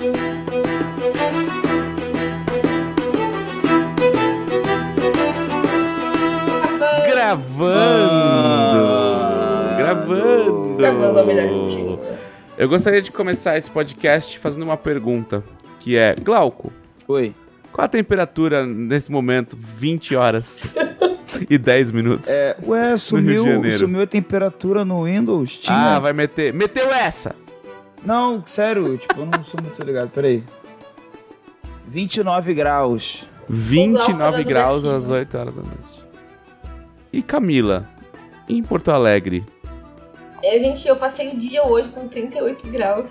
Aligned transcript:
Gravando! 0.00 0.16
Gravando! 9.76 10.74
Gravando 10.78 11.18
ao 11.18 11.26
melhor 11.26 11.44
estilo. 11.50 12.00
Eu 12.56 12.66
gostaria 12.66 13.02
de 13.02 13.12
começar 13.12 13.58
esse 13.58 13.70
podcast 13.70 14.38
fazendo 14.38 14.62
uma 14.62 14.78
pergunta, 14.78 15.44
que 15.80 15.98
é, 15.98 16.14
Glauco, 16.14 16.72
Oi. 17.06 17.34
qual 17.70 17.84
a 17.84 17.88
temperatura 17.88 18.64
nesse 18.64 19.12
momento, 19.12 19.54
20 19.54 20.16
horas 20.16 20.74
e 21.50 21.58
10 21.58 21.90
minutos? 21.90 22.30
É, 22.30 22.56
ué, 22.66 22.96
sumiu, 22.96 23.70
sumiu 23.70 24.00
a 24.00 24.06
temperatura 24.06 24.82
no 24.82 25.04
Windows? 25.04 25.58
Tinha? 25.58 25.96
Ah, 25.96 25.98
vai 25.98 26.14
meter. 26.14 26.54
Meteu 26.54 26.90
essa! 26.90 27.34
Não, 28.04 28.42
sério, 28.46 28.96
tipo, 28.96 29.20
eu 29.20 29.26
não 29.26 29.42
sou 29.42 29.60
muito 29.62 29.82
ligado, 29.82 30.10
peraí. 30.10 30.42
29 31.86 32.54
graus. 32.54 33.28
29 33.48 34.12
falando 34.16 34.44
graus 34.44 34.84
às 34.84 35.08
8 35.08 35.36
horas 35.38 35.54
da 35.56 35.62
noite. 35.62 36.04
E 37.12 37.20
Camila, 37.22 37.88
em 38.48 38.62
Porto 38.62 38.90
Alegre, 38.90 39.44
É, 40.42 40.58
gente, 40.58 40.86
eu 40.88 40.96
passei 40.96 41.28
o 41.30 41.36
dia 41.36 41.64
hoje 41.66 41.88
com 41.88 42.08
38 42.08 42.66
graus. 42.68 43.10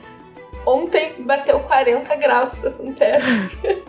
Ontem 0.65 1.13
bateu 1.23 1.59
40 1.59 2.15
graus 2.15 2.49
essa 2.63 2.93
terra. 2.93 3.49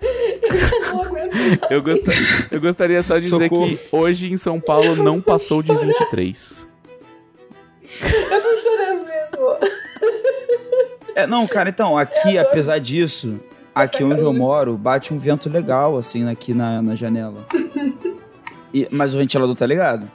eu 0.00 0.80
não 0.92 1.02
aguento. 1.02 1.66
eu, 1.70 1.82
gosta- 1.82 2.12
eu 2.52 2.60
gostaria 2.60 3.02
só 3.02 3.14
de 3.18 3.28
dizer 3.28 3.48
que 3.48 3.78
hoje 3.90 4.30
em 4.30 4.36
São 4.36 4.60
Paulo 4.60 4.94
não 4.94 5.20
passou 5.20 5.62
de 5.62 5.74
23. 5.74 6.66
Eu 8.30 8.42
tô 8.42 8.56
chorando 8.58 9.04
mesmo. 9.06 9.58
É, 11.18 11.26
não, 11.26 11.48
cara, 11.48 11.68
então, 11.68 11.98
aqui, 11.98 12.38
apesar 12.38 12.78
disso, 12.78 13.40
aqui 13.74 14.04
onde 14.04 14.22
eu 14.22 14.32
moro, 14.32 14.76
bate 14.76 15.12
um 15.12 15.18
vento 15.18 15.50
legal, 15.50 15.98
assim, 15.98 16.28
aqui 16.30 16.54
na, 16.54 16.80
na 16.80 16.94
janela. 16.94 17.44
E- 18.72 18.86
mas 18.92 19.14
o 19.14 19.18
ventilador 19.18 19.56
tá 19.56 19.64
ligado? 19.66 20.10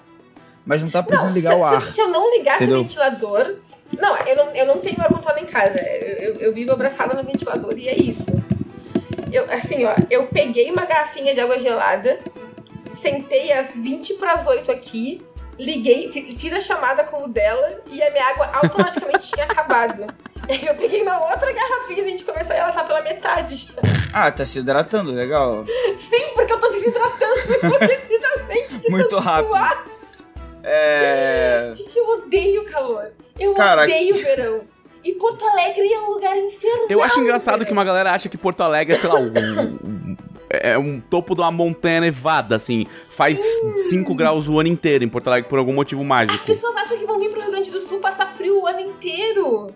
Mas 0.63 0.79
não 0.83 0.87
tá 0.87 1.01
precisando 1.01 1.33
ligar 1.33 1.55
se, 1.55 1.59
o 1.59 1.65
ar. 1.65 1.81
Se, 1.81 1.99
eu 1.99 2.07
não 2.07 2.31
ligasse 2.37 2.63
Entendeu? 2.63 2.81
o 2.81 2.83
ventilador. 2.83 3.55
Não, 3.99 4.15
eu 4.17 4.35
não, 4.35 4.55
eu 4.55 4.67
não 4.67 4.77
tenho 4.77 5.01
ar-condicionado 5.01 5.43
em 5.43 5.47
casa. 5.47 5.81
Eu, 5.81 6.17
eu, 6.17 6.35
eu 6.35 6.53
vivo 6.53 6.71
abraçada 6.71 7.15
no 7.15 7.23
ventilador 7.23 7.73
e 7.75 7.87
é 7.89 7.97
isso. 7.97 8.23
Eu, 9.31 9.45
assim, 9.51 9.83
ó, 9.85 9.95
eu 10.11 10.27
peguei 10.27 10.71
uma 10.71 10.85
garrafinha 10.85 11.33
de 11.33 11.39
água 11.39 11.57
gelada, 11.57 12.19
sentei 13.01 13.51
às 13.51 13.73
20 13.73 14.13
para 14.13 14.33
as 14.33 14.45
8 14.45 14.71
aqui, 14.71 15.25
liguei, 15.59 16.11
fi- 16.11 16.35
fiz 16.37 16.53
a 16.53 16.61
chamada 16.61 17.03
com 17.03 17.23
o 17.23 17.27
dela 17.27 17.79
e 17.87 18.01
a 18.01 18.11
minha 18.11 18.25
água 18.25 18.49
automaticamente 18.53 19.29
tinha 19.31 19.45
acabado. 19.45 20.07
Aí 20.49 20.65
eu 20.65 20.75
peguei 20.75 21.01
uma 21.03 21.29
outra 21.31 21.51
garrafinha 21.53 21.99
e 22.01 22.05
a 22.05 22.09
gente 22.09 22.23
começou 22.25 22.53
e 22.53 22.57
ela 22.59 22.71
tá 22.71 22.83
pela 22.83 23.01
metade. 23.01 23.69
Ah, 24.13 24.29
tá 24.31 24.45
se 24.45 24.59
hidratando, 24.59 25.11
legal. 25.13 25.65
Sim, 25.97 26.33
porque 26.35 26.51
eu 26.53 26.59
tô 26.59 26.69
desidratando 26.69 27.33
infinitamente 27.93 28.77
de 28.79 28.89
Muito 28.91 29.17
rápido. 29.19 29.49
suar. 29.49 29.85
É. 30.63 31.73
Gente, 31.75 31.97
eu 31.97 32.07
odeio 32.09 32.63
calor. 32.65 33.11
Eu 33.39 33.53
Cara, 33.53 33.83
odeio 33.83 34.15
verão. 34.15 34.61
E 35.03 35.11
Porto 35.13 35.43
Alegre 35.45 35.91
é 35.91 35.99
um 35.99 36.11
lugar 36.11 36.37
infernal. 36.37 36.85
Eu 36.89 37.03
acho 37.03 37.19
engraçado 37.19 37.65
que 37.65 37.71
uma 37.73 37.83
galera 37.83 38.11
acha 38.11 38.29
que 38.29 38.37
Porto 38.37 38.61
Alegre 38.61 38.95
é, 38.95 38.97
sei 38.97 39.09
lá, 39.09 39.15
um, 39.19 39.27
um- 39.27 39.79
é 40.61 40.77
um 40.77 40.99
topo 40.99 41.35
de 41.35 41.41
uma 41.41 41.51
montanha 41.51 42.01
nevada, 42.01 42.55
assim. 42.55 42.85
Faz 43.09 43.39
5 43.89 44.13
graus 44.15 44.47
o 44.47 44.59
ano 44.59 44.69
inteiro 44.69 45.03
em 45.03 45.09
Porto 45.09 45.27
Alegre 45.27 45.49
por 45.49 45.59
algum 45.59 45.73
motivo 45.73 46.01
As 46.01 46.07
mágico. 46.07 46.45
pessoas 46.45 46.75
acham 46.75 46.97
que 46.97 47.05
vão 47.05 47.19
vir 47.19 47.29
pro 47.29 47.41
Rio 47.41 47.51
Grande 47.51 47.71
do 47.71 47.81
Sul 47.81 47.99
passar 47.99 48.27
frio 48.35 48.61
o 48.61 48.67
ano 48.67 48.79
inteiro. 48.79 49.71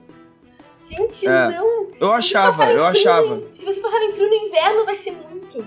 Gente, 0.81 1.27
É, 1.27 1.49
não. 1.49 1.87
Eu 1.99 2.13
achava, 2.13 2.65
eu 2.65 2.69
frio 2.69 2.83
achava. 2.85 3.41
Se 3.53 3.65
vocês 3.65 3.79
passarem 3.79 4.11
frio 4.11 4.27
no 4.27 4.33
inverno, 4.33 4.85
vai 4.85 4.95
ser 4.95 5.11
muito. 5.11 5.65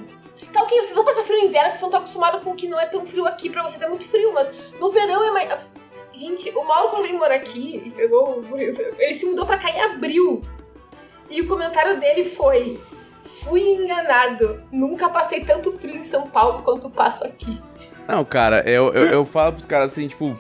Tá 0.52 0.62
ok, 0.62 0.78
vocês 0.78 0.94
vão 0.94 1.04
passar 1.04 1.22
frio 1.22 1.38
no 1.38 1.44
inverno, 1.46 1.70
que 1.70 1.78
vocês 1.78 1.82
não 1.82 1.88
estão 1.88 2.00
acostumados 2.00 2.42
com 2.42 2.54
que 2.54 2.66
não 2.68 2.80
é 2.80 2.86
tão 2.86 3.06
frio 3.06 3.26
aqui, 3.26 3.50
pra 3.50 3.62
vocês 3.62 3.80
é 3.80 3.88
muito 3.88 4.04
frio, 4.04 4.32
mas 4.32 4.48
no 4.80 4.90
verão 4.90 5.22
é 5.24 5.30
mais. 5.30 5.60
Gente, 6.12 6.50
o 6.50 6.64
Mauro, 6.64 6.90
quando 6.90 7.02
veio 7.02 7.18
morar 7.18 7.36
aqui, 7.36 7.76
ele 7.76 7.90
pegou. 7.90 8.44
Ele 8.98 9.14
se 9.14 9.24
mudou 9.26 9.46
pra 9.46 9.58
cá 9.58 9.70
em 9.70 9.80
abril. 9.80 10.42
E 11.30 11.40
o 11.40 11.46
comentário 11.46 12.00
dele 12.00 12.24
foi: 12.24 12.80
Fui 13.22 13.60
enganado. 13.60 14.62
Nunca 14.70 15.08
passei 15.08 15.44
tanto 15.44 15.72
frio 15.72 15.96
em 15.96 16.04
São 16.04 16.28
Paulo 16.28 16.62
quanto 16.62 16.90
passo 16.90 17.24
aqui. 17.24 17.60
Não, 18.06 18.24
cara, 18.24 18.68
eu, 18.68 18.92
eu, 18.92 19.06
eu 19.06 19.24
falo 19.24 19.52
pros 19.52 19.64
caras 19.64 19.92
assim, 19.92 20.08
tipo. 20.08 20.36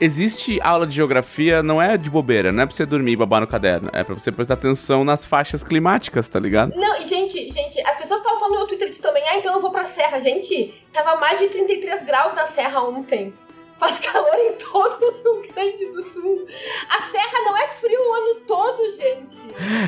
Existe 0.00 0.60
aula 0.62 0.86
de 0.86 0.94
geografia, 0.94 1.60
não 1.60 1.82
é 1.82 1.96
de 1.96 2.08
bobeira, 2.08 2.52
não 2.52 2.62
é 2.62 2.66
pra 2.66 2.72
você 2.72 2.86
dormir 2.86 3.12
e 3.12 3.16
babar 3.16 3.40
no 3.40 3.48
caderno. 3.48 3.90
É 3.92 4.04
pra 4.04 4.14
você 4.14 4.30
prestar 4.30 4.54
atenção 4.54 5.02
nas 5.02 5.24
faixas 5.24 5.64
climáticas, 5.64 6.28
tá 6.28 6.38
ligado? 6.38 6.72
Não, 6.76 7.00
e 7.00 7.04
gente, 7.04 7.50
gente, 7.50 7.80
as 7.80 7.96
pessoas 7.96 8.20
estavam 8.20 8.38
falando 8.38 8.52
no 8.52 8.58
meu 8.60 8.68
Twitter 8.68 8.86
disso 8.88 9.02
também. 9.02 9.24
Ah, 9.26 9.38
então 9.38 9.52
eu 9.52 9.60
vou 9.60 9.72
pra 9.72 9.86
serra. 9.86 10.20
Gente, 10.20 10.72
tava 10.92 11.18
mais 11.18 11.40
de 11.40 11.48
33 11.48 12.04
graus 12.04 12.32
na 12.32 12.46
serra 12.46 12.80
ontem. 12.84 13.34
Faz 13.78 13.98
calor 14.00 14.34
em 14.34 14.52
todo 14.54 15.02
o 15.04 15.40
Rio 15.40 15.52
Grande 15.54 15.86
do 15.92 16.02
Sul. 16.02 16.46
A 16.90 17.02
serra 17.02 17.44
não 17.44 17.56
é 17.56 17.68
frio 17.68 18.00
o 18.00 18.12
ano 18.14 18.40
todo, 18.46 18.96
gente. 18.96 19.38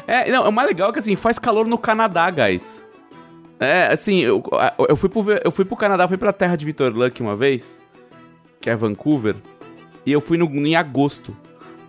É, 0.07 0.31
não, 0.31 0.49
o 0.49 0.53
mais 0.53 0.69
legal 0.69 0.91
é 0.91 0.93
que 0.93 0.99
assim, 1.01 1.17
faz 1.17 1.39
calor 1.39 1.67
no 1.67 1.77
Canadá, 1.79 2.31
guys. 2.31 2.87
É, 3.59 3.89
assim, 3.93 4.21
eu, 4.21 4.43
eu, 4.89 4.97
fui 4.97 5.09
pro, 5.09 5.25
eu 5.45 5.51
fui 5.51 5.65
pro 5.65 5.77
Canadá, 5.77 6.09
fui 6.09 6.17
pra 6.17 6.33
terra 6.33 6.57
de 6.57 6.65
Victor 6.65 6.95
Luck 6.97 7.21
uma 7.21 7.37
vez, 7.37 7.79
que 8.61 8.71
é 8.71 8.77
Vancouver, 8.77 9.37
e 10.07 10.13
eu 10.13 10.21
fui 10.21 10.39
no, 10.39 10.47
em 10.67 10.77
agosto. 10.77 11.37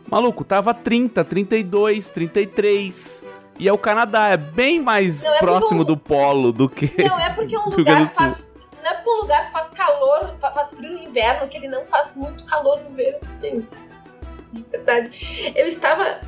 Maluco, 0.09 0.43
tava 0.43 0.73
30, 0.73 1.23
32, 1.23 2.09
33. 2.09 3.23
E 3.57 3.69
é 3.69 3.71
o 3.71 3.77
Canadá, 3.77 4.27
é 4.29 4.37
bem 4.37 4.81
mais 4.81 5.23
Não, 5.23 5.33
é 5.35 5.39
próximo 5.39 5.81
o- 5.81 5.85
do 5.85 5.95
polo 5.95 6.51
do 6.51 6.67
que. 6.67 6.91
Não, 7.07 7.17
é 7.19 7.29
porque 7.29 7.55
é 7.55 7.59
um 7.61 7.69
lugar 7.69 8.05
que 8.07 8.13
faz. 8.13 8.43
Não 8.81 8.89
é 8.91 8.93
porque 8.95 9.09
um 9.09 9.21
lugar 9.21 9.45
que 9.47 9.51
faz 9.51 9.69
calor, 9.71 10.35
fa- 10.39 10.51
faz 10.51 10.71
frio 10.73 10.91
no 10.91 10.99
inverno, 10.99 11.47
que 11.47 11.57
ele 11.57 11.67
não 11.67 11.85
faz 11.85 12.11
muito 12.15 12.43
calor 12.45 12.79
no 12.81 12.89
verão. 12.95 13.19
Gente, 13.41 13.67
de 14.53 14.61
verdade. 14.63 15.51
Eu 15.55 15.67
estava. 15.67 16.19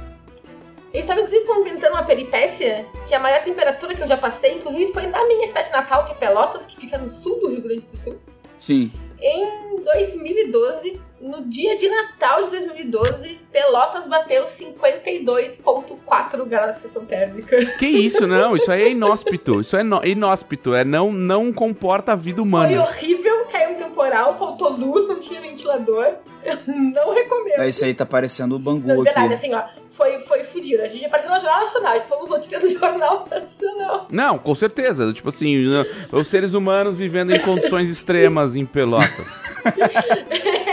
Eu 0.93 0.99
estava, 0.99 1.21
inclusive, 1.21 1.47
comentando 1.47 1.93
uma 1.93 2.03
peripécia 2.03 2.85
que 3.07 3.15
a 3.15 3.19
maior 3.19 3.43
temperatura 3.43 3.95
que 3.95 4.01
eu 4.01 4.07
já 4.07 4.15
passei, 4.17 4.53
inclusive, 4.53 4.93
foi 4.93 5.07
na 5.07 5.25
minha 5.25 5.47
cidade 5.47 5.71
natal, 5.71 6.05
que 6.05 6.11
é 6.11 6.15
Pelotas, 6.15 6.65
que 6.67 6.75
fica 6.79 6.99
no 6.99 7.09
sul 7.09 7.39
do 7.39 7.49
Rio 7.49 7.63
Grande 7.63 7.81
do 7.87 7.97
Sul. 7.97 8.19
Sim. 8.59 8.91
Em 9.19 9.83
2012, 9.83 11.01
no 11.23 11.45
dia 11.49 11.77
de 11.77 11.87
Natal 11.87 12.43
de 12.43 12.49
2012, 12.51 13.39
Pelotas 13.51 14.05
bateu 14.07 14.43
52,4 14.45 16.45
graus 16.45 16.75
de 16.75 16.81
sensação 16.81 17.05
térmica. 17.05 17.65
Que 17.77 17.85
isso, 17.87 18.27
não, 18.27 18.55
isso 18.55 18.71
aí 18.71 18.83
é 18.83 18.89
inóspito. 18.89 19.61
Isso 19.61 19.77
é 19.77 19.81
inóspito, 20.05 20.73
é 20.73 20.83
não, 20.83 21.11
não 21.13 21.53
comporta 21.53 22.11
a 22.11 22.15
vida 22.15 22.37
Foi 22.37 22.45
humana. 22.45 22.81
horrível, 22.81 23.45
caiu 23.51 23.71
um 23.71 23.75
temporal, 23.75 24.37
faltou 24.37 24.71
luz, 24.73 25.07
não 25.07 25.19
tinha 25.19 25.39
ventilador. 25.41 26.15
Eu 26.43 26.57
não 26.67 27.13
recomendo. 27.13 27.61
É, 27.61 27.69
Isso 27.69 27.85
aí 27.85 27.93
tá 27.93 28.05
parecendo 28.05 28.55
o 28.55 28.59
Não, 28.59 28.65
Bangu 28.65 28.81
de 28.81 28.87
verdade, 29.03 29.19
aqui. 29.27 29.33
assim, 29.35 29.53
ó, 29.53 29.63
foi, 29.87 30.19
foi 30.19 30.43
fudido. 30.43 30.83
A 30.83 30.87
gente 30.87 31.05
apareceu 31.05 31.33
no 31.33 31.39
Jornal 31.39 31.61
Nacional, 31.61 32.01
fomos 32.09 32.29
notícias 32.29 32.61
do 32.63 32.69
Jornal 32.69 33.25
Nacional. 33.31 34.07
Não, 34.09 34.37
com 34.37 34.53
certeza. 34.53 35.13
Tipo 35.13 35.29
assim, 35.29 35.63
os 36.11 36.27
seres 36.27 36.53
humanos 36.53 36.97
vivendo 36.97 37.31
em 37.33 37.39
condições 37.39 37.89
extremas 37.89 38.57
em 38.57 38.65
Pelotas. 38.65 39.25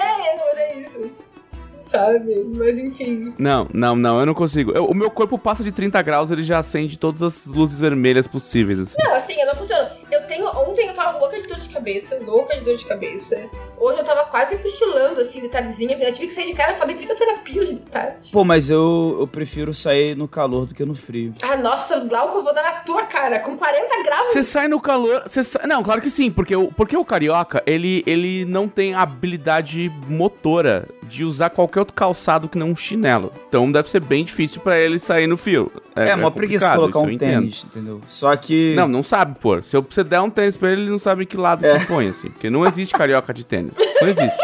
Sabe? 1.90 2.46
Mas 2.54 2.78
enfim. 2.78 3.34
Não, 3.36 3.68
não, 3.74 3.96
não, 3.96 4.20
eu 4.20 4.26
não 4.26 4.34
consigo. 4.34 4.70
Eu- 4.72 4.84
o 4.86 4.94
meu 4.94 5.10
corpo 5.10 5.36
passa 5.36 5.64
de 5.64 5.72
30 5.72 6.00
graus, 6.02 6.30
ele 6.30 6.42
já 6.42 6.58
acende 6.60 6.96
todas 6.96 7.22
as 7.22 7.46
luzes 7.46 7.80
vermelhas 7.80 8.26
possíveis, 8.28 8.78
assim. 8.78 8.96
Não, 9.02 9.14
assim, 9.14 9.34
eu 9.40 9.46
não 9.46 9.54
funciona. 9.56 9.90
Eu 10.10 10.26
tenho. 10.26 10.46
Ontem 10.46 10.86
eu 10.88 10.94
tava 10.94 11.18
louca 11.18 11.38
de 11.40 11.50
de 11.50 11.68
cabeça, 11.80 12.18
louca 12.24 12.56
de 12.56 12.64
dor 12.64 12.76
de 12.76 12.84
cabeça. 12.84 13.36
Hoje 13.78 13.98
eu 13.98 14.04
tava 14.04 14.24
quase 14.26 14.56
cochilando, 14.58 15.20
assim, 15.20 15.40
de 15.40 15.48
tardezinha. 15.48 15.96
Eu 15.98 16.12
tive 16.12 16.28
que 16.28 16.34
sair 16.34 16.46
de 16.48 16.54
casa 16.54 16.74
fazer 16.74 16.94
fitoterapia 16.96 17.62
hoje 17.62 17.74
de 17.74 17.80
tarde. 17.80 18.28
Pô, 18.30 18.44
mas 18.44 18.68
eu, 18.68 19.16
eu 19.20 19.26
prefiro 19.26 19.72
sair 19.72 20.14
no 20.16 20.28
calor 20.28 20.66
do 20.66 20.74
que 20.74 20.84
no 20.84 20.94
frio. 20.94 21.34
Ah, 21.42 21.56
nossa, 21.56 21.98
Glauco, 22.00 22.38
eu 22.38 22.44
vou 22.44 22.54
dar 22.54 22.62
na 22.62 22.72
tua 22.80 23.04
cara. 23.04 23.40
Com 23.40 23.56
40 23.56 24.02
graus. 24.02 24.32
Você 24.32 24.44
sai 24.44 24.68
no 24.68 24.80
calor, 24.80 25.22
você 25.26 25.42
sai... 25.42 25.66
Não, 25.66 25.82
claro 25.82 26.00
que 26.02 26.10
sim, 26.10 26.30
porque 26.30 26.54
o, 26.54 26.70
porque 26.70 26.96
o 26.96 27.04
carioca, 27.04 27.62
ele, 27.66 28.04
ele 28.06 28.44
não 28.44 28.68
tem 28.68 28.94
a 28.94 29.00
habilidade 29.02 29.90
motora 30.06 30.86
de 31.04 31.24
usar 31.24 31.50
qualquer 31.50 31.80
outro 31.80 31.94
calçado 31.94 32.48
que 32.48 32.56
não 32.56 32.68
um 32.68 32.76
chinelo. 32.76 33.32
Então 33.48 33.70
deve 33.72 33.88
ser 33.90 34.00
bem 34.00 34.24
difícil 34.24 34.60
pra 34.60 34.78
ele 34.80 34.98
sair 34.98 35.26
no 35.26 35.36
fio. 35.36 35.72
É, 35.96 36.14
mó 36.14 36.30
preguiça 36.30 36.66
complicado, 36.66 36.92
colocar 36.92 37.10
isso 37.10 37.14
um 37.14 37.18
tênis, 37.18 37.64
entendeu? 37.64 38.00
Só 38.06 38.36
que. 38.36 38.74
Não, 38.76 38.86
não 38.86 39.02
sabe 39.02 39.36
pôr. 39.40 39.62
Se 39.64 39.76
eu- 39.76 39.84
você 39.88 40.04
der 40.04 40.20
um 40.20 40.30
tênis 40.30 40.56
pra 40.56 40.70
ele, 40.70 40.82
ele 40.82 40.90
não 40.90 41.00
sabe 41.00 41.26
que 41.26 41.36
lado 41.36 41.66
É. 41.66 41.69
que 41.78 41.86
põe, 41.86 42.08
assim. 42.08 42.28
Porque 42.30 42.50
não 42.50 42.64
existe 42.66 42.92
carioca 42.94 43.32
de 43.32 43.44
tênis. 43.44 43.74
Não 44.00 44.08
existe. 44.08 44.36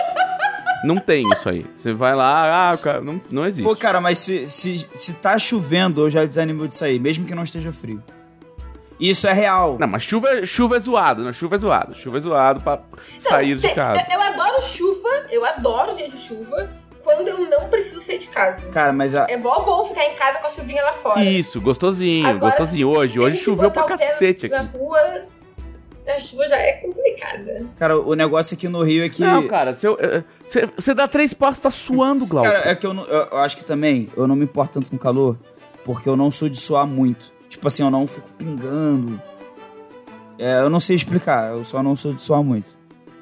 Não 0.84 0.99
tem 0.99 1.28
isso 1.32 1.49
aí. 1.49 1.67
Você 1.75 1.93
vai 1.93 2.14
lá, 2.14 2.70
ah, 2.70 2.76
cara, 2.76 3.00
não, 3.00 3.20
não 3.31 3.46
existe. 3.46 3.67
Pô, 3.67 3.75
cara, 3.75 4.00
mas 4.00 4.19
se, 4.19 4.46
se, 4.49 4.87
se 4.94 5.14
tá 5.14 5.38
chovendo, 5.38 6.02
eu 6.02 6.11
já 6.11 6.25
desanimo 6.25 6.69
de 6.69 6.76
sair, 6.76 7.00
mesmo 7.00 7.25
que 7.26 7.34
não 7.34 7.43
esteja 7.43 7.73
frio. 7.73 8.02
Isso 9.00 9.26
é 9.26 9.32
real. 9.32 9.76
Não, 9.78 9.87
mas 9.87 10.02
chuva, 10.02 10.28
é- 10.28 10.46
chuva 10.46 10.76
é 10.76 10.81
zoado, 10.81 11.23
né? 11.25 11.32
Chuva 11.32 11.56
é 11.56 11.58
zoado. 11.58 11.94
Chuva 11.94 12.17
é 12.17 12.20
zoado 12.20 12.61
pra 12.62 12.76
Não, 12.76 13.19
sair 13.20 13.56
de 13.56 13.69
casa. 13.75 14.06
Eu, 14.11 14.14
eu 14.14 14.23
adoro 14.23 14.62
chuva, 14.62 15.08
eu 15.31 15.44
adoro 15.44 15.94
dia 15.96 16.08
de 16.08 16.17
chuva. 16.17 16.69
quando 17.05 17.28
eu 17.28 17.38
não 17.50 17.69
preciso 17.69 18.00
sair 18.00 18.19
de 18.19 18.26
casa. 18.28 18.62
Cara, 18.69 18.93
mas 18.93 19.14
a. 19.14 19.26
É 19.28 19.37
bom 19.37 19.64
bom 19.64 19.84
ficar 19.84 20.05
em 20.06 20.14
casa 20.14 20.38
com 20.38 20.46
a 20.46 20.50
chuvinha 20.50 20.82
lá 20.82 20.93
fora. 20.94 21.23
Isso, 21.23 21.61
gostosinho, 21.61 22.26
Agora, 22.26 22.50
gostosinho. 22.56 22.88
Hoje, 22.88 23.19
hoje 23.20 23.37
choveu 23.38 23.70
pra 23.70 23.84
cacete 23.84 24.49
Na 24.49 24.61
aqui. 24.62 24.76
rua, 24.78 24.99
a 26.12 26.20
chuva 26.20 26.48
já 26.48 26.56
é 26.56 26.72
complicada. 26.74 27.66
Cara, 27.78 27.98
o 28.00 28.14
negócio 28.14 28.54
aqui 28.56 28.68
no 28.68 28.82
Rio 28.82 29.04
é 29.04 29.08
que. 29.08 29.22
Não, 29.22 29.46
cara, 29.48 29.74
se 29.74 29.86
eu, 29.86 29.96
eh, 30.00 30.22
você, 30.46 30.66
você 30.76 30.94
dá 30.94 31.08
três 31.08 31.32
passos, 31.34 31.58
tá 31.58 31.70
suando, 31.70 32.24
Glauco. 32.26 32.48
Cara, 32.50 32.68
é 32.70 32.74
que 32.74 32.86
eu, 32.86 32.94
não- 32.94 33.04
eu- 33.04 33.28
eu 33.32 33.38
acho 33.38 33.56
que 33.56 33.64
também 33.64 34.08
eu 34.16 34.26
não 34.26 34.36
me 34.36 34.44
importo 34.44 34.74
tanto 34.74 34.90
com 34.90 34.96
calor, 34.98 35.36
porque 35.84 36.08
eu 36.08 36.16
não 36.16 36.30
sou 36.30 36.48
de 36.48 36.56
suar 36.56 36.86
muito. 36.86 37.32
Tipo 37.48 37.66
assim, 37.68 37.82
eu 37.82 37.90
não 37.90 38.06
fico 38.06 38.28
pingando. 38.38 39.20
É, 40.38 40.60
eu 40.60 40.68
não 40.68 40.80
sei 40.80 40.94
explicar, 40.96 41.50
eu 41.52 41.64
só 41.64 41.82
não 41.82 41.96
sou 41.96 42.12
de 42.12 42.22
suar 42.22 42.42
muito. 42.42 42.76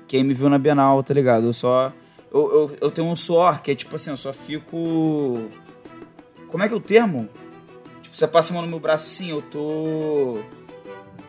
Quem 0.08 0.25
me 0.25 0.34
viu 0.34 0.48
na 0.50 0.58
Bienal, 0.58 1.02
tá 1.02 1.14
ligado? 1.14 1.46
Eu 1.46 1.52
só. 1.52 1.92
Eu, 2.32 2.52
eu, 2.52 2.76
eu 2.82 2.90
tenho 2.90 3.06
um 3.06 3.14
suor 3.14 3.62
que 3.62 3.70
é 3.70 3.75
tipo 3.75 3.94
assim, 3.94 4.10
eu 4.10 4.16
só 4.16 4.32
fico. 4.32 5.48
Como 6.48 6.62
é 6.62 6.69
que 6.69 6.75
é 6.75 6.76
o 6.76 6.81
termo? 6.81 7.28
Tipo, 8.02 8.16
você 8.16 8.26
passa 8.28 8.52
a 8.52 8.54
mão 8.54 8.62
no 8.62 8.69
meu 8.69 8.81
braço 8.81 9.06
assim, 9.06 9.31
eu 9.31 9.40
tô. 9.42 10.38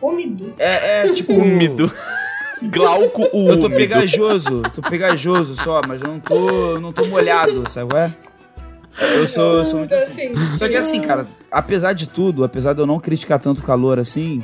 Úmido. 0.00 0.54
É, 0.58 1.06
é 1.06 1.12
tipo. 1.12 1.32
Úmido. 1.32 1.90
Glauco 2.62 3.28
úmido. 3.32 3.50
Eu 3.50 3.60
tô 3.60 3.68
pegajoso, 3.68 4.62
tô 4.74 4.80
pegajoso 4.80 5.54
só, 5.54 5.82
mas 5.86 6.00
eu 6.00 6.08
não 6.08 6.18
tô, 6.18 6.80
não 6.80 6.90
tô 6.90 7.04
molhado, 7.04 7.68
sabe? 7.70 7.90
qual 7.90 8.02
é? 8.02 8.14
Eu 9.14 9.26
sou, 9.26 9.58
eu 9.58 9.64
sou 9.64 9.80
muito 9.80 9.94
assim. 9.94 10.34
Só 10.56 10.66
que 10.66 10.74
assim, 10.74 11.02
cara, 11.02 11.26
apesar 11.50 11.92
de 11.92 12.08
tudo, 12.08 12.44
apesar 12.44 12.72
de 12.72 12.80
eu 12.80 12.86
não 12.86 12.98
criticar 12.98 13.38
tanto 13.38 13.58
o 13.58 13.62
calor 13.62 13.98
assim, 13.98 14.42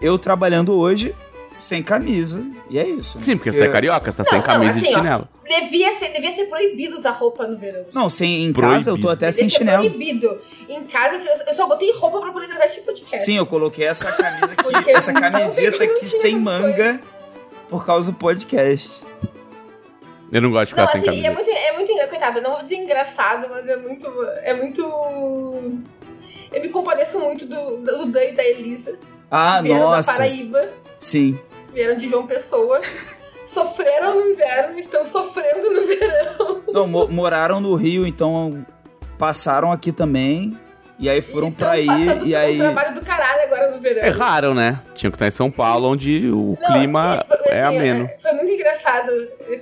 eu 0.00 0.18
trabalhando 0.18 0.74
hoje 0.74 1.14
sem 1.58 1.82
camisa, 1.82 2.44
e 2.70 2.78
é 2.78 2.86
isso. 2.86 3.18
né? 3.18 3.24
Sim, 3.24 3.36
porque 3.36 3.52
você 3.52 3.64
é 3.64 3.68
carioca, 3.68 4.10
você 4.10 4.18
tá 4.18 4.22
Não, 4.24 4.30
sem 4.30 4.38
não, 4.38 4.46
camisa 4.46 4.78
e 4.78 4.80
de 4.82 4.86
assim, 4.88 4.94
ó. 4.94 4.98
chinelo. 4.98 5.28
Devia 5.44 5.92
ser, 5.98 6.08
devia 6.12 6.32
ser 6.32 6.44
proibido 6.46 6.96
usar 6.96 7.10
roupa 7.10 7.46
no 7.46 7.58
verão. 7.58 7.84
Não, 7.92 8.08
sem, 8.08 8.44
em 8.44 8.52
casa 8.52 8.90
eu 8.90 8.94
tô 8.94 9.02
Proibido. 9.02 9.10
até 9.12 9.26
Devia 9.26 9.32
sem 9.32 9.48
ser 9.50 9.58
chinelo. 9.58 9.84
proibido. 9.90 10.38
Em 10.68 10.84
casa 10.84 11.16
eu- 11.48 11.54
só 11.54 11.66
botei 11.66 11.92
roupa 11.92 12.20
pra 12.20 12.32
poder 12.32 12.46
gravar 12.46 12.64
esse 12.66 12.80
podcast. 12.82 13.24
Sim, 13.26 13.36
eu 13.36 13.44
coloquei 13.44 13.84
essa 13.86 14.12
camisa 14.12 14.54
aqui, 14.56 14.90
essa 14.90 15.12
não 15.12 15.20
camiseta 15.20 15.82
aqui 15.84 16.06
sem 16.06 16.36
manga 16.36 17.00
por 17.68 17.84
causa 17.84 18.12
do 18.12 18.16
podcast. 18.16 19.04
Eu 20.32 20.40
não 20.40 20.52
gosto 20.52 20.72
de 20.72 20.76
Não, 20.80 20.86
ficar 20.86 20.92
sem 20.92 21.00
assim, 21.10 21.18
é 21.26 21.28
camisa. 21.28 21.34
muito, 21.34 21.50
é 21.50 21.72
muito 21.72 22.08
coitado, 22.08 22.40
não 22.40 22.52
vou 22.52 22.62
dizer 22.62 22.76
engraçado, 22.76 23.48
mas 23.50 23.68
é 23.68 23.76
muito. 23.76 24.06
É 24.42 24.54
muito. 24.54 24.80
Eu 26.52 26.60
me 26.62 26.68
compadeço 26.68 27.18
muito 27.18 27.46
do, 27.46 27.78
do 27.78 28.06
Dan 28.06 28.22
e 28.24 28.32
da 28.32 28.44
Elisa. 28.44 28.96
Ah, 29.30 29.60
vieram 29.60 29.80
da 29.90 29.96
nossa. 29.96 30.12
Paraíba, 30.12 30.68
Sim. 30.98 31.38
Vieram 31.72 31.96
de 31.96 32.08
João 32.08 32.26
Pessoa. 32.26 32.80
sofreram 33.46 34.14
no 34.14 34.30
inverno, 34.30 34.78
estão 34.78 35.04
sofrendo 35.04 35.70
no 35.70 35.86
verão. 35.86 36.62
Não, 36.72 36.86
mo- 36.86 37.08
moraram 37.08 37.60
no 37.60 37.74
Rio, 37.74 38.06
então 38.06 38.64
passaram 39.18 39.72
aqui 39.72 39.90
também. 39.92 40.56
E 40.98 41.08
aí 41.08 41.22
foram 41.22 41.48
Estão 41.48 41.66
pra 41.68 41.76
aí, 41.76 41.86
passando 41.86 42.26
e 42.26 42.36
aí. 42.36 42.56
um 42.56 42.58
trabalho 42.58 42.94
do 42.94 43.00
caralho 43.00 43.42
agora 43.42 43.70
no 43.70 43.80
verão. 43.80 44.04
Erraram, 44.06 44.54
né? 44.54 44.78
Tinha 44.94 45.10
que 45.10 45.16
estar 45.16 45.26
em 45.26 45.30
São 45.30 45.50
Paulo, 45.50 45.88
onde 45.88 46.28
o 46.30 46.58
Não, 46.60 46.72
clima 46.72 47.24
e, 47.46 47.48
é 47.48 47.62
assim, 47.64 47.76
ameno. 47.76 48.10
Foi 48.20 48.32
muito 48.34 48.52
engraçado, 48.52 49.10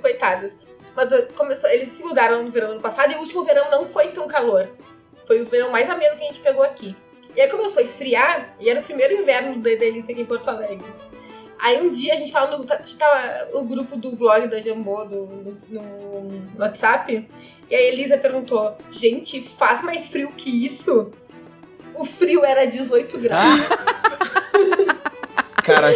coitados. 0.01 0.57
Mas 0.95 1.09
uh, 1.11 1.27
começou, 1.37 1.69
eles 1.69 1.89
se 1.93 2.03
mudaram 2.03 2.43
no 2.43 2.51
verão 2.51 2.71
ano 2.71 2.81
passado 2.81 3.13
e 3.13 3.15
o 3.15 3.19
último 3.19 3.45
verão 3.45 3.71
não 3.71 3.87
foi 3.87 4.09
tão 4.09 4.27
calor. 4.27 4.67
Foi 5.25 5.41
o 5.41 5.47
verão 5.47 5.71
mais 5.71 5.89
ameno 5.89 6.17
que 6.17 6.23
a 6.23 6.27
gente 6.27 6.41
pegou 6.41 6.61
aqui. 6.61 6.93
E 7.35 7.39
aí 7.41 7.49
começou 7.49 7.79
a 7.79 7.83
esfriar, 7.83 8.53
e 8.59 8.69
era 8.69 8.81
o 8.81 8.83
primeiro 8.83 9.13
inverno 9.13 9.55
Delícia 9.61 10.11
aqui 10.11 10.21
em 10.21 10.25
Porto 10.25 10.49
Alegre. 10.49 10.83
Aí 11.61 11.81
um 11.81 11.91
dia 11.91 12.13
a 12.13 12.17
gente 12.17 12.31
tava 12.31 12.57
no 12.57 12.65
tava 12.65 13.49
o 13.53 13.63
grupo 13.65 13.97
do 13.97 14.15
blog 14.15 14.47
da 14.47 14.59
Jambô 14.61 15.03
do, 15.05 15.25
no, 15.27 15.57
no- 15.69 16.23
no 16.55 16.59
WhatsApp, 16.59 17.27
e 17.69 17.75
a 17.75 17.81
Elisa 17.81 18.17
perguntou: 18.17 18.75
Gente, 18.89 19.41
faz 19.41 19.83
mais 19.83 20.07
frio 20.07 20.31
que 20.35 20.65
isso? 20.65 21.11
O 21.95 22.05
frio 22.05 22.45
era 22.45 22.65
18 22.65 23.17
graus. 23.19 23.43
Cara, 25.63 25.93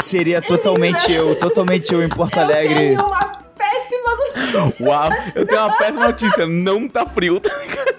seria 0.00 0.40
totalmente 0.40 1.12
eu, 1.12 1.34
totalmente 1.36 1.92
eu 1.92 2.02
em 2.02 2.08
Porto 2.08 2.36
Eu 2.36 2.42
Alegre. 2.44 2.74
tenho 2.90 3.04
uma 3.06 3.24
péssima 3.58 4.16
notícia. 4.16 4.86
Uau, 4.86 5.10
eu 5.34 5.46
tenho 5.46 5.60
uma 5.60 5.76
péssima 5.76 6.06
notícia. 6.06 6.46
Não 6.46 6.88
tá 6.88 7.04
frio. 7.06 7.40
tá 7.40 7.54
ligado? 7.58 7.96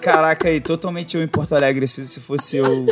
Caraca, 0.00 0.48
aí, 0.48 0.60
totalmente 0.60 1.16
eu 1.16 1.22
em 1.22 1.26
Porto 1.28 1.54
Alegre, 1.54 1.88
se, 1.88 2.06
se 2.06 2.20
fosse 2.20 2.58
eu. 2.58 2.86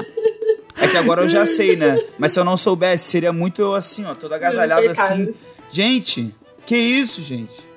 Que 0.93 0.97
agora 0.99 1.23
eu 1.23 1.29
já 1.29 1.45
sei, 1.47 1.75
né? 1.77 1.99
Mas 2.19 2.33
se 2.33 2.39
eu 2.41 2.45
não 2.45 2.57
soubesse, 2.57 3.05
seria 3.11 3.33
muito 3.33 3.61
eu 3.61 3.75
assim, 3.75 4.05
ó, 4.05 4.15
toda 4.15 4.37
agasalhada 4.37 4.91
assim. 4.91 5.35
Gente, 5.71 6.35
que 6.67 6.77
isso, 6.77 7.21
gente? 7.23 7.73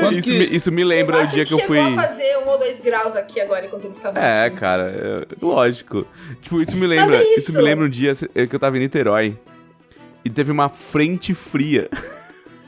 Quanto 0.00 0.18
Isso, 0.18 0.22
que- 0.30 0.38
me, 0.38 0.56
isso 0.56 0.72
me 0.72 0.82
lembra 0.84 1.18
eu 1.18 1.24
o 1.24 1.26
dia 1.26 1.44
que 1.44 1.52
eu 1.52 1.58
chegou 1.58 1.76
fui. 1.76 1.94
a 1.94 2.08
fazer 2.08 2.38
um 2.38 2.48
ou 2.48 2.58
dois 2.58 2.80
graus 2.80 3.14
aqui 3.14 3.38
agora 3.40 3.66
enquanto 3.66 3.84
eles 3.84 3.96
estavam 3.96 4.22
É, 4.22 4.46
aqui. 4.46 4.56
cara, 4.56 4.84
é, 4.90 5.26
lógico. 5.44 6.06
Tipo, 6.40 6.62
isso 6.62 6.74
me 6.76 6.86
lembra. 6.86 7.16
é 7.16 7.22
isso. 7.34 7.40
isso. 7.40 7.52
me 7.52 7.60
lembra 7.60 7.84
um 7.84 7.88
dia 7.90 8.14
que 8.14 8.54
eu 8.54 8.58
tava 8.58 8.78
em 8.78 8.80
Niterói. 8.80 9.36
E 10.24 10.30
teve 10.30 10.50
uma 10.50 10.68
frente 10.70 11.34
fria. 11.34 11.90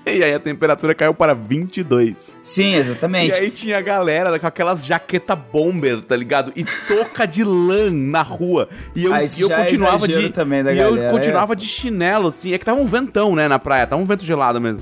e 0.19 0.23
aí 0.23 0.35
a 0.35 0.41
temperatura 0.41 0.95
caiu 0.95 1.15
para 1.15 1.35
22. 1.35 2.37
Sim, 2.43 2.73
E 2.73 2.77
exatamente. 2.77 3.33
aí 3.33 3.51
tinha 3.51 3.79
a 3.79 3.81
galera 3.81 4.39
com 4.39 4.47
aquelas 4.47 4.85
jaqueta 4.85 5.35
bomber, 5.37 6.01
tá 6.03 6.17
ligado? 6.17 6.53
E 6.57 6.65
touca 6.87 7.27
de 7.27 7.45
lã 7.45 7.91
na 7.91 8.23
rua. 8.23 8.69
E 8.95 9.05
eu, 9.05 9.15
Ah, 9.15 9.23
e 9.23 9.41
eu 9.41 9.51
é 9.53 9.65
continuava 9.65 10.05
exagero 10.05 10.27
de. 10.29 10.33
também 10.33 10.63
da 10.63 10.73
e 10.73 10.77
galera, 10.77 10.97
eu 10.97 11.09
é. 11.09 11.11
continuava 11.11 11.55
de 11.57 11.67
chinelo, 11.67 12.29
assim. 12.29 12.53
É 12.53 12.59
que 12.59 12.65
tava 12.65 12.81
um 12.81 12.87
ventão, 12.87 13.35
né, 13.35 13.49
na 13.49 13.59
praia. 13.59 13.87
Tava 13.87 14.01
um 14.03 14.07
vento 14.07 14.25
gelado 14.25 14.61
mesmo. 14.61 14.81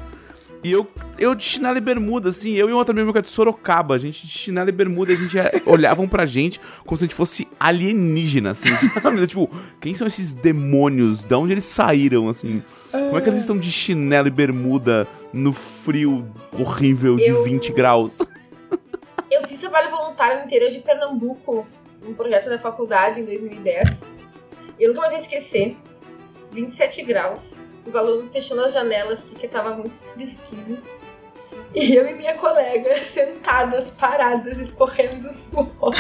E 0.63 0.71
eu, 0.71 0.87
eu 1.19 1.35
de 1.35 1.43
chinelo 1.43 1.79
e 1.79 1.81
bermuda, 1.81 2.29
assim, 2.29 2.53
eu 2.53 2.69
e 2.69 2.73
outro 2.73 2.93
amigo 2.95 3.13
que 3.13 3.19
é 3.19 3.23
de 3.23 3.29
Sorocaba, 3.29 3.95
a 3.95 3.99
gente 3.99 4.27
de 4.27 4.33
chinelo 4.33 4.69
e 4.69 4.73
bermuda, 4.73 5.11
a 5.13 5.17
gente 5.17 5.39
é- 5.39 5.51
olhavam 5.65 6.07
pra 6.07 6.27
gente 6.27 6.61
como 6.85 6.99
se 6.99 7.05
a 7.05 7.07
gente 7.07 7.15
fosse 7.15 7.49
alienígena, 7.59 8.51
assim, 8.51 8.69
sabe? 9.01 9.27
Tipo, 9.27 9.49
quem 9.81 9.95
são 9.95 10.07
esses 10.07 10.35
demônios? 10.35 11.25
De 11.25 11.35
onde 11.35 11.53
eles 11.55 11.65
saíram, 11.65 12.29
assim? 12.29 12.63
Como 12.91 13.17
é 13.17 13.21
que 13.23 13.29
eles 13.31 13.41
estão 13.41 13.57
de 13.57 13.73
chinelo 13.73 14.29
e 14.29 14.31
bermuda 14.31 15.09
no 15.33 15.53
frio 15.53 16.27
horrível 16.53 17.17
de 17.17 17.25
Eu- 17.29 17.43
20 17.43 17.73
graus? 17.73 18.19
Eu 19.31 19.47
fiz 19.49 19.59
trabalho 19.59 19.91
voluntário 19.91 20.41
no 20.41 20.45
interior 20.45 20.71
de 20.71 20.81
Pernambuco, 20.81 21.67
num 22.05 22.13
projeto 22.13 22.51
da 22.51 22.59
faculdade 22.59 23.21
em 23.21 23.25
2010. 23.25 23.89
Eu 24.79 24.89
nunca 24.89 25.01
mais 25.09 25.13
vou 25.13 25.23
esquecer. 25.23 25.77
27 26.53 27.03
graus. 27.05 27.55
Os 27.87 27.95
alunos 27.95 28.29
fechando 28.29 28.63
as 28.63 28.73
janelas 28.73 29.23
porque 29.23 29.49
tava 29.49 29.75
muito 29.75 29.99
fresquinho. 30.15 30.79
E 31.75 31.95
eu 31.95 32.07
e 32.07 32.15
minha 32.15 32.35
colega 32.35 33.03
sentadas, 33.05 33.91
paradas, 33.91 34.59
escorrendo 34.59 35.33
suor. 35.33 35.95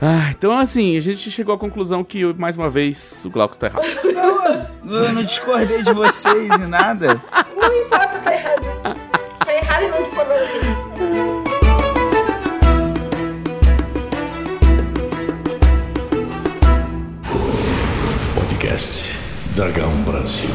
Ah, 0.00 0.30
então 0.30 0.56
assim, 0.56 0.96
a 0.96 1.00
gente 1.00 1.30
chegou 1.30 1.54
à 1.54 1.58
conclusão 1.58 2.02
que, 2.02 2.24
mais 2.34 2.56
uma 2.56 2.70
vez, 2.70 3.22
o 3.24 3.30
Glaucus 3.30 3.58
tá 3.58 3.66
errado. 3.66 3.84
Não, 4.82 5.04
eu 5.04 5.12
não 5.12 5.22
discordei 5.22 5.82
de 5.82 5.92
vocês 5.92 6.50
e 6.54 6.66
nada. 6.66 7.22
Não 7.54 7.76
importa, 7.76 8.18
tá 8.18 8.32
errado. 8.32 8.62
Tá 9.44 9.54
errado 9.54 9.84
e 9.84 9.88
não 9.88 10.02
discordou 10.02 10.34
da 10.34 10.46
gente. 10.46 10.80
Podcast 18.34 19.14
Dragão 19.54 19.92
Brasil. 20.02 20.50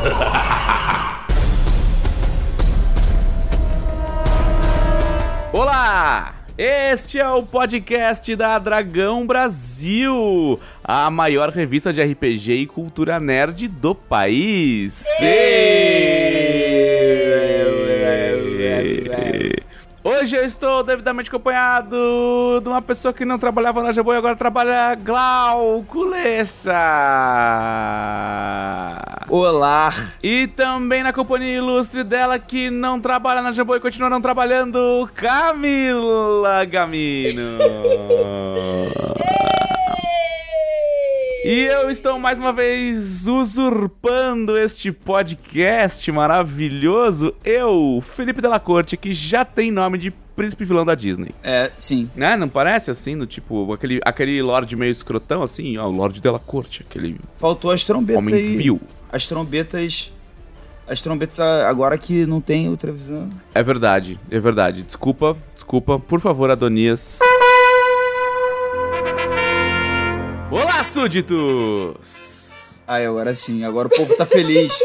Olá! 5.52 6.36
Este 6.56 7.18
é 7.18 7.28
o 7.28 7.42
podcast 7.42 8.34
da 8.34 8.58
Dragão 8.58 9.26
Brasil, 9.26 10.58
a 10.82 11.10
maior 11.10 11.50
revista 11.50 11.92
de 11.92 12.02
RPG 12.02 12.52
e 12.52 12.66
cultura 12.66 13.20
nerd 13.20 13.68
do 13.68 13.94
país. 13.94 15.04
Hoje 20.02 20.34
eu 20.34 20.46
estou 20.46 20.82
devidamente 20.82 21.28
acompanhado 21.28 21.94
de 22.62 22.68
uma 22.70 22.80
pessoa 22.80 23.12
que 23.12 23.26
não 23.26 23.38
trabalhava 23.38 23.82
na 23.82 23.92
Jaboia 23.92 24.16
e 24.16 24.18
agora 24.18 24.34
trabalha 24.34 24.94
Glauco 24.94 26.04
Lessa. 26.04 26.72
Olá. 29.28 29.92
E 30.22 30.46
também 30.46 31.02
na 31.02 31.12
companhia 31.12 31.58
ilustre 31.58 32.02
dela 32.02 32.38
que 32.38 32.70
não 32.70 32.98
trabalha 32.98 33.42
na 33.42 33.52
Jambô 33.52 33.76
e 33.76 33.80
continua 33.80 34.08
não 34.08 34.22
trabalhando, 34.22 35.06
Camila 35.14 36.64
Gamino. 36.64 37.58
E 41.44 41.64
eu 41.64 41.90
estou 41.90 42.18
mais 42.18 42.38
uma 42.38 42.52
vez 42.52 43.26
usurpando 43.26 44.58
este 44.58 44.92
podcast 44.92 46.10
maravilhoso. 46.12 47.34
Eu, 47.44 48.02
Felipe 48.14 48.40
Della 48.42 48.60
Corte, 48.60 48.96
que 48.96 49.12
já 49.12 49.44
tem 49.44 49.70
nome 49.70 49.98
de 49.98 50.10
príncipe 50.36 50.64
vilão 50.64 50.84
da 50.84 50.94
Disney. 50.94 51.30
É, 51.42 51.70
sim. 51.78 52.10
Né? 52.14 52.36
Não 52.36 52.48
parece 52.48 52.90
assim, 52.90 53.14
no 53.14 53.26
tipo, 53.26 53.72
aquele, 53.72 54.00
aquele 54.04 54.40
Lorde 54.42 54.76
meio 54.76 54.92
escrotão, 54.92 55.42
assim, 55.42 55.76
ó, 55.78 55.86
o 55.86 55.90
Lorde 55.90 56.20
Della 56.20 56.38
Corte, 56.38 56.84
aquele 56.88 57.18
Faltou 57.36 57.70
as 57.70 57.84
trombetas 57.84 58.26
homem 58.26 58.38
aí. 58.38 58.56
vil. 58.56 58.80
As 59.10 59.26
trombetas. 59.26 60.12
as 60.86 61.00
trombetas 61.00 61.40
agora 61.40 61.96
que 61.98 62.26
não 62.26 62.40
tem 62.40 62.68
o 62.68 62.76
televisão. 62.76 63.28
É 63.54 63.62
verdade, 63.62 64.18
é 64.30 64.38
verdade. 64.38 64.82
Desculpa, 64.82 65.36
desculpa. 65.54 65.98
Por 65.98 66.20
favor, 66.20 66.50
Adonias. 66.50 67.18
Súditos! 70.90 72.80
Aí, 72.86 73.06
agora 73.06 73.32
sim, 73.32 73.64
agora 73.64 73.88
o 73.88 73.90
povo 73.90 74.16
tá 74.16 74.26
feliz. 74.26 74.76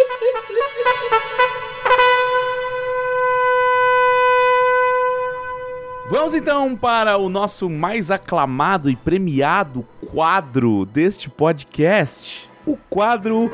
Vamos 6.08 6.36
então 6.36 6.76
para 6.76 7.18
o 7.18 7.28
nosso 7.28 7.68
mais 7.68 8.12
aclamado 8.12 8.92
e 8.92 8.96
premiado 8.96 9.84
quadro 10.14 10.86
deste 10.86 11.30
podcast. 11.30 12.48
O 12.66 12.78
quadro. 12.90 13.52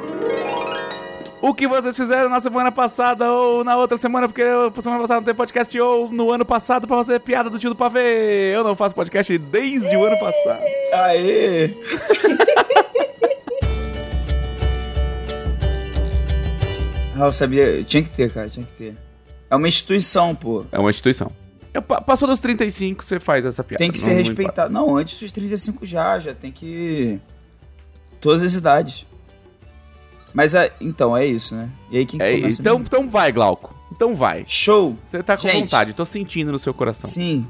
O 1.42 1.54
que 1.56 1.68
vocês 1.68 1.96
fizeram 1.96 2.30
na 2.30 2.40
semana 2.40 2.72
passada 2.72 3.32
ou 3.32 3.64
na 3.64 3.76
outra 3.76 3.98
semana, 3.98 4.28
porque 4.28 4.44
semana 4.80 5.02
passada 5.02 5.20
não 5.22 5.26
tem 5.26 5.34
podcast, 5.34 5.80
ou 5.80 6.12
no 6.12 6.32
ano 6.32 6.46
passado 6.46 6.88
pra 6.88 6.98
fazer 6.98 7.20
piada 7.20 7.50
do 7.50 7.58
tio 7.58 7.72
do 7.72 7.76
pavê. 7.76 8.56
Eu 8.56 8.64
não 8.64 8.76
faço 8.76 8.94
podcast 8.94 9.36
desde 9.38 9.96
o 9.98 10.06
ano 10.06 10.20
passado. 10.20 10.62
Aê! 10.94 11.74
Ah, 17.16 17.26
eu 17.26 17.34
sabia, 17.34 17.84
tinha 17.84 18.02
que 18.02 18.10
ter, 18.10 18.32
cara, 18.32 18.50
tinha 18.50 18.66
que 18.66 18.72
ter. 18.74 18.96
É 19.50 19.56
uma 19.56 19.68
instituição, 19.68 20.34
pô. 20.34 20.66
É 20.72 20.80
uma 20.80 20.90
instituição. 20.90 21.32
Eu, 21.74 21.82
pa- 21.82 22.02
passou 22.02 22.28
dos 22.28 22.40
35, 22.40 23.04
você 23.04 23.20
faz 23.20 23.46
essa 23.46 23.64
piada. 23.64 23.78
Tem 23.80 23.92
que 23.92 23.98
Não- 24.00 24.04
ser 24.06 24.12
não 24.12 24.18
respeitado. 24.18 24.74
Não, 24.74 24.98
antes 24.98 25.20
dos 25.20 25.32
35 25.32 25.86
já, 25.86 26.20
já 26.20 26.34
tem 26.34 26.52
que. 26.52 27.20
Todas 28.20 28.42
as 28.42 28.56
idades. 28.56 29.06
Mas 30.34 30.56
é, 30.56 30.72
então, 30.80 31.16
é 31.16 31.26
isso, 31.26 31.56
né? 31.56 31.70
E 31.90 31.98
aí 31.98 32.06
quem. 32.06 32.22
É, 32.22 32.38
começa 32.38 32.62
então, 32.62 32.74
mesmo? 32.80 32.88
então 32.88 33.10
vai, 33.10 33.32
Glauco. 33.32 33.76
Então 33.92 34.16
vai. 34.16 34.46
Show! 34.48 34.98
Você 35.06 35.22
tá 35.22 35.36
com 35.36 35.44
Gente. 35.44 35.62
vontade, 35.62 35.94
tô 35.94 36.06
sentindo 36.06 36.52
no 36.52 36.60
seu 36.60 36.74
coração. 36.74 37.10
Sim. 37.10 37.46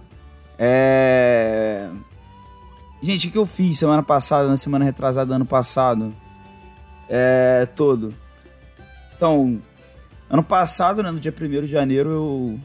É. 0.58 1.88
Gente, 3.02 3.28
o 3.28 3.32
que 3.32 3.38
eu 3.38 3.46
fiz 3.46 3.80
semana 3.80 4.04
passada, 4.04 4.48
na 4.48 4.58
semana 4.58 4.86
retrasada, 4.86 5.36
ano 5.36 5.46
passado? 5.46 6.14
É. 7.08 7.68
Todo. 7.76 8.14
Então, 9.16 9.62
ano 10.30 10.44
passado, 10.44 11.04
né, 11.04 11.12
no 11.12 11.20
dia 11.20 11.34
1 11.34 11.62
de 11.66 11.68
janeiro, 11.68 12.10
eu. 12.10 12.60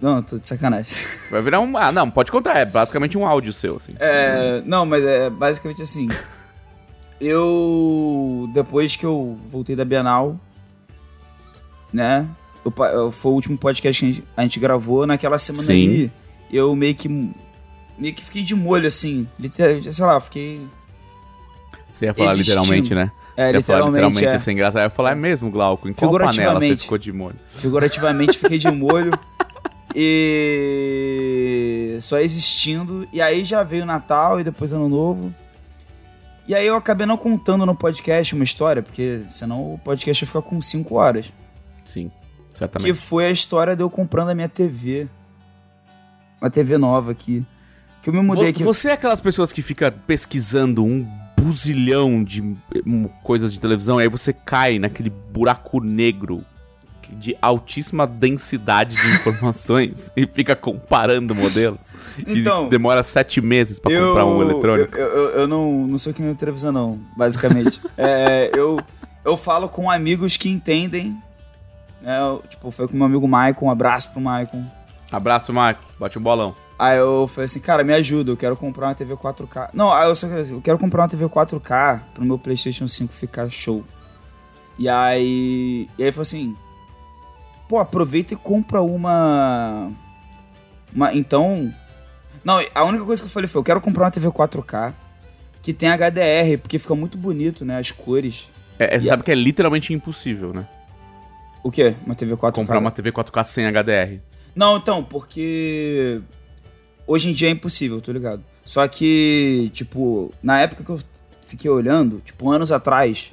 Não, 0.00 0.22
tô 0.22 0.38
de 0.38 0.46
sacanagem. 0.46 0.96
Vai 1.28 1.42
virar 1.42 1.58
um. 1.58 1.76
Ah, 1.76 1.90
não, 1.90 2.08
pode 2.08 2.30
contar. 2.30 2.56
É 2.56 2.64
basicamente 2.64 3.18
um 3.18 3.26
áudio 3.26 3.52
seu, 3.52 3.76
assim. 3.76 3.94
É, 3.98 4.62
não, 4.64 4.86
mas 4.86 5.02
é 5.04 5.28
basicamente 5.28 5.82
assim. 5.82 6.08
Eu. 7.20 8.48
Depois 8.52 8.96
que 8.96 9.04
eu 9.04 9.38
voltei 9.50 9.74
da 9.74 9.84
Bienal, 9.84 10.36
né? 11.92 12.28
eu 12.64 13.10
foi 13.10 13.32
o 13.32 13.34
último 13.34 13.56
podcast 13.56 13.82
que 13.82 13.88
a 13.88 14.02
gente, 14.10 14.24
a 14.36 14.42
gente 14.42 14.60
gravou. 14.60 15.06
Naquela 15.06 15.38
semana 15.38 15.64
Sim. 15.64 15.72
ali, 15.72 16.12
eu 16.52 16.74
meio 16.74 16.94
que. 16.94 17.08
Meio 17.98 18.14
que 18.14 18.24
fiquei 18.24 18.42
de 18.42 18.54
molho, 18.54 18.86
assim. 18.86 19.26
Liter, 19.38 19.92
sei 19.92 20.04
lá, 20.04 20.20
fiquei. 20.20 20.60
Você 21.88 22.06
ia 22.06 22.14
falar 22.14 22.32
Existindo. 22.32 22.60
literalmente, 22.60 22.94
né? 22.94 23.10
É, 23.36 23.50
Você 23.50 23.56
ia 23.56 23.62
falar 23.62 23.78
literalmente. 23.86 24.14
literalmente 24.14 24.26
é. 24.26 24.38
sem 24.44 24.56
graça. 24.56 24.78
Aí 24.78 24.86
eu 24.86 24.90
falar, 24.90 25.12
é 25.12 25.14
mesmo, 25.14 25.50
Glauco? 25.50 25.88
Em 25.88 25.92
qual 25.92 26.10
panela 26.12 26.32
você 26.32 26.40
Figurativamente. 26.40 26.82
ficou 26.82 26.98
de 26.98 27.12
molho? 27.12 27.36
Figurativamente 27.56 28.38
fiquei 28.38 28.58
de 28.58 28.70
molho. 28.76 29.12
E 29.94 31.96
só 32.00 32.18
existindo. 32.18 33.08
E 33.12 33.20
aí 33.20 33.44
já 33.44 33.62
veio 33.62 33.82
o 33.82 33.86
Natal 33.86 34.40
e 34.40 34.44
depois 34.44 34.72
Ano 34.72 34.88
Novo. 34.88 35.34
E 36.48 36.54
aí 36.54 36.66
eu 36.66 36.74
acabei 36.76 37.06
não 37.06 37.16
contando 37.18 37.64
no 37.66 37.74
podcast 37.76 38.34
uma 38.34 38.42
história, 38.42 38.82
porque 38.82 39.22
senão 39.30 39.74
o 39.74 39.78
podcast 39.78 40.24
ia 40.24 40.26
ficar 40.26 40.40
com 40.42 40.60
5 40.62 40.94
horas. 40.94 41.30
Sim, 41.84 42.10
Que 42.52 42.58
certamente. 42.58 42.94
foi 42.94 43.26
a 43.26 43.30
história 43.30 43.76
de 43.76 43.82
eu 43.82 43.90
comprando 43.90 44.30
a 44.30 44.34
minha 44.34 44.48
TV. 44.48 45.06
Uma 46.40 46.48
TV 46.50 46.78
nova 46.78 47.12
aqui. 47.12 47.44
Que 48.02 48.08
eu 48.08 48.14
me 48.14 48.20
mudei 48.22 48.44
Vo- 48.44 48.50
aqui. 48.50 48.62
Você 48.64 48.88
é 48.88 48.92
aquelas 48.92 49.20
pessoas 49.20 49.52
que 49.52 49.60
fica 49.60 49.92
pesquisando 49.92 50.82
um 50.84 51.06
buzilhão 51.36 52.24
de 52.24 52.40
hum, 52.86 53.08
coisas 53.22 53.52
de 53.52 53.60
televisão 53.60 54.00
e 54.00 54.04
aí 54.04 54.08
você 54.08 54.32
cai 54.32 54.78
naquele 54.78 55.10
buraco 55.10 55.80
negro 55.80 56.38
que- 56.38 56.44
de 57.12 57.36
altíssima 57.40 58.06
densidade 58.06 58.96
de 58.96 59.08
informações 59.08 60.10
e 60.16 60.26
fica 60.26 60.54
comparando 60.54 61.34
modelos. 61.34 61.80
Então, 62.26 62.66
e 62.66 62.70
demora 62.70 63.02
sete 63.02 63.40
meses 63.40 63.78
pra 63.78 63.92
comprar 63.92 64.24
um 64.26 64.42
eletrônico. 64.42 64.96
Eu, 64.96 65.06
eu, 65.06 65.30
eu 65.40 65.46
não, 65.46 65.86
não 65.86 65.98
sou 65.98 66.12
que 66.12 66.22
nem 66.22 66.34
televisão, 66.34 66.72
não, 66.72 66.98
basicamente. 67.16 67.80
É, 67.96 68.50
eu, 68.54 68.78
eu 69.24 69.36
falo 69.36 69.68
com 69.68 69.90
amigos 69.90 70.36
que 70.36 70.48
entendem. 70.48 71.16
Né, 72.00 72.18
eu, 72.20 72.42
tipo, 72.48 72.70
foi 72.70 72.86
com 72.86 72.96
meu 72.96 73.06
amigo 73.06 73.26
Maicon, 73.26 73.66
um 73.66 73.70
abraço 73.70 74.12
pro 74.12 74.20
Maicon. 74.20 74.64
Abraço, 75.10 75.52
Marco. 75.52 75.82
Bate 75.98 76.18
um 76.18 76.22
bolão. 76.22 76.54
Aí 76.78 76.98
eu 76.98 77.26
falei 77.26 77.46
assim, 77.46 77.60
cara, 77.60 77.82
me 77.82 77.92
ajuda, 77.92 78.30
eu 78.30 78.36
quero 78.36 78.56
comprar 78.56 78.88
uma 78.88 78.94
TV 78.94 79.16
4K. 79.16 79.70
Não, 79.72 79.92
aí 79.92 80.08
eu 80.08 80.14
só 80.14 80.28
quero 80.28 80.40
assim, 80.40 80.52
eu 80.52 80.60
quero 80.60 80.78
comprar 80.78 81.02
uma 81.02 81.08
TV 81.08 81.24
4K 81.26 82.00
pro 82.14 82.24
meu 82.24 82.38
PlayStation 82.38 82.86
5 82.86 83.12
ficar 83.12 83.48
show. 83.48 83.84
E 84.78 84.88
aí. 84.88 85.88
E 85.98 86.04
aí 86.04 86.12
foi 86.12 86.22
assim. 86.22 86.54
Pô, 87.68 87.78
aproveita 87.78 88.34
e 88.34 88.36
compra 88.36 88.80
uma. 88.80 89.90
Uma. 90.92 91.14
Então. 91.14 91.72
Não, 92.44 92.60
a 92.74 92.84
única 92.84 93.04
coisa 93.04 93.20
que 93.22 93.28
eu 93.28 93.32
falei 93.32 93.48
foi: 93.48 93.60
eu 93.60 93.64
quero 93.64 93.80
comprar 93.80 94.04
uma 94.04 94.10
TV 94.10 94.28
4K 94.28 94.94
que 95.62 95.74
tem 95.74 95.90
HDR, 95.90 96.58
porque 96.62 96.78
fica 96.78 96.94
muito 96.94 97.18
bonito, 97.18 97.64
né? 97.64 97.78
As 97.78 97.90
cores. 97.90 98.48
É, 98.78 98.96
é, 98.96 99.00
sabe 99.00 99.22
que 99.22 99.30
é 99.30 99.34
literalmente 99.34 99.92
impossível, 99.92 100.52
né? 100.54 100.66
O 101.62 101.70
quê? 101.70 101.94
Uma 102.06 102.14
TV 102.14 102.36
4K? 102.36 102.52
Comprar 102.52 102.78
uma 102.78 102.90
TV 102.90 103.12
4K 103.12 103.44
sem 103.44 103.66
HDR. 103.66 104.20
Não, 104.54 104.78
então, 104.78 105.04
porque 105.04 106.22
hoje 107.06 107.28
em 107.28 107.32
dia 107.32 107.48
é 107.48 107.50
impossível, 107.50 108.00
tô 108.00 108.12
ligado. 108.12 108.42
Só 108.64 108.86
que, 108.88 109.70
tipo, 109.74 110.32
na 110.42 110.60
época 110.60 110.84
que 110.84 110.90
eu 110.90 111.00
fiquei 111.42 111.70
olhando, 111.70 112.20
tipo, 112.24 112.50
anos 112.50 112.72
atrás, 112.72 113.32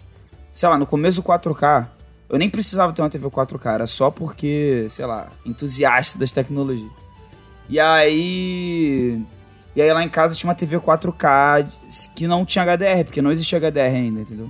sei 0.52 0.68
lá, 0.68 0.78
no 0.78 0.86
começo 0.86 1.22
do 1.22 1.28
4K, 1.28 1.88
eu 2.30 2.38
nem 2.38 2.50
precisava 2.50 2.92
ter 2.94 3.02
uma 3.02 3.10
TV 3.10 3.28
4K, 3.30 3.74
era 3.74 3.88
só 3.88 4.10
porque, 4.12 4.88
sei 4.90 5.06
lá, 5.06 5.28
entusiasta 5.46 6.18
das 6.20 6.32
tecnologias. 6.32 6.92
E 7.70 7.80
aí. 7.80 9.22
E 9.76 9.82
aí 9.82 9.92
lá 9.92 10.04
em 10.04 10.10
casa 10.10 10.36
tinha 10.36 10.48
uma 10.50 10.56
TV 10.56 10.80
4K 10.80 11.68
que 12.16 12.28
não 12.28 12.46
tinha 12.46 12.64
HDR, 12.64 13.04
porque 13.04 13.22
não 13.22 13.32
existia 13.32 13.60
HDR 13.60 13.94
ainda, 13.96 14.22
entendeu? 14.22 14.50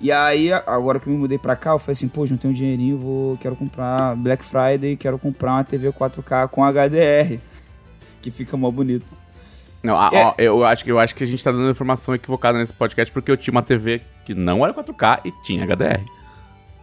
E 0.00 0.12
aí, 0.12 0.52
agora 0.52 1.00
que 1.00 1.06
eu 1.06 1.12
me 1.12 1.18
mudei 1.18 1.38
pra 1.38 1.56
cá, 1.56 1.70
eu 1.70 1.78
falei 1.78 1.92
assim, 1.92 2.08
pô, 2.08 2.26
juntei 2.26 2.50
um 2.50 2.52
dinheirinho, 2.52 2.98
vou, 2.98 3.38
quero 3.38 3.56
comprar 3.56 4.14
Black 4.16 4.44
Friday, 4.44 4.96
quero 4.96 5.18
comprar 5.18 5.52
uma 5.52 5.64
TV 5.64 5.90
4K 5.90 6.48
com 6.48 6.62
HDR, 6.62 7.38
que 8.20 8.30
fica 8.30 8.54
mó 8.56 8.70
bonito. 8.70 9.06
Não, 9.82 9.96
a- 9.98 10.10
É. 10.12 10.24
ó, 10.26 10.34
eu, 10.36 10.64
acho, 10.64 10.84
que- 10.84 10.90
eu 10.92 10.98
acho 10.98 11.14
que 11.14 11.24
a 11.24 11.26
gente 11.26 11.42
tá 11.42 11.50
dando 11.50 11.70
informação 11.70 12.14
equivocada 12.14 12.58
nesse 12.58 12.72
podcast 12.72 13.10
porque 13.12 13.30
eu 13.30 13.36
tinha 13.36 13.52
uma 13.52 13.62
TV 13.62 14.02
que 14.26 14.34
não 14.34 14.62
era 14.62 14.74
4K 14.74 15.20
e 15.24 15.32
tinha 15.42 15.64
HDR. 15.64 16.04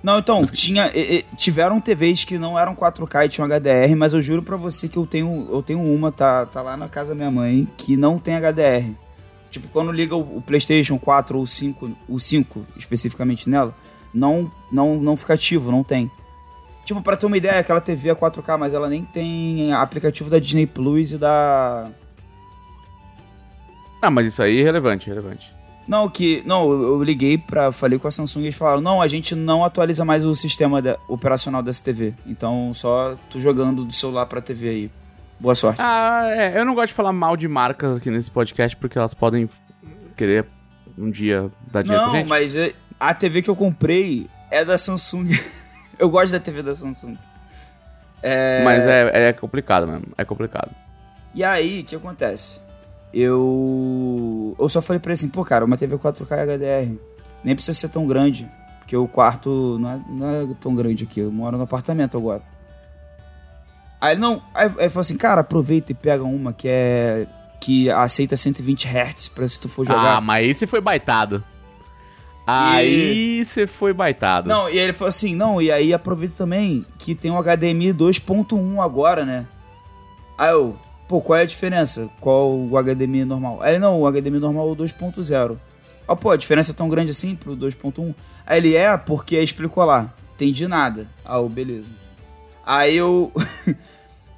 Não, 0.03 0.17
então, 0.17 0.45
tinha, 0.47 0.91
tiveram 1.35 1.79
TVs 1.79 2.23
que 2.23 2.37
não 2.37 2.57
eram 2.57 2.75
4K 2.75 3.25
e 3.25 3.29
tinham 3.29 3.47
HDR, 3.47 3.95
mas 3.95 4.13
eu 4.13 4.21
juro 4.21 4.41
pra 4.41 4.57
você 4.57 4.89
que 4.89 4.97
eu 4.97 5.05
tenho, 5.05 5.47
eu 5.51 5.61
tenho 5.61 5.79
uma, 5.79 6.11
tá, 6.11 6.45
tá 6.45 6.61
lá 6.61 6.75
na 6.75 6.89
casa 6.89 7.09
da 7.11 7.15
minha 7.15 7.29
mãe, 7.29 7.67
que 7.77 7.95
não 7.95 8.17
tem 8.17 8.35
HDR. 8.35 8.95
Tipo, 9.51 9.67
quando 9.67 9.91
liga 9.91 10.15
o, 10.15 10.37
o 10.37 10.41
PlayStation 10.41 10.97
4 10.97 11.37
ou 11.37 11.43
o 11.43 11.47
5, 11.47 11.91
o 12.09 12.19
5 12.19 12.65
especificamente 12.77 13.47
nela, 13.47 13.75
não, 14.13 14.49
não, 14.71 14.99
não 14.99 15.15
fica 15.15 15.35
ativo, 15.35 15.71
não 15.71 15.83
tem. 15.83 16.09
Tipo, 16.83 17.01
pra 17.01 17.15
ter 17.15 17.27
uma 17.27 17.37
ideia, 17.37 17.59
aquela 17.59 17.79
TV 17.79 18.09
é 18.09 18.15
4K, 18.15 18.57
mas 18.57 18.73
ela 18.73 18.89
nem 18.89 19.03
tem 19.05 19.71
aplicativo 19.71 20.29
da 20.29 20.39
Disney 20.39 20.65
Plus 20.65 21.13
e 21.13 21.17
da. 21.17 21.89
Ah, 24.01 24.09
mas 24.09 24.25
isso 24.25 24.41
aí 24.41 24.61
é 24.61 24.63
relevante, 24.63 25.07
relevante. 25.07 25.60
Não, 25.87 26.07
que. 26.09 26.41
Não, 26.45 26.69
eu 26.71 27.03
liguei 27.03 27.37
pra. 27.37 27.71
Falei 27.71 27.97
com 27.99 28.07
a 28.07 28.11
Samsung 28.11 28.41
e 28.41 28.45
eles 28.45 28.55
falaram: 28.55 28.81
não, 28.81 29.01
a 29.01 29.07
gente 29.07 29.35
não 29.35 29.63
atualiza 29.65 30.05
mais 30.05 30.23
o 30.23 30.33
sistema 30.35 30.81
da- 30.81 30.97
operacional 31.07 31.61
dessa 31.63 31.83
TV. 31.83 32.13
Então 32.25 32.73
só 32.73 33.15
tô 33.29 33.39
jogando 33.39 33.83
do 33.83 33.93
celular 33.93 34.25
pra 34.25 34.39
TV 34.41 34.69
aí. 34.69 34.91
Boa 35.39 35.55
sorte. 35.55 35.81
Ah, 35.81 36.25
é, 36.29 36.59
eu 36.59 36.63
não 36.65 36.75
gosto 36.75 36.89
de 36.89 36.93
falar 36.93 37.11
mal 37.11 37.35
de 37.35 37.47
marcas 37.47 37.97
aqui 37.97 38.11
nesse 38.11 38.29
podcast 38.29 38.77
porque 38.77 38.97
elas 38.97 39.13
podem 39.13 39.49
querer 40.15 40.45
um 40.97 41.09
dia 41.09 41.49
dar 41.71 41.81
dinheiro 41.81 42.03
pra 42.03 42.11
não, 42.13 42.19
gente. 42.19 42.29
mas 42.29 42.55
é- 42.55 42.73
a 42.99 43.13
TV 43.13 43.41
que 43.41 43.49
eu 43.49 43.55
comprei 43.55 44.27
é 44.51 44.63
da 44.63 44.77
Samsung. 44.77 45.29
eu 45.97 46.09
gosto 46.09 46.31
da 46.33 46.39
TV 46.39 46.61
da 46.61 46.75
Samsung. 46.75 47.17
É... 48.21 48.63
Mas 48.63 48.83
é, 48.83 49.29
é 49.29 49.33
complicado 49.33 49.87
mesmo, 49.87 50.05
é 50.15 50.23
complicado. 50.23 50.69
E 51.33 51.43
aí, 51.43 51.79
o 51.81 51.85
que 51.85 51.95
acontece? 51.95 52.59
Eu. 53.13 54.55
Eu 54.59 54.69
só 54.69 54.81
falei 54.81 54.99
pra 54.99 55.09
ele 55.09 55.13
assim, 55.13 55.29
pô, 55.29 55.43
cara, 55.43 55.65
uma 55.65 55.77
TV 55.77 55.97
4K 55.97 56.25
HDR. 56.25 56.97
Nem 57.43 57.55
precisa 57.55 57.77
ser 57.77 57.89
tão 57.89 58.07
grande. 58.07 58.47
Porque 58.79 58.95
o 58.95 59.07
quarto 59.07 59.77
não 59.79 59.91
é, 59.91 59.99
não 60.09 60.29
é 60.29 60.55
tão 60.59 60.75
grande 60.75 61.03
aqui. 61.03 61.19
Eu 61.19 61.31
moro 61.31 61.57
no 61.57 61.63
apartamento 61.63 62.17
agora. 62.17 62.41
Aí 63.99 64.15
não. 64.15 64.41
Aí, 64.53 64.67
aí 64.67 64.73
ele 64.79 64.89
falou 64.89 65.01
assim, 65.01 65.17
cara, 65.17 65.41
aproveita 65.41 65.91
e 65.91 65.95
pega 65.95 66.23
uma 66.23 66.53
que 66.53 66.67
é. 66.67 67.27
que 67.59 67.89
aceita 67.89 68.35
120 68.35 68.87
Hz 68.87 69.29
pra 69.29 69.47
se 69.47 69.59
tu 69.59 69.69
for 69.69 69.85
jogar. 69.85 70.17
Ah, 70.17 70.21
mas 70.21 70.47
esse 70.47 70.65
foi 70.67 70.81
baitado. 70.81 71.43
Aí 72.45 73.45
você 73.45 73.67
foi 73.67 73.93
baitado. 73.93 74.49
Não, 74.49 74.69
e 74.69 74.77
ele 74.77 74.93
falou 74.93 75.09
assim, 75.09 75.35
não, 75.35 75.61
e 75.61 75.71
aí 75.71 75.93
aproveita 75.93 76.35
também 76.35 76.85
que 76.97 77.13
tem 77.15 77.31
um 77.31 77.41
HDMI 77.41 77.93
2.1 77.93 78.83
agora, 78.83 79.23
né? 79.23 79.45
Aí 80.37 80.51
eu, 80.51 80.75
pô, 81.11 81.19
qual 81.19 81.37
é 81.37 81.41
a 81.41 81.45
diferença? 81.45 82.09
Qual 82.21 82.53
o 82.53 82.81
HDMI 82.81 83.25
normal? 83.25 83.61
Aí 83.61 83.73
ele, 83.73 83.79
não, 83.79 83.99
o 83.99 84.09
HDMI 84.09 84.39
normal 84.39 84.69
é 84.69 84.71
o 84.71 84.75
2.0. 84.77 85.57
Ó, 86.07 86.15
pô, 86.15 86.31
a 86.31 86.37
diferença 86.37 86.71
é 86.71 86.75
tão 86.75 86.87
grande 86.87 87.11
assim 87.11 87.35
pro 87.35 87.53
2.1? 87.53 88.15
Aí 88.45 88.59
ele, 88.59 88.75
é, 88.77 88.95
porque 88.95 89.37
explicou 89.37 89.83
lá, 89.83 90.13
entendi 90.33 90.69
nada. 90.69 91.05
Ah, 91.25 91.41
beleza. 91.41 91.89
Aí 92.65 92.95
eu... 92.95 93.29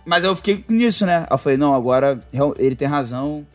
Mas 0.03 0.23
eu 0.23 0.35
fiquei 0.35 0.65
nisso, 0.67 1.05
né? 1.05 1.27
Eu 1.29 1.37
falei, 1.37 1.59
não, 1.59 1.75
agora 1.75 2.19
ele 2.57 2.75
tem 2.75 2.87
razão. 2.87 3.45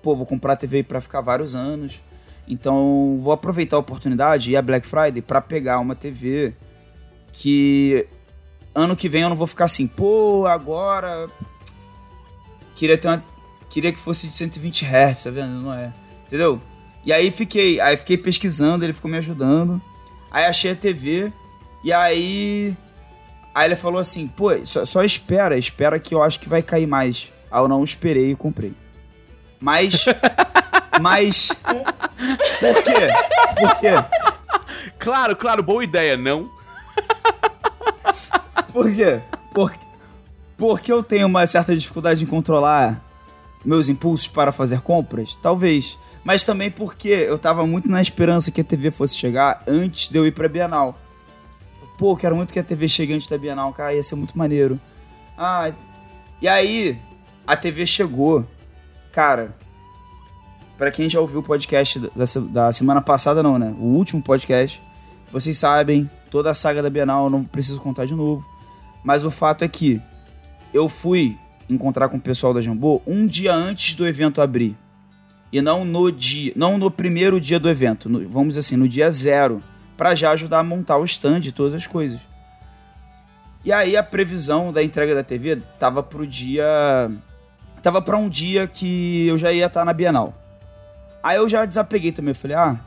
Pô, 0.00 0.14
vou 0.14 0.24
comprar 0.24 0.52
a 0.52 0.56
TV 0.56 0.84
pra 0.84 1.00
ficar 1.00 1.20
vários 1.20 1.56
anos. 1.56 2.00
Então 2.46 3.18
vou 3.20 3.32
aproveitar 3.32 3.74
a 3.74 3.80
oportunidade 3.80 4.52
e 4.52 4.56
a 4.56 4.62
Black 4.62 4.86
Friday 4.86 5.20
para 5.20 5.40
pegar 5.40 5.80
uma 5.80 5.96
TV 5.96 6.54
que 7.32 8.06
ano 8.72 8.94
que 8.94 9.08
vem 9.08 9.22
eu 9.22 9.28
não 9.28 9.36
vou 9.36 9.48
ficar 9.48 9.64
assim, 9.64 9.86
pô, 9.88 10.46
agora 10.46 11.28
queria 12.76 12.96
ter 12.96 13.08
uma 13.08 13.24
queria 13.68 13.90
que 13.90 13.98
fosse 13.98 14.28
de 14.28 14.34
120 14.34 14.84
Hz, 14.84 15.24
tá 15.24 15.30
vendo? 15.30 15.60
Não 15.62 15.74
é. 15.74 15.92
Entendeu? 16.24 16.60
E 17.04 17.12
aí 17.12 17.30
fiquei, 17.30 17.80
aí 17.80 17.96
fiquei 17.96 18.16
pesquisando, 18.16 18.84
ele 18.84 18.92
ficou 18.92 19.10
me 19.10 19.16
ajudando. 19.16 19.82
Aí 20.30 20.44
achei 20.44 20.70
a 20.70 20.76
TV 20.76 21.32
e 21.82 21.92
aí 21.92 22.76
aí 23.54 23.66
ele 23.66 23.76
falou 23.76 24.00
assim, 24.00 24.28
pô, 24.28 24.50
só, 24.64 24.84
só 24.84 25.02
espera, 25.02 25.58
espera 25.58 25.98
que 25.98 26.14
eu 26.14 26.22
acho 26.22 26.38
que 26.38 26.48
vai 26.48 26.62
cair 26.62 26.86
mais. 26.86 27.32
Aí 27.50 27.60
eu 27.60 27.66
não 27.66 27.82
esperei 27.82 28.30
e 28.30 28.36
comprei. 28.36 28.72
Mas 29.58 30.04
Mas. 31.00 31.48
Por 31.48 32.82
quê? 32.82 33.08
Por 33.58 33.74
quê? 33.80 33.92
Claro, 34.98 35.36
claro, 35.36 35.62
boa 35.62 35.84
ideia, 35.84 36.16
não? 36.16 36.50
Por 38.72 38.94
quê? 38.94 39.20
Por... 39.54 39.72
Porque 40.56 40.92
eu 40.92 41.02
tenho 41.02 41.26
uma 41.26 41.46
certa 41.46 41.76
dificuldade 41.76 42.22
em 42.22 42.26
controlar 42.26 43.02
meus 43.64 43.88
impulsos 43.88 44.26
para 44.26 44.52
fazer 44.52 44.80
compras? 44.80 45.36
Talvez. 45.36 45.98
Mas 46.24 46.44
também 46.44 46.70
porque 46.70 47.08
eu 47.08 47.38
tava 47.38 47.66
muito 47.66 47.88
na 47.88 48.00
esperança 48.00 48.50
que 48.50 48.60
a 48.60 48.64
TV 48.64 48.90
fosse 48.90 49.16
chegar 49.16 49.62
antes 49.66 50.08
de 50.08 50.18
eu 50.18 50.26
ir 50.26 50.32
pra 50.32 50.48
Bienal. 50.48 50.98
Pô, 51.98 52.16
quero 52.16 52.36
muito 52.36 52.52
que 52.52 52.58
a 52.58 52.64
TV 52.64 52.88
chegue 52.88 53.14
antes 53.14 53.28
da 53.28 53.38
Bienal, 53.38 53.72
cara, 53.72 53.94
ia 53.94 54.02
ser 54.02 54.16
muito 54.16 54.36
maneiro. 54.36 54.80
Ah, 55.36 55.72
e 56.40 56.48
aí, 56.48 56.98
a 57.46 57.56
TV 57.56 57.86
chegou. 57.86 58.44
Cara, 59.12 59.56
para 60.76 60.90
quem 60.90 61.08
já 61.08 61.20
ouviu 61.20 61.40
o 61.40 61.42
podcast 61.42 61.98
da, 61.98 62.24
da 62.50 62.72
semana 62.72 63.00
passada, 63.00 63.42
não, 63.42 63.58
né? 63.58 63.74
O 63.78 63.84
último 63.84 64.20
podcast, 64.20 64.82
vocês 65.32 65.56
sabem, 65.56 66.10
toda 66.30 66.50
a 66.50 66.54
saga 66.54 66.82
da 66.82 66.90
Bienal, 66.90 67.30
não 67.30 67.44
preciso 67.44 67.80
contar 67.80 68.04
de 68.04 68.14
novo. 68.14 68.44
Mas 69.02 69.24
o 69.24 69.30
fato 69.30 69.64
é 69.64 69.68
que 69.68 70.02
eu 70.76 70.88
fui 70.88 71.38
encontrar 71.68 72.08
com 72.08 72.16
o 72.16 72.20
pessoal 72.20 72.52
da 72.52 72.60
Jambô 72.60 73.02
um 73.06 73.26
dia 73.26 73.54
antes 73.54 73.94
do 73.94 74.06
evento 74.06 74.40
abrir. 74.40 74.76
E 75.52 75.60
não 75.60 75.84
no 75.84 76.10
dia, 76.10 76.52
não 76.56 76.76
no 76.76 76.90
primeiro 76.90 77.40
dia 77.40 77.58
do 77.58 77.68
evento, 77.68 78.08
no, 78.08 78.28
vamos 78.28 78.58
assim, 78.58 78.76
no 78.76 78.88
dia 78.88 79.10
zero, 79.10 79.62
para 79.96 80.14
já 80.14 80.32
ajudar 80.32 80.58
a 80.58 80.64
montar 80.64 80.98
o 80.98 81.04
stand 81.04 81.40
e 81.44 81.52
todas 81.52 81.72
as 81.72 81.86
coisas. 81.86 82.20
E 83.64 83.72
aí 83.72 83.96
a 83.96 84.02
previsão 84.02 84.72
da 84.72 84.82
entrega 84.82 85.14
da 85.14 85.22
TV 85.22 85.56
tava 85.78 86.02
pro 86.02 86.26
dia 86.26 86.64
tava 87.82 88.02
para 88.02 88.16
um 88.16 88.28
dia 88.28 88.66
que 88.66 89.26
eu 89.26 89.38
já 89.38 89.52
ia 89.52 89.66
estar 89.66 89.84
na 89.84 89.92
Bienal. 89.92 90.34
Aí 91.22 91.36
eu 91.36 91.48
já 91.48 91.64
desapeguei 91.64 92.12
também. 92.12 92.30
Eu 92.30 92.34
falei, 92.34 92.56
ah, 92.56 92.78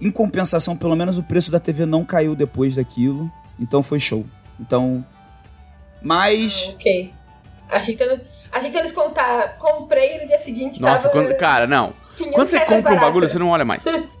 em 0.00 0.10
compensação, 0.10 0.76
pelo 0.76 0.96
menos 0.96 1.18
o 1.18 1.22
preço 1.22 1.50
da 1.50 1.60
TV 1.60 1.86
não 1.86 2.04
caiu 2.04 2.34
depois 2.34 2.74
daquilo. 2.74 3.30
Então 3.58 3.82
foi 3.82 4.00
show. 4.00 4.26
Então. 4.58 5.04
Mas. 6.02 6.68
Ah, 6.68 6.74
ok. 6.74 7.14
Achei 7.68 7.96
que, 7.96 8.02
eu, 8.02 8.20
achei 8.52 8.70
que 8.70 8.78
eles 8.78 8.92
contar. 8.92 9.56
Comprei 9.58 10.20
no 10.20 10.26
dia 10.26 10.38
seguinte. 10.38 10.80
Nossa, 10.80 11.08
tava... 11.08 11.12
quando, 11.12 11.36
cara, 11.36 11.66
não. 11.66 11.92
Quando 12.32 12.48
você 12.48 12.60
compra 12.60 12.92
um 12.94 13.00
bagulho, 13.00 13.28
você 13.28 13.38
não 13.38 13.48
olha 13.48 13.64
mais. 13.64 13.84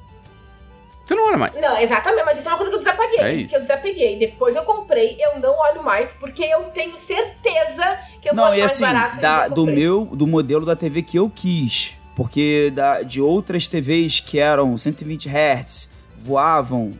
Você 1.06 1.16
não 1.16 1.26
olha 1.26 1.38
mais. 1.38 1.60
Não, 1.60 1.76
exatamente, 1.76 2.24
mas 2.24 2.38
isso 2.38 2.46
é 2.46 2.52
uma 2.52 2.56
coisa 2.56 2.70
que 2.70 2.76
eu 2.76 2.78
desapeguei. 2.78 3.18
É 3.18 3.34
isso. 3.34 3.48
Que 3.48 3.56
eu 3.56 3.60
desapeguei. 3.62 4.16
Depois 4.16 4.54
eu 4.54 4.62
comprei, 4.62 5.16
eu 5.18 5.40
não 5.40 5.58
olho 5.58 5.82
mais, 5.82 6.08
porque 6.20 6.44
eu 6.44 6.62
tenho 6.66 6.96
certeza 6.96 7.98
que 8.22 8.28
eu 8.28 8.32
não, 8.32 8.44
vou 8.44 8.52
achar 8.52 8.58
e 8.58 8.62
assim, 8.62 8.82
mais 8.84 8.94
barato. 8.94 9.20
Da, 9.20 9.48
do 9.48 9.66
meu, 9.66 10.04
do 10.04 10.24
modelo 10.24 10.64
da 10.64 10.76
TV 10.76 11.02
que 11.02 11.16
eu 11.16 11.28
quis 11.28 11.98
porque 12.20 12.70
da, 12.74 13.00
de 13.00 13.18
outras 13.18 13.66
TVs 13.66 14.20
que 14.20 14.38
eram 14.38 14.76
120 14.76 15.26
Hz, 15.26 15.90
voavam, 16.18 16.92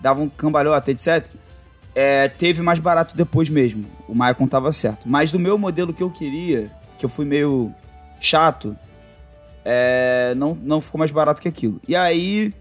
davam 0.00 0.28
cambalhota, 0.28 0.92
etc., 0.92 1.28
é, 1.94 2.28
teve 2.28 2.62
mais 2.62 2.78
barato 2.78 3.16
depois 3.16 3.48
mesmo. 3.48 3.84
O 4.06 4.14
Maicon 4.14 4.46
tava 4.46 4.72
certo. 4.72 5.08
Mas 5.08 5.32
do 5.32 5.38
meu 5.38 5.58
modelo 5.58 5.92
que 5.92 6.02
eu 6.02 6.10
queria, 6.10 6.70
que 6.96 7.04
eu 7.04 7.08
fui 7.08 7.24
meio 7.24 7.72
chato, 8.20 8.76
é, 9.64 10.34
não, 10.36 10.54
não 10.54 10.80
ficou 10.80 10.98
mais 10.98 11.10
barato 11.10 11.42
que 11.42 11.48
aquilo. 11.48 11.80
E 11.86 11.94
aí, 11.94 12.54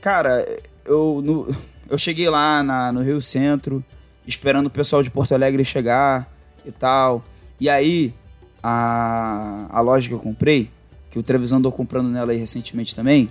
cara, 0.00 0.46
eu, 0.84 1.20
no, 1.24 1.48
eu 1.88 1.98
cheguei 1.98 2.28
lá 2.28 2.62
na, 2.62 2.92
no 2.92 3.02
Rio 3.02 3.20
Centro, 3.20 3.84
esperando 4.26 4.66
o 4.66 4.70
pessoal 4.70 5.02
de 5.02 5.10
Porto 5.10 5.34
Alegre 5.34 5.64
chegar 5.64 6.30
e 6.64 6.72
tal. 6.72 7.22
E 7.60 7.68
aí, 7.68 8.14
a, 8.62 9.66
a 9.70 9.80
loja 9.80 10.08
que 10.08 10.14
eu 10.14 10.18
comprei, 10.18 10.70
que 11.10 11.18
o 11.18 11.22
Trevisan 11.22 11.58
andou 11.58 11.72
comprando 11.72 12.08
nela 12.08 12.32
aí 12.32 12.38
recentemente 12.38 12.94
também, 12.94 13.30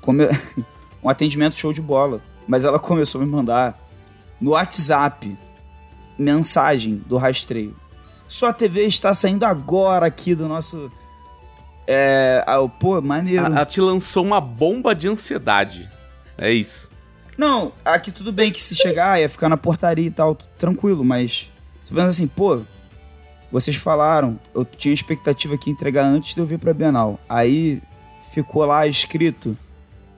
come... 0.00 0.24
um 1.02 1.08
atendimento 1.08 1.54
show 1.56 1.72
de 1.72 1.82
bola. 1.82 2.20
Mas 2.46 2.64
ela 2.64 2.78
começou 2.80 3.20
a 3.20 3.24
me 3.24 3.30
mandar 3.30 3.78
no 4.42 4.50
WhatsApp 4.50 5.38
mensagem 6.18 6.96
do 7.06 7.16
rastreio. 7.16 7.76
Sua 8.26 8.52
TV 8.52 8.84
está 8.84 9.14
saindo 9.14 9.44
agora 9.44 10.06
aqui 10.06 10.34
do 10.34 10.48
nosso. 10.48 10.90
É. 11.86 12.44
Ah, 12.46 12.66
pô, 12.68 13.00
maneiro. 13.00 13.44
Ela 13.44 13.64
te 13.64 13.80
lançou 13.80 14.24
uma 14.24 14.40
bomba 14.40 14.94
de 14.94 15.08
ansiedade. 15.08 15.88
É 16.36 16.50
isso. 16.50 16.90
Não, 17.38 17.72
aqui 17.84 18.10
tudo 18.10 18.32
bem 18.32 18.50
que 18.50 18.60
se 18.60 18.74
chegar 18.74 19.20
ia 19.20 19.28
ficar 19.28 19.48
na 19.48 19.56
portaria 19.56 20.06
e 20.06 20.10
tal, 20.10 20.34
tranquilo, 20.34 21.04
mas. 21.04 21.50
Tô 21.88 21.94
vendo 21.94 22.08
assim, 22.08 22.26
pô, 22.26 22.62
vocês 23.50 23.76
falaram, 23.76 24.40
eu 24.54 24.64
tinha 24.64 24.94
expectativa 24.94 25.56
que 25.58 25.70
entregar 25.70 26.04
antes 26.04 26.34
de 26.34 26.40
eu 26.40 26.46
vir 26.46 26.58
pra 26.58 26.74
Bienal. 26.74 27.20
Aí 27.28 27.82
ficou 28.30 28.64
lá 28.64 28.86
escrito 28.86 29.56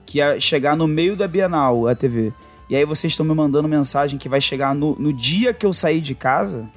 que 0.05 0.19
ia 0.19 0.39
chegar 0.39 0.75
no 0.75 0.87
meio 0.87 1.15
da 1.15 1.27
Bienal 1.27 1.87
a 1.87 1.95
TV. 1.95 2.33
E 2.69 2.75
aí 2.75 2.85
vocês 2.85 3.13
estão 3.13 3.25
me 3.25 3.33
mandando 3.33 3.67
mensagem 3.67 4.17
que 4.17 4.27
vai 4.27 4.41
chegar 4.41 4.73
no, 4.73 4.95
no 4.97 5.13
dia 5.13 5.53
que 5.53 5.65
eu 5.65 5.73
sair 5.73 6.01
de 6.01 6.15
casa. 6.15 6.69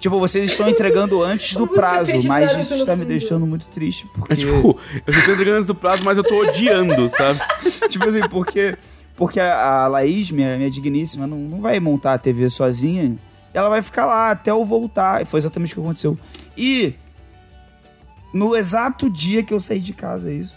Tipo, 0.00 0.18
vocês 0.18 0.44
estão 0.50 0.68
entregando 0.68 1.20
antes 1.24 1.54
do 1.54 1.66
prazo, 1.66 2.12
mas 2.24 2.56
isso 2.56 2.74
está 2.74 2.94
me 2.94 3.04
deixando 3.04 3.46
muito 3.46 3.66
triste. 3.66 4.06
Porque... 4.14 4.36
Tipo, 4.36 4.78
eu 5.06 5.14
estou 5.14 5.34
entregando 5.34 5.56
antes 5.56 5.66
do 5.66 5.74
prazo, 5.74 6.02
mas 6.04 6.16
eu 6.16 6.24
tô 6.24 6.40
odiando, 6.40 7.08
sabe? 7.08 7.38
tipo 7.90 8.04
assim, 8.04 8.20
porque, 8.30 8.76
porque 9.16 9.40
a, 9.40 9.84
a 9.84 9.88
Laís, 9.88 10.30
minha, 10.30 10.56
minha 10.56 10.70
digníssima, 10.70 11.26
não, 11.26 11.38
não 11.38 11.60
vai 11.60 11.78
montar 11.80 12.14
a 12.14 12.18
TV 12.18 12.48
sozinha 12.48 13.16
ela 13.52 13.68
vai 13.68 13.82
ficar 13.82 14.06
lá 14.06 14.30
até 14.30 14.50
eu 14.50 14.64
voltar. 14.64 15.22
E 15.22 15.24
foi 15.24 15.38
exatamente 15.38 15.72
o 15.72 15.74
que 15.74 15.80
aconteceu. 15.80 16.18
E 16.56 16.94
no 18.32 18.56
exato 18.56 19.08
dia 19.08 19.42
que 19.42 19.52
eu 19.52 19.60
saí 19.60 19.80
de 19.80 19.92
casa, 19.92 20.30
é 20.30 20.34
isso. 20.34 20.56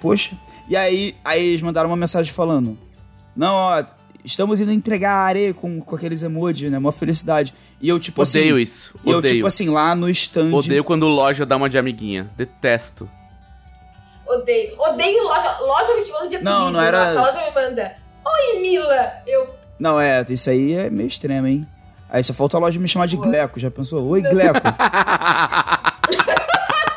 Poxa. 0.00 0.36
E 0.68 0.76
aí, 0.76 1.16
aí 1.24 1.48
eles 1.48 1.62
mandaram 1.62 1.88
uma 1.90 1.96
mensagem 1.96 2.32
falando: 2.32 2.78
Não, 3.34 3.54
ó, 3.54 3.84
estamos 4.24 4.60
indo 4.60 4.70
entregar 4.70 5.12
a 5.12 5.24
areia 5.24 5.54
com, 5.54 5.80
com 5.80 5.96
aqueles 5.96 6.22
emojis, 6.22 6.70
né? 6.70 6.78
Uma 6.78 6.92
felicidade. 6.92 7.54
E 7.80 7.88
eu, 7.88 7.98
tipo 7.98 8.20
Odeio 8.22 8.54
assim. 8.56 8.62
isso. 8.62 8.94
E 9.04 9.10
eu, 9.10 9.18
Odeio. 9.18 9.34
tipo 9.36 9.46
assim, 9.46 9.68
lá 9.68 9.94
no 9.94 10.08
stand. 10.10 10.52
Odeio 10.52 10.84
quando 10.84 11.06
loja 11.06 11.46
dá 11.46 11.56
uma 11.56 11.68
de 11.68 11.78
amiguinha. 11.78 12.30
Detesto. 12.36 13.08
Odeio. 14.26 14.74
Odeio 14.78 15.22
loja. 15.22 15.56
Loja 15.60 15.94
me 15.96 16.04
chamando 16.04 16.28
de 16.30 16.38
Não, 16.42 16.70
não 16.70 16.80
era- 16.80 17.14
Nossa, 17.14 17.32
loja 17.32 17.46
me 17.48 17.54
manda. 17.54 17.94
Oi, 18.26 18.60
Mila. 18.60 19.12
Eu. 19.26 19.48
Não, 19.78 19.98
é, 19.98 20.22
isso 20.28 20.50
aí 20.50 20.74
é 20.74 20.90
meio 20.90 21.06
extremo, 21.06 21.46
hein? 21.46 21.66
Aí 22.10 22.22
só 22.22 22.34
falta 22.34 22.56
a 22.56 22.60
loja 22.60 22.78
me 22.80 22.88
chamar 22.88 23.06
de 23.06 23.16
Gleco. 23.16 23.58
Já 23.60 23.70
pensou? 23.70 24.06
Oi, 24.08 24.20
Gleco. 24.22 24.60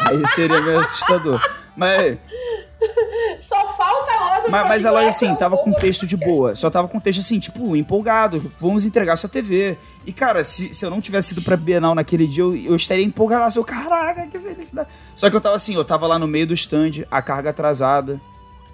aí 0.10 0.28
seria 0.28 0.62
meio 0.62 0.80
assustador. 0.80 1.40
Mas, 1.76 2.18
Só 3.48 3.74
falta 3.78 4.12
a 4.12 4.38
loja 4.38 4.50
mas, 4.50 4.68
mas 4.68 4.86
a 4.86 4.92
loja, 4.92 5.06
"É, 5.06 5.10
assim, 5.10 5.36
tava 5.36 5.56
com 5.58 5.72
você." 5.72 5.80
texto 5.80 6.08
de 6.08 6.18
boa. 6.18 6.56
Só 6.56 6.70
tava 6.70 6.88
com 6.88 7.00
texto, 7.00 7.20
assim, 7.20 7.40
tipo, 7.40 7.76
empolgado. 7.76 8.52
Vamos 8.60 8.86
entregar 8.86 9.16
sua 9.16 9.30
TV. 9.30 9.78
E, 10.06 10.12
cara, 10.12 10.44
se, 10.44 10.74
se 10.74 10.86
eu 10.86 10.90
não 10.90 11.00
tivesse 11.00 11.34
ido 11.34 11.42
pra 11.44 11.56
Bienal 11.56 11.94
naquele 11.94 12.26
dia, 12.28 12.44
eu, 12.44 12.56
eu 12.56 12.76
estaria 12.76 13.06
empolgado. 13.06 13.58
Eu, 13.58 13.64
caraca, 13.64 14.26
que 14.28 14.40
felicidade. 14.40 14.90
Só 15.16 15.30
que 15.30 15.36
eu 15.36 15.42
tava 15.42 15.56
assim, 15.56 15.76
eu 15.76 15.86
tava 15.86 16.08
lá 16.08 16.18
no 16.18 16.28
meio 16.28 16.48
do 16.48 16.54
stand, 16.54 17.06
a 17.12 17.22
carga 17.22 17.52
atrasada. 17.52 18.20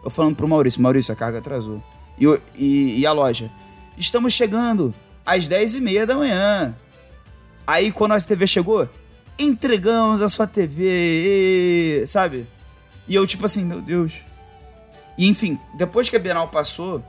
Eu 0.03 0.09
falando 0.09 0.35
pro 0.35 0.47
Maurício, 0.47 0.81
Maurício, 0.81 1.11
a 1.13 1.15
carga 1.17 1.39
atrasou. 1.39 1.83
E, 2.17 2.23
eu- 2.23 2.39
e, 2.55 2.99
e 2.99 3.05
a 3.05 3.11
loja, 3.11 3.51
estamos 3.97 4.31
chegando 4.33 4.93
às 5.25 5.47
10h30 5.49 6.05
da 6.05 6.15
manhã. 6.15 6.73
Aí, 7.65 7.91
quando 7.91 8.13
a 8.13 8.21
TV 8.21 8.47
chegou, 8.47 8.87
entregamos 9.37 10.21
a 10.21 10.29
sua 10.29 10.47
TV, 10.47 12.05
sabe? 12.07 12.47
E 13.07 13.15
eu, 13.15 13.25
tipo 13.25 13.45
assim, 13.45 13.63
meu 13.63 13.81
Deus. 13.81 14.13
E 15.17 15.27
enfim, 15.27 15.57
depois 15.75 16.09
que 16.09 16.15
a 16.15 16.19
Bienal 16.19 16.49
passou, 16.49 17.03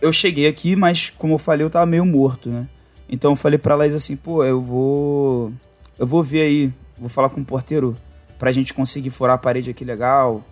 eu 0.00 0.12
cheguei 0.12 0.46
aqui, 0.46 0.76
mas 0.76 1.10
como 1.10 1.34
eu 1.34 1.38
falei, 1.38 1.64
eu 1.64 1.70
tava 1.70 1.86
meio 1.86 2.06
morto, 2.06 2.48
né? 2.48 2.68
Então 3.08 3.32
eu 3.32 3.36
falei 3.36 3.58
pra 3.58 3.74
Laís 3.74 3.94
assim, 3.94 4.16
pô, 4.16 4.44
eu 4.44 4.60
vou. 4.60 5.52
Eu 5.98 6.06
vou 6.06 6.22
ver 6.22 6.42
aí, 6.42 6.72
vou 6.98 7.08
falar 7.08 7.28
com 7.28 7.40
o 7.40 7.44
porteiro 7.44 7.96
pra 8.38 8.52
gente 8.52 8.74
conseguir 8.74 9.10
furar 9.10 9.36
a 9.36 9.38
parede 9.38 9.70
aqui 9.70 9.84
legal. 9.84 10.42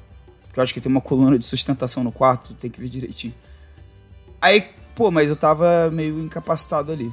Que 0.52 0.58
eu 0.58 0.62
acho 0.62 0.74
que 0.74 0.80
tem 0.80 0.90
uma 0.90 1.00
coluna 1.00 1.38
de 1.38 1.46
sustentação 1.46 2.04
no 2.04 2.12
quarto, 2.12 2.54
tem 2.54 2.70
que 2.70 2.80
ver 2.80 2.88
direitinho. 2.88 3.34
Aí, 4.40 4.68
pô, 4.94 5.10
mas 5.10 5.30
eu 5.30 5.36
tava 5.36 5.90
meio 5.90 6.20
incapacitado 6.20 6.92
ali. 6.92 7.12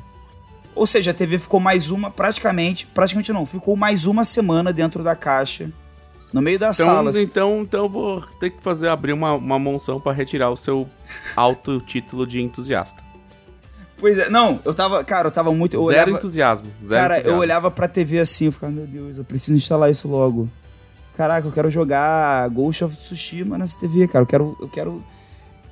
Ou 0.75 0.86
seja, 0.86 1.12
a 1.12 1.13
TV 1.13 1.39
ficou 1.39 1.60
mais 1.60 1.89
uma, 1.89 2.12
praticamente, 2.12 2.86
praticamente 2.88 3.32
não, 3.34 3.45
ficou 3.45 3.75
mais 3.75 4.06
uma 4.06 4.23
semana 4.23 4.71
dentro 4.71 5.04
da 5.04 5.15
caixa, 5.15 5.71
no 6.32 6.42
meio 6.42 6.60
da 6.60 6.68
Então, 6.70 6.86
sala. 6.86 7.10
assim. 7.10 7.22
então, 7.24 7.62
então 7.62 7.84
eu 7.86 7.89
vou 7.89 8.22
ter 8.39 8.50
que 8.52 8.62
fazer 8.62 8.88
abrir 8.88 9.13
uma, 9.13 9.34
uma 9.34 9.58
monção 9.60 10.00
pra 10.00 10.12
retirar 10.12 10.50
o 10.52 10.56
seu 10.58 10.88
alto 11.36 11.80
título 11.82 12.26
de 12.28 12.42
entusiasta. 12.42 13.02
Pois 13.98 14.18
é, 14.18 14.30
não, 14.30 14.60
eu 14.63 14.74
tava, 14.74 15.04
cara, 15.04 15.28
eu 15.28 15.32
tava 15.32 15.52
muito. 15.54 15.74
Eu 15.76 15.82
zero 15.88 15.94
olhava, 15.94 16.12
entusiasmo. 16.12 16.68
Zero 16.82 17.02
cara, 17.02 17.13
entusiasmo. 17.15 17.38
eu 17.38 17.42
olhava 17.42 17.70
pra 17.72 17.88
TV 17.88 18.20
assim, 18.20 18.46
eu 18.46 18.52
ficava, 18.52 18.72
meu 18.72 18.88
Deus, 18.88 19.18
eu 19.18 19.24
preciso 19.26 19.58
instalar 19.58 19.89
isso 19.92 20.08
logo. 20.08 20.48
Caraca, 21.18 21.46
eu 21.46 21.52
quero 21.52 21.70
jogar 21.70 22.48
Ghost 22.50 22.82
of 22.86 22.96
Tsushima 22.96 23.58
nessa 23.58 23.78
TV, 23.78 24.08
cara. 24.08 24.24
Eu 24.24 24.28
quero, 24.28 24.58
eu 24.62 24.70
quero 24.70 25.04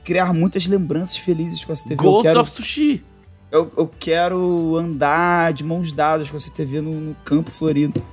criar 0.03 0.33
muitas 0.33 0.65
lembranças 0.67 1.15
felizes 1.17 1.63
com 1.63 1.71
essa 1.71 1.83
TV. 1.83 1.95
Ghost 1.95 2.23
quero, 2.23 2.41
of 2.41 2.51
Sushi. 2.51 3.01
eu, 3.49 3.71
eu 3.77 3.89
quero 3.97 4.75
andar 4.75 5.53
de 5.53 5.63
mãos 5.63 5.93
dadas 5.93 6.29
com 6.29 6.35
essa 6.35 6.51
TV 6.51 6.81
no, 6.81 6.91
no 6.99 7.15
campo 7.23 7.49
florido. 7.49 8.03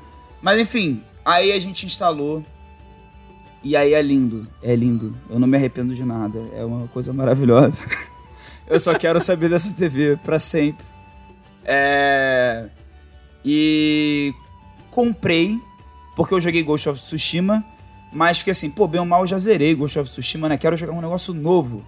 Mas 0.40 0.60
enfim, 0.60 1.02
aí 1.24 1.52
a 1.52 1.60
gente 1.60 1.86
instalou. 1.86 2.44
E 3.62 3.76
aí 3.76 3.94
é 3.94 4.02
lindo, 4.02 4.46
é 4.62 4.76
lindo. 4.76 5.16
Eu 5.30 5.38
não 5.38 5.48
me 5.48 5.56
arrependo 5.56 5.94
de 5.94 6.04
nada. 6.04 6.38
É 6.54 6.64
uma 6.64 6.86
coisa 6.88 7.12
maravilhosa. 7.12 7.80
Eu 8.66 8.78
só 8.78 8.94
quero 8.94 9.20
saber 9.20 9.48
dessa 9.48 9.72
TV 9.72 10.18
pra 10.22 10.38
sempre. 10.38 10.84
É... 11.64 12.68
E 13.44 14.34
comprei, 14.90 15.60
porque 16.16 16.32
eu 16.32 16.40
joguei 16.40 16.62
Ghost 16.62 16.88
of 16.88 17.00
Tsushima, 17.00 17.62
mas 18.10 18.38
fiquei 18.38 18.52
assim, 18.52 18.70
pô, 18.70 18.86
bem 18.86 19.00
ou 19.00 19.06
mal 19.06 19.26
já 19.26 19.36
zerei 19.36 19.74
Ghost 19.74 19.98
of 19.98 20.10
Tsushima, 20.10 20.48
né? 20.48 20.56
Quero 20.56 20.76
jogar 20.76 20.92
um 20.92 21.00
negócio 21.00 21.34
novo. 21.34 21.84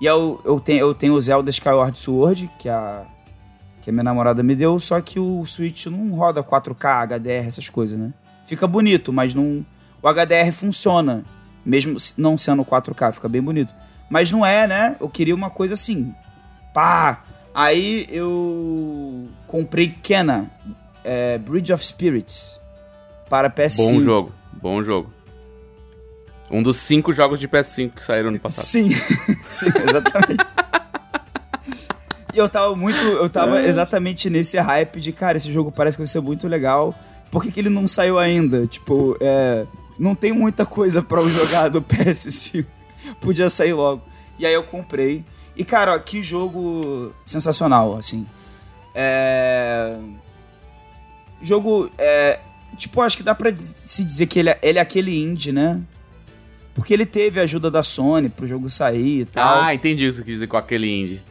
E 0.00 0.06
eu, 0.06 0.40
eu, 0.44 0.60
tenho, 0.60 0.80
eu 0.80 0.94
tenho 0.94 1.14
o 1.14 1.20
Zelda 1.20 1.48
Skyward 1.48 1.96
Sword, 1.98 2.50
que 2.58 2.68
a, 2.68 3.06
que 3.80 3.88
a 3.88 3.92
minha 3.92 4.02
namorada 4.02 4.42
me 4.42 4.54
deu, 4.54 4.78
só 4.80 5.00
que 5.00 5.18
o 5.18 5.46
Switch 5.46 5.86
não 5.86 6.14
roda 6.14 6.42
4K, 6.42 7.06
HDR, 7.06 7.46
essas 7.46 7.68
coisas, 7.68 7.98
né? 7.98 8.12
Fica 8.46 8.66
bonito, 8.66 9.12
mas 9.12 9.34
não. 9.34 9.64
O 10.02 10.08
HDR 10.08 10.50
funciona, 10.52 11.24
mesmo 11.64 11.96
não 12.18 12.36
sendo 12.36 12.64
4K, 12.64 13.12
fica 13.12 13.28
bem 13.28 13.40
bonito. 13.42 13.72
Mas 14.10 14.30
não 14.32 14.44
é, 14.44 14.66
né? 14.66 14.96
Eu 15.00 15.08
queria 15.08 15.34
uma 15.34 15.48
coisa 15.50 15.74
assim. 15.74 16.14
Pá! 16.74 17.22
Aí 17.54 18.06
eu 18.10 19.28
comprei 19.46 19.88
Kena, 20.02 20.50
é, 21.04 21.38
Bridge 21.38 21.72
of 21.72 21.84
Spirits, 21.84 22.58
para 23.28 23.50
PS5. 23.50 23.92
Bom 23.92 24.00
jogo, 24.00 24.32
bom 24.54 24.82
jogo. 24.82 25.12
Um 26.50 26.62
dos 26.62 26.78
cinco 26.78 27.12
jogos 27.12 27.38
de 27.38 27.46
PS5 27.48 27.92
que 27.94 28.02
saíram 28.04 28.30
no 28.30 28.38
passado. 28.38 28.64
Sim, 28.64 28.90
sim, 29.44 29.66
exatamente. 29.88 30.44
e 32.34 32.38
eu 32.38 32.48
tava 32.48 32.74
muito. 32.74 32.98
Eu 32.98 33.28
tava 33.30 33.60
É. 33.60 33.66
exatamente 33.68 34.28
nesse 34.28 34.58
hype 34.58 35.00
de, 35.00 35.12
cara, 35.12 35.36
esse 35.38 35.50
jogo 35.52 35.70
parece 35.72 35.96
que 35.96 36.02
vai 36.02 36.06
ser 36.06 36.20
muito 36.20 36.48
legal. 36.48 36.94
Por 37.32 37.42
que, 37.42 37.50
que 37.50 37.58
ele 37.58 37.70
não 37.70 37.88
saiu 37.88 38.18
ainda? 38.18 38.66
Tipo, 38.66 39.16
é. 39.18 39.66
Não 39.98 40.14
tem 40.14 40.32
muita 40.32 40.66
coisa 40.66 41.02
pra 41.02 41.18
eu 41.18 41.30
jogar 41.30 41.68
do 41.68 41.80
PS5. 41.82 42.66
Podia 43.22 43.48
sair 43.48 43.72
logo. 43.72 44.02
E 44.38 44.44
aí 44.44 44.52
eu 44.52 44.62
comprei. 44.62 45.24
E, 45.56 45.64
cara, 45.64 45.94
ó, 45.94 45.98
que 45.98 46.22
jogo 46.22 47.10
sensacional, 47.24 47.96
assim. 47.96 48.26
É. 48.94 49.96
Jogo. 51.40 51.90
É... 51.96 52.38
Tipo, 52.76 53.00
acho 53.00 53.16
que 53.16 53.22
dá 53.22 53.34
pra 53.34 53.50
se 53.56 54.04
dizer 54.04 54.26
que 54.26 54.38
ele 54.38 54.50
é, 54.50 54.58
ele 54.62 54.78
é 54.78 54.82
aquele 54.82 55.18
indie, 55.18 55.52
né? 55.52 55.80
Porque 56.74 56.92
ele 56.92 57.06
teve 57.06 57.40
a 57.40 57.44
ajuda 57.44 57.70
da 57.70 57.82
Sony 57.82 58.28
pro 58.28 58.46
jogo 58.46 58.68
sair 58.68 59.20
e 59.20 59.24
tal. 59.24 59.62
Ah, 59.62 59.74
entendi 59.74 60.06
o 60.06 60.12
que 60.12 60.22
quis 60.22 60.34
dizer 60.34 60.46
com 60.48 60.56
aquele 60.58 60.90
indie. 60.90 61.22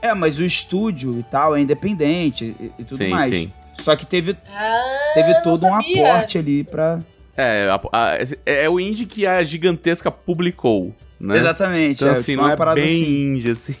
É, 0.00 0.14
mas 0.14 0.38
o 0.38 0.44
estúdio 0.44 1.18
e 1.18 1.22
tal 1.24 1.56
é 1.56 1.60
independente 1.60 2.56
e, 2.58 2.72
e 2.78 2.84
tudo 2.84 2.98
Sim, 2.98 3.08
mais. 3.08 3.34
sim. 3.34 3.52
Só 3.80 3.96
que 3.96 4.04
teve, 4.06 4.36
Ah, 4.48 5.10
teve 5.14 5.42
todo 5.42 5.64
um 5.64 5.74
aporte 5.74 6.38
ali 6.38 6.64
pra. 6.64 7.00
É, 7.36 7.68
a- 7.70 7.80
a- 7.92 8.18
é 8.44 8.68
o 8.68 8.78
indie 8.78 9.06
que 9.06 9.26
a 9.26 9.42
gigantesca 9.42 10.10
publicou, 10.10 10.94
né? 11.18 11.36
Exatamente. 11.36 12.02
Então, 12.04 12.14
é, 12.14 12.18
assim, 12.18 12.36
não 12.36 12.44
uma 12.44 12.52
é 12.52 12.56
parada 12.56 12.74
bem 12.80 12.86
assim. 12.86 13.04
indie, 13.34 13.50
assim. 13.50 13.76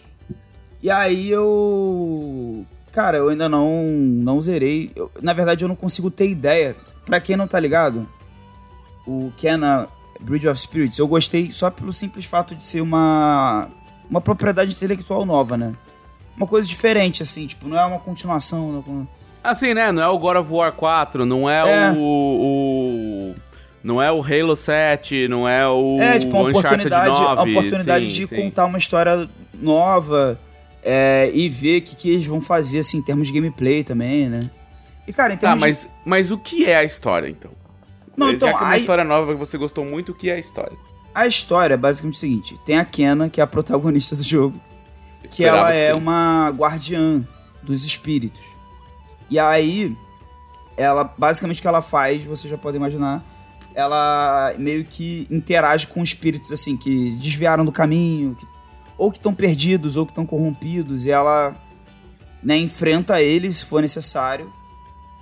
E 0.82 0.90
aí 0.90 1.30
eu. 1.30 2.64
Cara, 2.92 3.18
eu 3.18 3.28
ainda 3.28 3.48
não, 3.48 3.82
não 3.84 4.40
zerei. 4.42 4.90
Eu- 4.96 5.10
na 5.20 5.32
verdade, 5.32 5.62
eu 5.64 5.68
não 5.68 5.76
consigo 5.76 6.10
ter 6.10 6.28
ideia. 6.28 6.74
Pra 7.04 7.20
quem 7.20 7.36
não 7.36 7.46
tá 7.46 7.58
ligado, 7.60 8.06
o 9.06 9.32
Kena 9.36 9.88
Bridge 10.20 10.48
of 10.48 10.58
Spirits, 10.60 10.98
eu 10.98 11.06
gostei 11.08 11.50
só 11.50 11.70
pelo 11.70 11.92
simples 11.92 12.24
fato 12.24 12.54
de 12.54 12.64
ser 12.64 12.80
uma. 12.80 13.68
Uma 14.08 14.20
propriedade 14.20 14.74
intelectual 14.74 15.24
nova, 15.24 15.56
né? 15.56 15.72
Uma 16.36 16.46
coisa 16.46 16.66
diferente, 16.66 17.22
assim, 17.22 17.46
tipo, 17.46 17.68
não 17.68 17.78
é 17.78 17.84
uma 17.84 17.98
continuação. 18.00 18.72
Não, 18.72 19.08
Assim, 19.42 19.72
né? 19.74 19.90
Não 19.92 20.02
é 20.02 20.08
o 20.08 20.18
God 20.18 20.36
of 20.36 20.52
War 20.52 20.72
4, 20.72 21.24
não 21.24 21.48
é, 21.48 21.88
É. 21.88 21.92
O, 21.92 21.96
o- 21.98 23.34
Não 23.82 24.00
é 24.02 24.12
o 24.12 24.22
Halo 24.22 24.54
7, 24.54 25.26
não 25.28 25.48
é 25.48 25.66
o. 25.66 25.96
É, 26.00 26.18
tipo, 26.18 26.36
uma 26.36 26.50
Uncharted 26.50 26.86
oportunidade, 26.86 27.08
9, 27.20 27.24
uma 27.24 27.58
oportunidade 27.58 28.06
sim, 28.06 28.12
de 28.12 28.26
sim. 28.26 28.36
contar 28.36 28.66
uma 28.66 28.76
história 28.76 29.26
nova 29.54 30.38
é, 30.82 31.30
e 31.32 31.48
ver 31.48 31.78
o 31.78 31.82
que, 31.82 31.96
que 31.96 32.10
eles 32.10 32.26
vão 32.26 32.40
fazer, 32.42 32.80
assim, 32.80 32.98
em 32.98 33.02
termos 33.02 33.28
de 33.28 33.32
gameplay 33.32 33.82
também, 33.82 34.28
né? 34.28 34.40
E, 35.08 35.12
cara, 35.14 35.32
em 35.32 35.36
Tá, 35.38 35.56
termos 35.56 35.60
de... 35.64 35.66
mas, 35.68 35.88
mas 36.04 36.30
o 36.30 36.36
que 36.36 36.66
é 36.66 36.76
a 36.76 36.84
história, 36.84 37.26
então? 37.28 37.50
Não, 38.14 38.28
Já 38.28 38.32
então, 38.34 38.48
que 38.50 38.54
é 38.54 38.58
uma 38.58 38.68
a, 38.68 38.76
história 38.78 39.04
nova 39.04 39.32
que 39.32 39.38
você 39.38 39.56
gostou 39.56 39.82
muito, 39.84 40.12
o 40.12 40.14
que 40.14 40.28
é 40.28 40.34
a 40.34 40.38
história? 40.38 40.76
a 41.14 41.26
história 41.26 41.74
é 41.74 41.76
basicamente 41.76 42.14
o 42.16 42.18
seguinte. 42.18 42.56
Tem 42.64 42.78
a 42.78 42.84
Kena, 42.84 43.28
que 43.30 43.40
é 43.40 43.44
a 43.44 43.46
protagonista 43.46 44.14
do 44.14 44.22
jogo, 44.22 44.60
que 45.30 45.44
ela 45.44 45.72
é 45.72 45.90
sim. 45.90 45.96
uma 45.98 46.50
guardiã 46.54 47.26
dos 47.62 47.84
espíritos. 47.84 48.42
E 49.30 49.38
aí, 49.38 49.96
ela, 50.76 51.04
basicamente 51.16 51.58
o 51.58 51.62
que 51.62 51.68
ela 51.68 51.80
faz, 51.82 52.24
você 52.24 52.48
já 52.48 52.58
pode 52.58 52.76
imaginar, 52.76 53.24
ela 53.74 54.52
meio 54.58 54.84
que 54.84 55.26
interage 55.30 55.86
com 55.86 56.02
espíritos, 56.02 56.50
assim, 56.50 56.76
que 56.76 57.12
desviaram 57.12 57.64
do 57.64 57.70
caminho, 57.70 58.34
que- 58.34 58.46
ou 58.98 59.10
que 59.10 59.18
estão 59.18 59.32
perdidos, 59.32 59.96
ou 59.96 60.04
que 60.04 60.10
estão 60.12 60.26
corrompidos, 60.26 61.06
e 61.06 61.10
ela, 61.10 61.54
né, 62.42 62.56
enfrenta 62.58 63.22
eles, 63.22 63.58
se 63.58 63.64
for 63.66 63.80
necessário, 63.80 64.52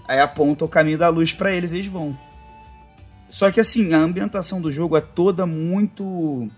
aí 0.08 0.18
aponta 0.20 0.64
o 0.64 0.68
caminho 0.68 0.96
da 0.98 1.08
luz 1.10 1.32
pra 1.32 1.52
eles 1.52 1.72
e 1.72 1.76
eles 1.76 1.86
vão. 1.86 2.16
Só 3.28 3.50
que, 3.50 3.60
assim, 3.60 3.92
a 3.92 3.98
ambientação 3.98 4.60
do 4.60 4.72
jogo 4.72 4.96
é 4.96 5.02
toda 5.02 5.44
muito 5.44 6.48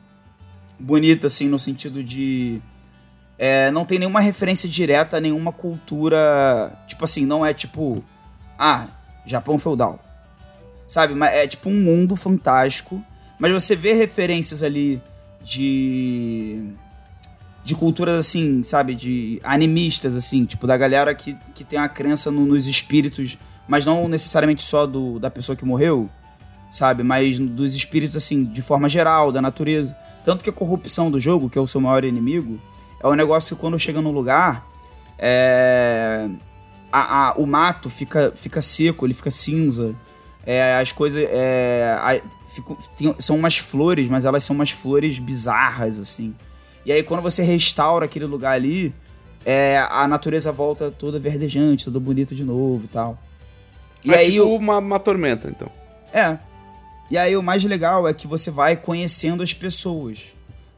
bonita, 0.79 1.27
assim, 1.27 1.49
no 1.49 1.59
sentido 1.59 2.03
de... 2.05 2.63
é, 3.37 3.71
não 3.73 3.85
tem 3.85 3.99
nenhuma 3.99 4.21
referência 4.21 4.69
direta 4.69 5.17
a 5.17 5.21
nenhuma 5.21 5.51
cultura. 5.53 6.73
Tipo 7.01 7.07
assim, 7.07 7.25
não 7.25 7.47
é 7.47 7.55
tipo. 7.55 8.05
Ah, 8.59 8.87
Japão 9.25 9.59
feudal. 9.59 9.99
Sabe? 10.87 11.15
Mas 11.15 11.33
é 11.33 11.47
tipo 11.47 11.71
um 11.71 11.81
mundo 11.83 12.15
fantástico. 12.15 13.03
Mas 13.39 13.55
você 13.55 13.75
vê 13.75 13.95
referências 13.95 14.63
ali 14.63 15.01
de. 15.43 16.63
De 17.65 17.75
culturas 17.75 18.17
assim, 18.17 18.63
sabe? 18.63 18.95
De 18.95 19.41
animistas, 19.43 20.15
assim. 20.15 20.45
Tipo, 20.45 20.67
da 20.67 20.77
galera 20.77 21.15
que, 21.15 21.35
que 21.55 21.65
tem 21.65 21.79
a 21.79 21.89
crença 21.89 22.31
no- 22.31 22.45
nos 22.45 22.67
espíritos. 22.67 23.39
Mas 23.67 23.87
não 23.87 24.07
necessariamente 24.07 24.63
só 24.63 24.87
do, 24.87 25.19
da 25.19 25.31
pessoa 25.31 25.57
que 25.57 25.65
morreu. 25.65 26.07
Sabe? 26.71 27.03
Mas 27.03 27.39
dos 27.39 27.75
espíritos, 27.75 28.15
assim, 28.15 28.45
de 28.45 28.61
forma 28.61 28.91
geral, 28.91 29.33
da 29.33 29.41
natureza. 29.41 29.97
Tanto 30.23 30.45
que 30.45 30.51
a 30.51 30.53
corrupção 30.53 31.11
do 31.11 31.19
jogo, 31.19 31.49
que 31.49 31.57
é 31.57 31.61
o 31.63 31.67
seu 31.67 31.81
maior 31.81 32.05
inimigo, 32.05 32.61
é 33.03 33.07
um 33.09 33.15
negócio 33.15 33.57
que 33.57 33.61
quando 33.61 33.79
chega 33.79 34.03
no 34.03 34.11
lugar, 34.11 34.67
é, 35.19 36.29
a- 36.93 37.29
a- 37.29 37.35
o 37.37 37.47
mato 37.47 37.89
fica, 37.91 38.33
fica 38.35 38.61
seco, 38.63 39.07
ele 39.07 39.15
fica 39.15 39.31
cinza. 39.31 39.95
É, 40.47 40.79
as 40.81 40.91
coisas. 40.93 41.23
é, 41.29 41.97
a- 42.01 42.21
ficam- 42.55 42.77
tem- 42.97 43.15
são 43.19 43.37
umas 43.37 43.59
flores, 43.59 44.09
mas 44.09 44.25
elas 44.25 44.43
são 44.45 44.57
umas 44.57 44.71
flores 44.71 45.19
bizarras, 45.19 45.99
assim. 45.99 46.35
E 46.85 46.91
aí 46.93 47.03
quando 47.03 47.23
você 47.23 47.43
restaura 47.43 48.07
aquele 48.07 48.25
lugar 48.25 48.53
ali, 48.53 48.95
é, 49.45 49.87
a 49.91 50.09
natureza 50.09 50.51
volta 50.51 50.91
toda 50.91 51.19
verdejante, 51.21 51.85
toda 51.85 52.01
bonita 52.01 52.35
de 52.35 52.43
novo 52.45 52.85
e 52.85 52.89
tal. 52.89 53.19
E 54.05 54.13
é 54.13 54.19
aí 54.19 54.33
tipo 54.33 54.45
o- 54.45 54.57
uma, 54.57 54.79
uma 54.79 54.99
tormenta, 54.99 55.49
então. 55.49 55.71
é. 56.13 56.39
E 57.11 57.19
aí 57.19 57.37
o 57.37 57.43
mais 57.43 57.63
legal 57.65 58.07
é 58.09 58.15
que 58.15 58.27
você 58.27 58.51
vai 58.53 58.77
conhecendo 58.77 59.43
as 59.43 59.53
pessoas. 59.53 60.21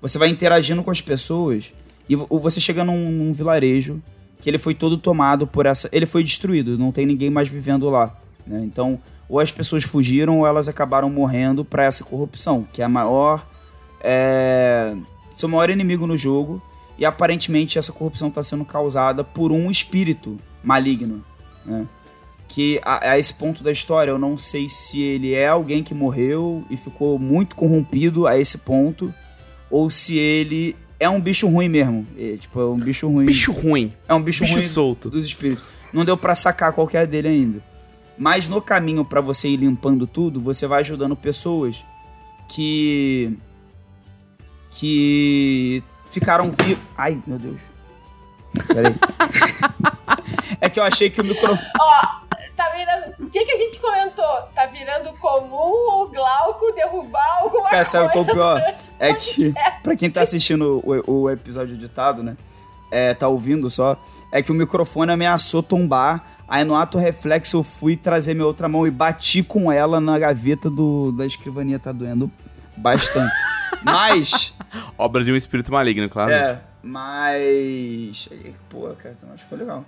Você 0.01 0.19
vai 0.19 0.29
interagindo 0.29 0.83
com 0.83 0.91
as 0.91 1.01
pessoas 1.01 1.73
e 2.09 2.17
vo- 2.17 2.27
você 2.41 2.59
chega 2.59 2.83
num, 2.83 3.11
num 3.11 3.33
vilarejo 3.33 4.03
que 4.43 4.51
ele 4.51 4.59
foi 4.59 4.75
todo 4.75 4.99
tomado 4.99 5.47
por 5.47 5.65
essa. 5.65 5.89
Ele 5.93 6.05
foi 6.05 6.23
destruído, 6.23 6.77
não 6.77 6.93
tem 6.93 7.07
ninguém 7.07 7.31
mais 7.31 7.49
vivendo 7.49 7.89
lá. 7.89 8.15
né? 8.45 8.61
Então, 8.65 9.01
ou 9.29 9.39
as 9.41 9.51
pessoas 9.51 9.85
fugiram 9.85 10.41
ou 10.41 10.47
elas 10.47 10.69
acabaram 10.69 11.09
morrendo 11.09 11.65
para 11.65 11.85
essa 11.85 12.05
corrupção, 12.05 12.67
que 12.71 12.83
é 12.83 12.85
a 12.85 12.89
maior 12.89 13.47
é 14.05 14.95
seu 15.33 15.49
maior 15.49 15.71
inimigo 15.71 16.07
no 16.07 16.19
jogo 16.19 16.61
e 16.99 17.07
aparentemente 17.07 17.79
essa 17.79 17.93
corrupção 17.93 18.29
está 18.29 18.43
sendo 18.43 18.65
causada 18.65 19.25
por 19.25 19.51
um 19.51 19.71
espírito 19.71 20.39
maligno, 20.63 21.25
né? 21.65 21.87
Que 22.49 22.79
a, 22.85 23.13
a, 23.13 23.19
esse 23.19 23.33
ponto 23.33 23.63
da 23.65 23.73
história 23.73 24.11
eu 24.11 24.19
não 24.19 24.37
sei 24.37 24.69
se 24.69 25.01
ele 25.01 25.33
é 25.33 25.47
alguém 25.47 25.83
que 25.83 25.95
morreu 25.95 26.63
e 26.69 26.77
ficou 26.77 27.19
muito 27.19 27.57
corrompido 27.57 28.27
a 28.27 28.39
esse 28.39 28.59
ponto 28.59 29.15
ou 29.71 29.89
se 29.89 30.19
ele 30.19 30.77
é 31.03 31.11
um 31.11 31.21
bicho 31.21 31.49
ruim 31.49 31.69
mesmo. 31.69 32.07
É, 32.17 32.37
tipo, 32.37 32.61
é 32.61 32.65
um 32.65 32.79
bicho 32.79 33.09
ruim. 33.09 33.27
Bicho 33.27 33.51
ruim. 33.51 33.93
É 34.09 34.15
um 34.15 34.23
bicho, 34.23 34.45
bicho 34.45 34.55
ruim 34.55 34.69
solto. 34.69 35.11
dos 35.11 35.25
espíritos. 35.25 35.65
Não 35.93 36.05
deu 36.05 36.17
para 36.17 36.35
sacar 36.37 36.73
qualquer 36.73 37.09
dele 37.09 37.29
ainda. 37.29 37.63
Mas 38.17 38.49
no 38.49 38.63
caminho 38.63 39.05
para 39.05 39.21
você 39.21 39.49
ir 39.49 39.57
limpando 39.57 40.07
tudo, 40.07 40.41
você 40.41 40.67
vai 40.67 40.81
ajudando 40.81 41.17
pessoas 41.17 41.85
que 42.49 43.37
que 44.71 45.83
ficaram 46.13 46.51
vivos. 46.51 46.85
Ai, 46.97 47.21
meu 47.27 47.39
Deus. 47.39 47.61
Peraí. 48.69 48.95
é 50.61 50.71
que 50.71 50.79
eu 50.79 50.85
achei 50.85 51.11
que 51.11 51.21
o 51.21 51.25
microfone. 51.25 51.61
Tá 52.63 52.71
virando. 52.77 53.27
O 53.27 53.31
que, 53.31 53.45
que 53.45 53.53
a 53.53 53.57
gente 53.57 53.81
comentou? 53.81 54.43
Tá 54.55 54.67
virando 54.67 55.13
comum 55.19 56.03
o 56.03 56.09
Glauco 56.09 56.73
derrubar 56.73 57.39
alguma 57.41 57.65
Cara, 57.65 57.77
coisa. 57.77 57.91
sabe 57.91 58.13
qual 58.13 58.25
é 58.25 58.29
o 58.29 58.33
pior? 58.33 58.75
É 59.01 59.15
que, 59.15 59.53
pra 59.83 59.97
quem 59.97 60.09
tá 60.09 60.23
assistindo 60.23 60.81
o, 60.85 61.23
o 61.25 61.31
episódio 61.31 61.75
editado, 61.75 62.23
né? 62.23 62.37
É, 62.89 63.15
tá 63.15 63.27
ouvindo 63.27 63.69
só. 63.69 63.97
É 64.31 64.43
que 64.43 64.53
o 64.53 64.55
microfone 64.55 65.11
ameaçou 65.11 65.61
tombar. 65.61 66.25
Aí 66.47 66.63
no 66.63 66.77
ato 66.77 66.99
reflexo 66.99 67.57
eu 67.57 67.63
fui 67.65 67.97
trazer 67.97 68.35
minha 68.35 68.47
outra 68.47 68.69
mão 68.69 68.87
e 68.87 68.91
bati 68.91 69.43
com 69.43 69.73
ela 69.73 70.01
na 70.01 70.17
gaveta 70.19 70.71
do, 70.71 71.11
da 71.11 71.27
escrivania. 71.27 71.81
Tá 71.81 71.91
doendo 71.91 72.31
bastante. 72.77 73.35
Mas. 73.83 74.55
Obra 74.97 75.25
de 75.25 75.33
um 75.33 75.37
espírito 75.37 75.73
maligno, 75.73 76.09
claro. 76.09 76.31
É, 76.31 76.61
mas. 76.83 78.29
Pô, 78.69 78.89
cara, 78.97 79.17
então 79.19 79.33
acho 79.35 79.43
que 79.43 79.49
foi 79.49 79.59
legal. 79.59 79.85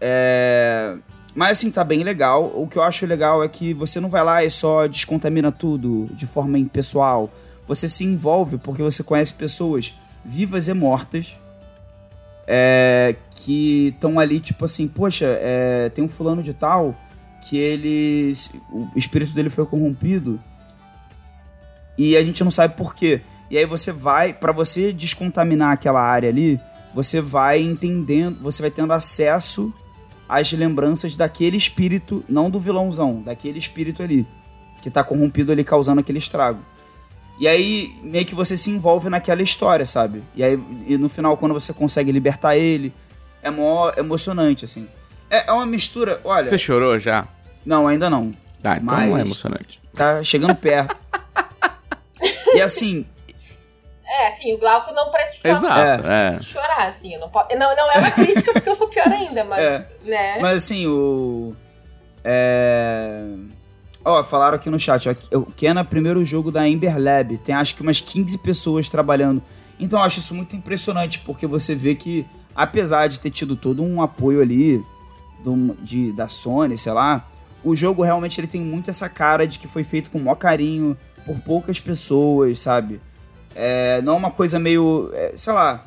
É. 0.00 0.96
Mas 1.34 1.58
assim, 1.58 1.70
tá 1.70 1.82
bem 1.82 2.04
legal. 2.04 2.52
O 2.54 2.68
que 2.68 2.76
eu 2.76 2.82
acho 2.82 3.06
legal 3.06 3.42
é 3.42 3.48
que 3.48 3.74
você 3.74 3.98
não 3.98 4.08
vai 4.08 4.22
lá 4.22 4.44
e 4.44 4.50
só 4.50 4.86
descontamina 4.86 5.50
tudo 5.50 6.08
de 6.12 6.26
forma 6.26 6.58
impessoal. 6.58 7.30
Você 7.66 7.88
se 7.88 8.04
envolve 8.04 8.58
porque 8.58 8.82
você 8.82 9.02
conhece 9.02 9.34
pessoas 9.34 9.92
vivas 10.24 10.68
e 10.68 10.74
mortas 10.74 11.34
é, 12.46 13.16
que 13.36 13.88
estão 13.88 14.18
ali, 14.20 14.38
tipo 14.38 14.64
assim, 14.64 14.86
poxa, 14.86 15.26
é, 15.40 15.88
tem 15.88 16.04
um 16.04 16.08
fulano 16.08 16.42
de 16.42 16.54
tal 16.54 16.94
que 17.42 17.58
ele. 17.58 18.32
O 18.70 18.88
espírito 18.96 19.34
dele 19.34 19.50
foi 19.50 19.66
corrompido 19.66 20.40
e 21.96 22.16
a 22.16 22.24
gente 22.24 22.42
não 22.44 22.50
sabe 22.50 22.74
por 22.76 22.94
quê. 22.94 23.20
E 23.50 23.58
aí 23.58 23.66
você 23.66 23.92
vai, 23.92 24.32
para 24.32 24.52
você 24.52 24.92
descontaminar 24.92 25.72
aquela 25.72 26.00
área 26.00 26.28
ali, 26.28 26.60
você 26.94 27.20
vai 27.20 27.60
entendendo, 27.60 28.40
você 28.40 28.62
vai 28.62 28.70
tendo 28.70 28.92
acesso 28.92 29.72
às 30.28 30.52
lembranças 30.52 31.16
daquele 31.16 31.56
espírito, 31.56 32.24
não 32.28 32.50
do 32.50 32.58
vilãozão, 32.58 33.22
daquele 33.22 33.58
espírito 33.58 34.02
ali, 34.02 34.26
que 34.82 34.90
tá 34.90 35.04
corrompido 35.04 35.52
ali 35.52 35.64
causando 35.64 36.00
aquele 36.00 36.18
estrago. 36.18 36.60
E 37.38 37.48
aí 37.48 37.94
meio 38.02 38.24
que 38.24 38.34
você 38.34 38.56
se 38.56 38.70
envolve 38.70 39.08
naquela 39.08 39.42
história, 39.42 39.84
sabe? 39.84 40.22
E 40.34 40.44
aí 40.44 40.58
e 40.86 40.96
no 40.96 41.08
final 41.08 41.36
quando 41.36 41.52
você 41.52 41.72
consegue 41.72 42.12
libertar 42.12 42.56
ele, 42.56 42.92
é 43.42 43.50
mó 43.50 43.92
emocionante 43.96 44.64
assim. 44.64 44.88
É, 45.28 45.48
é 45.48 45.52
uma 45.52 45.66
mistura, 45.66 46.20
olha. 46.22 46.46
Você 46.46 46.58
chorou 46.58 46.98
já? 46.98 47.26
Não, 47.66 47.88
ainda 47.88 48.08
não. 48.08 48.32
Ah, 48.62 48.76
então 48.76 48.84
Mas 48.84 49.10
não 49.10 49.18
é 49.18 49.20
emocionante. 49.22 49.80
Tá 49.94 50.22
chegando 50.22 50.54
perto. 50.54 50.96
e 52.54 52.60
assim, 52.60 53.04
É, 54.16 54.28
assim, 54.28 54.52
o 54.54 54.58
Glauco 54.58 54.92
não 54.92 55.10
precisa 55.10 55.48
Exato, 55.48 56.06
é. 56.06 56.40
chorar, 56.40 56.88
assim. 56.88 57.16
Não, 57.18 57.28
po- 57.28 57.46
não, 57.56 57.74
não 57.74 57.90
é 57.92 57.98
uma 57.98 58.10
crítica 58.12 58.52
porque 58.52 58.68
eu 58.68 58.76
sou 58.76 58.86
pior 58.88 59.08
ainda, 59.08 59.44
mas. 59.44 59.58
É. 59.60 59.88
Né? 60.04 60.38
Mas 60.40 60.58
assim, 60.58 60.86
o. 60.86 61.54
É. 62.22 63.24
Ó, 64.04 64.22
falaram 64.22 64.56
aqui 64.56 64.68
no 64.70 64.78
chat, 64.78 65.08
ó, 65.08 65.38
o 65.38 65.46
Ken 65.46 65.74
é 65.76 65.80
o 65.80 65.84
primeiro 65.84 66.24
jogo 66.24 66.52
da 66.52 66.68
Ember 66.68 66.96
Lab. 66.98 67.38
Tem 67.38 67.54
acho 67.54 67.74
que 67.74 67.82
umas 67.82 68.00
15 68.00 68.38
pessoas 68.38 68.88
trabalhando. 68.88 69.42
Então 69.80 69.98
eu 69.98 70.04
acho 70.04 70.20
isso 70.20 70.34
muito 70.34 70.54
impressionante, 70.54 71.18
porque 71.20 71.46
você 71.46 71.74
vê 71.74 71.94
que, 71.94 72.24
apesar 72.54 73.08
de 73.08 73.18
ter 73.18 73.30
tido 73.30 73.56
todo 73.56 73.82
um 73.82 74.00
apoio 74.02 74.40
ali 74.42 74.80
do, 75.42 75.74
de, 75.82 76.12
da 76.12 76.28
Sony, 76.28 76.76
sei 76.78 76.92
lá, 76.92 77.26
o 77.64 77.74
jogo 77.74 78.02
realmente 78.02 78.38
ele 78.40 78.46
tem 78.46 78.60
muito 78.60 78.90
essa 78.90 79.08
cara 79.08 79.46
de 79.46 79.58
que 79.58 79.66
foi 79.66 79.82
feito 79.82 80.10
com 80.10 80.18
o 80.18 80.22
maior 80.22 80.36
carinho, 80.36 80.96
por 81.24 81.40
poucas 81.40 81.80
pessoas, 81.80 82.60
sabe? 82.60 83.00
É, 83.54 84.02
não 84.02 84.14
é 84.14 84.16
uma 84.16 84.30
coisa 84.30 84.58
meio. 84.58 85.10
é, 85.14 85.32
sei 85.34 85.52
lá. 85.52 85.84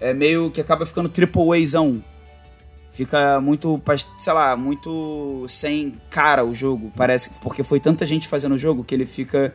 É 0.00 0.14
meio 0.14 0.50
que 0.50 0.60
acaba 0.60 0.86
ficando 0.86 1.08
triple 1.08 1.62
Azão. 1.62 2.02
Fica 2.92 3.40
muito, 3.40 3.80
sei 4.18 4.32
lá, 4.32 4.56
muito 4.56 5.44
sem 5.48 5.94
cara 6.10 6.44
o 6.44 6.54
jogo. 6.54 6.92
Parece 6.96 7.30
porque 7.42 7.62
foi 7.62 7.78
tanta 7.78 8.04
gente 8.06 8.26
fazendo 8.26 8.54
o 8.54 8.58
jogo 8.58 8.84
que 8.84 8.94
ele 8.94 9.06
fica. 9.06 9.54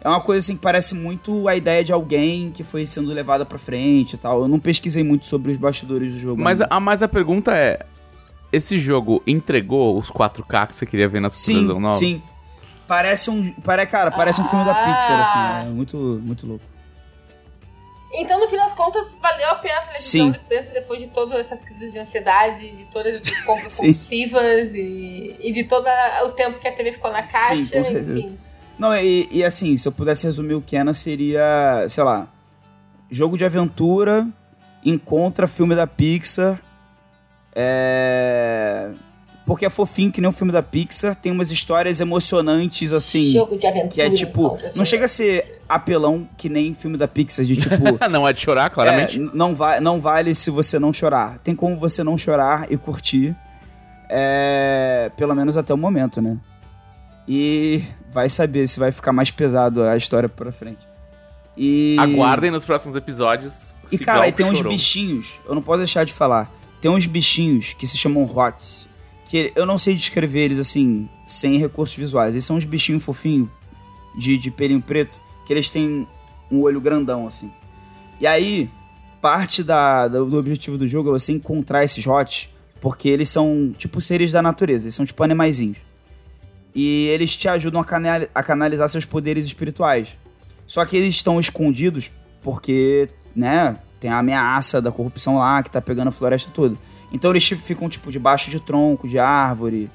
É 0.00 0.08
uma 0.08 0.20
coisa 0.20 0.40
assim 0.40 0.56
que 0.56 0.62
parece 0.62 0.94
muito 0.94 1.48
a 1.48 1.56
ideia 1.56 1.82
de 1.82 1.92
alguém 1.92 2.50
que 2.50 2.62
foi 2.62 2.86
sendo 2.86 3.12
levada 3.12 3.44
pra 3.44 3.58
frente 3.58 4.14
e 4.14 4.16
tal. 4.16 4.42
Eu 4.42 4.48
não 4.48 4.58
pesquisei 4.58 5.02
muito 5.02 5.26
sobre 5.26 5.52
os 5.52 5.58
bastidores 5.58 6.12
do 6.12 6.18
jogo. 6.18 6.42
Mas 6.42 6.60
ainda. 6.60 6.74
a, 6.74 6.80
mas 6.80 7.02
a 7.02 7.08
pergunta 7.08 7.56
é: 7.56 7.84
esse 8.52 8.78
jogo 8.78 9.22
entregou 9.26 9.98
os 9.98 10.10
4K 10.10 10.68
que 10.68 10.76
você 10.76 10.86
queria 10.86 11.08
ver 11.08 11.20
na 11.20 11.28
sim, 11.28 11.54
televisão 11.54 11.80
nova? 11.80 11.96
sim. 11.96 12.22
Parece 12.86 13.30
um, 13.30 13.52
pare, 13.52 13.84
cara, 13.86 14.10
parece 14.10 14.40
um 14.40 14.44
filme 14.44 14.64
da 14.64 14.72
Ah. 14.72 14.94
Pixar 14.94 15.20
assim, 15.20 15.68
é 15.68 15.70
muito 15.70 15.96
muito 16.22 16.46
louco. 16.46 16.64
Então, 18.14 18.40
no 18.40 18.48
fim 18.48 18.56
das 18.56 18.72
contas, 18.72 19.14
valeu 19.20 19.50
a 19.50 19.56
pena 19.56 19.78
a 19.78 19.80
televisão 19.82 20.26
Sim. 20.26 20.30
depois, 20.30 20.66
depois 20.68 21.00
de 21.00 21.06
todas 21.08 21.38
essas 21.40 21.60
crises 21.60 21.92
de 21.92 21.98
ansiedade, 21.98 22.70
de 22.70 22.84
todas 22.86 23.20
as 23.20 23.30
compras 23.44 23.76
compulsivas 23.76 24.72
e, 24.72 25.36
e 25.38 25.52
de 25.52 25.64
todo 25.64 25.86
o 26.24 26.28
tempo 26.30 26.58
que 26.58 26.68
a 26.68 26.72
TV 26.72 26.92
ficou 26.92 27.12
na 27.12 27.22
caixa, 27.22 27.56
Sim, 27.56 27.64
com 27.64 27.84
certeza. 27.84 28.18
enfim. 28.18 28.38
Não, 28.78 28.94
e, 28.96 29.28
e 29.30 29.44
assim, 29.44 29.76
se 29.76 29.88
eu 29.88 29.92
pudesse 29.92 30.24
resumir 30.24 30.54
o 30.54 30.62
Kenan, 30.62 30.94
seria, 30.94 31.86
sei 31.88 32.04
lá, 32.04 32.28
jogo 33.10 33.36
de 33.36 33.44
aventura, 33.44 34.26
encontra 34.84 35.46
filme 35.46 35.74
da 35.74 35.86
Pixar, 35.86 36.58
é... 37.54 38.90
Porque 39.46 39.64
é 39.64 39.70
fofinho 39.70 40.10
que 40.10 40.20
nem 40.20 40.28
um 40.28 40.32
filme 40.32 40.52
da 40.52 40.60
Pixar, 40.60 41.14
tem 41.14 41.30
umas 41.30 41.52
histórias 41.52 42.00
emocionantes, 42.00 42.92
assim, 42.92 43.30
Jogo 43.30 43.56
de 43.56 43.64
aventura. 43.64 43.90
que 43.90 44.02
é 44.02 44.10
tipo, 44.10 44.50
contra 44.50 44.72
não 44.74 44.84
chega 44.84 45.04
a 45.04 45.08
ser 45.08 45.62
apelão 45.68 46.28
que 46.36 46.48
nem 46.48 46.74
filme 46.74 46.98
da 46.98 47.06
Pixar, 47.06 47.44
de 47.44 47.56
tipo... 47.56 47.76
não 48.10 48.26
é 48.26 48.32
de 48.32 48.40
chorar, 48.40 48.68
claramente. 48.70 49.18
É, 49.18 49.30
não, 49.32 49.54
va 49.54 49.80
não 49.80 50.00
vale 50.00 50.34
se 50.34 50.50
você 50.50 50.80
não 50.80 50.92
chorar. 50.92 51.38
Tem 51.38 51.54
como 51.54 51.78
você 51.78 52.02
não 52.02 52.18
chorar 52.18 52.66
e 52.70 52.76
curtir. 52.76 53.36
É, 54.10 55.12
pelo 55.16 55.34
menos 55.34 55.56
até 55.56 55.72
o 55.72 55.76
momento, 55.76 56.20
né? 56.20 56.36
E 57.28 57.84
vai 58.12 58.28
saber 58.28 58.66
se 58.66 58.80
vai 58.80 58.90
ficar 58.90 59.12
mais 59.12 59.30
pesado 59.30 59.84
a 59.84 59.96
história 59.96 60.28
pra 60.28 60.50
frente. 60.50 60.86
E. 61.56 61.96
Aguardem 61.98 62.50
nos 62.50 62.64
próximos 62.64 62.96
episódios. 62.96 63.74
E 63.90 63.98
cara, 63.98 64.18
Glauco 64.20 64.36
tem 64.36 64.46
uns 64.46 64.58
chorou. 64.58 64.72
bichinhos, 64.72 65.38
eu 65.48 65.54
não 65.54 65.62
posso 65.62 65.78
deixar 65.78 66.04
de 66.04 66.12
falar. 66.12 66.50
Tem 66.80 66.90
uns 66.90 67.06
bichinhos 67.06 67.72
que 67.74 67.86
se 67.86 67.96
chamam 67.96 68.24
rots. 68.24 68.88
Que 69.26 69.52
eu 69.54 69.66
não 69.66 69.76
sei 69.76 69.94
descrever 69.94 70.40
eles 70.40 70.58
assim, 70.58 71.08
sem 71.26 71.58
recursos 71.58 71.96
visuais. 71.96 72.34
Eles 72.34 72.44
são 72.44 72.56
uns 72.56 72.64
bichinhos 72.64 73.02
fofinhos, 73.02 73.48
de, 74.16 74.38
de 74.38 74.50
pelinho 74.50 74.80
preto, 74.80 75.18
que 75.44 75.52
eles 75.52 75.68
têm 75.68 76.06
um 76.50 76.60
olho 76.60 76.80
grandão, 76.80 77.26
assim. 77.26 77.50
E 78.20 78.26
aí, 78.26 78.70
parte 79.20 79.62
da, 79.62 80.08
do, 80.08 80.38
objetivo 80.38 80.78
do 80.78 80.86
jogo 80.86 81.10
é 81.10 81.12
você 81.12 81.32
encontrar 81.32 81.84
esses 81.84 82.04
rots, 82.04 82.48
porque 82.80 83.08
eles 83.08 83.28
são 83.28 83.74
tipo 83.76 84.00
seres 84.00 84.30
da 84.30 84.40
natureza, 84.40 84.86
eles 84.86 84.94
são 84.94 85.04
tipo 85.04 85.22
animaizinhos. 85.22 85.78
E 86.74 87.06
eles 87.06 87.34
te 87.34 87.48
ajudam 87.48 87.80
a 88.34 88.42
canalizar 88.42 88.88
seus 88.88 89.04
poderes 89.04 89.46
espirituais. 89.46 90.08
Só 90.66 90.84
que 90.84 90.96
eles 90.96 91.14
estão 91.14 91.40
escondidos 91.40 92.10
porque, 92.42 93.08
né, 93.34 93.78
tem 93.98 94.10
a 94.10 94.18
ameaça 94.18 94.80
da 94.80 94.92
corrupção 94.92 95.38
lá 95.38 95.62
que 95.62 95.70
tá 95.70 95.80
pegando 95.80 96.08
a 96.08 96.12
floresta 96.12 96.50
toda. 96.52 96.76
Então 97.12 97.30
eles 97.30 97.46
ficam, 97.46 97.88
tipo, 97.88 98.10
debaixo 98.10 98.50
de 98.50 98.60
tronco, 98.60 99.06
de 99.08 99.18
árvore. 99.18 99.90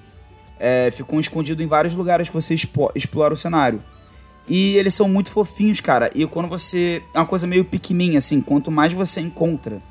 é, 0.60 0.92
ficam 0.92 1.20
escondidos 1.20 1.64
em 1.64 1.68
vários 1.68 1.94
lugares 1.94 2.28
que 2.30 2.34
você 2.36 2.54
explora 2.96 3.34
o 3.34 3.38
cenário. 3.38 3.82
E 4.48 4.76
eles 4.78 4.94
são 4.94 5.08
muito 5.10 5.30
fofinhos, 5.32 5.80
cara. 5.80 6.10
E 6.14 6.26
quando 6.28 6.48
você. 6.48 7.02
É 7.14 7.20
uma 7.20 7.26
coisa 7.26 7.48
meio 7.48 7.64
piquiminha, 7.66 8.20
assim. 8.20 8.42
Quanto 8.42 8.70
mais 8.72 8.92
você 8.94 9.22
encontra, 9.22 9.82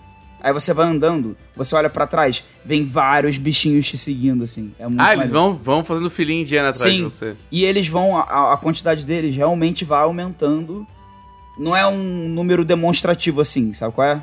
aí 0.40 0.52
você 0.52 0.72
vai 0.74 0.86
andando, 0.86 1.36
você 1.56 1.74
olha 1.74 1.88
pra 1.90 2.06
trás, 2.06 2.44
vem 2.64 2.84
vários 2.84 3.36
bichinhos 3.38 3.86
te 3.88 3.96
seguindo, 3.98 4.44
assim. 4.44 4.72
É 4.78 4.86
muito 4.86 5.00
Ah, 5.00 5.12
eles 5.12 5.30
vão, 5.30 5.54
vão 5.54 5.82
fazendo 5.84 6.10
filhinha 6.10 6.42
indiana 6.42 6.70
atrás 6.70 6.90
Sim. 6.92 6.98
de 6.98 7.04
você. 7.04 7.34
E 7.50 7.64
eles 7.64 7.88
vão, 7.88 8.16
a, 8.16 8.52
a 8.52 8.56
quantidade 8.56 9.04
deles 9.06 9.34
realmente 9.34 9.84
vai 9.84 10.02
aumentando. 10.02 10.86
Não 11.58 11.76
é 11.76 11.86
um 11.86 12.28
número 12.28 12.64
demonstrativo 12.64 13.40
assim, 13.40 13.72
sabe 13.72 13.94
qual 13.94 14.06
é? 14.06 14.22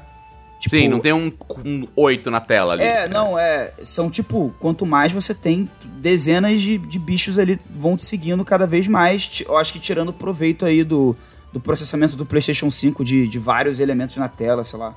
Tipo, 0.60 0.76
Sim, 0.76 0.88
não 0.88 1.00
tem 1.00 1.14
um, 1.14 1.32
um 1.64 1.88
8 1.96 2.32
na 2.32 2.42
tela 2.42 2.74
ali. 2.74 2.84
É, 2.84 3.08
não, 3.08 3.38
é. 3.38 3.74
São 3.84 4.10
tipo, 4.10 4.54
quanto 4.60 4.86
mais 4.86 5.12
você 5.12 5.34
tem, 5.34 5.70
dezenas 6.00 6.60
de, 6.60 6.78
de 6.80 6.98
bichos 6.98 7.38
ali 7.38 7.60
vão 7.70 7.96
te 7.96 8.04
seguindo 8.04 8.44
cada 8.44 8.66
vez 8.66 8.88
mais. 8.88 9.44
Eu 9.46 9.56
acho 9.56 9.72
que 9.72 9.80
tirando 9.80 10.12
proveito 10.12 10.66
aí 10.66 10.84
do, 10.84 11.16
do 11.54 11.60
processamento 11.60 12.16
do 12.16 12.26
PlayStation 12.26 12.72
5, 12.72 13.06
de, 13.06 13.28
de 13.28 13.38
vários 13.40 13.80
elementos 13.80 14.18
na 14.18 14.28
tela, 14.28 14.64
sei 14.64 14.80
lá. 14.80 14.96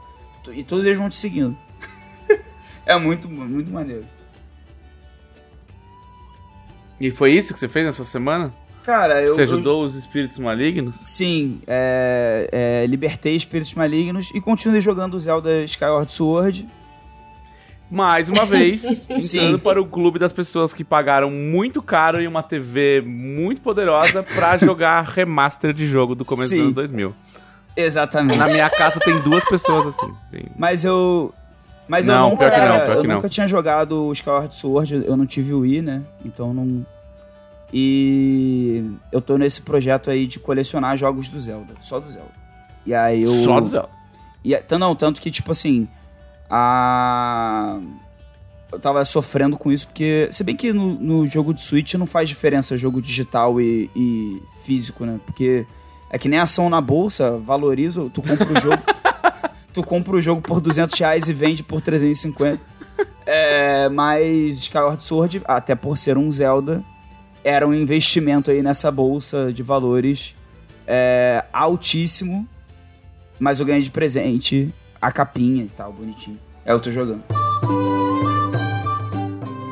E 0.52 0.64
todos 0.64 0.84
eles 0.86 0.98
vão 0.98 1.10
te 1.10 1.16
seguindo. 1.16 1.56
é 2.86 2.98
muito, 2.98 3.28
muito 3.28 3.70
maneiro. 3.70 4.06
E 6.98 7.10
foi 7.10 7.32
isso 7.32 7.52
que 7.52 7.58
você 7.58 7.68
fez 7.68 7.84
na 7.84 7.92
sua 7.92 8.04
semana? 8.04 8.52
Cara, 8.84 9.22
eu. 9.22 9.34
Você 9.34 9.42
ajudou 9.42 9.82
eu, 9.82 9.86
os 9.86 9.94
espíritos 9.94 10.38
malignos? 10.38 10.96
Sim, 10.96 11.60
é, 11.66 12.48
é, 12.82 12.86
libertei 12.86 13.36
espíritos 13.36 13.74
malignos 13.74 14.30
e 14.34 14.40
continuei 14.40 14.80
jogando 14.80 15.18
Zelda 15.18 15.62
Skyward 15.64 16.12
Sword. 16.12 16.66
Mais 17.90 18.28
uma 18.28 18.46
vez, 18.46 19.04
entrando 19.10 19.58
para 19.58 19.82
o 19.82 19.86
clube 19.86 20.18
das 20.18 20.32
pessoas 20.32 20.72
que 20.72 20.84
pagaram 20.84 21.28
muito 21.28 21.82
caro 21.82 22.20
em 22.20 22.26
uma 22.26 22.42
TV 22.42 23.02
muito 23.04 23.60
poderosa 23.60 24.22
para 24.22 24.56
jogar 24.64 25.02
remaster 25.02 25.74
de 25.74 25.88
jogo 25.88 26.14
do 26.14 26.24
começo 26.24 26.50
Sim. 26.50 26.56
dos 26.56 26.64
anos 26.66 26.74
2000. 26.76 27.14
Exatamente. 27.76 28.38
Na 28.38 28.46
minha 28.46 28.70
casa 28.70 29.00
tem 29.00 29.18
duas 29.20 29.44
pessoas 29.44 29.88
assim. 29.88 30.12
Tem... 30.30 30.46
Mas 30.56 30.84
eu. 30.84 31.34
Mas 31.88 32.06
não, 32.06 32.26
eu 32.26 32.30
nunca, 32.30 32.48
pior 32.48 32.52
que 32.52 32.60
não, 32.60 32.80
pior 32.84 32.94
eu 32.94 33.02
que 33.02 33.08
nunca 33.08 33.28
tinha 33.28 33.48
jogado 33.48 34.06
o 34.06 34.12
Skyward 34.12 34.54
Sword, 34.54 35.02
eu 35.04 35.16
não 35.16 35.26
tive 35.26 35.52
o 35.52 35.60
Wii, 35.60 35.82
né? 35.82 36.02
Então 36.24 36.54
não. 36.54 36.86
E 37.72 38.90
eu 39.12 39.20
tô 39.20 39.36
nesse 39.36 39.62
projeto 39.62 40.10
aí 40.10 40.26
de 40.26 40.38
colecionar 40.38 40.96
jogos 40.96 41.28
do 41.28 41.38
Zelda, 41.38 41.74
só 41.80 42.00
do 42.00 42.10
Zelda. 42.10 42.32
E 42.84 42.94
aí 42.94 43.22
eu. 43.22 43.34
Só 43.44 43.60
do 43.60 43.68
Zelda. 43.68 43.88
E, 44.44 44.54
então, 44.54 44.78
não, 44.78 44.94
tanto 44.94 45.20
que, 45.20 45.30
tipo 45.30 45.52
assim, 45.52 45.86
a. 46.48 47.78
Eu 48.72 48.78
tava 48.78 49.04
sofrendo 49.04 49.56
com 49.56 49.70
isso, 49.70 49.86
porque. 49.86 50.28
Se 50.30 50.42
bem 50.42 50.56
que 50.56 50.72
no, 50.72 50.94
no 50.94 51.26
jogo 51.26 51.54
de 51.54 51.62
Switch 51.62 51.94
não 51.94 52.06
faz 52.06 52.28
diferença 52.28 52.76
jogo 52.76 53.00
digital 53.00 53.60
e, 53.60 53.90
e 53.94 54.42
físico, 54.64 55.04
né? 55.04 55.20
Porque 55.24 55.66
é 56.10 56.18
que 56.18 56.28
nem 56.28 56.40
ação 56.40 56.68
na 56.68 56.80
bolsa, 56.80 57.38
valoriza, 57.38 58.10
tu 58.12 58.20
compra 58.20 58.52
o 58.52 58.60
jogo. 58.60 58.82
tu 59.72 59.82
compra 59.84 60.16
o 60.16 60.22
jogo 60.22 60.42
por 60.42 60.60
200 60.60 60.98
reais 60.98 61.28
e 61.28 61.32
vende 61.32 61.62
por 61.62 61.80
350. 61.80 62.60
É, 63.24 63.88
mas 63.88 64.58
Skyward 64.58 65.04
Sword, 65.04 65.42
até 65.44 65.76
por 65.76 65.96
ser 65.96 66.18
um 66.18 66.28
Zelda, 66.30 66.84
era 67.44 67.66
um 67.66 67.74
investimento 67.74 68.50
aí 68.50 68.62
nessa 68.62 68.90
bolsa 68.90 69.52
de 69.52 69.62
valores 69.62 70.34
é, 70.86 71.44
altíssimo. 71.52 72.48
Mas 73.38 73.58
eu 73.58 73.66
ganhei 73.66 73.82
de 73.82 73.90
presente 73.90 74.72
a 75.00 75.10
capinha 75.10 75.64
e 75.64 75.68
tal, 75.68 75.92
bonitinho. 75.92 76.38
É, 76.64 76.72
eu 76.72 76.80
tô 76.80 76.90
jogando. 76.90 77.22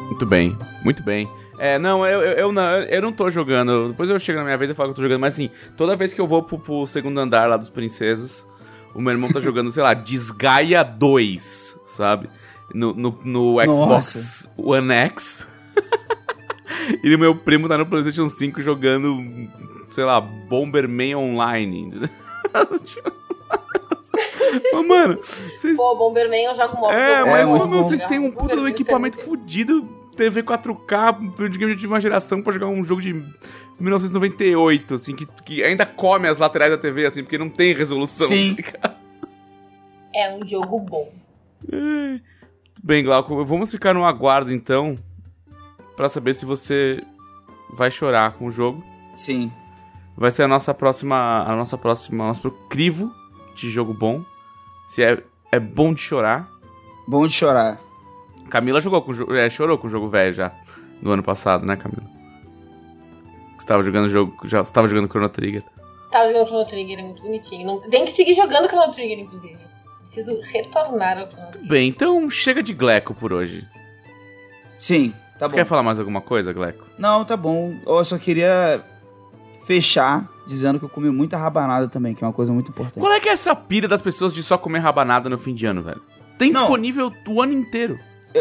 Muito 0.06 0.26
bem, 0.26 0.56
muito 0.82 1.02
bem. 1.02 1.28
É, 1.58 1.78
não, 1.78 2.06
eu, 2.06 2.22
eu, 2.22 2.32
eu, 2.32 2.52
não, 2.52 2.62
eu 2.62 3.02
não 3.02 3.12
tô 3.12 3.28
jogando. 3.28 3.88
Depois 3.88 4.08
eu 4.08 4.18
chego 4.18 4.38
na 4.38 4.44
minha 4.44 4.56
vez 4.56 4.70
e 4.70 4.74
falo 4.74 4.88
que 4.88 4.92
eu 4.92 4.96
tô 4.96 5.02
jogando, 5.02 5.20
mas 5.20 5.34
assim, 5.34 5.50
toda 5.76 5.96
vez 5.96 6.14
que 6.14 6.20
eu 6.20 6.26
vou 6.26 6.42
pro, 6.42 6.58
pro 6.58 6.86
segundo 6.86 7.18
andar 7.18 7.48
lá 7.48 7.56
dos 7.56 7.68
princesos, 7.68 8.46
o 8.94 9.00
meu 9.00 9.12
irmão 9.12 9.30
tá 9.30 9.40
jogando, 9.40 9.70
sei 9.70 9.82
lá, 9.82 9.92
Desgaia 9.94 10.82
2, 10.82 11.78
sabe? 11.84 12.28
No, 12.72 12.94
no, 12.94 13.20
no 13.24 13.56
Xbox 13.62 14.48
One 14.56 14.92
X. 14.92 15.46
e 17.02 17.14
o 17.14 17.18
meu 17.18 17.34
primo 17.34 17.68
tá 17.68 17.76
no 17.78 17.86
PlayStation 17.86 18.26
5 18.26 18.60
jogando, 18.60 19.18
sei 19.90 20.04
lá, 20.04 20.20
Bomberman 20.20 21.16
Online. 21.16 22.08
Mas, 24.72 24.86
mano, 24.86 25.20
vocês... 25.56 25.76
Pô, 25.76 25.94
Bomberman 25.96 26.44
eu 26.44 26.56
jogo 26.56 26.78
muito. 26.78 26.92
É, 26.92 27.22
mas, 27.24 27.40
é, 27.40 27.44
mano, 27.44 27.82
vocês 27.82 28.02
têm 28.04 28.18
um 28.18 28.30
puta 28.30 28.56
do 28.56 28.66
equipamento 28.66 29.18
fudido, 29.18 29.82
TV 30.16 30.42
4K, 30.42 31.36
videogame 31.36 31.76
de 31.76 31.86
uma 31.86 32.00
geração 32.00 32.42
pra 32.42 32.52
jogar 32.52 32.66
um 32.66 32.82
jogo 32.82 33.02
de 33.02 33.12
1998, 33.78 34.94
assim, 34.94 35.14
que, 35.14 35.26
que 35.44 35.62
ainda 35.62 35.84
come 35.84 36.26
as 36.26 36.38
laterais 36.38 36.72
da 36.72 36.78
TV, 36.78 37.04
assim, 37.04 37.22
porque 37.22 37.36
não 37.36 37.50
tem 37.50 37.74
resolução. 37.74 38.26
Sim. 38.26 38.56
Tá 38.80 38.94
é 40.14 40.34
um 40.34 40.44
jogo 40.44 40.80
bom. 40.80 41.12
É. 41.70 42.20
Bem, 42.82 43.04
Glauco, 43.04 43.44
vamos 43.44 43.70
ficar 43.70 43.92
no 43.92 44.04
aguardo, 44.04 44.52
então, 44.52 44.98
para 45.98 46.08
saber 46.08 46.32
se 46.32 46.44
você 46.44 47.02
vai 47.70 47.90
chorar 47.90 48.34
com 48.34 48.46
o 48.46 48.50
jogo. 48.52 48.84
Sim. 49.16 49.50
Vai 50.16 50.30
ser 50.30 50.44
a 50.44 50.48
nossa 50.48 50.72
próxima, 50.72 51.42
a 51.42 51.56
nossa 51.56 51.76
próxima, 51.76 52.28
nosso 52.28 52.52
crivo 52.70 53.12
de 53.56 53.68
jogo 53.68 53.92
bom. 53.92 54.22
Se 54.86 55.02
é, 55.02 55.20
é 55.50 55.58
bom 55.58 55.92
de 55.92 56.00
chorar. 56.00 56.48
Bom 57.08 57.26
de 57.26 57.32
chorar. 57.32 57.80
Camila 58.48 58.80
jogou 58.80 59.02
com 59.02 59.34
é, 59.34 59.50
chorou 59.50 59.76
com 59.76 59.88
o 59.88 59.90
jogo 59.90 60.06
velho 60.06 60.32
já 60.32 60.52
no 61.02 61.10
ano 61.10 61.22
passado, 61.22 61.66
né, 61.66 61.74
Camila? 61.74 62.08
Você 63.58 63.66
tava 63.66 63.82
jogando 63.82 64.08
jogo, 64.08 64.36
já 64.44 64.60
estava 64.60 64.86
jogando 64.86 65.08
Chrono 65.08 65.28
Trigger. 65.28 65.64
Tava 66.12 66.28
jogando 66.28 66.46
Chrono 66.46 66.64
Trigger, 66.64 66.98
é 67.00 67.02
muito 67.02 67.22
bonitinho. 67.22 67.66
Não, 67.66 67.90
tem 67.90 68.04
que 68.04 68.12
seguir 68.12 68.34
jogando 68.34 68.68
Chrono 68.68 68.92
Trigger, 68.92 69.18
inclusive. 69.18 69.58
Preciso 69.98 70.40
retornar 70.52 71.18
ao 71.18 71.26
Chrono 71.26 71.50
Trigger. 71.50 71.68
Bem, 71.68 71.88
então 71.88 72.30
chega 72.30 72.62
de 72.62 72.72
Gleco 72.72 73.14
por 73.14 73.32
hoje. 73.32 73.66
Sim, 74.78 75.12
tá 75.38 75.46
Você 75.46 75.52
bom. 75.52 75.56
quer 75.56 75.64
falar 75.64 75.82
mais 75.82 75.98
alguma 75.98 76.20
coisa, 76.20 76.52
Gleco? 76.52 76.84
Não, 76.98 77.24
tá 77.24 77.36
bom. 77.36 77.74
Eu 77.86 78.04
só 78.04 78.18
queria 78.18 78.82
fechar 79.64 80.28
dizendo 80.46 80.78
que 80.78 80.84
eu 80.84 80.88
comi 80.88 81.10
muita 81.10 81.36
rabanada 81.36 81.88
também, 81.88 82.14
que 82.14 82.24
é 82.24 82.26
uma 82.26 82.32
coisa 82.32 82.52
muito 82.52 82.70
importante. 82.70 82.98
Qual 82.98 83.12
é 83.12 83.20
que 83.20 83.28
é 83.28 83.32
essa 83.32 83.54
pira 83.54 83.86
das 83.86 84.00
pessoas 84.00 84.32
de 84.32 84.42
só 84.42 84.56
comer 84.56 84.78
rabanada 84.78 85.28
no 85.28 85.36
fim 85.36 85.54
de 85.54 85.66
ano, 85.66 85.82
velho? 85.82 86.00
Tem 86.38 86.50
não. 86.50 86.62
disponível 86.62 87.12
o 87.26 87.42
ano 87.42 87.52
inteiro. 87.52 87.98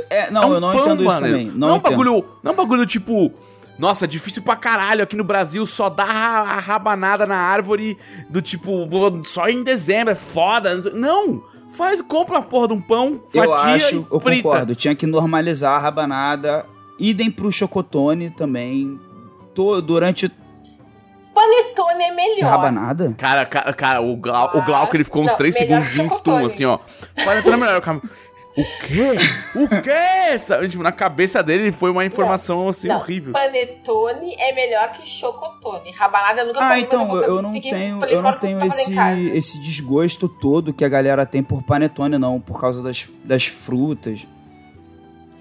É, 0.10 0.32
não, 0.32 0.44
é 0.44 0.46
um 0.46 0.54
eu 0.54 0.62
não 0.62 0.72
pão, 0.72 0.82
entendo 0.82 1.06
isso 1.06 1.20
também. 1.20 1.48
Não, 1.48 1.56
não, 1.56 1.70
é 1.70 1.74
um 1.74 1.80
bagulho, 1.80 2.26
não 2.44 2.52
é 2.52 2.54
um 2.54 2.58
bagulho 2.58 2.86
tipo. 2.86 3.32
Nossa, 3.78 4.08
difícil 4.08 4.42
pra 4.42 4.56
caralho. 4.56 5.04
Aqui 5.04 5.16
no 5.16 5.24
Brasil 5.24 5.66
só 5.66 5.90
dá 5.90 6.04
a 6.04 6.60
rabanada 6.60 7.26
na 7.26 7.38
árvore 7.38 7.98
do 8.30 8.42
tipo, 8.42 8.88
só 9.26 9.48
em 9.48 9.64
dezembro, 9.64 10.12
é 10.12 10.16
foda. 10.16 10.76
Não! 10.94 11.44
Faz, 11.70 12.02
compra 12.02 12.36
uma 12.36 12.42
porra 12.42 12.70
de 12.70 12.74
um 12.74 12.82
pão, 12.82 13.20
fatia 13.26 13.44
eu 13.44 13.54
acho, 13.54 14.08
eu 14.10 14.20
frita. 14.20 14.44
concordo. 14.44 14.76
Tinha 14.76 14.96
que 14.96 15.06
normalizar 15.06 15.74
a 15.74 15.80
rabanada. 15.80 16.66
Idem 17.00 17.30
pro 17.30 17.52
chocotone 17.52 18.30
também. 18.30 19.00
Tô, 19.54 19.82
durante 19.82 20.32
panetone 21.34 22.04
é 22.04 22.12
melhor. 22.12 22.50
Rabanada? 22.50 23.14
Cara, 23.18 23.46
cara, 23.46 23.74
cara 23.74 24.02
o, 24.02 24.16
Glau, 24.16 24.52
ah, 24.54 24.58
o 24.58 24.66
Glauco 24.66 24.96
ele 24.96 25.04
ficou 25.04 25.24
uns 25.24 25.36
3 25.36 25.56
segundos 25.56 25.92
de 25.92 26.10
stun, 26.10 26.46
assim, 26.46 26.66
ó. 26.66 26.80
Panetone 27.24 27.56
é 27.56 27.58
melhor. 27.58 27.82
O 28.58 28.64
quê? 28.88 29.12
O 29.56 29.68
quê? 29.84 30.40
Sabe, 30.40 30.68
tipo, 30.68 30.82
na 30.82 30.92
cabeça 30.92 31.44
dele 31.44 31.72
foi 31.72 31.92
uma 31.92 32.04
informação 32.04 32.62
não, 32.62 32.70
assim 32.70 32.88
não. 32.88 32.98
horrível. 32.98 33.32
Panetone 33.32 34.34
é 34.36 34.52
melhor 34.52 34.94
que 34.94 35.08
chocotone. 35.08 35.92
Rabanada 35.92 36.44
nunca 36.44 36.60
Ah, 36.68 36.80
então, 36.80 37.16
eu, 37.16 37.24
eu 37.24 37.42
não 37.44 37.62
tenho, 37.62 38.04
eu 38.06 38.22
não 38.24 38.34
tenho 38.34 38.66
esse, 38.66 38.96
esse 39.36 39.60
desgosto 39.60 40.28
todo 40.28 40.74
que 40.74 40.84
a 40.84 40.90
galera 40.90 41.24
tem 41.24 41.44
por 41.44 41.62
panetone, 41.62 42.18
não, 42.18 42.40
por 42.40 42.60
causa 42.60 42.82
das, 42.82 43.08
das 43.24 43.46
frutas. 43.46 44.26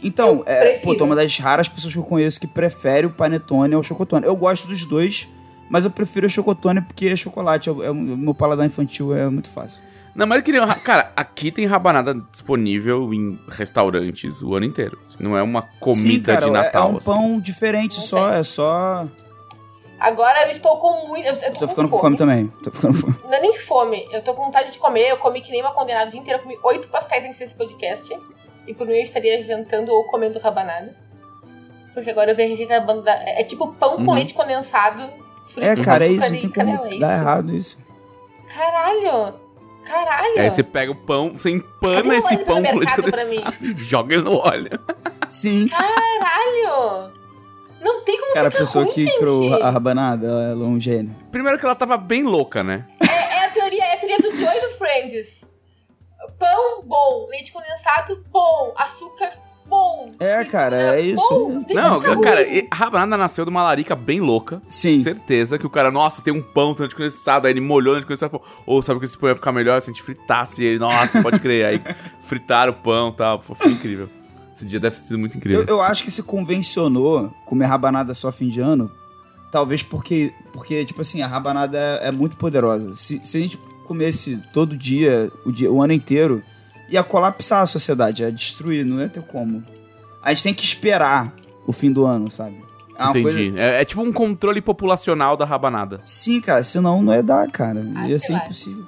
Então, 0.02 0.42
é, 0.46 0.78
pô, 0.78 0.94
tô 0.94 1.04
uma 1.04 1.16
das 1.16 1.38
raras 1.38 1.68
pessoas 1.68 1.92
que 1.92 1.98
eu 1.98 2.04
conheço 2.04 2.40
que 2.40 2.46
prefere 2.46 3.06
o 3.06 3.10
panetone 3.10 3.74
ao 3.74 3.82
chocotone. 3.82 4.26
Eu 4.26 4.36
gosto 4.36 4.68
dos 4.68 4.84
dois, 4.84 5.28
mas 5.68 5.84
eu 5.84 5.90
prefiro 5.90 6.26
o 6.26 6.30
chocotone 6.30 6.80
porque 6.80 7.06
é 7.06 7.16
chocolate. 7.16 7.68
É, 7.68 7.72
é, 7.72 7.90
o 7.90 7.94
meu 7.94 8.34
paladar 8.34 8.66
infantil 8.66 9.14
é 9.14 9.28
muito 9.28 9.50
fácil. 9.50 9.80
Não, 10.14 10.26
mas 10.26 10.38
eu 10.38 10.44
queria. 10.44 10.66
Cara, 10.66 11.12
aqui 11.14 11.50
tem 11.50 11.66
rabanada 11.66 12.14
disponível 12.32 13.12
em 13.12 13.38
restaurantes 13.48 14.40
o 14.42 14.54
ano 14.54 14.64
inteiro. 14.64 14.98
Não 15.20 15.36
é 15.36 15.42
uma 15.42 15.62
comida 15.78 16.08
Sim, 16.08 16.22
cara, 16.22 16.46
de 16.46 16.50
Natal. 16.50 16.88
É, 16.88 16.92
é 16.92 16.96
um 16.96 16.98
pão 17.00 17.24
assim. 17.26 17.40
diferente 17.40 18.00
só, 18.00 18.32
é 18.32 18.42
só. 18.42 19.06
Agora 19.98 20.44
eu 20.44 20.50
estou 20.50 20.76
com 20.78 21.08
muito. 21.08 21.26
Eu, 21.26 21.34
eu 21.34 21.52
tô, 21.52 21.60
tô 21.60 21.68
ficando 21.68 21.88
com 21.88 21.98
fome. 21.98 22.16
também. 22.16 22.46
Tô 22.62 22.70
ficando 22.70 22.94
fome. 22.94 23.14
Não 23.24 23.34
é 23.34 23.40
nem 23.40 23.54
fome. 23.54 24.08
Eu 24.10 24.22
tô 24.22 24.34
com 24.34 24.44
vontade 24.44 24.70
de 24.72 24.78
comer. 24.78 25.10
Eu 25.10 25.18
comi 25.18 25.40
que 25.40 25.50
nem 25.50 25.60
uma 25.60 25.72
condenada 25.72 26.08
o 26.08 26.10
dia 26.10 26.20
inteiro. 26.20 26.40
Eu 26.40 26.42
comi 26.42 26.58
oito 26.62 26.88
pastéis 26.88 27.38
nesse 27.38 27.54
podcast. 27.54 28.18
E 28.66 28.74
por 28.74 28.86
mim 28.86 28.94
eu 28.94 29.02
estaria 29.02 29.42
jantando 29.44 29.92
ou 29.92 30.04
comendo 30.04 30.38
rabanada. 30.38 30.96
Porque 31.94 32.10
agora 32.10 32.32
eu 32.32 32.36
vi 32.36 32.42
a 32.42 32.48
receita 32.48 32.80
da 32.80 32.86
banda. 32.86 33.10
É 33.10 33.42
tipo 33.44 33.72
pão 33.74 33.96
com 33.96 34.02
uhum. 34.02 34.14
leite 34.14 34.34
condensado 34.34 35.10
é, 35.56 35.76
cara, 35.76 36.04
é 36.04 36.08
isso. 36.08 36.32
Não 36.32 36.40
tem 36.40 36.50
como 36.50 36.86
é 36.86 36.98
dar 36.98 37.18
errado 37.18 37.54
isso. 37.54 37.78
Caralho! 38.54 39.34
Caralho! 39.84 40.40
Aí 40.40 40.50
você 40.50 40.62
pega 40.62 40.90
o 40.90 40.94
pão, 40.94 41.32
você 41.32 41.50
empana 41.50 42.16
esse 42.16 42.36
pão 42.38 42.62
com 42.62 42.76
leite 42.76 42.94
condensado 42.94 43.64
e 43.64 43.76
joga 43.84 44.14
ele 44.14 44.22
no 44.22 44.36
óleo. 44.36 44.78
Sim. 45.28 45.68
Caralho! 45.68 47.12
Não 47.80 48.02
tem 48.02 48.18
como 48.18 48.34
Cara, 48.34 48.48
a 48.48 48.50
pessoa 48.50 48.84
ruim, 48.84 48.94
que 48.94 49.04
gente. 49.04 49.18
criou 49.18 49.62
a 49.62 49.70
rabanada, 49.70 50.26
ela 50.26 50.64
é 50.64 50.66
um 50.66 50.80
gênio. 50.80 51.14
Primeiro 51.30 51.58
que 51.58 51.64
ela 51.64 51.74
tava 51.74 51.96
bem 51.96 52.22
louca, 52.22 52.64
né? 52.64 52.86
É, 53.00 53.36
é 53.36 53.46
a 53.46 53.50
teoria, 53.50 53.84
é 53.84 53.94
a 53.94 53.96
teoria 53.98 54.18
do 54.18 54.30
Joy 54.30 54.60
do 54.60 54.78
Friends. 54.78 55.45
Pão, 56.38 56.82
bom. 56.84 57.26
Leite 57.30 57.52
condensado, 57.52 58.24
bom. 58.30 58.72
Açúcar, 58.76 59.32
bom. 59.66 60.12
É, 60.20 60.44
cara, 60.44 60.96
é 60.96 61.00
isso. 61.00 61.28
Bom, 61.28 61.64
não, 61.74 62.20
cara, 62.20 62.46
a 62.70 62.74
rabanada 62.74 63.16
nasceu 63.16 63.44
de 63.44 63.50
uma 63.50 63.62
larica 63.62 63.94
bem 63.94 64.20
louca. 64.20 64.60
Sim. 64.68 65.02
Certeza 65.02 65.58
que 65.58 65.66
o 65.66 65.70
cara, 65.70 65.90
nossa, 65.90 66.22
tem 66.22 66.32
um 66.32 66.42
pão 66.42 66.74
tanto 66.74 66.94
condensado, 66.94 67.46
aí 67.46 67.52
ele 67.52 67.60
molhou 67.60 67.94
tanto 67.94 68.06
condensado 68.06 68.30
e 68.30 68.38
falou, 68.38 68.46
ou 68.66 68.78
oh, 68.78 68.82
sabe 68.82 69.00
que 69.00 69.06
esse 69.06 69.18
pão 69.18 69.28
ia 69.28 69.34
ficar 69.34 69.52
melhor 69.52 69.80
se 69.80 69.90
a 69.90 69.92
gente 69.92 70.02
fritasse 70.02 70.64
ele. 70.64 70.78
Nossa, 70.78 71.22
pode 71.22 71.40
crer. 71.40 71.66
Aí 71.66 71.82
fritaram 72.22 72.72
o 72.72 72.76
pão 72.76 73.10
e 73.10 73.16
tal. 73.16 73.42
Foi 73.42 73.72
incrível. 73.72 74.08
Esse 74.54 74.64
dia 74.64 74.80
deve 74.80 74.96
ter 74.96 75.02
sido 75.02 75.18
muito 75.18 75.36
incrível. 75.36 75.62
Eu, 75.62 75.76
eu 75.76 75.82
acho 75.82 76.02
que 76.02 76.10
se 76.10 76.22
convencionou 76.22 77.30
comer 77.44 77.66
rabanada 77.66 78.14
só 78.14 78.32
fim 78.32 78.48
de 78.48 78.60
ano 78.60 78.90
Talvez 79.50 79.82
porque, 79.82 80.34
porque 80.52 80.84
tipo 80.84 81.00
assim, 81.00 81.22
a 81.22 81.26
rabanada 81.26 81.78
é, 81.78 82.08
é 82.08 82.12
muito 82.12 82.36
poderosa. 82.36 82.94
Se, 82.94 83.20
se 83.22 83.38
a 83.38 83.40
gente 83.40 83.58
comesse 83.86 84.42
todo 84.52 84.76
dia 84.76 85.30
o, 85.44 85.52
dia, 85.52 85.70
o 85.70 85.82
ano 85.82 85.92
inteiro, 85.92 86.42
ia 86.88 87.02
colapsar 87.02 87.62
a 87.62 87.66
sociedade, 87.66 88.22
ia 88.22 88.30
destruir, 88.32 88.84
não 88.84 89.00
ia 89.00 89.08
ter 89.08 89.22
como. 89.22 89.64
A 90.22 90.32
gente 90.32 90.42
tem 90.42 90.54
que 90.54 90.64
esperar 90.64 91.32
o 91.66 91.72
fim 91.72 91.92
do 91.92 92.04
ano, 92.04 92.30
sabe? 92.30 92.60
É 92.98 93.02
uma 93.02 93.10
Entendi. 93.10 93.22
coisa- 93.50 93.60
É, 93.60 93.82
é 93.82 93.84
tipo 93.84 94.00
um 94.02 94.12
controle 94.12 94.60
populacional 94.60 95.36
da 95.36 95.44
rabanada. 95.44 96.00
Sim, 96.04 96.40
cara, 96.40 96.62
senão 96.62 97.02
não 97.02 97.12
ia 97.14 97.22
dar, 97.22 97.50
cara. 97.50 97.84
Ah, 97.94 98.08
ia 98.08 98.18
ser 98.18 98.32
lá. 98.32 98.38
impossível. 98.38 98.84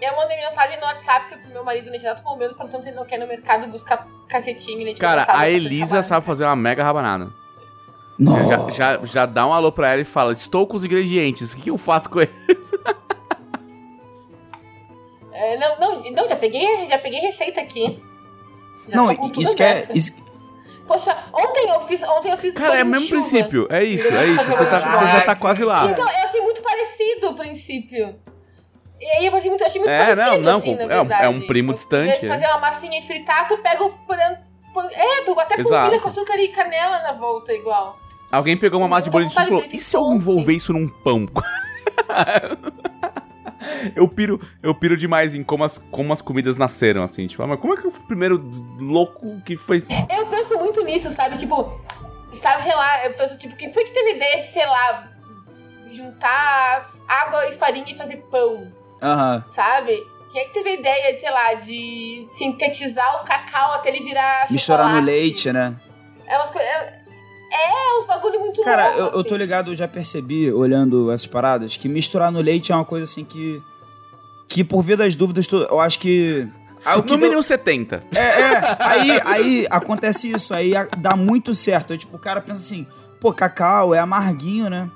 Eu 0.00 0.16
mandei 0.16 0.36
mensagem 0.36 0.78
no 0.80 0.86
WhatsApp 0.86 1.36
pro 1.42 1.52
meu 1.52 1.64
marido 1.64 1.90
nesse 1.90 2.06
exato 2.06 2.22
momento, 2.24 2.54
perguntando 2.54 2.82
se 2.82 2.88
ele 2.88 2.96
não 2.96 3.04
quer 3.04 3.16
ir 3.16 3.20
no 3.20 3.26
mercado 3.26 3.66
buscar 3.68 4.06
cacetinho 4.28 4.86
e 4.88 4.94
Cara, 4.94 5.26
a 5.28 5.48
Elisa 5.48 6.02
sabe 6.02 6.24
fazer 6.24 6.44
uma 6.44 6.56
mega 6.56 6.82
rabanada. 6.82 7.28
Nossa. 8.18 8.70
Já, 8.72 8.96
já, 8.98 9.06
já 9.06 9.26
dá 9.26 9.46
um 9.46 9.52
alô 9.52 9.70
pra 9.72 9.88
ela 9.92 10.00
e 10.02 10.04
fala: 10.04 10.32
Estou 10.32 10.66
com 10.66 10.76
os 10.76 10.84
ingredientes, 10.84 11.52
o 11.52 11.56
que, 11.56 11.62
que 11.62 11.70
eu 11.70 11.78
faço 11.78 12.08
com 12.08 12.20
eles? 12.20 12.30
É, 15.42 15.56
não, 15.56 15.78
não, 15.78 16.02
não, 16.10 16.28
já 16.28 16.36
peguei, 16.36 16.86
já 16.88 16.98
peguei 16.98 17.20
receita 17.20 17.60
aqui. 17.60 17.98
Já 18.88 18.96
Não, 18.96 19.14
tudo 19.14 19.40
isso 19.40 19.56
que 19.56 19.62
é. 19.62 19.86
Isso, 19.94 20.12
Poxa, 20.86 21.16
ontem 21.32 21.68
eu 21.70 21.80
fiz, 21.82 22.02
ontem 22.02 22.32
eu 22.32 22.36
fiz 22.36 22.52
Cara, 22.54 22.80
é 22.80 22.82
o 22.82 22.86
mesmo 22.86 23.06
chuva. 23.06 23.20
princípio. 23.22 23.66
É 23.70 23.84
isso, 23.84 24.08
é 24.08 24.26
isso. 24.26 24.44
Você, 24.44 24.66
tá- 24.66 24.80
você 24.80 25.06
já 25.06 25.20
tá 25.20 25.36
quase 25.36 25.64
lá. 25.64 25.86
Então, 25.88 26.04
eu 26.04 26.24
achei 26.24 26.40
muito 26.40 26.60
parecido 26.62 27.30
o 27.30 27.34
princípio. 27.36 28.16
E 29.00 29.06
aí 29.06 29.26
eu 29.26 29.34
achei 29.36 29.48
muito, 29.48 29.64
achei 29.64 29.80
muito 29.80 29.92
É, 29.92 29.98
parecido, 29.98 30.26
não, 30.26 30.40
não, 30.40 30.58
assim, 30.58 30.74
na 30.74 30.82
é 30.94 31.00
um- 31.00 31.12
é 31.12 31.28
um 31.28 31.46
primo 31.46 31.72
distante, 31.72 32.18
de 32.20 32.26
é. 32.26 32.28
fazer 32.28 32.46
uma 32.48 32.58
massinha 32.58 32.98
e 32.98 33.02
fritar, 33.02 33.46
tu 33.48 33.56
pega 33.58 33.82
o... 33.84 33.88
É, 34.92 35.22
tu 35.24 35.38
até 35.40 35.62
polvilha 35.62 36.00
com 36.00 36.08
açúcar 36.08 36.36
e 36.38 36.48
canela 36.48 36.98
na 37.02 37.12
volta 37.12 37.52
igual. 37.52 37.96
Alguém 38.30 38.56
pegou 38.56 38.78
uma 38.80 38.88
massa 38.88 39.04
de 39.04 39.10
bolinho 39.10 39.30
e 39.30 39.34
falou: 39.34 39.64
E 39.72 39.78
se 39.78 39.96
eu 39.96 40.02
ontem." 40.02 40.16
envolver 40.16 40.52
isso 40.52 40.72
num 40.72 40.86
pão? 40.88 41.26
eu 43.94 44.08
piro, 44.08 44.40
eu 44.62 44.74
piro 44.74 44.96
demais 44.96 45.34
em 45.34 45.42
como 45.42 45.64
as, 45.64 45.78
como 45.78 46.12
as 46.12 46.20
comidas 46.20 46.56
nasceram, 46.56 47.02
assim. 47.02 47.26
Tipo, 47.26 47.42
ah, 47.42 47.46
mas 47.46 47.60
como 47.60 47.74
é 47.74 47.76
que 47.76 47.86
o 47.86 47.92
primeiro 47.92 48.50
louco 48.78 49.40
que 49.42 49.56
foi. 49.56 49.82
Eu 50.08 50.26
penso 50.26 50.58
muito 50.58 50.82
nisso, 50.84 51.10
sabe? 51.12 51.38
Tipo, 51.38 51.70
sabe, 52.32 52.62
sei 52.62 52.74
lá, 52.74 53.06
eu 53.06 53.14
penso, 53.14 53.36
tipo, 53.38 53.56
quem 53.56 53.72
foi 53.72 53.84
que 53.84 53.90
teve 53.92 54.16
ideia 54.16 54.42
de, 54.42 54.48
sei 54.48 54.66
lá, 54.66 55.08
juntar 55.90 56.90
água 57.08 57.48
e 57.48 57.52
farinha 57.52 57.92
e 57.92 57.96
fazer 57.96 58.16
pão, 58.30 58.70
Aham. 59.02 59.44
sabe? 59.54 59.98
Quem 60.32 60.42
é 60.42 60.44
que 60.44 60.52
teve 60.52 60.70
a 60.70 60.74
ideia, 60.74 61.14
de, 61.14 61.20
sei 61.20 61.30
lá, 61.30 61.54
de 61.54 62.28
sintetizar 62.38 63.22
o 63.22 63.24
cacau 63.24 63.72
até 63.72 63.88
ele 63.88 64.04
virar 64.04 64.46
Misturar 64.48 64.94
no 64.94 65.00
leite, 65.00 65.52
né? 65.52 65.74
É 66.26 66.36
umas 66.36 66.50
coisas. 66.50 66.70
É, 66.70 66.99
é 67.50 68.00
uns 68.00 68.06
bagulho 68.06 68.40
muito 68.40 68.62
Cara, 68.62 68.84
louco, 68.96 68.98
eu, 69.00 69.06
eu 69.06 69.24
tô 69.24 69.30
assim. 69.34 69.38
ligado, 69.38 69.70
eu 69.72 69.76
já 69.76 69.88
percebi, 69.88 70.52
olhando 70.52 71.10
essas 71.10 71.26
paradas, 71.26 71.76
que 71.76 71.88
misturar 71.88 72.30
no 72.32 72.40
leite 72.40 72.72
é 72.72 72.74
uma 72.74 72.84
coisa 72.84 73.04
assim 73.04 73.24
que. 73.24 73.62
Que 74.48 74.64
por 74.64 74.82
via 74.82 74.96
das 74.96 75.14
dúvidas, 75.14 75.46
tu- 75.46 75.56
eu 75.70 75.78
acho 75.80 75.98
que. 75.98 76.46
Ah, 76.84 76.96
o 76.96 77.02
que 77.02 77.10
No 77.12 77.18
deu- 77.18 77.26
mínimo 77.28 77.42
70. 77.42 78.02
É, 78.14 78.18
é. 78.18 78.76
Aí, 78.80 79.20
aí 79.26 79.66
acontece 79.70 80.32
isso, 80.32 80.52
aí 80.54 80.72
dá 80.98 81.14
muito 81.14 81.54
certo. 81.54 81.92
Aí, 81.92 81.98
tipo, 81.98 82.16
o 82.16 82.20
cara 82.20 82.40
pensa 82.40 82.60
assim, 82.60 82.86
pô, 83.20 83.32
cacau 83.32 83.94
é 83.94 83.98
amarguinho, 83.98 84.68
né? 84.70 84.90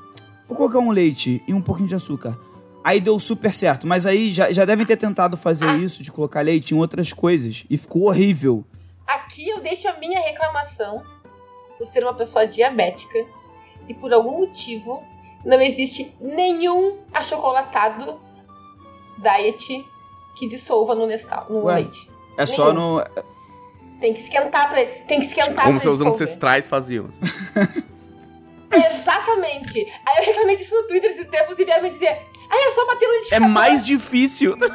Vou 0.48 0.57
colocar 0.57 0.78
um 0.78 0.90
leite 0.90 1.42
e 1.46 1.55
um 1.55 1.61
pouquinho 1.61 1.88
de 1.88 1.94
açúcar. 1.94 2.36
Aí 2.82 3.00
deu 3.00 3.18
super 3.20 3.55
certo. 3.55 3.86
Mas 3.86 4.07
aí 4.07 4.32
já, 4.32 4.52
já 4.52 4.64
devem 4.64 4.84
ter 4.84 4.96
tentado 4.96 5.36
fazer 5.36 5.70
isso, 5.78 6.02
de 6.02 6.11
colocar 6.11 6.40
leite 6.40 6.74
em 6.74 6.78
outras 6.78 7.12
coisas. 7.12 7.64
E 7.70 7.76
ficou 7.78 8.05
horrível. 8.09 8.64
Aqui 9.07 9.48
eu 9.48 9.61
deixo 9.61 9.86
a 9.86 9.92
minha 9.98 10.20
reclamação 10.20 11.02
por 11.79 11.87
ser 11.89 12.03
uma 12.03 12.14
pessoa 12.14 12.47
diabética 12.47 13.25
e 13.89 13.95
por 13.95 14.12
algum 14.12 14.39
motivo 14.39 15.03
não 15.45 15.61
existe 15.61 16.14
nenhum 16.20 16.99
achocolatado 17.12 18.20
diet 19.18 19.85
que 20.39 20.49
dissolva 20.49 20.95
no 20.95 21.07
Nescau, 21.07 21.47
no 21.51 21.64
Ué. 21.64 21.75
leite. 21.77 22.11
É 22.37 22.47
só 22.47 22.72
no. 22.72 23.05
Tem 24.01 24.12
que 24.12 24.20
esquentar 24.20 24.68
pra 24.68 24.85
tem 25.07 25.20
que 25.20 25.27
esquentar 25.27 25.64
Como 25.66 25.81
seus 25.81 26.01
ancestrais 26.01 26.66
faziam. 26.66 27.09
Exatamente. 28.72 29.93
Aí 30.05 30.18
eu 30.18 30.25
reclamei 30.25 30.57
disso 30.57 30.75
no 30.75 30.87
Twitter 30.89 31.11
esses 31.11 31.29
tempos 31.29 31.59
e 31.59 31.64
vieram 31.64 31.83
me 31.85 31.91
dizer 31.91 32.20
ah, 32.51 32.68
é 32.68 32.70
só 32.72 32.87
bater 32.87 33.07
no 33.07 33.12
É 33.12 33.16
liquidificador. 33.16 33.49
mais 33.49 33.85
difícil. 33.85 34.57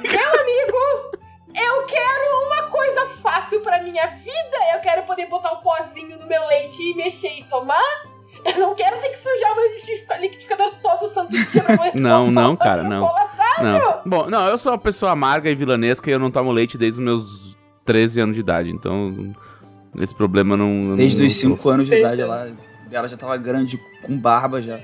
Eu 1.56 1.84
quero 1.86 2.46
uma 2.48 2.64
coisa 2.64 3.08
fácil 3.22 3.60
pra 3.62 3.82
minha 3.82 4.06
vida. 4.08 4.58
Eu 4.74 4.80
quero 4.82 5.04
poder 5.04 5.28
botar 5.28 5.54
um 5.54 5.58
pozinho 5.62 6.18
no 6.20 6.28
meu 6.28 6.46
leite 6.48 6.82
e 6.82 6.94
mexer 6.96 7.40
e 7.40 7.44
tomar. 7.46 7.82
Eu 8.46 8.58
não 8.58 8.76
quero 8.76 8.98
ter 9.00 9.10
que 9.10 9.18
sujar 9.18 9.52
o 9.52 9.56
meu 9.56 9.74
liquidifica- 9.74 10.18
liquidificador 10.18 10.72
todo 10.82 11.14
santo 11.14 11.32
dia 11.32 11.62
pra 11.64 11.92
Não, 12.00 12.32
não, 12.32 12.56
cara, 12.56 12.84
não. 12.84 13.10
Não. 13.62 14.02
Bom, 14.06 14.30
não, 14.30 14.48
eu 14.48 14.58
sou 14.58 14.72
uma 14.72 14.78
pessoa 14.78 15.12
amarga 15.12 15.50
e 15.50 15.56
vilanesca 15.56 16.10
e 16.10 16.14
eu 16.14 16.20
não 16.20 16.32
tomo 16.32 16.52
leite 16.52 16.78
desde 16.78 17.00
os 17.00 17.04
meus 17.06 17.58
13 17.84 18.22
anos 18.22 18.36
de 18.36 18.40
idade. 18.42 18.70
Então, 18.70 19.36
esse 20.00 20.16
problema 20.16 20.56
não. 20.56 20.96
Desde 20.96 21.20
não 21.20 21.28
os 21.28 21.36
5 21.36 21.56
sofro. 21.58 21.72
anos 21.72 21.86
de 21.88 21.96
idade 21.96 22.22
ela, 22.22 22.52
ela 22.92 23.08
já 23.10 23.18
tava 23.18 23.36
grande, 23.36 23.78
com 24.04 24.18
barba 24.18 24.62
já. 24.62 24.80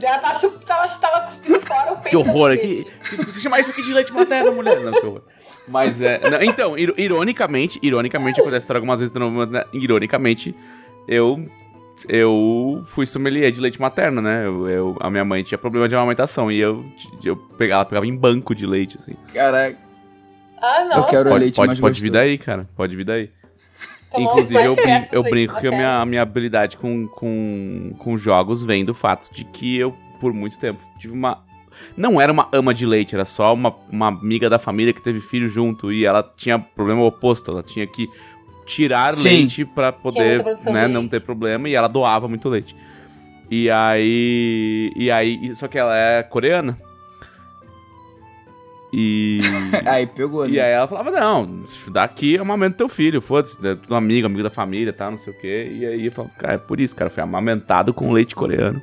Ela 0.00 0.18
tava, 0.18 0.38
chup- 0.38 0.64
tava, 0.64 0.86
tava 0.98 1.26
cuspindo 1.26 1.60
fora 1.62 1.92
o 1.92 1.96
peito. 1.96 2.10
Que 2.10 2.16
horror 2.16 2.50
dele. 2.56 2.86
aqui. 3.02 3.16
Você 3.24 3.40
chamar 3.40 3.58
isso 3.60 3.70
aqui 3.70 3.82
de 3.82 3.92
leite 3.92 4.12
materno, 4.12 4.52
mulher? 4.52 4.78
Não, 4.80 4.92
que 4.92 5.04
horror. 5.06 5.22
Mas 5.68 6.00
é. 6.00 6.20
não, 6.30 6.42
então, 6.42 6.76
ir- 6.78 6.94
ironicamente, 6.96 7.78
ironicamente, 7.82 8.40
acontece 8.40 8.56
essa 8.58 8.64
história 8.64 8.78
algumas 8.78 8.98
vezes, 9.00 9.14
então, 9.14 9.30
né, 9.46 9.64
ironicamente, 9.72 10.54
eu. 11.06 11.44
Eu 12.08 12.82
fui 12.86 13.04
sommelier 13.04 13.52
de 13.52 13.60
leite 13.60 13.78
materno, 13.78 14.22
né? 14.22 14.46
Eu, 14.46 14.66
eu- 14.70 14.96
a 15.00 15.10
minha 15.10 15.22
mãe 15.24 15.42
tinha 15.42 15.58
problema 15.58 15.86
de 15.86 15.94
amamentação 15.94 16.50
e 16.50 16.58
eu, 16.58 16.82
eu 17.22 17.36
pegava, 17.36 17.84
pegava 17.84 18.06
em 18.06 18.16
banco 18.16 18.54
de 18.54 18.64
leite, 18.66 18.96
assim. 18.96 19.12
Caraca, 19.34 19.76
Ah, 20.62 20.84
não. 20.88 20.96
eu 20.96 21.04
quero 21.04 21.28
Pode, 21.28 21.40
leite 21.44 21.56
pode, 21.56 21.66
mais 21.68 21.80
pode 21.80 22.00
vir 22.00 22.10
daí, 22.10 22.38
cara. 22.38 22.66
Pode 22.74 22.96
vir 22.96 23.04
daí. 23.04 23.28
Tomou 24.10 24.30
Inclusive, 24.32 24.58
uns 24.60 24.64
eu, 24.64 24.74
brin- 24.82 25.06
eu 25.12 25.22
brinco 25.22 25.60
que 25.60 25.66
a 25.66 25.70
minha, 25.70 26.00
a 26.00 26.06
minha 26.06 26.22
habilidade 26.22 26.78
com, 26.78 27.06
com, 27.06 27.92
com 27.98 28.16
jogos 28.16 28.64
vem 28.64 28.82
do 28.82 28.94
fato 28.94 29.30
de 29.32 29.44
que 29.44 29.76
eu, 29.78 29.94
por 30.22 30.32
muito 30.32 30.58
tempo, 30.58 30.80
tive 30.98 31.12
uma. 31.12 31.44
Não 31.96 32.20
era 32.20 32.32
uma 32.32 32.48
ama 32.52 32.72
de 32.74 32.86
leite, 32.86 33.14
era 33.14 33.24
só 33.24 33.54
uma, 33.54 33.74
uma 33.90 34.08
amiga 34.08 34.48
da 34.48 34.58
família 34.58 34.92
que 34.92 35.02
teve 35.02 35.20
filho 35.20 35.48
junto 35.48 35.92
e 35.92 36.04
ela 36.04 36.22
tinha 36.36 36.58
problema 36.58 37.02
oposto, 37.02 37.50
ela 37.50 37.62
tinha 37.62 37.86
que 37.86 38.08
tirar 38.66 39.12
Sim. 39.12 39.28
leite 39.28 39.64
pra 39.64 39.90
muita 39.90 40.02
poder 40.02 40.44
né, 40.72 40.86
não 40.86 41.00
leite. 41.00 41.10
ter 41.10 41.20
problema 41.20 41.68
e 41.68 41.74
ela 41.74 41.88
doava 41.88 42.28
muito 42.28 42.48
leite. 42.48 42.74
E 43.50 43.68
aí. 43.68 44.92
E 44.94 45.10
aí. 45.10 45.54
Só 45.56 45.66
que 45.66 45.76
ela 45.76 45.96
é 45.96 46.22
coreana. 46.22 46.78
E. 48.92 49.40
Aí 49.86 50.06
pegou, 50.06 50.44
né? 50.44 50.50
E 50.50 50.60
aí 50.60 50.72
ela 50.72 50.88
falava, 50.88 51.12
não, 51.12 51.64
daqui 51.88 52.36
é 52.36 52.40
amamento 52.40 52.76
teu 52.76 52.88
filho, 52.88 53.22
foda-se, 53.22 53.56
é 53.64 53.76
tudo 53.76 53.94
amigo, 53.94 54.26
amigo 54.26 54.42
da 54.42 54.50
família, 54.50 54.92
tá, 54.92 55.08
não 55.08 55.16
sei 55.16 55.32
o 55.32 55.40
quê. 55.40 55.70
E 55.72 55.86
aí 55.86 56.06
eu 56.06 56.12
falo, 56.12 56.28
cara, 56.36 56.54
é 56.54 56.58
por 56.58 56.80
isso, 56.80 56.96
cara, 56.96 57.08
foi 57.08 57.22
amamentado 57.22 57.94
com 57.94 58.10
leite 58.10 58.34
coreano. 58.34 58.82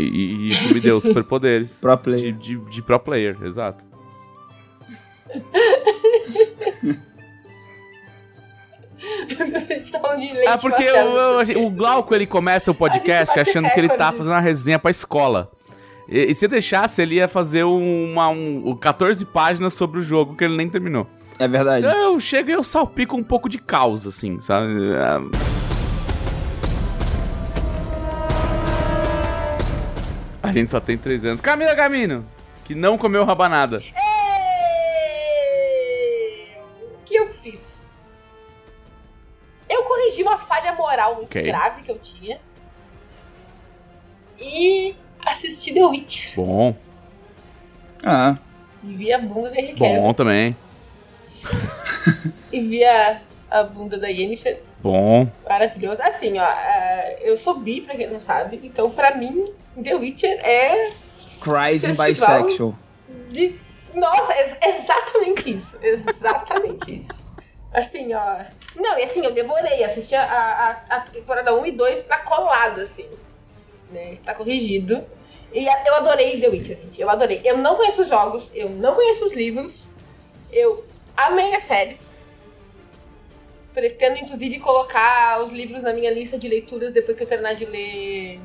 E, 0.00 0.46
e 0.46 0.50
isso 0.50 0.72
me 0.74 0.80
deu 0.80 1.00
superpoderes. 1.00 1.72
Pro 1.80 1.96
De, 1.96 2.02
player. 2.02 2.32
de, 2.32 2.56
de 2.56 2.82
pro 2.82 2.98
player, 3.00 3.36
exato. 3.42 3.84
Tá 9.92 10.14
de 10.16 10.46
Ah, 10.46 10.58
porque 10.58 10.84
o, 10.90 11.62
o, 11.62 11.66
o 11.66 11.70
Glauco, 11.70 12.14
ele 12.14 12.26
começa 12.26 12.70
o 12.70 12.74
podcast 12.74 13.38
achando 13.38 13.68
que 13.70 13.78
ele 13.78 13.88
tá 13.88 14.12
fazendo 14.12 14.32
uma 14.32 14.40
resenha 14.40 14.78
pra 14.78 14.90
escola. 14.90 15.50
E, 16.08 16.30
e 16.30 16.34
se 16.34 16.46
deixasse, 16.48 17.02
ele 17.02 17.16
ia 17.16 17.28
fazer 17.28 17.64
uma, 17.64 18.28
um, 18.28 18.74
14 18.76 19.24
páginas 19.24 19.74
sobre 19.74 19.98
o 19.98 20.02
jogo 20.02 20.36
que 20.36 20.44
ele 20.44 20.56
nem 20.56 20.68
terminou. 20.68 21.06
É 21.38 21.46
verdade. 21.46 21.86
Eu 21.86 22.18
chego 22.18 22.50
e 22.50 22.52
eu 22.52 22.64
salpico 22.64 23.16
um 23.16 23.22
pouco 23.22 23.48
de 23.48 23.58
caos, 23.58 24.06
assim, 24.06 24.40
sabe? 24.40 24.72
É. 24.92 25.55
A 30.48 30.52
gente 30.52 30.70
só 30.70 30.80
tem 30.80 30.96
três 30.96 31.24
anos. 31.24 31.40
Camila 31.40 31.74
Gamino, 31.74 32.24
que 32.64 32.74
não 32.74 32.96
comeu 32.96 33.24
rabanada. 33.24 33.82
Eu- 33.82 34.06
O 36.86 36.98
que 37.04 37.14
eu 37.16 37.32
fiz? 37.32 37.60
Eu 39.68 39.82
corrigi 39.84 40.22
uma 40.22 40.38
falha 40.38 40.72
moral 40.74 41.16
muito 41.16 41.26
Ok. 41.28 41.42
grave 41.42 41.82
que 41.82 41.90
eu 41.90 41.98
tinha. 41.98 42.38
E 44.38 44.94
assisti 45.24 45.72
The 45.72 45.84
Witcher. 45.86 46.36
Bom, 46.36 46.76
Ah, 48.04 48.36
E 48.84 48.94
vi 48.94 49.12
a 49.12 49.18
bunda 49.18 49.50
da 49.50 49.58
Henry 49.58 49.74
bom 49.74 50.12
também. 50.14 50.56
E 52.52 52.60
vi 52.60 52.84
a, 53.50 53.62
bunda 53.62 53.98
da 53.98 54.08
Yennefer. 54.08 54.60
Bom. 54.80 55.28
Maravilhoso. 55.48 56.00
Assim, 56.02 56.38
ó, 56.38 56.44
é, 56.44 57.18
eu 57.22 57.36
sou 57.36 57.54
bi, 57.58 57.80
pra 57.80 57.94
quem 57.96 58.06
não 58.08 58.20
sabe. 58.20 58.60
Então, 58.62 58.90
pra 58.90 59.14
mim, 59.16 59.52
The 59.82 59.94
Witcher 59.94 60.38
é 60.44 60.90
Crazy 61.40 61.94
Festival. 61.94 62.42
Bisexual. 62.42 62.74
de... 63.30 63.58
Nossa, 63.94 64.32
ex- 64.40 64.56
exatamente 64.62 65.56
isso. 65.56 65.78
Exatamente 65.82 67.00
isso. 67.00 67.12
Assim, 67.72 68.12
ó... 68.14 68.44
Não, 68.74 68.98
e 68.98 69.02
assim, 69.04 69.24
eu 69.24 69.32
devorei. 69.32 69.82
Assisti 69.84 70.14
a, 70.14 70.22
a, 70.90 70.96
a 70.96 71.00
temporada 71.00 71.54
1 71.54 71.66
e 71.66 71.72
2 71.72 72.06
na 72.08 72.18
colada, 72.18 72.82
assim. 72.82 73.06
né? 73.90 74.12
Está 74.12 74.34
corrigido. 74.34 75.02
E 75.52 75.66
a- 75.68 75.84
eu 75.86 75.94
adorei 75.96 76.38
The 76.40 76.48
Witcher, 76.48 76.76
gente. 76.76 77.00
Eu 77.00 77.08
adorei. 77.08 77.40
Eu 77.44 77.56
não 77.56 77.74
conheço 77.76 78.02
os 78.02 78.08
jogos, 78.08 78.50
eu 78.54 78.68
não 78.68 78.94
conheço 78.94 79.24
os 79.26 79.32
livros. 79.32 79.88
Eu 80.52 80.84
amei 81.16 81.54
a 81.54 81.60
série. 81.60 81.98
Pretendo, 83.76 84.20
inclusive, 84.20 84.58
colocar 84.58 85.42
os 85.42 85.52
livros 85.52 85.82
na 85.82 85.92
minha 85.92 86.10
lista 86.10 86.38
de 86.38 86.48
leituras 86.48 86.94
depois 86.94 87.14
que 87.14 87.24
eu 87.24 87.28
terminar 87.28 87.54
de 87.54 87.66
ler. 87.66 88.40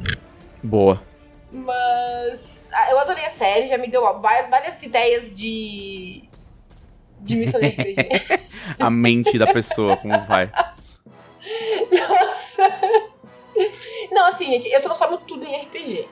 Boa. 0.62 1.02
Mas 1.50 2.68
ah, 2.74 2.92
eu 2.92 3.00
adorei 3.00 3.24
a 3.24 3.30
série, 3.30 3.70
já 3.70 3.78
me 3.78 3.88
deu 3.88 4.04
várias 4.20 4.84
ideias 4.84 5.34
de. 5.34 6.30
de 7.22 7.36
missão 7.38 7.62
de 7.62 7.68
RPG. 7.68 7.96
A 8.78 8.90
mente 8.90 9.38
da 9.38 9.48
pessoa, 9.48 9.96
como 9.96 10.20
vai. 10.20 10.52
Nossa! 11.98 12.64
Não, 14.12 14.28
assim, 14.28 14.48
gente, 14.48 14.68
eu 14.68 14.82
transformo 14.82 15.20
tudo 15.20 15.46
em 15.46 15.62
RPG. 15.62 16.10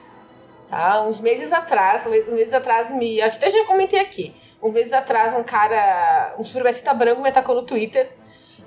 Tá? 0.69 1.03
Uns 1.03 1.19
meses 1.19 1.51
atrás, 1.51 2.07
uns 2.07 2.33
meses 2.33 2.53
atrás 2.53 2.89
me. 2.89 3.19
Acho 3.21 3.37
que 3.37 3.45
até 3.45 3.57
já 3.57 3.65
comentei 3.65 3.99
aqui. 3.99 4.33
Uns 4.63 4.71
meses 4.71 4.93
atrás, 4.93 5.33
um 5.33 5.43
cara, 5.43 6.35
um 6.39 6.43
supremacista 6.45 6.93
branco 6.93 7.21
me 7.21 7.27
atacou 7.27 7.55
no 7.55 7.63
Twitter, 7.63 8.17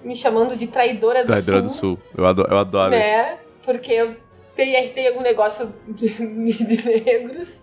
me 0.03 0.17
chamando 0.17 0.57
de 0.57 0.67
traidora 0.67 1.23
do 1.23 1.27
Traidora 1.27 1.61
Sul. 1.61 1.69
do 1.69 1.75
Sul. 1.75 1.99
Eu 2.17 2.27
adoro, 2.27 2.53
eu 2.53 2.59
adoro 2.59 2.95
isso. 2.95 3.03
né? 3.03 3.39
Porque 3.65 3.93
eu 3.93 4.17
tem 4.55 5.09
algum 5.09 5.23
negócio 5.23 5.73
de, 5.89 6.09
de 6.09 6.87
negros. 7.05 7.61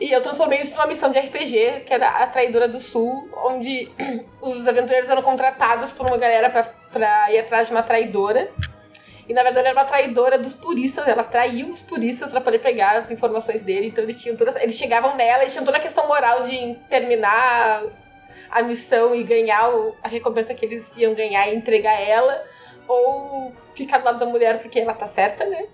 E 0.00 0.10
eu 0.10 0.20
transformei 0.22 0.60
isso 0.60 0.72
numa 0.72 0.86
missão 0.86 1.10
de 1.10 1.18
RPG, 1.18 1.84
que 1.86 1.92
era 1.94 2.08
a 2.08 2.26
Traidora 2.26 2.66
do 2.66 2.80
Sul, 2.80 3.28
onde 3.44 3.88
os 4.40 4.66
aventureiros 4.66 5.08
eram 5.08 5.22
contratados 5.22 5.92
por 5.92 6.06
uma 6.06 6.16
galera 6.16 6.50
pra, 6.50 6.62
pra 6.92 7.32
ir 7.32 7.38
atrás 7.38 7.68
de 7.68 7.74
uma 7.74 7.82
traidora. 7.82 8.50
E 9.28 9.34
na 9.34 9.42
verdade 9.42 9.66
era 9.66 9.76
uma 9.76 9.84
traidora 9.84 10.38
dos 10.38 10.54
puristas, 10.54 11.06
ela 11.06 11.24
traiu 11.24 11.68
os 11.68 11.82
puristas 11.82 12.30
pra 12.30 12.40
poder 12.40 12.60
pegar 12.60 12.98
as 12.98 13.10
informações 13.10 13.60
dele. 13.60 13.88
Então 13.88 14.04
eles 14.04 14.16
tinham 14.16 14.36
toda, 14.36 14.62
eles 14.62 14.76
chegavam 14.76 15.16
nela 15.16 15.44
e 15.44 15.50
tinham 15.50 15.64
toda 15.64 15.78
a 15.78 15.80
questão 15.80 16.06
moral 16.06 16.44
de 16.44 16.76
terminar 16.88 17.82
a 18.56 18.62
missão 18.62 19.14
e 19.14 19.22
ganhar 19.22 19.70
a 20.02 20.08
recompensa 20.08 20.54
que 20.54 20.64
eles 20.64 20.92
iam 20.96 21.14
ganhar 21.14 21.46
e 21.48 21.54
entregar 21.54 22.00
ela, 22.00 22.42
ou 22.88 23.52
ficar 23.74 23.98
do 23.98 24.04
lado 24.06 24.18
da 24.18 24.24
mulher 24.26 24.60
porque 24.62 24.80
ela 24.80 24.94
tá 24.94 25.06
certa, 25.06 25.44
né? 25.44 25.66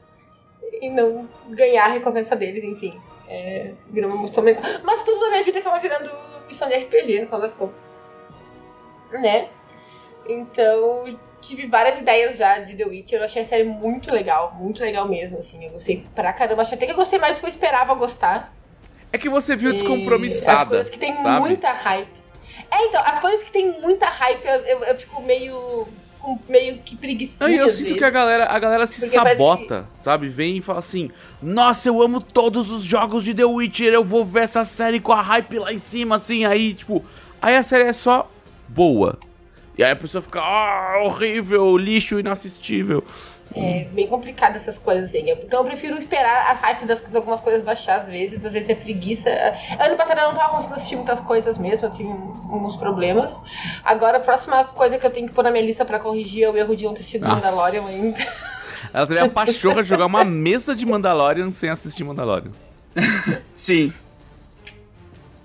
E 0.80 0.90
não 0.90 1.28
ganhar 1.50 1.84
a 1.84 1.88
recompensa 1.88 2.34
deles, 2.34 2.64
enfim. 2.64 3.00
É, 3.28 3.72
virou 3.88 4.10
uma 4.10 4.22
missão 4.22 4.42
menor. 4.42 4.62
Mas 4.82 5.00
tudo 5.04 5.20
na 5.20 5.30
minha 5.30 5.44
vida 5.44 5.60
acaba 5.60 5.78
virando 5.78 6.10
missão 6.48 6.68
de 6.68 6.74
RPG, 6.74 7.20
no 7.20 7.26
final 7.26 7.40
das 7.40 7.54
contas. 7.54 7.76
Né? 9.12 9.48
Então, 10.28 11.04
tive 11.40 11.66
várias 11.68 12.00
ideias 12.00 12.36
já 12.36 12.58
de 12.58 12.74
The 12.76 12.84
Witcher. 12.84 13.20
Eu 13.20 13.24
achei 13.24 13.42
a 13.42 13.44
série 13.44 13.64
muito 13.64 14.10
legal, 14.12 14.54
muito 14.54 14.82
legal 14.82 15.06
mesmo, 15.08 15.38
assim. 15.38 15.64
Eu 15.64 15.70
gostei 15.70 16.04
pra 16.16 16.32
caramba. 16.32 16.62
Achei 16.62 16.76
até 16.76 16.86
que 16.86 16.92
eu 16.92 16.96
gostei 16.96 17.18
mais 17.20 17.34
do 17.36 17.40
que 17.40 17.46
eu 17.46 17.50
esperava 17.50 17.94
gostar. 17.94 18.52
É 19.12 19.18
que 19.18 19.28
você 19.28 19.54
viu 19.54 19.70
E 19.70 19.74
As 19.76 19.82
descompromissada. 19.82 20.70
coisas 20.70 20.90
que 20.90 20.98
tem 20.98 21.16
sabe? 21.20 21.40
muita 21.40 21.70
hype. 21.70 22.21
É, 22.72 22.86
então, 22.86 23.02
as 23.04 23.20
coisas 23.20 23.42
que 23.42 23.52
tem 23.52 23.80
muita 23.82 24.06
hype, 24.06 24.44
eu, 24.46 24.54
eu, 24.54 24.84
eu 24.84 24.98
fico 24.98 25.20
meio. 25.20 25.86
meio 26.48 26.78
que 26.78 26.96
e 27.50 27.56
eu 27.56 27.68
sinto 27.68 27.94
que 27.96 28.04
a 28.04 28.08
galera, 28.08 28.46
a 28.46 28.58
galera 28.58 28.86
se 28.86 29.00
Porque 29.00 29.14
sabota, 29.14 29.86
sabe? 29.94 30.28
Vem 30.28 30.56
e 30.56 30.62
fala 30.62 30.78
assim: 30.78 31.10
Nossa, 31.42 31.88
eu 31.88 32.00
amo 32.00 32.18
todos 32.20 32.70
os 32.70 32.82
jogos 32.82 33.24
de 33.24 33.34
The 33.34 33.44
Witcher, 33.44 33.92
eu 33.92 34.02
vou 34.02 34.24
ver 34.24 34.44
essa 34.44 34.64
série 34.64 35.00
com 35.00 35.12
a 35.12 35.20
hype 35.20 35.58
lá 35.58 35.70
em 35.70 35.78
cima, 35.78 36.16
assim. 36.16 36.46
Aí, 36.46 36.72
tipo, 36.72 37.04
aí 37.42 37.56
a 37.56 37.62
série 37.62 37.84
é 37.84 37.92
só 37.92 38.30
boa. 38.66 39.18
E 39.76 39.82
aí 39.82 39.90
a 39.90 39.96
pessoa 39.96 40.20
fica, 40.20 40.40
ah, 40.40 41.02
horrível, 41.04 41.76
lixo 41.78 42.18
inassistível. 42.20 43.02
É 43.54 43.84
bem 43.92 44.06
complicado 44.06 44.56
essas 44.56 44.78
coisas, 44.78 45.10
assim. 45.10 45.30
Então 45.30 45.60
eu 45.60 45.64
prefiro 45.64 45.96
esperar 45.96 46.50
a 46.50 46.54
hype 46.54 46.86
das, 46.86 47.00
de 47.00 47.16
algumas 47.16 47.40
coisas 47.40 47.62
baixar 47.62 48.00
às 48.00 48.08
vezes, 48.08 48.44
às 48.44 48.52
vezes 48.52 48.68
é 48.68 48.74
preguiça. 48.74 49.30
Ano 49.78 49.96
passado 49.96 50.18
eu 50.18 50.28
não 50.28 50.34
tava 50.34 50.50
conseguindo 50.50 50.74
assistir 50.76 50.96
muitas 50.96 51.20
coisas 51.20 51.58
mesmo, 51.58 51.86
eu 51.86 51.90
tinha 51.90 52.08
uns 52.08 52.76
problemas. 52.76 53.36
Agora 53.84 54.18
a 54.18 54.20
próxima 54.20 54.64
coisa 54.64 54.98
que 54.98 55.06
eu 55.06 55.10
tenho 55.10 55.28
que 55.28 55.34
pôr 55.34 55.44
na 55.44 55.50
minha 55.50 55.64
lista 55.64 55.84
pra 55.84 55.98
corrigir 55.98 56.44
é 56.44 56.50
o 56.50 56.56
erro 56.56 56.74
de 56.74 56.84
não 56.84 56.94
ter 56.94 57.00
assistido 57.00 57.22
Nossa. 57.22 57.34
Mandalorian 57.36 57.84
ainda. 57.86 58.18
Ela 58.92 59.06
teve 59.06 59.20
a 59.20 59.28
pachorra 59.28 59.82
de 59.82 59.88
jogar 59.88 60.06
uma 60.06 60.24
mesa 60.24 60.74
de 60.74 60.84
Mandalorian 60.84 61.50
sem 61.52 61.70
assistir 61.70 62.04
Mandalorian. 62.04 62.52
Sim. 63.54 63.92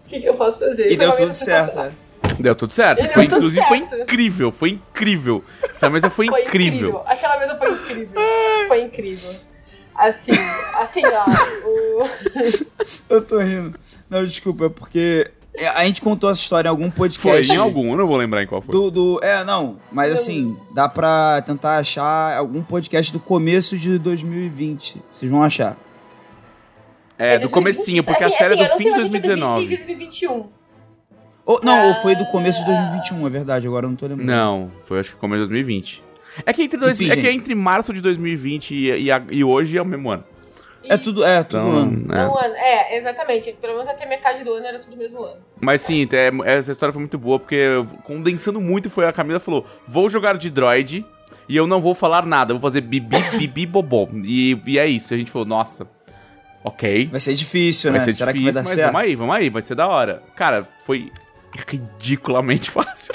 O 0.07 0.09
que, 0.09 0.21
que 0.21 0.25
eu 0.25 0.35
posso 0.35 0.59
fazer? 0.59 0.89
E 0.89 0.95
deu 0.95 1.11
tudo 1.11 1.33
certo. 1.33 1.67
sensacional. 1.67 1.91
É. 2.39 2.41
Deu 2.41 2.55
tudo 2.55 2.73
certo. 2.73 3.01
Deu 3.01 3.11
Foi, 3.11 3.23
tudo 3.25 3.35
inclusive, 3.37 3.65
foi 3.65 3.79
certo. 3.79 3.95
incrível, 4.01 4.51
foi 4.51 4.69
incrível. 4.71 5.43
Essa 5.69 5.89
mesa 5.89 6.09
foi, 6.09 6.27
Foi 6.27 6.43
incrível. 6.43 6.89
incrível. 6.89 7.03
Aquela 7.05 7.37
mesa 7.39 7.57
foi 7.57 7.71
incrível. 7.71 8.21
Foi 8.67 8.81
incrível. 8.83 9.31
Assim, 9.95 10.31
assim, 10.75 11.01
ó. 11.05 11.25
O... 11.67 12.07
Eu 13.09 13.21
tô 13.23 13.39
rindo. 13.39 13.79
Não, 14.09 14.23
desculpa, 14.25 14.65
é 14.65 14.69
porque 14.69 15.31
a 15.75 15.83
gente 15.85 16.01
contou 16.01 16.29
essa 16.29 16.39
história 16.39 16.67
em 16.67 16.69
algum 16.69 16.91
Foi 16.91 17.09
podcast. 17.09 17.51
em 17.51 17.57
algum, 17.57 17.91
eu 17.91 17.97
não 17.97 18.05
vou 18.05 18.15
lembrar 18.15 18.43
em 18.43 18.47
qual 18.47 18.61
foi. 18.61 18.71
Do, 18.71 18.91
do, 18.91 19.19
é, 19.23 19.43
não, 19.43 19.77
mas 19.91 20.11
assim, 20.11 20.55
dá 20.71 20.87
pra 20.87 21.41
tentar 21.43 21.77
achar 21.79 22.37
algum 22.37 22.61
podcast 22.61 23.11
do 23.11 23.19
começo 23.19 23.75
de 23.75 23.97
2020. 23.97 25.01
Vocês 25.11 25.31
vão 25.31 25.41
achar. 25.41 25.75
É, 27.17 27.39
do 27.39 27.49
comecinho, 27.49 28.03
porque 28.03 28.23
a 28.23 28.27
Assim, 28.27 28.37
série 28.37 28.53
é 28.59 28.63
assim, 28.63 28.67
do 28.67 28.71
eu 28.73 28.77
fim 28.77 28.83
de 28.83 28.89
não 28.91 28.97
sei 28.97 29.05
se 29.09 29.17
é 29.17 29.35
2019. 29.35 29.67
2021. 29.67 30.49
Ou, 31.47 31.59
não, 31.63 31.73
Ah. 31.73 31.87
ou 31.87 31.93
foi 31.95 32.13
do 32.15 32.25
começo 32.25 32.59
de 32.59 32.65
2021, 32.65 33.25
é 33.25 33.29
verdade, 33.29 33.65
agora 33.65 33.85
eu 33.85 33.89
não 33.89 33.95
tô 33.95 34.05
lembrando. 34.05 34.27
Não, 34.27 34.69
foi 34.83 34.99
acho 34.99 35.11
que 35.11 35.15
começo 35.17 35.43
de 35.43 35.49
2020. 35.49 36.03
É 36.45 36.53
que 36.53 36.61
entre, 36.61 36.77
dois, 36.77 36.99
Enfim, 37.01 37.09
é 37.11 37.15
que 37.15 37.29
entre 37.29 37.55
março 37.55 37.91
de 37.93 38.01
2020 38.01 38.71
e, 38.75 38.91
e, 38.91 39.07
e 39.31 39.43
hoje 39.43 39.77
é 39.77 39.81
o 39.81 39.85
mesmo 39.85 40.11
ano. 40.11 40.23
É 40.89 40.95
tudo, 40.95 41.25
é, 41.25 41.43
tudo 41.43 41.59
Então, 41.67 41.71
ano. 41.77 42.13
é. 42.13 42.27
Um 42.27 42.37
ano. 42.37 42.55
É, 42.55 42.97
exatamente. 42.97 43.51
Pelo 43.59 43.73
menos 43.77 43.89
até 43.89 44.05
metade 44.05 44.43
do 44.43 44.53
ano 44.53 44.65
era 44.65 44.79
tudo 44.79 44.95
mesmo 44.95 45.23
ano. 45.23 45.37
Mas 45.59 45.81
sim, 45.81 46.07
é- 46.11 46.31
essa 46.57 46.71
história 46.71 46.93
foi 46.93 46.99
muito 47.01 47.17
boa, 47.17 47.39
porque 47.39 47.65
condensando 48.03 48.61
muito, 48.61 48.89
foi 48.89 49.05
a 49.05 49.11
Camila 49.11 49.39
falou: 49.39 49.65
vou 49.87 50.07
jogar 50.09 50.37
de 50.37 50.49
droid 50.49 51.05
e 51.49 51.55
eu 51.57 51.65
não 51.67 51.81
vou 51.81 51.95
falar 51.95 52.25
nada, 52.25 52.53
vou 52.53 52.61
fazer 52.61 52.81
bibi, 52.81 53.17
bibi, 53.39 53.65
bobó. 53.65 54.07
E, 54.23 54.61
e 54.65 54.77
é 54.79 54.85
isso. 54.85 55.13
A 55.13 55.17
gente 55.17 55.31
falou, 55.31 55.47
nossa, 55.47 55.87
ok. 56.63 57.07
Vai 57.11 57.19
ser 57.19 57.33
difícil, 57.33 57.91
Vai 57.91 57.99
né? 57.99 58.05
ser 58.05 58.13
Será 58.13 58.31
difícil, 58.31 58.47
que 58.49 58.53
vai 58.53 58.63
dar 58.63 58.67
mas 58.67 58.75
certo? 58.75 58.91
vamos 58.93 59.01
aí, 59.07 59.15
vamos 59.15 59.35
aí, 59.35 59.49
vai 59.49 59.61
ser 59.61 59.75
da 59.75 59.87
hora. 59.87 60.21
Cara, 60.35 60.67
foi 60.85 61.11
ridiculamente 61.67 62.69
fácil. 62.71 63.13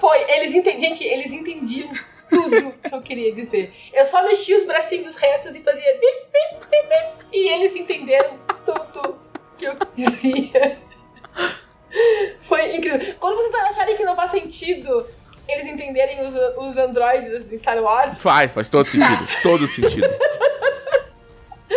Foi, 0.00 0.18
eles 0.30 0.54
entendiam, 0.54 0.90
gente, 0.90 1.04
eles 1.04 1.32
entendiam 1.32 1.90
tudo 2.30 2.72
que 2.72 2.94
eu 2.94 3.02
queria 3.02 3.32
dizer. 3.32 3.72
Eu 3.92 4.04
só 4.06 4.22
mexia 4.22 4.58
os 4.58 4.64
bracinhos 4.64 5.16
retos 5.16 5.56
e 5.56 5.62
fazia 5.62 5.92
bip, 5.94 6.26
bip, 6.32 6.66
bip, 6.70 6.88
bip, 6.88 7.26
e 7.32 7.48
eles 7.48 7.76
entenderam 7.76 8.38
tudo 8.64 9.18
que 9.56 9.66
eu 9.66 9.76
dizia. 9.94 10.78
Foi 12.40 12.76
incrível. 12.76 13.14
Quando 13.18 13.36
vocês 13.36 13.54
acharem 13.54 13.96
que 13.96 14.04
não 14.04 14.14
faz 14.14 14.30
sentido 14.30 15.06
eles 15.48 15.66
entenderem 15.66 16.20
os, 16.20 16.34
os 16.58 16.76
androides 16.76 17.48
de 17.48 17.58
Star 17.58 17.82
Wars, 17.82 18.18
Faz, 18.18 18.52
faz 18.52 18.68
todo 18.68 18.86
sentido, 18.86 19.26
todo 19.42 19.66
sentido. 19.66 20.08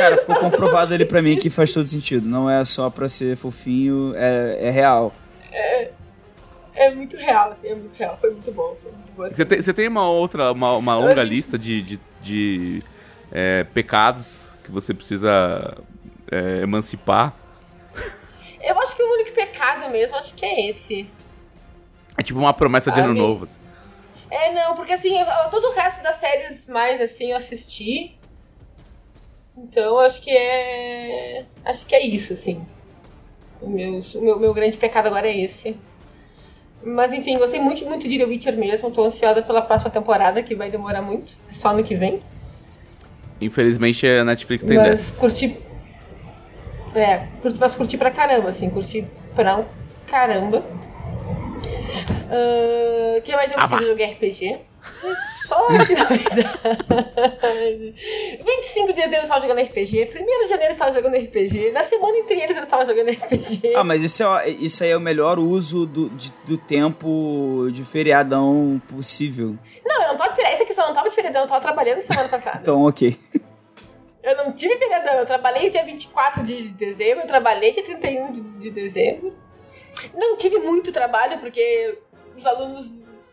Cara, 0.02 0.18
ficou 0.18 0.36
comprovado 0.36 0.94
ali 0.96 1.06
pra 1.06 1.22
mim 1.22 1.38
que 1.38 1.50
faz 1.52 1.72
todo 1.72 1.88
sentido. 1.88 2.28
Não 2.28 2.50
é 2.50 2.66
só 2.66 2.90
pra 2.90 3.08
ser 3.08 3.38
fofinho, 3.38 4.14
é, 4.16 4.58
é 4.68 4.70
real. 4.72 5.14
é 6.74 6.90
muito 6.90 7.16
real, 7.18 7.52
assim, 7.52 7.68
é 7.68 7.76
muito 7.76 7.96
real. 7.96 8.18
Foi 8.20 8.32
muito 8.32 8.52
bom. 8.52 8.76
Foi 8.82 8.92
muito 8.92 9.12
bom 9.12 9.24
assim. 9.24 9.36
Você 9.36 9.46
tem, 9.46 9.62
você 9.62 9.74
tem 9.74 9.88
uma 9.88 10.10
outra, 10.10 10.52
uma, 10.52 10.76
uma 10.76 10.96
longa 10.96 11.24
lista 11.24 11.56
de, 11.58 11.84
de, 11.84 12.00
de, 12.22 12.84
é, 13.32 13.64
pecados 13.66 14.52
que 14.64 14.72
você 14.72 14.92
precisa 14.92 15.78
é, 16.32 16.62
emancipar? 16.64 17.36
Eu 18.60 18.80
acho 18.82 18.96
que 18.96 19.04
o 19.04 19.14
único 19.14 19.32
pecado 19.34 19.88
mesmo, 19.92 20.16
acho 20.16 20.34
que 20.34 20.46
é 20.46 20.70
esse. 20.70 21.08
É 22.18 22.24
tipo 22.24 22.40
uma 22.40 22.54
promessa 22.54 22.92
de 22.92 23.00
ano 23.00 23.14
novo. 23.14 23.44
assim. 23.44 23.60
É, 24.32 24.52
não, 24.54 24.76
porque 24.76 24.94
assim, 24.94 25.16
eu- 25.20 25.50
todo 25.52 25.68
o 25.68 25.74
resto 25.74 26.02
das 26.02 26.16
séries 26.16 26.66
mais 26.68 27.00
assim 27.02 27.32
eu 27.32 27.38
assisti. 27.38 28.18
Então 29.64 30.00
acho 30.00 30.22
que 30.22 30.30
é. 30.32 31.46
Acho 31.64 31.86
que 31.86 31.96
é 31.96 32.06
isso, 32.06 32.34
assim. 32.34 32.66
O 33.62 33.70
meu, 33.70 34.00
o 34.00 34.22
meu, 34.22 34.40
meu 34.40 34.54
grande 34.54 34.78
pecado 34.78 35.08
agora 35.08 35.28
é 35.28 35.38
esse. 35.38 35.78
Mas 36.84 37.14
enfim, 37.14 37.38
gostei 37.38 37.60
muito, 37.60 37.86
muito 37.86 38.10
de 38.10 38.18
The 38.18 38.26
Witcher 38.26 38.58
mesmo. 38.58 38.90
Tô 38.90 39.04
ansiosa 39.04 39.42
pela 39.42 39.62
próxima 39.62 39.92
temporada, 39.92 40.42
que 40.42 40.56
vai 40.56 40.72
demorar 40.72 41.02
muito. 41.04 41.34
É 41.50 41.54
só 41.54 41.70
ano 41.70 41.84
que 41.84 41.96
vem. 41.96 42.24
Infelizmente 43.40 44.08
a 44.08 44.24
Netflix 44.24 44.64
tem 44.64 44.78
mas 44.78 44.88
dessas. 44.90 45.18
curti. 45.18 45.58
É, 46.96 47.28
curti, 47.42 47.60
mas 47.60 47.76
curti 47.76 47.98
pra 47.98 48.10
caramba, 48.12 48.50
assim, 48.50 48.70
curti 48.70 49.08
pra 49.36 49.58
um 49.58 49.66
caramba. 50.08 50.64
O 53.18 53.22
que 53.22 53.36
mais 53.36 53.52
eu 53.52 53.58
Ah, 53.60 53.68
joguei 53.80 54.06
RPG. 54.08 54.60
Só 55.52 55.86
que 55.86 55.94
na 55.94 56.06
verdade. 56.06 57.94
25 58.46 58.94
dias 58.94 59.12
eu 59.12 59.22
estava 59.22 59.42
jogando 59.42 59.62
RPG. 59.62 60.10
1 60.16 60.44
de 60.44 60.48
janeiro 60.48 60.66
eu 60.66 60.72
estava 60.72 60.92
jogando 60.94 61.16
RPG. 61.18 61.72
Na 61.72 61.84
semana 61.84 62.18
inteira 62.18 62.54
eu 62.54 62.64
estava 62.64 62.86
jogando 62.86 63.10
RPG. 63.12 63.74
Ah, 63.76 63.84
mas 63.84 64.02
isso, 64.02 64.24
é, 64.24 64.50
isso 64.50 64.84
aí 64.84 64.92
é 64.92 64.98
o 64.98 65.02
melhor 65.02 65.38
uso 65.40 65.86
do, 65.86 66.10
de- 66.12 66.34
do 66.46 66.58
tempo 66.58 67.68
de 67.72 67.84
feriadão 67.84 68.82
possível. 68.88 69.58
Não, 69.86 70.02
eu 70.04 70.08
não 70.10 70.18
tava 70.18 70.30
de 70.30 70.36
feriado. 70.38 70.54
Esse 70.56 70.64
aqui 70.64 70.74
só 70.74 70.88
não 70.88 70.94
tava 70.94 71.10
de 71.10 71.16
feriadão, 71.16 71.42
eu 71.42 71.48
tava 71.48 71.62
trabalhando 71.62 72.02
semana 72.02 72.30
passada. 72.30 72.60
Então, 72.62 72.84
ok. 72.86 73.18
Eu 74.24 74.38
não 74.38 74.54
tive 74.54 74.78
feriadão. 74.78 75.16
Eu 75.16 75.26
trabalhei 75.26 75.70
dia 75.70 75.84
24 75.84 76.44
de 76.44 76.70
dezembro, 76.70 77.24
eu 77.24 77.28
trabalhei 77.28 77.72
dia 77.74 77.84
31 77.84 78.32
de, 78.32 78.42
de 78.42 78.70
dezembro. 78.72 79.34
Não 80.14 80.38
tive 80.38 80.60
muito 80.60 80.92
trabalho, 80.92 81.40
porque 81.40 81.98
os 82.38 82.46
alunos, 82.46 82.88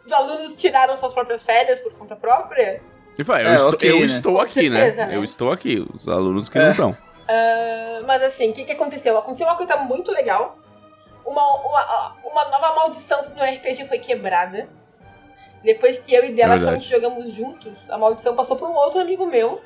os 0.08 0.12
alunos 0.12 0.56
tiraram 0.56 0.96
suas 0.96 1.12
próprias 1.12 1.42
férias 1.44 1.80
por 1.80 1.92
conta 1.92 2.16
própria. 2.16 2.80
E 3.18 3.22
vai, 3.22 3.44
eu, 3.44 3.48
É, 3.50 3.54
estou, 3.56 3.72
ok, 3.74 3.90
eu 3.90 3.98
né? 4.00 4.06
estou 4.06 4.40
aqui, 4.40 4.70
né? 4.70 4.80
certeza, 4.84 5.06
né? 5.06 5.16
Eu 5.16 5.24
estou 5.24 5.52
aqui, 5.52 5.86
os 5.94 6.08
alunos 6.08 6.48
que 6.48 6.58
É. 6.58 6.62
não 6.62 6.70
estão. 6.70 6.96
Ah, 7.28 8.00
mas 8.06 8.22
assim, 8.22 8.50
o 8.50 8.52
que, 8.54 8.64
que 8.64 8.72
aconteceu? 8.72 9.16
Aconteceu 9.18 9.46
uma 9.46 9.56
coisa 9.56 9.76
muito 9.76 10.10
legal. 10.10 10.58
Uma, 11.26 11.42
uma, 11.60 12.16
uma 12.24 12.44
nova 12.48 12.74
maldição 12.74 13.22
no 13.36 13.42
RPG 13.44 13.86
foi 13.86 13.98
quebrada. 13.98 14.68
Depois 15.62 15.98
que 15.98 16.14
eu 16.14 16.24
e 16.24 16.32
dela 16.32 16.54
É 16.54 16.60
fomos 16.60 16.84
jogamos 16.86 17.32
juntos, 17.34 17.90
a 17.90 17.98
maldição 17.98 18.34
passou 18.34 18.56
para 18.56 18.68
um 18.68 18.74
outro 18.74 19.00
amigo 19.00 19.26
meu. 19.26 19.60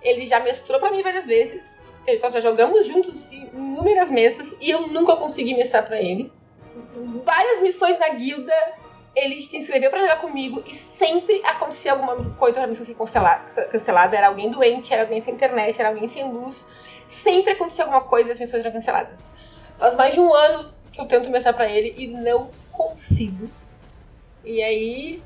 Ele 0.00 0.24
já 0.26 0.40
mestrou 0.40 0.78
pra 0.80 0.90
mim 0.90 1.02
várias 1.02 1.26
vezes. 1.26 1.78
Então 2.06 2.30
já 2.30 2.40
jogamos 2.40 2.86
juntos 2.86 3.32
em 3.32 3.48
inúmeras 3.52 4.10
mesas 4.10 4.54
e 4.60 4.70
eu 4.70 4.86
nunca 4.88 5.16
consegui 5.16 5.54
mestrar 5.54 5.84
pra 5.84 6.00
ele. 6.00 6.32
Várias 7.24 7.60
missões 7.60 7.98
na 7.98 8.10
guilda, 8.10 8.52
ele 9.14 9.40
se 9.42 9.56
inscreveu 9.56 9.90
pra 9.90 10.00
jogar 10.00 10.16
comigo 10.16 10.62
e 10.66 10.74
sempre 10.74 11.40
acontecia 11.44 11.92
alguma 11.92 12.16
coisa 12.34 12.58
pra 12.58 12.66
missão 12.66 12.84
ser 12.84 12.94
cancela- 12.94 13.38
cancelada. 13.70 14.16
Era 14.16 14.28
alguém 14.28 14.50
doente, 14.50 14.92
era 14.92 15.02
alguém 15.02 15.20
sem 15.20 15.34
internet, 15.34 15.78
era 15.78 15.90
alguém 15.90 16.08
sem 16.08 16.30
luz. 16.30 16.64
Sempre 17.08 17.52
acontecia 17.52 17.84
alguma 17.84 18.00
coisa 18.02 18.30
e 18.30 18.32
as 18.32 18.40
missões 18.40 18.64
eram 18.64 18.74
canceladas. 18.74 19.20
Faz 19.78 19.94
mais 19.94 20.14
de 20.14 20.20
um 20.20 20.32
ano 20.34 20.72
que 20.92 21.00
eu 21.00 21.06
tento 21.06 21.30
mestrar 21.30 21.54
pra 21.54 21.68
ele 21.68 21.94
e 21.96 22.06
não 22.06 22.50
consigo. 22.72 23.48
E 24.44 24.62
aí, 24.62 25.22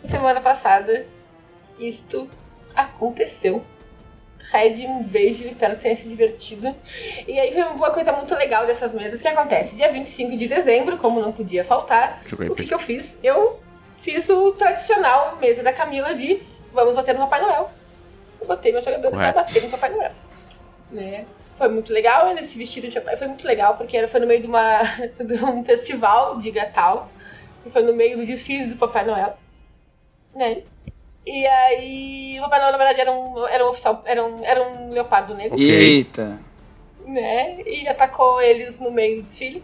semana 0.00 0.40
passada, 0.40 1.06
isto 1.78 2.28
aconteceu. 2.74 3.64
Red, 4.50 4.86
um 4.86 5.02
beijo, 5.02 5.44
espero 5.44 5.76
que 5.76 5.82
tenha 5.82 5.96
se 5.96 6.08
divertido. 6.08 6.74
E 7.26 7.38
aí 7.38 7.52
foi 7.52 7.62
uma 7.62 7.90
coisa 7.90 8.12
muito 8.12 8.34
legal 8.34 8.66
dessas 8.66 8.94
mesas. 8.94 9.20
Que 9.20 9.28
acontece? 9.28 9.76
Dia 9.76 9.92
25 9.92 10.36
de 10.36 10.48
dezembro, 10.48 10.96
como 10.96 11.20
não 11.20 11.32
podia 11.32 11.64
faltar, 11.64 12.22
o 12.48 12.54
que, 12.54 12.66
que 12.66 12.74
eu 12.74 12.78
fiz? 12.78 13.16
Eu 13.22 13.60
fiz 13.98 14.28
o 14.28 14.52
tradicional 14.52 15.36
mesa 15.40 15.62
da 15.62 15.72
Camila 15.72 16.14
de 16.14 16.40
vamos 16.72 16.94
bater 16.94 17.14
no 17.14 17.20
Papai 17.20 17.42
Noel. 17.42 17.70
Eu 18.40 18.46
botei 18.46 18.72
meus 18.72 18.84
jogadores 18.84 19.16
pra 19.16 19.32
bater 19.32 19.62
no 19.62 19.70
Papai 19.70 19.90
Noel. 19.90 20.12
Né? 20.90 21.26
Foi 21.56 21.68
muito 21.68 21.92
legal, 21.92 22.32
nesse 22.34 22.56
vestido 22.56 22.86
de 22.86 22.94
papai 22.94 23.16
foi 23.16 23.26
muito 23.26 23.44
legal, 23.44 23.76
porque 23.76 23.96
era, 23.96 24.06
foi 24.06 24.20
no 24.20 24.28
meio 24.28 24.40
de, 24.40 24.46
uma, 24.46 24.80
de 25.18 25.44
um 25.44 25.64
festival 25.64 26.38
de 26.38 26.52
Natal. 26.52 27.10
E 27.66 27.70
foi 27.70 27.82
no 27.82 27.94
meio 27.94 28.16
do 28.16 28.24
desfile 28.24 28.66
do 28.66 28.76
Papai 28.76 29.04
Noel. 29.04 29.36
Né? 30.34 30.62
E 31.30 31.46
aí, 31.46 32.38
o 32.38 32.42
Papai 32.44 32.58
Noel, 32.60 32.72
na 32.72 32.78
verdade, 32.78 33.00
era 33.02 33.12
um, 33.12 33.46
era 33.46 33.66
um 33.66 33.68
oficial, 33.68 34.02
era 34.06 34.24
um, 34.24 34.42
era 34.42 34.62
um 34.62 34.90
leopardo 34.90 35.34
negro 35.34 35.56
Ok. 35.56 35.68
Eita. 35.70 36.40
né? 37.06 37.60
E 37.66 37.86
atacou 37.86 38.40
eles 38.40 38.80
no 38.80 38.90
meio 38.90 39.16
do 39.16 39.24
desfile. 39.24 39.62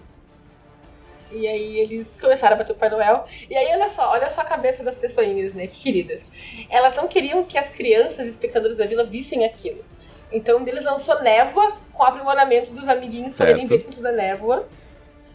E 1.33 1.49
aí 1.49 1.79
eles 1.81 2.07
começaram 2.21 2.55
a 2.55 2.59
bater 2.59 2.73
o 2.73 2.77
Pai 2.77 2.91
Noel. 2.91 3.25
E 3.49 3.57
aí, 3.57 3.67
olha 3.73 3.89
só, 3.89 4.11
olha 4.11 4.29
só 4.29 4.43
a 4.43 4.45
cabeça 4.45 4.85
das 4.85 4.95
pessoinhas, 4.95 5.55
né? 5.55 5.67
Que 5.67 5.81
queridas. 5.83 6.29
Elas 6.69 6.95
não 6.97 7.09
queriam 7.09 7.43
que 7.45 7.57
as 7.57 7.71
crianças, 7.71 8.29
espectadores 8.29 8.77
da 8.77 8.85
vila, 8.87 9.05
vissem 9.05 9.45
aquilo. 9.47 9.83
Então 10.31 10.63
eles 10.69 10.85
lançou 10.85 11.23
névoa 11.23 11.79
com 11.95 12.03
o 12.03 12.07
aprimoramento 12.07 12.73
dos 12.73 12.87
amiguinhos 12.87 13.33
Certo. 13.33 13.49
poderem 13.49 13.67
ver 13.67 13.79
dentro 13.85 14.03
da 14.03 14.13
névoa. 14.13 14.69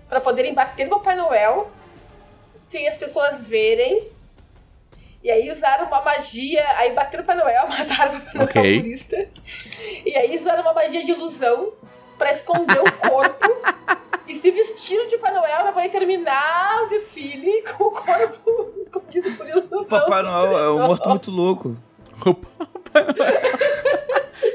Pra 0.07 0.21
poderem 0.21 0.53
bater 0.53 0.86
no 0.86 0.91
Papai 0.99 1.15
Noel 1.15 1.71
sem 2.69 2.88
as 2.88 2.97
pessoas 2.97 3.41
verem. 3.47 4.07
E 5.24 5.30
aí 5.30 5.49
usaram 5.51 5.86
uma 5.88 6.01
magia, 6.01 6.63
aí 6.78 6.93
bateram 6.93 7.24
o 7.24 7.28
Papai 7.28 7.43
Noel, 7.43 7.67
mataram 7.70 8.17
o 8.17 8.22
Papai 8.22 8.34
Noel 8.36 8.45
Ok. 8.47 8.82
purista. 8.82 9.28
E 10.05 10.15
aí 10.15 10.36
usaram 10.36 10.61
uma 10.61 10.74
magia 10.74 11.03
de 11.03 11.11
ilusão 11.11 11.74
pra 12.17 12.32
esconder 12.32 12.80
o 12.80 12.91
corpo 12.93 13.45
e 14.28 14.36
se 14.36 14.51
vestiram 14.51 15.07
de 15.07 15.17
Papai 15.17 15.34
Noel 15.39 15.57
pra 15.63 15.72
poder 15.74 15.89
terminar 15.89 16.84
o 16.84 16.89
desfile 16.89 17.63
com 17.63 17.86
o 17.86 17.91
corpo 17.91 18.74
escondido 18.82 19.32
por 19.36 19.47
ilusão. 19.47 19.82
O 19.82 19.86
Papai 19.86 20.22
Noel 20.24 20.57
é 20.57 20.72
um 20.72 20.88
morto 20.88 21.09
muito 21.09 21.32
louco. 21.32 21.78
O 22.26 22.34
Papai 22.36 23.03
Noel. 23.03 23.39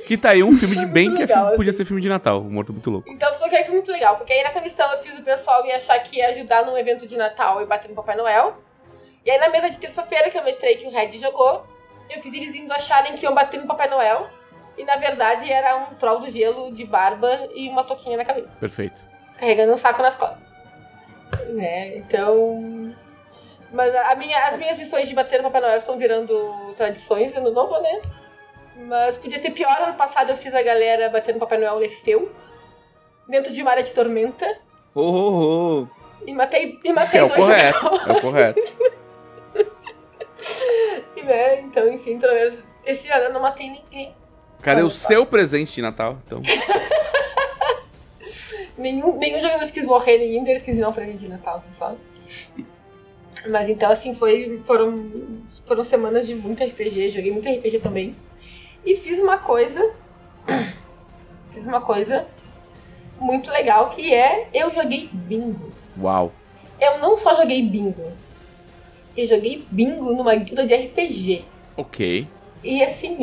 que 0.07 0.17
tá 0.17 0.31
aí 0.31 0.43
um 0.43 0.53
filme 0.57 0.75
de 0.77 0.83
Foi 0.83 0.91
bem 0.91 1.15
que 1.15 1.23
é 1.23 1.27
filme- 1.27 1.57
podia 1.57 1.71
assim. 1.71 1.79
ser 1.79 1.85
filme 1.85 2.01
de 2.03 2.09
Natal, 2.09 2.41
o 2.41 2.45
Morto 2.45 2.73
Muito 2.73 2.91
Louco. 2.91 3.09
Então 3.11 3.33
só 3.35 3.49
que 3.49 3.57
aí 3.57 3.65
foi 3.65 3.75
muito 3.75 3.91
legal, 3.93 4.17
porque 4.17 4.33
aí 4.33 4.43
nessa 4.43 4.61
missão 4.61 4.91
eu 4.93 4.99
fiz 4.99 5.19
o 5.19 5.23
pessoal 5.23 5.65
ia 5.67 5.77
achar 5.77 5.99
que 6.03 6.17
ia 6.19 6.29
ajudar 6.31 6.65
num 6.67 6.77
evento 6.77 7.07
de 7.07 7.17
Natal 7.17 7.61
e 7.62 7.67
bater 7.67 7.89
no 7.89 7.95
Papai 7.95 8.17
Noel. 8.17 8.57
E 9.25 9.31
aí 9.31 9.39
na 9.39 9.49
mesa 9.49 9.70
de 9.70 9.79
terça-feira 9.79 10.31
que 10.31 10.39
eu 10.39 10.45
mestrei 10.45 10.77
que 10.77 10.87
o 10.87 10.91
Red 10.91 11.18
jogou, 11.18 11.66
eu 12.11 12.20
fiz 12.22 12.33
eles 12.35 12.55
indo 12.55 12.72
acharem 12.72 13.14
que 13.14 13.25
iam 13.25 13.35
bater 13.35 13.61
no 13.61 13.66
Papai 13.66 13.89
Noel. 13.89 14.29
E 14.77 14.85
na 14.85 14.97
verdade 14.97 15.51
era 15.51 15.77
um 15.77 15.95
troll 15.95 16.18
do 16.20 16.31
gelo 16.31 16.72
de 16.72 16.85
barba 16.85 17.49
e 17.55 17.68
uma 17.68 17.85
toquinha 17.85 18.16
na 18.16 18.25
cabeça. 18.25 18.55
Perfeito. 18.59 19.05
carregando 19.39 19.72
um 19.72 19.77
saco 19.77 20.03
nas 20.03 20.16
costas. 20.16 20.43
Né? 21.51 21.97
Então. 21.99 22.95
Mas 23.72 23.95
a 23.95 24.14
minha, 24.14 24.45
as 24.45 24.57
minhas 24.57 24.79
missões 24.79 25.09
de 25.09 25.14
bater 25.14 25.39
no 25.39 25.45
Papai 25.45 25.61
Noel 25.61 25.79
estão 25.79 25.97
virando 25.99 26.75
tradições 26.77 27.35
ano 27.37 27.51
novo, 27.51 27.81
né? 27.81 28.03
Mas 28.77 29.16
podia 29.16 29.39
ser 29.41 29.51
pior. 29.51 29.77
Ano 29.81 29.95
passado 29.95 30.31
eu 30.31 30.37
fiz 30.37 30.55
a 30.55 30.62
galera 30.62 31.09
bater 31.09 31.33
no 31.35 31.41
Papai 31.41 31.59
Noel 31.59 31.77
Lefeu. 31.79 32.33
Dentro 33.29 33.53
de 33.53 33.62
uma 33.62 33.70
área 33.70 33.83
de 33.83 33.93
tormenta. 33.93 34.59
Oh, 34.95 35.01
oh, 35.03 35.87
oh. 35.89 36.25
E 36.27 36.33
matei, 36.33 36.79
e 36.85 36.93
matei 36.93 37.20
É 37.20 37.25
o 37.25 37.29
dois 37.29 37.41
correto. 37.41 37.72
jogadores, 37.81 38.07
É 38.07 38.12
o 38.12 38.20
correto. 38.20 38.61
né? 41.25 41.61
Então, 41.61 41.93
enfim, 41.93 42.19
pelo 42.19 42.35
menos 42.35 42.59
esse 42.85 43.11
ano 43.11 43.25
eu 43.25 43.33
não 43.33 43.41
matei 43.43 43.71
ninguém. 43.71 44.15
Cadê 44.63 44.79
Olha 44.81 44.87
o 44.87 44.91
só. 44.91 45.09
seu 45.09 45.27
presente 45.27 45.75
de 45.75 45.83
Natal? 45.83 46.19
Então, 46.27 46.43
Nenhum, 48.77 49.17
nenhum 49.19 49.39
jogador 49.39 49.71
quis 49.71 49.85
morrer, 49.85 50.19
nenhum 50.19 50.43
deles 50.43 50.63
quis 50.63 50.77
dar 50.77 50.89
um 50.89 50.93
presente 50.93 51.19
de 51.19 51.29
Natal, 51.29 51.63
só. 51.79 51.95
Mas 53.49 53.69
então, 53.69 53.91
assim, 53.91 54.15
foi, 54.15 54.61
foram, 54.65 55.11
foram 55.67 55.85
semanas 55.85 56.27
de 56.27 56.35
muito 56.35 56.65
RPG, 56.65 57.11
joguei 57.11 57.31
muito 57.31 57.49
RPG 57.49 57.79
também. 57.81 58.17
E 58.85 58.97
fiz 58.97 59.21
uma 59.21 59.39
coisa. 59.39 59.93
Fiz 61.53 61.67
uma 61.69 61.81
coisa 61.81 62.27
muito 63.21 63.49
legal 63.53 63.91
que 63.91 64.13
é 64.13 64.49
eu 64.53 64.73
joguei 64.73 65.09
bingo. 65.13 65.71
uau. 65.97 66.33
Eu 66.81 66.99
não 66.99 67.17
só 67.17 67.33
joguei 67.37 67.63
bingo, 67.63 68.13
eu 69.17 69.27
joguei 69.27 69.65
bingo 69.71 70.15
numa 70.15 70.35
guilda 70.35 70.67
de 70.67 70.75
RPG. 70.75 71.45
Ok. 71.77 72.27
E 72.65 72.83
assim, 72.83 73.19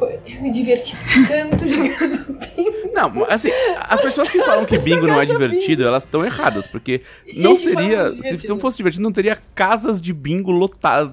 eu 0.00 0.40
me 0.40 0.50
diverti 0.50 0.96
tanto 1.28 1.64
jogando 1.68 2.38
bingo. 2.56 2.90
Não, 2.94 3.24
assim, 3.28 3.50
as 3.80 4.00
pessoas 4.00 4.30
que 4.30 4.42
falam 4.42 4.64
que 4.64 4.78
bingo 4.80 5.06
não 5.06 5.20
é 5.20 5.26
divertido, 5.26 5.84
elas 5.84 6.04
estão 6.04 6.24
erradas, 6.24 6.66
porque 6.66 7.02
Gente, 7.26 7.40
não 7.40 7.54
seria. 7.54 8.04
muito 8.06 8.38
Se, 8.38 8.48
não 8.48 8.58
fosse 8.58 8.78
divertido, 8.78 9.02
não 9.02 9.12
teria 9.12 9.38
casas 9.54 10.00
de 10.00 10.14
bingo 10.14 10.50
lotadas, 10.50 11.12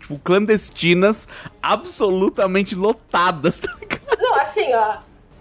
tipo, 0.00 0.18
clandestinas, 0.18 1.26
absolutamente 1.62 2.74
lotadas, 2.74 3.58
tá 3.58 3.74
ligado? 3.80 4.02
Não, 4.18 4.34
assim, 4.36 4.72
ó. 4.74 4.98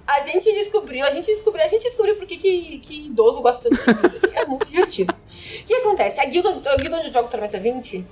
A 0.07 0.21
gente 0.21 0.51
descobriu, 0.53 1.05
a 1.05 1.11
gente 1.11 1.25
descobriu, 1.27 1.65
a 1.65 1.67
gente 1.67 1.83
descobriu 1.83 2.15
por 2.15 2.25
que, 2.25 2.37
que, 2.37 3.05
idoso 3.07 3.41
gosta 3.41 3.69
tanto 3.69 3.85
de 3.85 3.93
guilda. 3.93 4.17
Assim, 4.17 4.35
é 4.35 4.45
muito 4.45 4.67
divertido. 4.67 5.13
O 5.13 5.65
que 5.65 5.73
acontece? 5.73 6.19
A 6.19 6.25
guilda, 6.25 6.49
a 6.49 6.77
guilda 6.77 6.97
onde 6.97 7.07
eu 7.07 7.13
jogo 7.13 7.29
Tormenta 7.29 7.59
20 7.59 8.05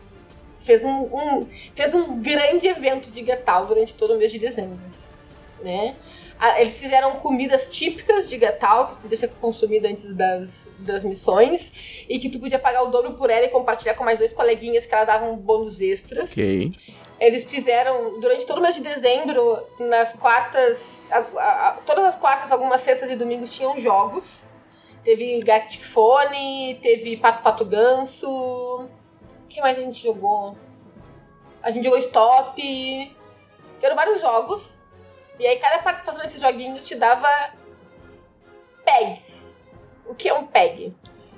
fez 0.63 0.83
um, 0.85 1.03
um- 1.03 1.47
fez 1.75 1.93
um 1.95 2.21
grande 2.21 2.67
evento 2.67 3.11
de 3.11 3.21
Gatal 3.21 3.65
durante 3.65 3.93
todo 3.93 4.13
o 4.13 4.17
mês 4.17 4.31
de 4.31 4.39
dezembro. 4.39 4.79
Né? 5.61 5.95
Eles 6.57 6.79
fizeram 6.79 7.17
comidas 7.17 7.67
típicas 7.67 8.27
de 8.27 8.35
Gatal, 8.35 8.87
que 8.87 8.95
podia 9.03 9.15
ser 9.17 9.27
consumida 9.39 9.87
antes 9.87 10.05
das, 10.15 10.67
das 10.79 11.03
missões, 11.03 11.71
e 12.09 12.17
que 12.17 12.29
tu 12.29 12.39
podia 12.39 12.57
pagar 12.57 12.81
o 12.81 12.87
dobro 12.87 13.13
por 13.13 13.29
ela 13.29 13.45
e 13.45 13.49
compartilhar 13.49 13.93
com 13.93 14.03
mais 14.03 14.17
dois 14.17 14.33
coleguinhas 14.33 14.87
que 14.87 14.95
ela 14.95 15.05
davam 15.05 15.35
bônus 15.37 15.79
extras. 15.79 16.31
Ok. 16.31 16.71
Eles 17.19 17.43
fizeram, 17.43 18.19
durante 18.19 18.43
todo 18.47 18.57
o 18.57 18.61
mês 18.61 18.73
de 18.73 18.81
dezembro, 18.81 19.63
nas 19.77 20.13
quartas, 20.13 21.03
a- 21.11 21.19
a- 21.19 21.67
a- 21.69 21.71
todas 21.85 22.05
as 22.05 22.15
quartas, 22.15 22.51
algumas 22.51 22.81
sextas 22.81 23.11
e 23.11 23.15
domingos 23.15 23.53
tinham 23.53 23.77
jogos. 23.79 24.43
Teve 25.03 25.39
Gatifone, 25.43 26.79
teve 26.81 27.17
Pato 27.17 27.43
Pato 27.43 27.65
Ganso. 27.65 28.87
O 29.51 29.53
que 29.53 29.59
mais 29.59 29.77
a 29.77 29.81
gente 29.81 30.01
jogou? 30.01 30.57
A 31.61 31.71
gente 31.71 31.83
jogou 31.83 31.99
Stop. 31.99 32.55
Tiveram 32.55 33.95
vários 33.97 34.21
jogos. 34.21 34.71
E 35.37 35.45
aí 35.45 35.57
cada 35.57 35.79
participação 35.79 36.21
desses 36.21 36.39
joguinhos 36.39 36.85
te 36.87 36.95
dava 36.95 37.27
pegs. 38.85 39.43
O 40.05 40.15
que 40.15 40.29
é 40.29 40.33
um 40.33 40.47
peg? 40.47 40.95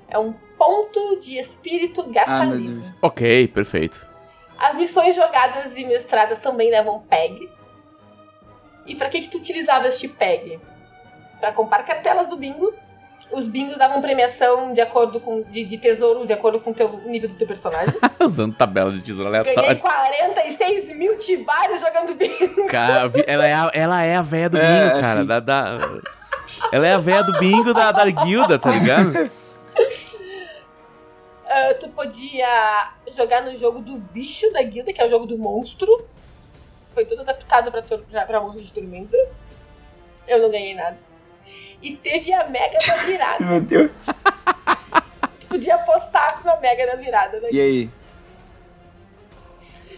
É 0.07 0.19
um 0.19 0.31
ponto 0.31 1.19
de 1.21 1.39
espírito 1.39 2.01
Ah, 2.01 2.11
gatalino. 2.11 2.81
Deus. 2.81 2.93
Ok, 3.01 3.47
perfeito. 3.47 4.07
As 4.59 4.75
missões 4.75 5.15
jogadas 5.15 5.75
e 5.75 5.83
mestradas 5.83 6.37
também 6.37 6.69
levam 6.69 7.01
PEG. 7.01 7.49
E 8.85 8.93
pra 8.93 9.09
que 9.09 9.21
que 9.21 9.29
tu 9.29 9.39
utilizava 9.39 9.87
este 9.87 10.07
PEG? 10.07 10.59
Pra 11.39 11.51
comprar 11.51 11.81
cartelas 11.81 12.27
do 12.27 12.37
bingo 12.37 12.71
Os 13.31 13.47
bingos 13.47 13.77
davam 13.77 13.99
premiação 14.01 14.73
de 14.73 14.81
acordo 14.81 15.19
com. 15.19 15.41
de, 15.43 15.63
de 15.63 15.77
tesouro, 15.77 16.25
de 16.27 16.33
acordo 16.33 16.59
com 16.59 16.69
o 16.69 16.73
teu 16.73 16.89
nível 17.05 17.29
do 17.29 17.35
teu 17.35 17.47
personagem. 17.47 17.95
Usando 18.21 18.53
tabela 18.55 18.91
de 18.91 19.01
tesouro 19.01 19.31
Ganhei 19.31 19.49
aleatória. 19.57 19.81
46 19.81 20.95
mil 20.95 21.17
tibários 21.17 21.79
jogando 21.79 22.13
bingo. 22.15 22.67
Cara, 22.67 23.11
ela 23.25 23.47
é 23.47 23.53
a, 23.53 23.71
ela 23.73 24.03
é 24.03 24.15
a 24.15 24.21
véia 24.21 24.49
do 24.49 24.57
É, 24.57 24.61
bingo, 24.89 25.01
cara. 25.01 25.19
assim. 25.19 25.25
Da, 25.25 25.39
da- 25.39 25.79
Ela 26.71 26.87
é 26.87 26.93
a 26.93 26.99
véia 26.99 27.23
do 27.23 27.39
bingo 27.39 27.73
da, 27.73 27.91
da 27.91 28.09
guilda, 28.09 28.59
tá 28.59 28.69
ligado? 28.69 29.31
Ah, 31.45 31.73
tu 31.79 31.87
podia 31.89 32.93
jogar 33.15 33.43
no 33.43 33.55
jogo 33.55 33.79
do 33.79 33.97
bicho 33.97 34.51
da 34.51 34.63
guilda, 34.63 34.91
que 34.91 34.99
é 35.01 35.05
o 35.05 35.09
jogo 35.09 35.25
do 35.27 35.37
monstro. 35.37 36.07
Foi 36.95 37.05
tudo 37.05 37.21
adaptado 37.21 37.71
pra, 37.71 37.81
pra, 37.81 38.25
pra 38.25 38.41
monstro 38.41 38.63
de 38.63 38.71
tormenta. 38.71 39.15
Eu 40.27 40.41
não 40.41 40.49
ganhei 40.49 40.73
nada. 40.73 40.97
E 41.83 41.95
teve 41.97 42.33
a 42.33 42.47
mega 42.47 42.77
da 42.87 42.95
virada. 42.95 43.43
Meu 43.45 43.61
Deus. 43.61 43.91
tu 45.39 45.47
podia 45.47 45.75
apostar 45.75 46.41
com 46.41 46.49
a 46.49 46.57
mega 46.57 46.87
da 46.87 46.95
virada. 46.95 47.39
Da 47.41 47.49
E 47.51 47.59
aí? 47.61 47.89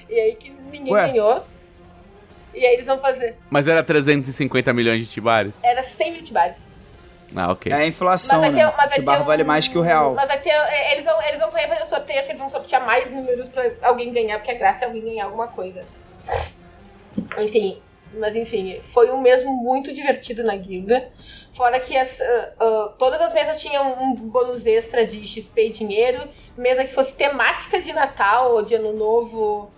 E 0.10 0.20
aí 0.20 0.36
que 0.36 0.50
ninguém 0.50 0.92
Ué? 0.94 1.08
ganhou. 1.08 1.46
E 2.54 2.66
aí 2.66 2.74
eles 2.74 2.86
vão 2.88 3.00
fazer. 3.00 3.38
Mas 3.50 3.68
era 3.68 3.84
350 3.84 4.74
milhões 4.74 5.02
de 5.02 5.08
tibares? 5.12 5.64
Era 5.64 5.84
100 5.84 6.12
mil 6.14 6.24
tibares. 6.24 6.58
Ah, 7.36 7.52
ok. 7.52 7.72
É 7.72 7.76
a 7.76 7.88
inflação, 7.88 8.40
Mas 8.42 8.50
ter, 8.54 8.56
né? 8.66 8.74
mas 8.78 8.86
vai 8.90 8.96
Tibar 8.96 9.18
ter 9.18 9.24
um- 9.24 9.26
vale 9.26 9.44
mais 9.44 9.68
que 9.68 9.78
o 9.78 9.82
real. 9.82 10.14
Mas 10.14 10.28
vai 10.28 10.40
ter. 10.40 10.50
é, 10.52 10.94
Eles 10.94 11.06
vão, 11.06 11.22
eles 11.24 11.40
vão 11.40 11.52
fazer 11.52 11.86
sorteio, 11.86 12.20
acho 12.20 12.28
que 12.28 12.32
eles 12.32 12.40
vão 12.42 12.50
sortear 12.50 12.86
mais 12.86 13.12
números 13.12 13.48
pra 13.50 13.70
alguém 13.82 14.14
ganhar, 14.14 14.38
porque 14.40 14.52
a 14.52 14.58
graça 14.58 14.86
é 14.86 14.88
alguém 14.88 15.04
ganhar 15.04 15.26
alguma 15.26 15.48
coisa. 15.50 15.84
Enfim, 17.38 17.82
mas 18.18 18.36
enfim, 18.36 18.80
foi 18.94 19.10
um 19.12 19.20
mês 19.20 19.44
muito 19.44 19.94
divertido 19.94 20.44
na 20.44 20.56
guilda. 20.56 21.10
Fora 21.56 21.80
que 21.80 21.96
as, 21.96 22.20
ah, 22.20 22.50
ah, 22.60 22.94
todas 22.98 23.22
as 23.22 23.34
mesas 23.34 23.62
tinham 23.62 23.94
um 24.04 24.16
bônus 24.16 24.66
extra 24.66 25.06
de 25.06 25.26
XP 25.26 25.68
e 25.68 25.72
dinheiro. 25.72 26.28
Mesa 26.58 26.84
que 26.86 26.94
fosse 26.94 27.14
temática 27.14 27.82
de 27.82 27.94
Natal 27.94 28.54
ou 28.54 28.62
de 28.64 28.76
Ano 28.76 28.94
Novo. 28.94 29.72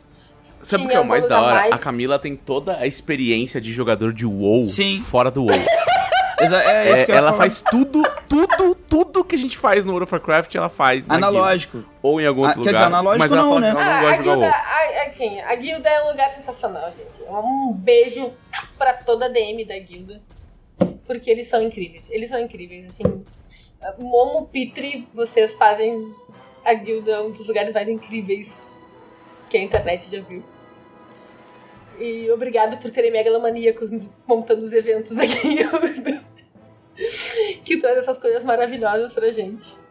Sabe 0.64 0.86
o 0.86 0.88
que 0.88 0.96
é 0.96 1.00
o 1.00 1.06
mais 1.06 1.28
da 1.28 1.42
hora? 1.42 1.54
mais. 1.56 1.72
A 1.74 1.78
Camila 1.78 2.18
tem 2.18 2.36
toda 2.36 2.78
a 2.78 2.88
experiência 2.88 3.60
de 3.62 3.72
jogador 3.74 4.14
de 4.14 4.26
WoW 4.26 4.66
Sim. 4.66 5.02
fora 5.02 5.30
do 5.32 5.44
WoW. 5.44 5.54
É, 6.40 6.94
isso 6.94 7.12
É, 7.12 7.16
ela 7.16 7.34
faz 7.34 7.64
tudo, 7.68 8.04
tudo, 8.30 8.76
tudo 8.76 9.24
que 9.24 9.34
a 9.34 9.38
gente 9.40 9.58
faz 9.58 9.84
no 9.84 9.92
World 9.94 10.04
of 10.04 10.14
Warcraft, 10.14 10.54
ela 10.54 10.70
faz 10.70 11.08
na 11.08 11.16
guilda. 11.16 11.28
Analógico. 11.30 11.84
Ou 12.00 12.22
em 12.22 12.28
algum 12.28 12.44
Ah, 12.46 12.50
outro 12.50 12.62
quer 12.62 12.70
lugar. 12.70 12.80
dizer, 12.84 12.86
analógico 12.86 13.24
mas 13.24 13.32
ela 13.32 13.42
não, 13.42 13.50
fala 13.50 13.60
né? 13.62 13.70
ela 13.70 13.84
não 13.84 13.92
Ah, 13.92 14.02
gosta 14.02 14.14
a 14.14 14.18
jogar 14.24 14.36
guilda, 14.36 14.56
a, 14.56 15.08
assim, 15.08 15.42
a 15.42 15.56
guilda 15.56 15.90
é 15.90 16.04
um 16.04 16.12
lugar 16.12 16.30
sensacional, 16.30 16.92
gente. 16.92 17.28
Um 17.28 17.74
beijo 17.74 18.32
pra 18.78 18.94
toda 18.94 19.26
a 19.26 19.30
DM 19.30 19.66
da 19.66 19.80
guilda. 19.80 20.22
Porque 21.08 21.32
eles 21.32 21.48
são 21.48 21.62
incríveis. 21.62 22.04
Eles 22.10 22.30
são 22.30 22.40
incríveis, 22.40 22.88
assim. 22.88 23.24
Momo 23.98 24.48
Pitri, 24.48 25.08
vocês 25.14 25.56
fazem 25.56 26.14
a 26.64 26.74
guilda 26.74 27.24
um 27.24 27.32
dos 27.32 27.48
lugares 27.48 27.74
mais 27.74 27.88
incríveis 27.88 28.70
que 29.50 29.58
a 29.58 29.64
internet 29.64 30.12
já 30.12 30.22
viu. 30.22 30.44
E 31.98 32.30
obrigado 32.30 32.80
por 32.80 32.92
terem 32.92 33.12
megalomaníacos 33.12 33.90
montando 34.28 34.64
os 34.64 34.74
eventos 34.74 35.16
da 35.16 35.26
guilda. 35.26 36.24
que 37.64 37.78
trazem 37.78 38.00
essas 38.00 38.18
coisas 38.18 38.44
maravilhosas 38.44 39.14
pra 39.14 39.32
gente 39.32 39.87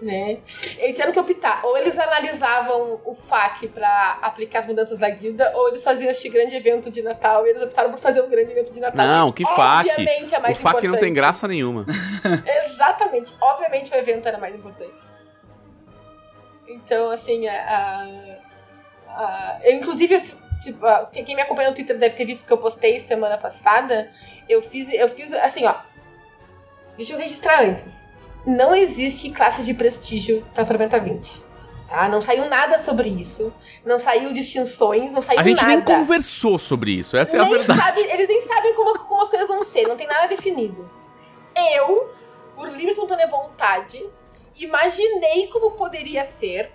né? 0.00 0.38
Eles 0.78 0.92
tiveram 0.92 1.12
que 1.12 1.18
optar. 1.20 1.64
Ou 1.64 1.76
eles 1.76 1.98
analisavam 1.98 3.00
o 3.04 3.14
FAQ 3.14 3.68
pra 3.68 4.18
aplicar 4.22 4.60
as 4.60 4.66
mudanças 4.66 4.98
da 4.98 5.10
guilda, 5.10 5.50
ou 5.56 5.68
eles 5.68 5.82
faziam 5.82 6.10
este 6.10 6.28
grande 6.28 6.54
evento 6.54 6.90
de 6.90 7.02
Natal 7.02 7.46
e 7.46 7.50
eles 7.50 7.62
optaram 7.62 7.90
por 7.90 7.98
fazer 7.98 8.20
um 8.22 8.28
grande 8.28 8.52
evento 8.52 8.72
de 8.72 8.80
Natal. 8.80 9.06
Não, 9.06 9.32
que 9.32 9.44
FAQ? 9.44 9.90
Obviamente 9.90 10.34
é 10.34 10.38
O 10.38 10.42
mais 10.42 10.58
FAQ 10.58 10.74
não 10.74 10.80
tem 10.80 10.88
importante. 10.88 11.14
graça 11.14 11.48
nenhuma. 11.48 11.84
Exatamente. 12.66 13.34
Obviamente 13.40 13.92
o 13.92 13.96
evento 13.96 14.26
era 14.28 14.38
mais 14.38 14.54
importante. 14.54 15.02
Então, 16.68 17.10
assim, 17.10 17.46
a. 17.48 17.54
a, 19.08 19.12
a- 19.12 19.58
eu, 19.64 19.74
inclusive, 19.74 20.20
tipo, 20.62 20.80
quem 21.12 21.34
me 21.34 21.42
acompanha 21.42 21.70
no 21.70 21.74
Twitter 21.74 21.96
deve 21.98 22.14
ter 22.14 22.24
visto 22.24 22.46
que 22.46 22.52
eu 22.52 22.58
postei 22.58 23.00
semana 23.00 23.38
passada. 23.38 24.10
Eu 24.48 24.62
fiz, 24.62 24.88
eu 24.92 25.08
fiz 25.08 25.32
assim, 25.32 25.64
ó. 25.66 25.74
Deixa 26.96 27.14
eu 27.14 27.18
registrar 27.18 27.62
antes. 27.62 28.02
Não 28.46 28.74
existe 28.74 29.30
classe 29.30 29.62
de 29.62 29.74
prestígio 29.74 30.44
pra 30.54 30.64
Tormenta 30.64 30.98
20. 30.98 31.42
Tá? 31.88 32.08
Não 32.08 32.20
saiu 32.20 32.44
nada 32.48 32.78
sobre 32.78 33.08
isso. 33.08 33.52
Não 33.84 33.98
saiu 33.98 34.32
distinções, 34.32 35.10
não 35.12 35.22
saiu 35.22 35.40
A 35.40 35.42
gente 35.42 35.56
nada. 35.62 35.68
nem 35.68 35.80
conversou 35.80 36.58
sobre 36.58 36.92
isso, 36.92 37.16
essa 37.16 37.36
é 37.36 37.40
a 37.40 37.44
Nem 37.44 37.52
verdade. 37.54 37.80
sabe- 37.80 38.02
eles 38.12 38.28
nem 38.28 38.42
sabem 38.42 38.74
como, 38.74 38.98
como 39.00 39.22
as 39.22 39.28
coisas 39.28 39.48
vão 39.48 39.64
ser, 39.64 39.86
não 39.88 39.96
tem 39.96 40.06
nada 40.06 40.26
definido. 40.28 40.88
Eu, 41.76 42.10
por 42.54 42.68
livre 42.68 42.86
e 42.88 42.90
espontânea 42.90 43.26
vontade, 43.26 44.02
imaginei 44.56 45.46
como 45.48 45.70
poderia 45.72 46.24
ser. 46.24 46.70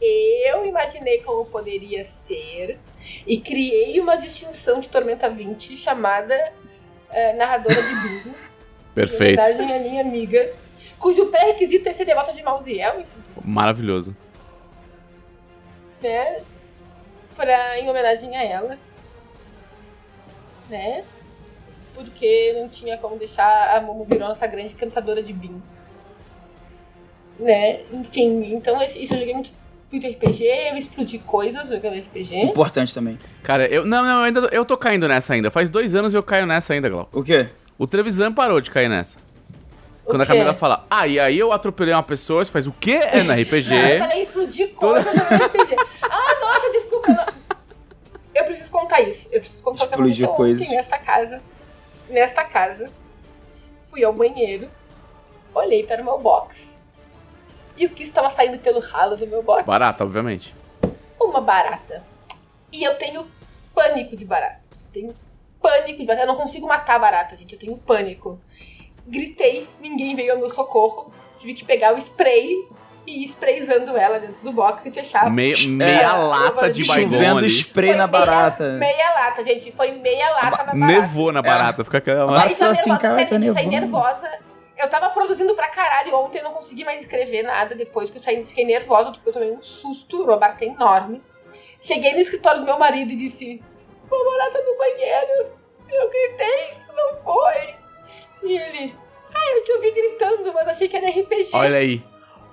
Eu 0.00 0.66
imaginei 0.66 1.22
como 1.22 1.44
poderia 1.46 2.04
ser. 2.04 2.78
E 3.26 3.38
criei 3.40 3.98
uma 4.00 4.16
distinção 4.16 4.80
de 4.80 4.88
Tormenta 4.88 5.28
20 5.30 5.76
chamada 5.76 6.34
eh, 7.10 7.32
Narradora 7.34 7.74
de 7.74 7.94
Bingo. 7.94 8.34
Perfeito. 8.94 9.40
Homenagem 9.40 9.76
à 9.76 9.78
minha 9.80 10.00
amiga, 10.02 10.52
cujo 10.98 11.26
pré-requisito 11.26 11.88
é 11.88 11.92
ser 11.92 12.04
devota 12.04 12.32
de 12.32 12.42
Mausiel, 12.42 13.04
Maravilhoso. 13.44 14.16
né? 16.02 16.40
Pra, 17.36 17.78
em 17.78 17.88
homenagem 17.88 18.34
a 18.36 18.42
ela. 18.44 18.78
Né? 20.68 21.04
Porque 21.94 22.52
não 22.58 22.68
tinha 22.68 22.98
como 22.98 23.16
deixar 23.16 23.76
a 23.76 23.80
Momo 23.80 24.04
virou 24.04 24.28
nossa 24.28 24.46
grande 24.46 24.74
cantadora 24.74 25.22
de 25.22 25.32
bingo. 25.32 25.62
Né? 27.38 27.82
Enfim, 27.92 28.54
então 28.54 28.82
isso 28.82 29.14
eu 29.14 29.18
joguei 29.18 29.34
muito, 29.34 29.50
muito 29.92 30.06
RPG, 30.06 30.44
eu 30.70 30.76
explodi 30.76 31.18
coisas 31.18 31.68
jogando 31.68 31.98
RPG. 31.98 32.36
Importante 32.40 32.92
também. 32.94 33.18
Cara, 33.42 33.66
eu. 33.66 33.84
Não, 33.84 34.02
não, 34.02 34.18
eu 34.20 34.24
ainda 34.24 34.40
eu 34.52 34.64
tô 34.64 34.76
caindo 34.76 35.06
nessa 35.06 35.34
ainda. 35.34 35.50
Faz 35.50 35.68
dois 35.68 35.94
anos 35.94 36.14
eu 36.14 36.22
caio 36.22 36.46
nessa 36.46 36.72
ainda, 36.72 36.88
Glau. 36.88 37.08
O 37.12 37.22
quê? 37.22 37.48
O 37.78 37.86
Trevisan 37.86 38.32
parou 38.32 38.60
de 38.60 38.70
cair 38.70 38.88
nessa. 38.88 39.18
Quando 40.06 40.22
a? 40.22 40.26
Camila 40.26 40.54
fala, 40.54 40.86
ah, 40.88 41.06
e 41.06 41.18
aí 41.18 41.38
eu 41.38 41.52
atropelei 41.52 41.92
uma 41.92 42.02
pessoa, 42.02 42.44
você 42.44 42.50
faz 42.50 42.66
o 42.66 42.72
quê? 42.72 42.92
É 42.92 43.22
na 43.22 43.34
Eu 43.38 43.42
RPG. 43.44 43.98
falei 43.98 44.22
explodir 44.22 44.72
coisas 44.74 45.12
jogando 45.14 45.44
RPG. 45.44 45.76
Ah, 46.02 46.40
nossa, 46.40 46.70
desculpa. 46.70 47.10
eu 47.10 48.42
Eu 48.42 48.44
preciso 48.44 48.70
contar 48.70 49.00
isso. 49.00 49.28
Eu 49.32 49.40
preciso 49.40 49.64
contar 49.64 49.84
o 49.84 49.88
que 49.88 50.26
coisas. 50.26 50.60
ontem 50.62 50.76
nesta 50.76 50.98
casa. 50.98 51.42
Nesta 52.08 52.44
casa. 52.44 52.90
Fui 53.90 54.04
ao 54.04 54.12
banheiro. 54.12 54.70
Olhei 55.54 55.84
para 55.84 56.02
o 56.02 56.04
meu 56.04 56.18
box. 56.18 56.76
E 57.76 57.86
o 57.86 57.90
que 57.90 58.02
estava 58.02 58.30
saindo 58.30 58.58
pelo 58.58 58.80
ralo 58.80 59.16
do 59.16 59.26
meu 59.26 59.42
box? 59.42 59.64
Barata, 59.64 60.04
obviamente. 60.04 60.54
Uma 61.20 61.40
barata. 61.40 62.04
E 62.72 62.82
eu 62.82 62.94
tenho 62.96 63.26
pânico 63.74 64.16
de 64.16 64.24
barata. 64.24 64.60
Tenho 64.92 65.14
pânico 65.60 65.98
de 65.98 66.04
barata. 66.06 66.24
Eu 66.24 66.28
não 66.28 66.36
consigo 66.36 66.66
matar 66.66 66.98
barata, 66.98 67.36
gente. 67.36 67.54
Eu 67.54 67.58
tenho 67.58 67.76
pânico. 67.76 68.40
Gritei, 69.06 69.68
ninguém 69.80 70.16
veio 70.16 70.32
ao 70.32 70.38
meu 70.38 70.48
socorro. 70.50 71.12
Tive 71.38 71.54
que 71.54 71.64
pegar 71.64 71.94
o 71.94 71.98
spray 71.98 72.66
e 73.06 73.22
ir 73.22 73.26
sprayzando 73.26 73.96
ela 73.96 74.18
dentro 74.18 74.36
do 74.42 74.52
box 74.52 74.84
e 74.84 74.90
fechar. 74.90 75.30
Meia, 75.30 75.54
meia 75.68 76.12
lata 76.16 76.70
de 76.72 76.82
Chovendo 76.84 77.10
baigon 77.10 77.16
Chovendo 77.24 77.38
ali. 77.38 77.48
spray 77.48 77.88
Foi 77.90 77.96
na 77.96 78.06
meia- 78.08 78.26
barata. 78.26 78.68
Meia 78.70 79.10
lata, 79.14 79.44
gente. 79.44 79.70
Foi 79.70 79.92
meia 79.92 80.28
lata 80.30 80.50
na 80.50 80.56
barata. 80.56 80.76
Nevou 80.76 81.30
na 81.32 81.40
barata, 81.42 81.84
fica 81.84 81.98
aquela. 81.98 82.26
Já 82.48 82.56
Fala 82.56 82.70
assim, 82.72 82.90
nervosa, 82.90 82.98
cara, 82.98 83.26
tá 83.26 83.40
gente, 83.40 83.52
saí 83.52 83.66
nervosa. 83.66 84.30
Eu 84.76 84.90
tava 84.90 85.08
produzindo 85.10 85.54
pra 85.54 85.68
caralho 85.68 86.14
ontem, 86.16 86.38
eu 86.38 86.44
não 86.44 86.52
consegui 86.52 86.84
mais 86.84 87.00
escrever 87.00 87.42
nada 87.44 87.74
depois 87.74 88.10
que 88.10 88.18
eu 88.18 88.22
saí, 88.22 88.44
fiquei 88.44 88.64
nervosa, 88.66 89.10
porque 89.10 89.28
eu 89.28 89.32
tomei 89.32 89.50
um 89.52 89.62
susto, 89.62 90.22
uma 90.22 90.36
barata 90.36 90.64
enorme. 90.64 91.22
Cheguei 91.80 92.12
no 92.12 92.18
escritório 92.18 92.60
do 92.60 92.66
meu 92.66 92.78
marido 92.78 93.12
e 93.12 93.16
disse: 93.16 93.62
Uma 94.10 94.32
barata 94.32 94.62
no 94.62 94.76
banheiro. 94.76 95.46
Eu 95.88 96.10
gritei, 96.10 96.74
não 96.94 97.22
foi. 97.22 97.75
E 98.46 98.56
ele: 98.58 98.94
Ah, 99.34 99.56
eu 99.56 99.64
te 99.64 99.72
ouvi 99.72 99.90
gritando, 99.90 100.52
mas 100.54 100.68
achei 100.68 100.88
que 100.88 100.96
era 100.96 101.08
RPG. 101.08 101.50
Olha 101.52 101.78
aí. 101.78 102.02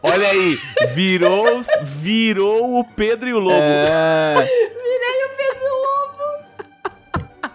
Olha 0.01 0.27
aí. 0.27 0.59
Virou, 0.93 1.45
virou 1.83 2.79
o 2.79 2.83
Pedro 2.83 3.29
e 3.29 3.33
o 3.33 3.39
Lobo. 3.39 3.55
É, 3.55 4.35
Virei 4.43 5.25
o 5.25 5.29
Pedro 5.37 5.65
Lobo. 5.65 7.53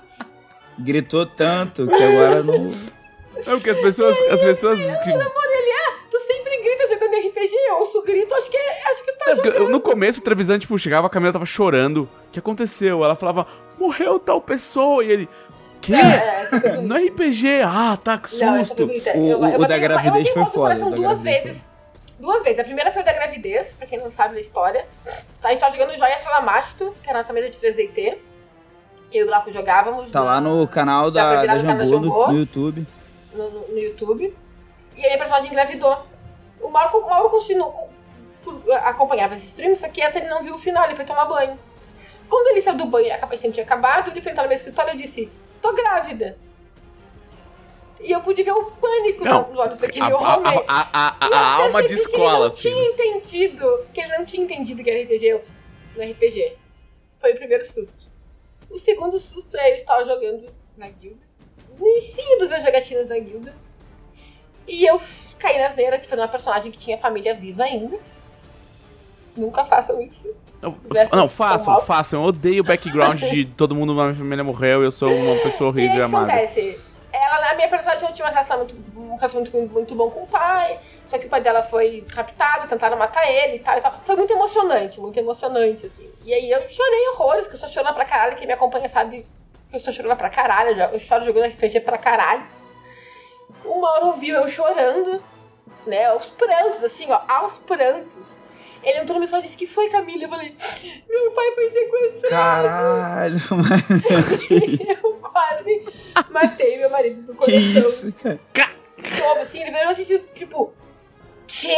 gritou 0.79 1.27
tanto 1.27 1.87
que 1.89 2.03
agora 2.03 2.43
não. 2.43 2.71
É 3.37 3.51
porque 3.51 3.71
as 3.71 3.79
pessoas. 3.79 4.17
As 4.31 4.41
pessoas. 4.41 4.79
que- 5.05 5.13
Tu 6.11 6.19
sempre 6.21 6.57
grita 6.63 6.89
jogando 6.89 7.15
RPG, 7.29 7.55
eu 7.69 7.77
ouço 7.81 8.03
grito, 8.03 8.35
acho 8.35 8.51
que, 8.51 8.57
acho 8.57 9.05
que 9.05 9.13
tá 9.13 9.31
É, 9.31 9.59
eu- 9.61 9.69
no 9.69 9.79
começo 9.81 10.21
o 10.21 10.23
Trevisan, 10.23 10.59
tipo, 10.59 10.79
chegava, 10.79 11.07
a 11.07 11.11
Camila 11.11 11.33
tava 11.33 11.45
chorando. 11.45 12.09
O 12.29 12.31
que 12.33 12.39
aconteceu? 12.39 13.05
Ela 13.05 13.15
falava, 13.15 13.47
morreu 13.79 14.19
tal 14.19 14.41
pessoa. 14.41 15.05
E 15.05 15.11
ele, 15.11 15.29
quê? 15.81 15.93
É, 15.95 16.43
essa 16.43 16.61
coisa 16.61 16.81
No 16.83 16.95
RPG? 16.97 17.63
Ah, 17.67 17.97
tá, 18.03 18.19
que 18.19 18.37
Não, 18.39 18.57
essa 18.57 18.67
susto. 18.67 18.87
bonita. 18.87 19.11
O- 19.17 19.29
Eu- 19.29 19.41
o- 19.41 19.47
eu 19.49 19.61
o 19.61 19.67
da 19.69 19.77
eu- 19.77 19.81
gravidez 19.81 20.29
eu 20.29 20.35
foi 20.35 20.45
foda, 20.47 20.75
da 20.75 20.89
duas 20.91 21.23
vezes. 21.23 21.63
Duas 22.19 22.43
vezes. 22.43 22.59
A 22.59 22.65
primeira 22.65 22.91
foi 22.91 23.03
o 23.03 23.05
da 23.05 23.13
gravidez, 23.13 23.69
pra 23.79 23.87
quem 23.87 23.99
não 23.99 24.11
sabe 24.11 24.35
da 24.35 24.41
história. 24.41 24.85
A 25.45 25.51
gente 25.51 25.61
tava 25.61 25.77
jogando 25.77 25.97
Joia 25.97 26.19
Salamasto, 26.19 26.95
que 27.03 27.09
é 27.09 27.13
a 27.15 27.19
nossa 27.19 27.33
mesa 27.33 27.49
de 27.49 27.57
3DT. 27.59 28.19
Que 29.11 29.19
eu 29.19 29.23
e 29.23 29.25
o 29.25 29.27
Glauco 29.29 29.51
jogávamos. 29.53 30.11
Tá 30.11 30.21
lá 30.23 30.41
no 30.41 30.67
canal 30.69 31.11
da, 31.11 31.45
da 31.47 31.47
da 31.47 31.59
Jambô 31.59 31.85
no, 31.85 31.87
Jambô. 31.89 32.27
no 32.33 32.39
YouTube. 32.39 32.87
no, 33.33 33.51
no- 33.51 33.69
no 33.69 33.79
YouTube. 33.79 34.37
E 34.97 35.01
a 35.01 35.07
minha 35.07 35.19
personagem 35.19 35.49
engravidou. 35.49 36.07
O 36.61 36.69
Mauro, 36.69 36.99
o 36.99 37.09
Mauro 37.09 37.31
continuou, 37.31 37.89
acompanhava 38.85 39.35
esse 39.35 39.47
stream, 39.47 39.75
só 39.77 39.89
que 39.89 40.03
essa 40.03 40.19
ele 40.19 40.29
não 40.29 40.43
viu 40.43 40.57
o 40.57 40.59
final, 40.59 40.85
ele 40.85 40.97
foi 40.97 41.05
tomar 41.05 41.25
banho. 41.27 41.59
Quando 42.29 42.49
ele 42.49 42.61
saiu 42.61 42.77
do 42.77 42.85
banho 42.87 43.15
a 43.15 43.19
capacete 43.19 43.53
tinha 43.55 43.65
acabado, 43.65 44.11
ele 44.11 44.21
foi 44.21 44.33
entrar 44.33 44.43
no 44.43 44.49
meu 44.49 44.57
escritório 44.57 44.93
e 44.95 44.97
disse: 44.99 45.31
Tô 45.61 45.73
grávida. 45.73 46.39
E 48.01 48.13
eu 48.13 48.21
pude 48.23 48.43
ver 48.45 48.53
o 48.53 48.65
pânico 48.73 49.25
Não, 49.25 49.49
nos 49.49 49.57
olhos 49.59 49.79
daquele 49.81 50.03
A, 50.05 50.17
homem. 50.37 50.65
a- 50.69 50.89
a- 50.93 51.17
a- 51.21 51.27
eu 51.29 51.35
a 51.35 51.55
alma 51.57 51.83
de 51.83 51.89
percebi 51.89 52.09
que 52.11 52.17
escola, 52.17 52.31
ele 52.31 52.39
não 52.39 52.47
assim. 52.47 52.71
tinha 52.71 52.85
entendido, 52.91 53.87
que 53.93 54.01
ele 54.01 54.19
não 54.19 54.25
tinha 54.25 54.45
entendido 54.45 54.85
que 54.85 54.91
era 54.91 55.01
RPG 55.03 55.41
no 55.97 56.03
RPG. 56.03 56.57
Foi 57.21 57.33
o 57.33 57.37
primeiro 57.37 57.65
susto. 57.65 58.09
O 58.71 58.79
segundo 58.79 59.19
susto 59.19 59.57
é 59.57 59.69
ele 59.71 59.79
estava 59.79 60.05
jogando 60.05 60.49
na 60.77 60.89
guilda. 60.89 61.27
No 61.77 61.87
início 61.89 62.39
dos 62.39 62.49
meus 62.49 62.63
jogatinas 62.63 63.09
na 63.09 63.19
guilda. 63.19 63.55
E 64.67 64.85
eu 64.87 65.01
caí 65.39 65.59
na 65.59 65.67
asneira 65.67 65.99
que 65.99 66.07
foi 66.07 66.19
uma 66.19 66.29
personagem 66.29 66.71
que 66.71 66.79
tinha 66.79 66.99
família 66.99 67.35
viva 67.35 67.65
ainda. 67.65 67.99
Nunca 69.37 69.65
façam 69.65 70.01
isso. 70.03 70.33
Não, 70.61 70.77
não 71.13 71.29
façam, 71.29 71.81
façam. 71.83 72.21
Eu 72.23 72.29
odeio 72.29 72.63
o 72.63 72.65
background 72.67 73.21
de 73.23 73.45
todo 73.45 73.75
mundo 73.75 73.95
na 73.95 74.05
minha 74.05 74.15
família 74.17 74.43
morreu 74.45 74.83
eu 74.83 74.91
sou 74.91 75.09
uma 75.15 75.41
pessoa 75.41 75.69
E 75.69 75.71
horrível 75.71 75.91
o 75.91 75.95
e 75.95 75.97
que 75.97 76.03
amada. 76.03 76.33
acontece? 76.33 76.81
Ela, 77.13 77.51
a 77.51 77.55
minha 77.55 77.69
personagem 77.69 78.05
não 78.07 78.13
tinha 78.15 78.27
um 78.27 78.31
relacionamento, 78.31 78.75
um 78.97 79.17
relacionamento 79.17 79.57
muito, 79.57 79.73
muito 79.73 79.95
bom 79.95 80.11
com 80.11 80.25
o 80.25 80.27
pai, 80.27 80.79
só 81.09 81.17
que 81.19 81.27
o 81.27 81.29
pai 81.29 81.41
dela 81.41 81.63
foi 81.63 82.05
raptado, 82.15 82.67
tentaram 82.69 82.97
matar 82.99 83.27
ele 83.31 83.57
e 83.57 83.59
tal, 83.61 83.79
e 83.79 83.81
tal. 83.81 84.01
Foi 84.05 84.15
muito 84.17 84.33
emocionante, 84.33 85.01
muito 85.01 85.19
emocionante, 85.19 85.87
assim. 85.87 86.09
E 86.25 86.35
aí 86.35 86.51
eu 86.51 86.69
chorei 86.69 87.09
horrores, 87.15 87.47
que 87.47 87.55
eu 87.55 87.59
sou 87.59 87.69
chorona 87.69 87.95
pra 87.95 88.05
caralho, 88.05 88.37
quem 88.37 88.47
me 88.47 88.53
acompanha 88.53 88.89
sabe 88.89 89.25
que 89.71 89.75
eu 89.75 89.79
estou 89.79 89.93
chorando 89.93 90.17
pra 90.19 90.29
caralho, 90.29 90.71
eu 90.71 90.77
já- 90.77 90.91
eu 90.91 90.99
choro 91.01 91.25
jogando 91.25 91.47
RPG 91.47 91.81
pra 91.81 91.97
caralho. 91.99 92.43
Uma 93.65 93.91
hora 93.93 94.05
ouviu 94.07 94.37
eu 94.37 94.49
chorando, 94.49 95.23
né, 95.87 96.07
aos 96.07 96.27
prantos, 96.27 96.83
assim, 96.85 97.07
ó, 97.11 97.21
aos 97.27 97.59
prantos. 97.59 98.37
Ele 98.89 99.01
entrou 99.01 99.21
no 99.21 99.27
meu 99.27 99.39
e 99.39 99.43
disse, 99.43 99.57
que 99.57 99.67
foi, 99.67 99.91
Camila? 99.91 100.25
Eu 100.25 100.29
falei, 100.31 100.57
meu 101.07 101.31
pai 101.33 101.53
foi 101.55 101.71
sequestrado. 101.71 102.29
Caralho, 102.31 103.39
mano. 103.51 105.03
eu 105.05 105.15
quase 105.17 105.85
matei 106.31 106.79
meu 106.79 106.89
marido 106.89 107.23
do 107.23 107.35
Que 107.35 107.53
coração. 107.75 107.89
isso, 107.89 108.13
cara? 108.15 108.41
Como 109.21 109.41
assim? 109.43 109.61
Ele 109.61 109.71
virou 109.71 109.89
assim, 109.91 110.05
tipo, 110.35 110.73
quê? 111.47 111.77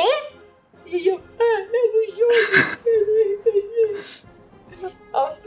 E 0.87 1.09
eu, 1.09 1.21
ah, 1.39 1.61
é 1.61 1.67
no 1.67 2.17
jogo, 2.17 2.33
é. 2.87 4.31
Aos. 5.13 5.41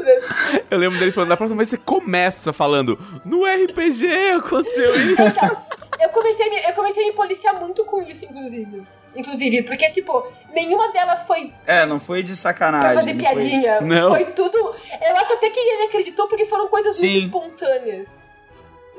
Eu 0.69 0.77
lembro 0.77 0.99
dele 0.99 1.11
falando, 1.13 1.29
da 1.29 1.37
próxima 1.37 1.57
vez 1.57 1.69
você 1.69 1.77
começa 1.77 2.51
falando, 2.51 2.99
no 3.25 3.45
RPG 3.45 4.05
aconteceu 4.37 4.89
isso. 4.93 5.39
Eu 6.01 6.09
comecei, 6.09 6.45
eu 6.67 6.73
comecei 6.73 7.03
a 7.03 7.07
me 7.07 7.13
policiar 7.13 7.59
muito 7.61 7.85
com 7.85 8.01
isso, 8.01 8.25
inclusive. 8.25 8.85
Inclusive, 9.15 9.63
porque, 9.63 9.87
tipo, 9.89 10.25
nenhuma 10.51 10.91
delas 10.91 11.21
foi 11.23 11.53
É, 11.67 11.85
não 11.85 11.99
foi 11.99 12.23
de 12.23 12.29
pra 12.31 12.35
sacanagem. 12.37 12.95
fazer 12.95 13.13
não 13.13 13.23
foi- 13.25 13.33
piadinha. 13.35 13.81
Não. 13.81 14.09
Foi 14.09 14.25
tudo. 14.25 14.57
Eu 14.57 15.17
acho 15.17 15.33
até 15.33 15.49
que 15.49 15.59
ele 15.59 15.83
acreditou 15.83 16.27
porque 16.27 16.45
foram 16.45 16.67
coisas 16.67 16.95
Sim. 16.97 17.11
muito 17.21 17.25
espontâneas. 17.25 18.07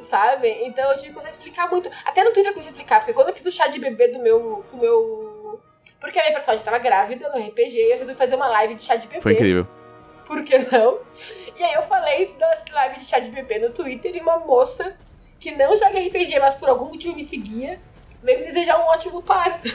Sabe? 0.03 0.49
Então 0.65 0.91
eu 0.91 0.97
tive 0.97 1.09
que 1.09 1.15
começar 1.15 1.31
a 1.31 1.37
explicar 1.37 1.71
muito. 1.71 1.91
Até 2.05 2.23
no 2.23 2.31
Twitter 2.33 2.51
eu 2.51 2.55
consegui 2.55 2.73
explicar, 2.75 3.01
porque 3.01 3.13
quando 3.15 3.29
eu 3.29 3.35
fiz 3.35 3.47
o 3.47 3.51
chá 3.53 3.67
de 3.69 3.79
bebê 3.79 4.09
do 4.09 4.19
meu. 4.21 4.65
Do 4.71 4.77
meu... 4.79 5.61
Porque 5.99 6.19
a 6.19 6.23
minha 6.23 6.35
personagem 6.35 6.65
tava 6.65 6.79
grávida 6.79 7.29
no 7.31 7.39
RPG 7.39 7.77
e 7.77 7.91
eu 7.93 7.99
resolvi 7.99 8.15
fazer 8.15 8.35
uma 8.37 8.47
live 8.49 8.75
de 8.75 8.83
chá 8.85 8.97
de 8.97 9.07
bebê. 9.09 9.21
Foi 9.23 9.33
incrível. 9.33 9.67
Por 10.27 10.43
que 10.45 10.59
não? 10.59 11.01
E 11.59 11.63
aí 11.63 11.75
eu 11.75 11.83
falei 11.83 12.35
das 12.39 12.65
lives 12.67 13.03
de 13.03 13.05
chá 13.07 13.19
de 13.19 13.31
bebê 13.31 13.59
no 13.59 13.71
Twitter 13.71 14.15
e 14.15 14.21
uma 14.21 14.39
moça 14.39 14.97
que 15.41 15.51
não 15.53 15.77
joga 15.77 15.99
RPG, 15.99 16.39
mas 16.41 16.55
por 16.55 16.69
algum 16.69 16.87
motivo 16.87 17.15
me 17.17 17.25
seguia, 17.25 17.81
veio 18.23 18.41
me 18.41 18.47
desejar 18.47 18.79
um 18.79 18.85
ótimo 18.85 19.23
parto 19.23 19.69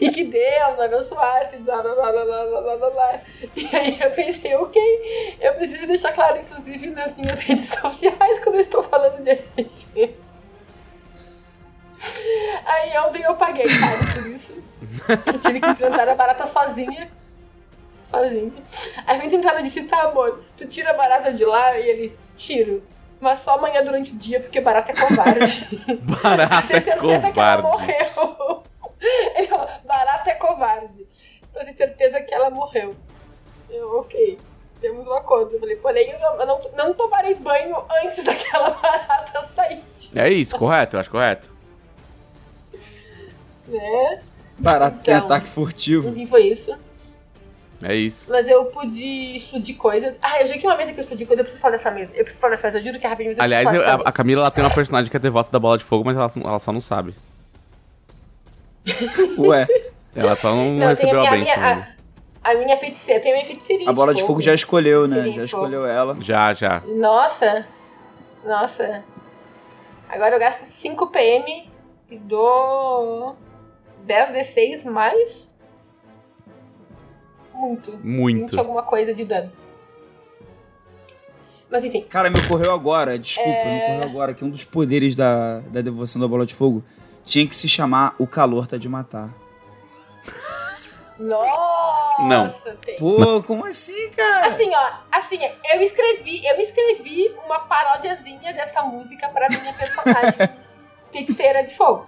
e 0.00 0.10
que 0.10 0.24
Deus 0.24 0.78
abençoasse, 0.78 1.56
blá 1.58 1.82
blá 1.82 1.94
blá 1.94 2.12
blá 2.12 2.24
blá 2.24 2.76
blá 2.76 2.90
blá 2.90 3.20
E 3.56 3.76
aí 3.76 3.98
eu 4.00 4.10
pensei, 4.10 4.54
ok, 4.56 5.36
eu 5.40 5.54
preciso 5.54 5.86
deixar 5.86 6.12
claro, 6.12 6.38
inclusive, 6.40 6.90
nas 6.90 7.16
minhas 7.16 7.38
redes 7.40 7.68
sociais 7.68 8.38
quando 8.40 8.56
eu 8.56 8.60
estou 8.60 8.82
falando 8.82 9.22
de 9.22 9.32
RPG. 9.32 10.14
Aí 12.64 12.98
ontem 12.98 13.22
eu 13.22 13.34
paguei 13.36 13.64
caro 13.64 14.12
por 14.14 14.26
isso. 14.30 14.62
Eu 15.08 15.38
tive 15.40 15.60
que 15.60 15.66
enfrentar 15.66 16.08
a 16.08 16.14
barata 16.14 16.46
sozinha. 16.46 17.10
Sozinha. 18.02 18.52
Aí 19.06 19.18
vem 19.18 19.30
tentava 19.30 19.62
disse, 19.62 19.84
tá 19.84 20.02
amor, 20.02 20.42
tu 20.56 20.66
tira 20.66 20.90
a 20.90 20.94
barata 20.94 21.32
de 21.32 21.44
lá 21.44 21.78
e 21.78 21.88
ele, 21.88 22.18
tiro. 22.36 22.82
Mas 23.20 23.38
só 23.38 23.54
amanhã 23.54 23.84
durante 23.84 24.12
o 24.12 24.16
dia, 24.16 24.40
porque 24.40 24.60
barata 24.60 24.90
é 24.90 24.94
covarde. 24.96 25.68
barata 26.02 26.76
é 26.76 26.96
covarde. 26.96 27.38
Ela 27.38 27.62
morreu. 27.62 28.62
Ele 29.36 29.48
falou, 29.48 29.68
barata 29.84 30.30
é 30.30 30.34
covarde. 30.34 31.06
Pra 31.52 31.64
ter 31.64 31.72
certeza 31.74 32.20
que 32.20 32.32
ela 32.32 32.48
morreu. 32.50 32.94
Eu, 33.68 33.98
ok. 33.98 34.38
Temos 34.80 35.06
um 35.06 35.12
acordo. 35.12 35.54
Eu 35.54 35.60
falei, 35.60 35.76
porém, 35.76 36.10
eu 36.10 36.18
não, 36.18 36.40
eu 36.40 36.46
não, 36.46 36.60
não 36.76 36.94
tomarei 36.94 37.34
banho 37.34 37.76
antes 38.04 38.22
daquela 38.24 38.70
barata 38.70 39.46
sair. 39.54 39.82
É 40.14 40.28
isso, 40.30 40.56
correto, 40.56 40.96
eu 40.96 41.00
acho 41.00 41.10
correto. 41.10 41.50
Né? 43.68 44.22
Barato 44.58 44.98
tem 45.02 45.14
Então. 45.14 45.26
ataque 45.26 45.46
furtivo. 45.46 46.08
Enfim, 46.10 46.26
foi 46.26 46.42
isso. 46.48 46.76
É 47.82 47.94
isso. 47.94 48.30
Mas 48.30 48.46
eu 48.48 48.66
pude 48.66 49.36
explodir 49.36 49.76
coisas. 49.76 50.16
Ah, 50.22 50.40
eu 50.40 50.46
já 50.46 50.56
que 50.58 50.66
uma 50.66 50.76
mesa 50.76 50.92
que 50.92 51.00
eu 51.00 51.02
explodi 51.02 51.26
coisas, 51.26 51.38
eu 51.40 51.44
preciso 51.44 51.62
falar 51.62 51.76
dessa 51.76 51.90
mesa. 51.90 52.10
Eu 52.14 52.22
preciso 52.24 52.40
falar 52.40 52.54
dessa 52.56 52.66
mesa, 52.68 52.78
eu 52.78 52.82
juro 52.84 52.98
que 53.00 53.06
é 53.06 53.08
rapidinho. 53.08 53.34
mas 53.36 53.38
eu 53.38 53.44
Aliás, 53.44 53.72
eu- 53.72 53.82
a, 53.82 54.08
a 54.08 54.12
Camila 54.12 54.42
ela 54.42 54.50
tem 54.50 54.62
uma 54.62 54.72
personagem 54.74 55.10
que 55.10 55.16
é 55.16 55.20
devota 55.20 55.50
da 55.50 55.58
bola 55.58 55.78
de 55.78 55.84
fogo, 55.84 56.04
mas 56.04 56.16
ela, 56.16 56.30
ela 56.48 56.58
só 56.60 56.70
não 56.72 56.80
sabe. 56.80 57.14
Ué, 59.38 59.66
Ela 60.14 60.34
só 60.36 60.54
não, 60.54 60.72
Não, 60.74 60.88
recebeu 60.88 61.20
a 61.20 61.28
a 61.28 61.36
minha- 61.36 61.54
ainda. 61.54 61.92
A 62.44 62.54
minha 62.54 62.76
feiticeira, 62.76 63.20
tem 63.20 63.30
a 63.32 63.34
minha 63.36 63.46
feiticeirinha. 63.46 63.88
a 63.88 63.92
bola 63.92 64.12
de 64.12 64.22
fogo 64.22 64.40
já 64.40 64.52
escolheu, 64.52 65.06
né? 65.06 65.26
Já 65.26 65.32
fogo. 65.32 65.44
escolheu 65.44 65.86
ela. 65.86 66.16
Já, 66.20 66.52
já. 66.52 66.82
Nossa! 66.86 67.64
Nossa! 68.44 69.04
Agora 70.08 70.34
eu 70.34 70.40
gasto 70.40 70.64
5 70.64 71.06
PM 71.06 71.70
e 72.10 72.18
dou 72.18 73.36
10d6 74.06 74.84
mais. 74.90 75.48
Muito. 77.54 77.92
20 77.92 78.02
Muito. 78.04 78.58
alguma 78.58 78.82
coisa 78.82 79.14
de 79.14 79.24
dano. 79.24 79.52
Mas 81.70 81.84
enfim. 81.84 82.02
Cara, 82.08 82.28
me 82.28 82.38
ocorreu 82.40 82.72
agora, 82.72 83.18
desculpa, 83.18 83.48
É. 83.50 83.64
me 83.64 83.82
ocorreu 83.94 84.10
agora 84.10 84.34
que 84.34 84.44
um 84.44 84.50
dos 84.50 84.64
poderes 84.64 85.14
da, 85.16 85.60
da 85.60 85.80
devoção 85.80 86.20
da 86.20 86.28
bola 86.28 86.44
de 86.44 86.54
fogo 86.54 86.82
tinha 87.24 87.46
que 87.46 87.54
se 87.54 87.68
chamar 87.68 88.14
O 88.18 88.26
Calor 88.26 88.66
Tá 88.66 88.76
de 88.76 88.88
Matar. 88.88 89.30
Nossa! 91.18 92.22
Não. 92.22 92.50
Tem. 92.84 92.96
Pô, 92.96 93.42
como 93.42 93.64
assim, 93.66 94.10
cara? 94.10 94.46
Assim, 94.46 94.70
ó, 94.74 94.90
assim, 95.12 95.38
eu 95.72 95.80
escrevi, 95.82 96.44
eu 96.44 96.56
escrevi 96.60 97.32
uma 97.44 97.60
paródiazinha 97.60 98.52
dessa 98.52 98.82
música 98.82 99.28
pra 99.28 99.48
minha 99.48 99.72
personagem 99.72 100.34
feiticeira 101.12 101.62
de 101.64 101.74
fogo. 101.76 102.06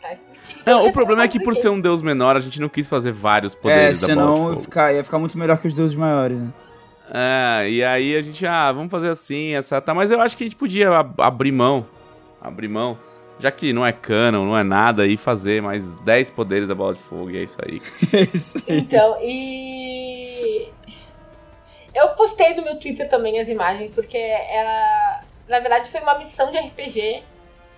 Tá. 0.00 0.14
Não, 0.66 0.86
o 0.86 0.92
problema 0.92 1.22
é 1.22 1.28
que 1.28 1.38
por 1.38 1.54
ser 1.54 1.68
um 1.68 1.80
deus 1.80 2.02
menor, 2.02 2.34
a 2.36 2.40
gente 2.40 2.60
não 2.60 2.68
quis 2.68 2.86
fazer 2.88 3.12
vários 3.12 3.54
É, 3.54 3.56
poderes 3.56 4.00
da 4.00 4.14
bola 4.14 4.16
de 4.16 4.22
senão 4.32 4.42
ia 4.44 4.50
fogo. 4.54 4.60
ficar, 4.62 4.92
ia 4.94 5.04
ficar 5.04 5.18
muito 5.18 5.38
melhor 5.38 5.58
que 5.58 5.68
os 5.68 5.74
deuses 5.74 5.94
maiores, 5.94 6.38
né? 6.38 6.48
É, 7.12 7.68
e 7.68 7.84
aí 7.84 8.16
a 8.16 8.20
gente, 8.20 8.46
ah, 8.46 8.70
vamos 8.72 8.90
fazer 8.90 9.10
assim, 9.10 9.52
essa, 9.54 9.80
tá, 9.80 9.92
mas 9.92 10.10
eu 10.10 10.20
acho 10.20 10.36
que 10.36 10.44
a 10.44 10.46
gente 10.46 10.56
podia 10.56 10.88
ab- 10.96 11.20
abrir 11.20 11.52
mão, 11.52 11.86
abrir 12.40 12.68
mão, 12.68 12.96
já 13.40 13.50
que 13.50 13.72
não 13.72 13.86
é 13.86 13.92
canon, 13.92 14.44
não 14.44 14.56
é 14.56 14.62
nada, 14.62 15.06
e 15.06 15.16
fazer 15.16 15.62
mais 15.62 15.96
10 15.96 16.30
poderes 16.30 16.68
da 16.68 16.74
bola 16.74 16.94
de 16.94 17.00
fogo, 17.00 17.30
e 17.30 17.38
é 17.38 17.42
isso 17.42 17.58
aí. 17.64 17.82
É 18.12 18.36
isso 18.36 18.58
aí. 18.68 18.78
Então, 18.78 19.18
e. 19.22 20.68
Eu 21.94 22.10
postei 22.10 22.54
no 22.54 22.62
meu 22.62 22.78
Twitter 22.78 23.08
também 23.08 23.40
as 23.40 23.48
imagens, 23.48 23.92
porque 23.94 24.16
ela. 24.16 25.24
Na 25.48 25.58
verdade, 25.58 25.88
foi 25.88 26.00
uma 26.00 26.18
missão 26.18 26.50
de 26.52 26.58
RPG 26.58 27.24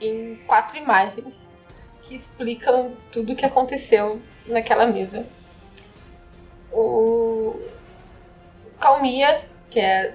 em 0.01 0.37
quatro 0.47 0.77
imagens 0.77 1.49
que 2.03 2.15
explicam 2.15 2.93
tudo 3.11 3.33
o 3.33 3.37
que 3.37 3.47
aconteceu 3.47 4.21
naquela 4.47 4.87
mesa. 4.87 5.25
O. 6.73 7.61
Calmia, 8.79 9.43
que 9.71 9.79
é 9.79 10.15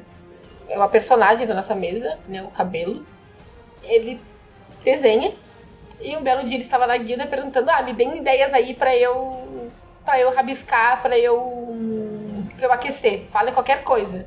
é 0.70 0.78
uma 0.78 0.90
personagem 0.90 1.48
da 1.48 1.54
nossa 1.54 1.74
mesa, 1.74 2.18
né? 2.28 2.44
O 2.44 2.50
cabelo. 2.50 3.06
Ele 3.84 4.20
desenha. 4.88 5.34
E 6.00 6.16
um 6.16 6.24
belo 6.24 6.44
dia 6.44 6.56
ele 6.56 6.64
estava 6.64 6.88
na 6.88 6.98
guilda 6.98 7.28
perguntando: 7.28 7.70
Ah, 7.70 7.82
me 7.82 7.94
deem 7.94 8.18
ideias 8.18 8.54
aí 8.54 8.74
pra 8.74 8.96
eu 8.96 9.72
pra 10.06 10.18
eu 10.20 10.34
rabiscar, 10.34 11.02
pra 11.02 11.20
eu, 11.20 11.36
pra 12.56 12.68
eu 12.68 12.72
aquecer. 12.72 13.26
Fala 13.30 13.52
qualquer 13.52 13.84
coisa. 13.84 14.26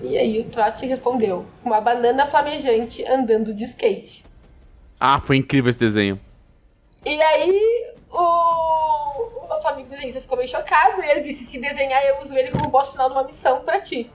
E 0.00 0.16
aí 0.16 0.40
o 0.40 0.44
Trot 0.44 0.86
respondeu: 0.86 1.46
uma 1.64 1.80
banana 1.80 2.26
flamejante 2.26 3.04
andando 3.06 3.52
de 3.52 3.64
skate. 3.64 4.24
Ah, 5.00 5.18
foi 5.18 5.36
incrível 5.36 5.70
esse 5.70 5.78
desenho. 5.78 6.20
E 7.04 7.20
aí 7.20 7.94
o, 8.10 9.44
o 9.44 9.48
nosso 9.48 9.66
amigo 9.66 9.88
desenhista 9.88 10.20
ficou 10.20 10.36
meio 10.36 10.48
chocado 10.48 11.02
e 11.02 11.10
ele 11.10 11.22
disse: 11.22 11.46
se 11.46 11.58
desenhar, 11.58 12.04
eu 12.04 12.20
uso 12.20 12.36
ele 12.36 12.50
como 12.52 12.68
boss 12.68 12.90
final 12.90 13.08
de 13.08 13.14
uma 13.16 13.24
missão 13.24 13.64
pra 13.64 13.80
ti. 13.80 14.08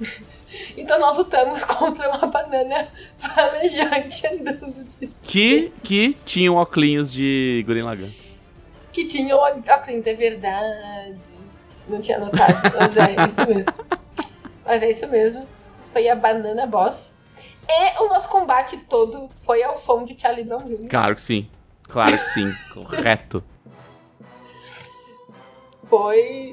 Então 0.76 0.98
nós 0.98 1.16
lutamos 1.16 1.62
contra 1.64 2.08
uma 2.08 2.26
banana 2.26 2.88
flamejante 3.18 4.26
andando. 4.26 4.86
Que, 5.22 5.72
que 5.82 6.14
tinha 6.24 6.52
um 6.52 6.56
óculos 6.56 7.12
de 7.12 7.64
Gurren 7.66 7.82
Lagann. 7.82 8.10
Que 8.92 9.06
tinha 9.06 9.36
o 9.36 9.40
óculos, 9.40 10.06
é 10.06 10.14
verdade. 10.14 11.16
Não 11.88 12.00
tinha 12.00 12.18
notado, 12.18 12.72
mas 12.78 12.96
é 12.96 13.26
isso 13.26 13.54
mesmo. 13.54 13.74
Mas 14.64 14.82
é 14.82 14.90
isso 14.90 15.08
mesmo. 15.08 15.46
Foi 15.92 16.08
a 16.08 16.16
banana 16.16 16.66
boss. 16.66 17.12
E 17.68 18.02
o 18.02 18.08
nosso 18.08 18.28
combate 18.28 18.76
todo 18.88 19.28
foi 19.44 19.62
ao 19.62 19.76
som 19.76 20.04
de 20.04 20.18
Charlie 20.18 20.44
Brown 20.44 20.60
Jr. 20.60 20.88
Claro 20.88 21.14
que 21.14 21.20
sim. 21.20 21.48
Claro 21.82 22.18
que 22.18 22.24
sim. 22.26 22.52
Correto. 22.72 23.44
Foi 25.88 26.52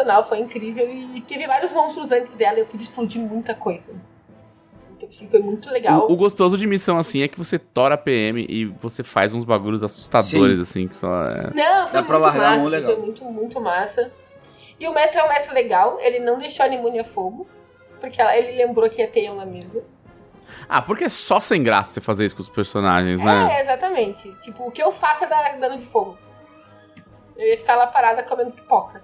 sensacional, 0.00 0.24
foi 0.24 0.38
incrível. 0.38 0.88
E 0.88 1.20
teve 1.20 1.46
vários 1.46 1.72
monstros 1.72 2.10
antes 2.10 2.34
dela 2.34 2.58
e 2.58 2.60
eu 2.60 2.66
pude 2.66 2.82
explodir 2.82 3.20
muita 3.20 3.54
coisa. 3.54 3.92
Então, 4.96 5.08
assim, 5.08 5.28
foi 5.28 5.40
muito 5.40 5.70
legal. 5.70 6.08
O, 6.08 6.12
o 6.12 6.16
gostoso 6.16 6.56
de 6.58 6.66
missão 6.66 6.98
assim 6.98 7.22
é 7.22 7.28
que 7.28 7.38
você 7.38 7.58
tora 7.58 7.94
a 7.94 7.98
PM 7.98 8.44
e 8.48 8.66
você 8.66 9.02
faz 9.02 9.32
uns 9.34 9.44
bagulhos 9.44 9.82
assustadores, 9.82 10.56
Sim. 10.56 10.62
assim, 10.62 10.88
que 10.88 10.94
você 10.94 11.00
fala. 11.00 11.32
é. 11.32 11.56
Não, 11.56 11.88
foi 11.88 12.00
Dá 12.00 12.06
pra 12.06 12.18
muito 12.18 12.22
largar 12.34 12.50
massa, 12.50 12.62
um 12.62 12.68
legal. 12.68 12.92
foi 12.92 13.00
muito, 13.02 13.24
muito 13.24 13.60
massa. 13.60 14.12
E 14.78 14.86
o 14.88 14.94
mestre 14.94 15.18
é 15.18 15.24
um 15.24 15.28
mestre 15.28 15.54
legal, 15.54 15.98
ele 16.00 16.20
não 16.20 16.38
deixou 16.38 16.64
a 16.64 16.68
Nimune 16.68 16.98
a 17.00 17.04
fogo, 17.04 17.46
porque 18.00 18.20
ela- 18.20 18.36
ele 18.36 18.56
lembrou 18.56 18.88
que 18.88 19.00
ia 19.00 19.08
ter 19.08 19.24
eu 19.26 19.34
na 19.34 19.44
mesa. 19.44 19.82
Ah, 20.68 20.80
porque 20.82 21.04
é 21.04 21.08
só 21.08 21.38
sem 21.40 21.62
graça 21.62 21.92
você 21.94 22.00
fazer 22.00 22.24
isso 22.24 22.34
com 22.34 22.42
os 22.42 22.48
personagens, 22.48 23.22
né? 23.22 23.58
É, 23.58 23.62
exatamente. 23.62 24.32
Tipo, 24.40 24.66
o 24.66 24.70
que 24.70 24.82
eu 24.82 24.90
faço 24.92 25.24
é 25.24 25.26
dar 25.26 25.58
dano 25.58 25.78
de 25.78 25.84
fogo. 25.86 26.18
Eu 27.36 27.46
ia 27.46 27.56
ficar 27.58 27.76
lá 27.76 27.86
parada 27.86 28.22
comendo 28.22 28.50
pipoca. 28.52 29.02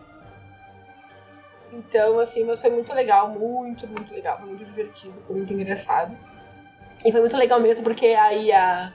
Então, 1.77 2.19
assim, 2.19 2.45
mas 2.45 2.61
foi 2.61 2.71
muito 2.71 2.93
legal, 2.95 3.29
muito, 3.29 3.87
muito 3.87 4.13
legal. 4.13 4.39
Foi 4.39 4.49
muito 4.49 4.65
divertido, 4.65 5.15
foi 5.27 5.37
muito 5.37 5.53
engraçado. 5.53 6.17
E 7.05 7.13
foi 7.13 7.21
muito 7.21 7.37
legal 7.37 7.61
mesmo, 7.61 7.85
porque 7.85 8.07
aí 8.07 8.51
a, 8.51 8.93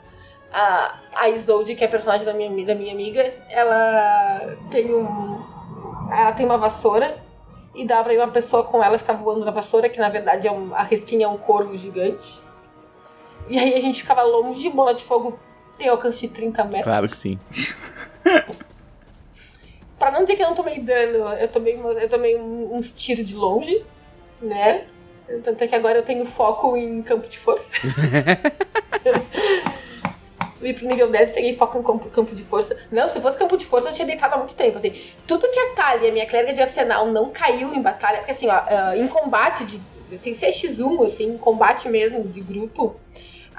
a, 0.52 0.96
a 1.16 1.30
Isolde, 1.30 1.76
que 1.76 1.84
é 1.84 1.88
a 1.88 1.90
personagem 1.90 2.26
da 2.26 2.34
minha, 2.34 2.66
da 2.66 2.74
minha 2.74 2.92
amiga, 2.92 3.34
ela 3.50 4.58
tem 4.72 4.94
um. 4.94 5.42
Ela 6.12 6.34
tem 6.34 6.46
uma 6.46 6.58
vassoura. 6.58 7.18
E 7.74 7.86
dá 7.86 8.04
pra 8.04 8.14
ir 8.14 8.18
uma 8.18 8.28
pessoa 8.28 8.66
com 8.66 8.84
ela 8.84 8.98
ficar 8.98 9.14
voando 9.14 9.46
na 9.46 9.52
vassoura, 9.52 9.88
que 9.88 9.98
na 9.98 10.10
verdade 10.10 10.46
é 10.46 10.52
um, 10.52 10.76
a 10.76 10.84
resquinha 10.84 11.26
é 11.26 11.30
um 11.30 11.38
corvo 11.38 11.78
gigante. 11.78 12.42
E 13.48 13.58
aí 13.58 13.74
a 13.76 13.80
gente 13.80 14.02
ficava 14.02 14.24
longe 14.24 14.60
de 14.60 14.70
bola 14.70 14.94
de 14.94 15.06
fogo, 15.06 15.40
tem 15.78 15.88
alcance 15.88 16.28
de 16.28 16.34
30 16.34 16.66
metros. 16.66 16.84
Claro 16.84 17.08
que 17.08 17.16
sim. 17.16 17.40
Pra 20.02 20.10
não 20.10 20.22
dizer 20.22 20.36
que 20.36 20.42
eu 20.42 20.48
não 20.48 20.56
tomei 20.56 20.80
dano, 20.80 21.32
eu 21.34 21.48
tomei, 21.48 21.76
uma- 21.76 21.92
eu 21.92 22.10
tomei 22.10 22.36
uns 22.36 22.92
tiros 22.92 23.24
de 23.24 23.36
longe, 23.36 23.86
né? 24.42 24.86
Tanto 25.44 25.64
é 25.64 25.68
que 25.68 25.76
agora 25.76 26.00
eu 26.00 26.02
tenho 26.02 26.26
foco 26.26 26.76
em 26.76 27.04
campo 27.04 27.28
de 27.28 27.38
força. 27.38 27.72
Subi 30.58 30.74
pro 30.74 30.88
nível 30.88 31.12
10 31.12 31.30
peguei 31.30 31.56
foco 31.56 31.78
em 31.78 31.84
campo, 31.84 32.10
campo 32.10 32.36
de 32.36 32.42
força. 32.42 32.76
Não, 32.92 33.08
se 33.10 33.22
fosse 33.22 33.38
campo 33.38 33.56
de 33.56 33.64
força 33.64 33.90
eu 33.90 33.94
tinha 33.94 34.08
deitado 34.08 34.34
há 34.34 34.38
muito 34.40 34.56
tempo. 34.56 34.80
Assim. 34.80 35.00
Tudo 35.28 35.48
que 35.48 35.60
a 35.60 35.76
Thalia, 35.76 36.12
minha 36.12 36.26
clériga 36.26 36.54
de 36.56 36.62
arsenal, 36.64 37.06
não 37.06 37.30
caiu 37.30 37.72
em 37.72 37.80
batalha, 37.80 38.18
porque 38.18 38.32
assim, 38.32 38.48
ó, 38.48 38.54
ah, 38.54 38.98
em 38.98 39.08
combate, 39.08 39.66
de, 39.66 39.80
sem 40.24 40.34
ser 40.34 40.52
X1, 40.52 41.06
assim, 41.06 41.26
em 41.26 41.38
combate 41.38 41.88
mesmo, 41.88 42.24
de 42.24 42.42
grupo, 42.42 42.96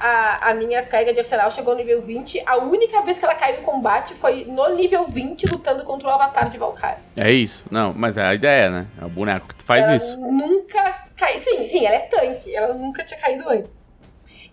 a, 0.03 0.49
a 0.49 0.53
minha 0.53 0.83
clériga 0.83 1.13
de 1.13 1.19
arsenal 1.19 1.49
chegou 1.49 1.71
ao 1.71 1.77
nível 1.77 2.01
20. 2.01 2.43
A 2.45 2.57
única 2.57 3.01
vez 3.03 3.17
que 3.17 3.23
ela 3.23 3.35
caiu 3.35 3.61
em 3.61 3.63
combate 3.63 4.13
foi 4.13 4.43
no 4.43 4.75
nível 4.75 5.07
20, 5.07 5.45
lutando 5.45 5.85
contra 5.85 6.09
o 6.09 6.11
avatar 6.11 6.49
de 6.49 6.57
Valkyrie. 6.57 6.97
É 7.15 7.31
isso. 7.31 7.63
Não, 7.71 7.93
mas 7.93 8.17
é 8.17 8.21
a 8.21 8.35
ideia, 8.35 8.69
né? 8.69 8.87
É 9.01 9.05
o 9.05 9.09
boneco 9.09 9.55
que 9.55 9.63
faz 9.63 9.85
ela 9.85 9.95
isso. 9.95 10.17
Nunca 10.19 11.07
caiu. 11.15 11.39
Sim, 11.39 11.65
sim, 11.65 11.85
ela 11.85 11.95
é 11.95 11.99
tanque. 11.99 12.53
Ela 12.53 12.73
nunca 12.73 13.05
tinha 13.05 13.17
caído 13.17 13.47
antes. 13.47 13.71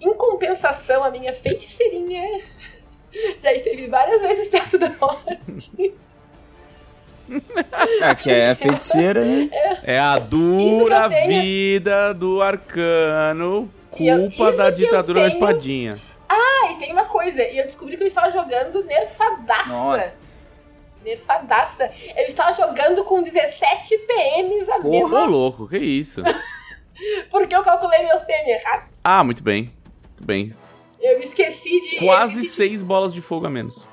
Em 0.01 0.15
compensação, 0.15 1.03
a 1.03 1.11
minha 1.11 1.33
feiticeirinha 1.33 2.43
já 3.43 3.53
esteve 3.53 3.89
várias 3.89 4.23
vezes 4.23 4.47
perto 4.47 4.79
da 4.79 4.89
morte. 4.91 5.95
É, 8.03 8.13
que 8.17 8.29
é 8.29 8.51
a 8.51 8.55
feiticeira, 8.57 9.25
né? 9.25 9.49
É 9.85 10.01
a 10.01 10.17
Isso 10.17 10.27
dura 10.27 11.07
vida 11.07 12.13
do 12.13 12.43
arcano, 12.43 13.71
culpa 14.01 14.53
da 14.53 14.71
ditadura 14.71 15.21
da 15.21 15.29
tenho. 15.29 15.39
espadinha. 15.41 16.01
Ah, 16.29 16.73
e 16.73 16.77
tem 16.77 16.93
uma 16.93 17.05
coisa. 17.05 17.43
E 17.43 17.59
eu 17.59 17.65
descobri 17.65 17.97
que 17.97 18.03
eu 18.03 18.07
estava 18.07 18.31
jogando 18.31 18.85
nerfadaça. 18.85 19.69
Nossa. 19.69 20.15
Nerfadaça. 21.05 21.91
Eu 22.17 22.27
estava 22.27 22.53
jogando 22.53 23.05
com 23.05 23.23
17 23.23 23.99
PMs 23.99 24.71
a 24.71 24.79
menos. 24.79 25.13
Ô, 25.13 25.25
louco, 25.25 25.69
que 25.69 25.79
isso? 25.79 26.23
Porque 27.31 27.55
eu 27.55 27.63
calculei 27.63 28.03
meus 28.05 28.23
PM 28.23 28.51
errado. 28.51 28.89
Ah, 29.03 29.25
muito 29.25 29.43
bem. 29.43 29.73
Muito 30.05 30.25
bem. 30.25 30.53
Eu 31.01 31.19
esqueci 31.21 31.81
de. 31.81 31.97
Quase 31.97 32.41
esqueci, 32.41 32.57
seis 32.57 32.83
bolas 32.83 33.13
de 33.13 33.23
fogo 33.23 33.47
a 33.47 33.51
menos. 33.51 33.87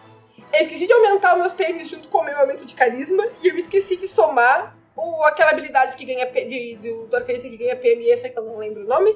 eu 0.54 0.60
esqueci 0.60 0.86
de 0.86 0.94
aumentar 0.94 1.34
os 1.34 1.40
meus 1.40 1.54
PMs 1.54 1.90
junto 1.90 2.10
com 2.10 2.20
o 2.20 2.24
meu 2.24 2.38
aumento 2.38 2.66
de 2.66 2.74
carisma. 2.76 3.26
E 3.42 3.48
eu 3.48 3.56
esqueci 3.56 3.96
de 3.96 4.08
somar 4.08 4.76
o, 4.96 5.24
aquela 5.24 5.52
habilidade 5.52 5.96
que 5.96 6.04
ganha 6.04 6.26
de, 6.26 6.76
do, 6.76 7.08
do 7.08 7.16
arcanista 7.16 7.48
que 7.48 7.56
ganha 7.58 7.76
PM 7.78 8.10
extra, 8.10 8.30
que 8.30 8.38
eu 8.38 8.44
não 8.44 8.58
lembro 8.58 8.84
o 8.84 8.88
nome. 8.88 9.16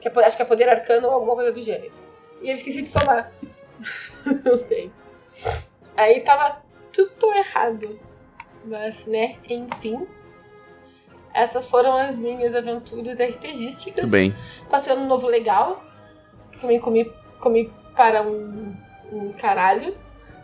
Que 0.00 0.08
é 0.08 0.24
acho 0.24 0.36
que 0.36 0.42
é 0.42 0.46
poder 0.46 0.68
arcano 0.68 1.08
ou 1.08 1.14
alguma 1.14 1.34
coisa 1.34 1.52
do 1.52 1.62
gênero. 1.62 1.92
E 2.40 2.48
eu 2.48 2.54
esqueci 2.54 2.82
de 2.82 2.88
somar 2.88 3.32
meus 4.44 4.62
PM. 4.62 4.92
Aí 5.96 6.20
tava 6.20 6.62
tudo 6.92 7.32
errado. 7.34 7.98
Mas, 8.64 9.06
né, 9.06 9.36
enfim. 9.48 10.06
Essas 11.32 11.68
foram 11.68 11.94
as 11.96 12.18
minhas 12.18 12.54
aventuras 12.54 13.18
RPGísticas. 13.18 14.04
Muito 14.04 14.10
bem. 14.10 14.34
Passei 14.70 14.92
ano 14.92 15.06
novo 15.06 15.26
legal. 15.26 15.84
Comi, 16.60 16.80
comi, 16.80 17.12
comi 17.38 17.72
para 17.94 18.22
um, 18.22 18.74
um 19.12 19.32
caralho. 19.32 19.96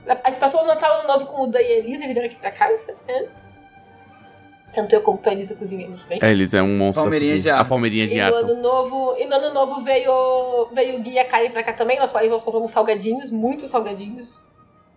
A 0.06 0.30
gente 0.30 0.40
passou 0.40 0.62
o 0.62 0.66
Natal 0.66 0.98
Ano 0.98 1.08
Novo 1.08 1.26
com 1.26 1.42
o 1.42 1.46
Dan 1.46 1.60
e 1.60 1.66
a 1.66 1.78
Elisa, 1.78 2.02
que 2.02 2.12
vieram 2.12 2.28
aqui 2.28 2.36
pra 2.36 2.50
casa, 2.50 2.96
né? 3.06 3.28
Tanto 4.74 4.94
eu 4.94 5.02
como 5.02 5.20
a 5.24 5.32
Elisa 5.32 5.54
cozinhamos 5.54 6.04
bem. 6.04 6.18
É, 6.22 6.30
eles 6.30 6.54
é 6.54 6.62
um 6.62 6.78
monstro 6.78 7.02
Palmeirinha 7.02 7.38
de. 7.38 7.50
A 7.50 7.64
palmeirinha 7.64 8.06
de 8.06 8.14
E 8.14 8.18
no 8.18 8.24
Arthur. 8.24 8.50
ano 8.50 8.62
novo, 8.62 9.16
e 9.18 9.26
no 9.26 9.34
ano 9.34 9.52
novo 9.52 9.82
veio, 9.82 10.68
veio 10.72 10.96
o 10.96 11.00
Gui 11.00 11.12
e 11.12 11.18
a 11.18 11.24
Karen 11.26 11.50
pra 11.50 11.62
cá 11.62 11.74
também. 11.74 11.98
Nós, 11.98 12.12
nós 12.12 12.42
compramos 12.42 12.70
salgadinhos, 12.70 13.30
muitos 13.30 13.68
salgadinhos. 13.68 14.30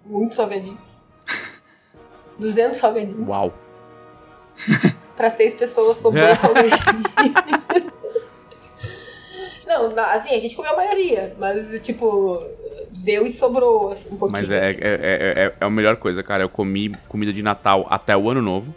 Muitos 0.06 0.38
salgadinhos. 0.38 1.00
200 2.40 2.78
salgadinhos. 2.78 3.28
Uau. 3.28 3.54
Pra 5.16 5.30
seis 5.30 5.54
pessoas 5.54 5.96
sobrou 5.98 6.24
salgadinho. 6.36 6.76
Não, 9.66 9.98
assim, 10.06 10.36
a 10.36 10.40
gente 10.40 10.56
comeu 10.56 10.74
a 10.74 10.76
maioria, 10.76 11.36
mas 11.40 11.82
tipo, 11.82 12.46
deu 12.92 13.26
e 13.26 13.30
sobrou 13.30 13.92
assim, 13.92 14.10
um 14.12 14.18
pouquinho. 14.18 14.42
Mas 14.42 14.52
é, 14.52 14.72
é, 14.72 14.74
é, 14.74 14.78
é, 14.82 15.54
é 15.60 15.66
a 15.66 15.70
melhor 15.70 15.96
coisa, 15.96 16.22
cara. 16.22 16.44
Eu 16.44 16.50
comi 16.50 16.94
comida 17.08 17.34
de 17.34 17.42
Natal 17.42 17.86
até 17.90 18.16
o 18.16 18.30
ano 18.30 18.42
novo. 18.42 18.76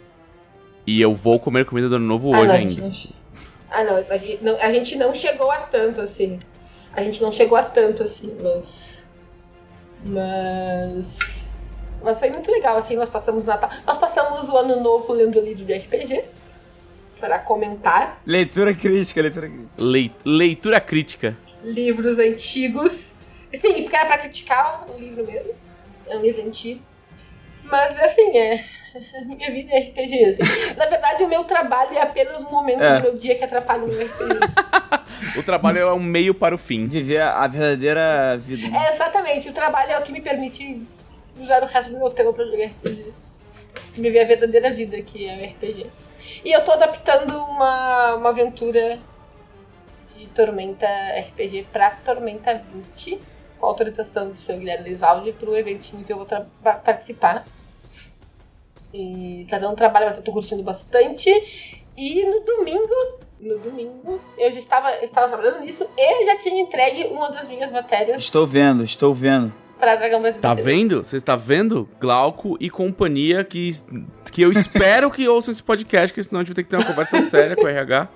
E 0.89 0.99
eu 0.99 1.13
vou 1.13 1.39
comer 1.39 1.65
comida 1.65 1.87
do 1.87 1.97
ano 1.97 2.05
novo 2.07 2.33
Ah, 2.33 2.39
hoje 2.39 2.47
não, 2.47 2.53
a 2.55 2.57
ainda. 2.57 2.71
gente 2.71 2.81
não 2.81 2.91
che- 2.91 3.13
Ah, 3.69 3.83
não 3.83 3.97
a, 4.09 4.17
gente 4.17 4.43
não, 4.43 4.59
a 4.59 4.71
gente 4.71 4.95
não 4.95 5.13
chegou 5.13 5.51
a 5.51 5.57
tanto 5.59 6.01
assim. 6.01 6.39
A 6.93 7.03
gente 7.03 7.21
não 7.21 7.31
chegou 7.31 7.55
a 7.57 7.63
tanto 7.63 8.01
assim, 8.01 8.35
mas. 8.41 9.03
Mas. 10.03 11.19
Mas 12.01 12.17
foi 12.17 12.29
muito 12.31 12.49
legal, 12.49 12.77
assim, 12.77 12.95
nós 12.95 13.09
passamos 13.09 13.43
o 13.43 13.47
Natal. 13.47 13.69
Nós 13.85 13.97
passamos 13.99 14.49
o 14.49 14.57
ano 14.57 14.81
novo 14.81 15.13
lendo 15.13 15.39
livro 15.39 15.63
de 15.63 15.73
RPG. 15.73 16.25
Para 17.19 17.37
comentar 17.39 18.21
Leitura 18.25 18.73
crítica, 18.73 19.21
leitura 19.21 19.47
crítica. 19.49 19.69
Lei- 19.77 20.11
leitura 20.25 20.79
crítica. 20.81 21.37
livros 21.63 22.17
antigos. 22.17 23.11
Sim, 23.53 23.81
porque 23.83 23.95
era 23.95 24.05
pra 24.05 24.17
criticar 24.19 24.85
o 24.89 24.97
livro 24.97 25.25
mesmo. 25.27 25.51
É 26.07 26.17
um 26.17 26.21
livro 26.21 26.41
antigo. 26.47 26.81
Mas 27.69 27.97
assim, 27.99 28.37
é. 28.37 28.63
Minha 29.25 29.51
vida 29.51 29.71
é 29.73 29.79
RPG, 29.81 30.25
assim. 30.25 30.75
Na 30.75 30.85
verdade, 30.87 31.23
o 31.23 31.27
meu 31.27 31.43
trabalho 31.43 31.95
é 31.97 32.01
apenas 32.01 32.43
um 32.43 32.49
momento 32.49 32.81
É. 32.81 32.97
do 32.97 33.03
meu 33.03 33.17
dia 33.17 33.35
que 33.35 33.43
atrapalha 33.43 33.83
o 33.83 33.87
meu 33.87 34.05
RPG. 34.05 34.39
O 35.37 35.43
trabalho 35.43 35.79
é 35.79 35.93
um 35.93 35.99
meio 35.99 36.33
para 36.33 36.55
o 36.55 36.57
fim. 36.57 36.87
Viver 36.87 37.19
a 37.21 37.45
verdadeira 37.45 38.37
vida. 38.37 38.69
né? 38.69 38.87
É, 38.89 38.93
exatamente. 38.93 39.49
O 39.49 39.53
trabalho 39.53 39.91
é 39.91 39.99
o 39.99 40.01
que 40.01 40.13
me 40.13 40.21
permite 40.21 40.81
usar 41.37 41.61
o 41.61 41.65
resto 41.65 41.91
do 41.91 41.97
meu 41.97 42.09
tempo 42.09 42.31
pra 42.33 42.45
jogar 42.45 42.65
RPG. 42.67 43.13
Viver 43.95 44.21
a 44.21 44.25
verdadeira 44.25 44.71
vida, 44.71 45.01
que 45.01 45.27
é 45.27 45.35
o 45.35 45.45
RPG. 45.51 45.87
E 46.45 46.51
eu 46.51 46.63
tô 46.63 46.71
adaptando 46.71 47.35
uma, 47.35 48.15
uma 48.15 48.29
aventura 48.29 48.97
de 50.15 50.25
Tormenta 50.27 50.87
RPG 50.87 51.67
pra 51.71 51.91
Tormenta 51.91 52.63
20, 52.73 53.19
com 53.59 53.65
autorização 53.65 54.29
do 54.29 54.37
seu 54.37 54.57
Guilherme 54.57 54.89
Lisvaldi, 54.89 55.33
pro 55.33 55.55
eventinho 55.55 56.03
que 56.05 56.13
eu 56.13 56.17
vou 56.17 56.27
participar. 56.83 57.45
E 58.93 59.45
tá 59.49 59.57
dando 59.59 59.75
trabalho, 59.75 60.07
mas 60.07 60.17
eu 60.17 60.23
tô 60.23 60.31
curtindo 60.31 60.63
bastante. 60.63 61.29
E 61.95 62.23
no 62.25 62.39
domingo, 62.41 62.93
no 63.39 63.59
domingo, 63.59 64.19
eu 64.37 64.51
já 64.51 64.59
estava, 64.59 64.91
eu 64.95 65.05
estava 65.05 65.27
trabalhando 65.27 65.61
nisso 65.61 65.85
e 65.97 66.25
já 66.25 66.37
tinha 66.37 66.61
entregue 66.61 67.05
uma 67.11 67.29
das 67.31 67.47
minhas 67.49 67.71
matérias 67.71 68.21
Estou 68.21 68.47
vendo, 68.47 68.83
estou 68.83 69.13
vendo. 69.13 69.53
pra 69.77 69.95
Dragão 69.95 70.21
Brasil. 70.21 70.41
Tá 70.41 70.53
vendo? 70.53 71.03
Você 71.03 71.19
tá 71.21 71.35
vendo? 71.35 71.87
Glauco 71.99 72.57
e 72.59 72.69
companhia 72.69 73.43
que, 73.43 73.71
que 74.31 74.41
eu 74.41 74.51
espero 74.51 75.11
que 75.11 75.27
ouçam 75.27 75.51
esse 75.51 75.61
podcast, 75.63 76.11
porque 76.13 76.23
senão 76.23 76.39
a 76.41 76.43
gente 76.43 76.53
vai 76.53 76.55
ter 76.55 76.63
que 76.63 76.69
ter 76.69 76.77
uma 76.77 76.85
conversa 76.85 77.21
séria 77.29 77.55
com 77.55 77.63
o 77.63 77.67
RH. 77.67 78.07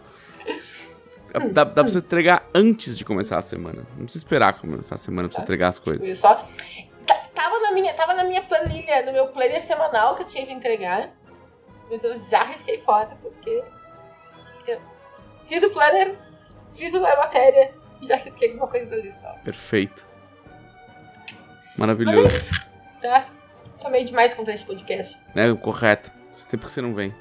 Dá, 1.51 1.63
dá 1.63 1.65
pra 1.65 1.84
você 1.84 1.97
entregar 1.97 2.43
antes 2.53 2.95
de 2.97 3.03
começar 3.03 3.38
a 3.39 3.41
semana. 3.41 3.88
Não 3.97 4.03
precisa 4.05 4.24
esperar 4.24 4.53
começar 4.59 4.95
a 4.95 4.97
semana 4.99 5.28
pra 5.28 5.36
você 5.36 5.41
entregar 5.41 5.67
as 5.69 5.80
coisas. 5.80 6.17
Só? 6.19 6.45
Tá- 7.06 7.24
Tava 7.34 7.60
na, 7.60 7.72
minha, 7.72 7.93
tava 7.93 8.14
na 8.14 8.24
minha 8.24 8.41
planilha, 8.43 9.06
no 9.06 9.12
meu 9.12 9.28
planner 9.28 9.62
semanal 9.62 10.16
que 10.16 10.24
eu 10.24 10.28
tinha 10.28 10.45
que 10.45 10.54
entregar. 10.54 11.10
Mas 11.89 12.04
eu 12.04 12.18
já 12.18 12.43
risquei 12.43 12.80
fora, 12.80 13.18
porque. 13.22 13.62
eu 14.68 14.82
fiz 15.45 15.62
o 15.64 15.70
planner, 15.72 16.16
fiz 16.74 16.93
a 16.95 16.99
matéria, 16.99 17.74
já 18.01 18.16
risquei 18.16 18.49
alguma 18.51 18.68
coisa 18.68 18.86
da 18.89 18.95
lista. 18.97 19.28
Perfeito. 19.43 20.06
Mas 21.28 21.74
é 21.76 21.80
Maravilhoso. 21.80 22.36
isso. 22.36 22.54
Já 23.01 23.26
tomei 23.82 24.06
demais 24.06 24.34
contra 24.34 24.54
esse 24.54 24.66
podcast. 24.66 25.20
É 25.36 25.54
correto. 25.56 26.12
Faz 26.32 26.45
tempo 26.47 26.66
que 26.66 26.72
você 26.72 26.82
não 26.82 26.93
vem. 26.93 27.14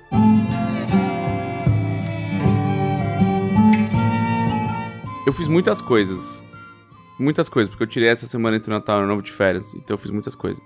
Eu 5.27 5.33
fiz 5.33 5.49
muitas 5.49 5.81
coisas. 5.81 6.41
Muitas 7.19 7.49
coisas, 7.49 7.69
porque 7.69 7.85
eu 7.85 7.89
tirei 7.89 8.09
essa 8.09 8.27
semana 8.27 8.57
entre 8.57 8.71
o 8.71 8.75
Natal 8.75 9.01
e 9.01 9.05
o 9.05 9.07
Novo 9.07 9.23
de 9.23 9.31
férias. 9.31 9.75
Então 9.75 9.95
eu 9.95 9.99
fiz 9.99 10.11
muitas 10.11 10.35
coisas. 10.35 10.63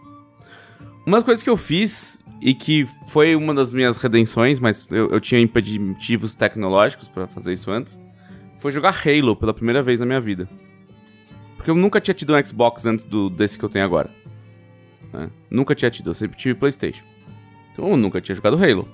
Uma 1.04 1.18
das 1.18 1.24
coisas 1.24 1.42
que 1.42 1.50
eu 1.50 1.56
fiz, 1.56 2.18
e 2.40 2.54
que 2.54 2.86
foi 3.06 3.34
uma 3.34 3.54
das 3.54 3.72
minhas 3.72 3.98
redenções, 3.98 4.60
mas 4.60 4.86
eu, 4.90 5.10
eu 5.10 5.20
tinha 5.20 5.40
impeditivos 5.40 6.34
tecnológicos 6.34 7.08
pra 7.08 7.26
fazer 7.26 7.52
isso 7.52 7.70
antes, 7.70 8.00
foi 8.58 8.72
jogar 8.72 8.96
Halo 9.04 9.34
pela 9.36 9.54
primeira 9.54 9.82
vez 9.82 10.00
na 10.00 10.06
minha 10.06 10.20
vida. 10.20 10.48
Porque 11.56 11.70
eu 11.70 11.74
nunca 11.74 12.00
tinha 12.00 12.14
tido 12.14 12.34
um 12.34 12.44
Xbox 12.44 12.86
antes 12.86 13.04
do, 13.04 13.30
desse 13.30 13.58
que 13.58 13.64
eu 13.64 13.68
tenho 13.68 13.84
agora. 13.84 14.10
né? 15.12 15.30
Nunca 15.50 15.74
tinha 15.74 15.90
tido, 15.90 16.10
eu 16.10 16.14
sempre 16.14 16.36
tive 16.36 16.54
PlayStation. 16.54 17.04
Então 17.72 17.88
eu 17.88 17.96
nunca 17.96 18.20
tinha 18.20 18.34
jogado 18.34 18.62
Halo. 18.62 18.88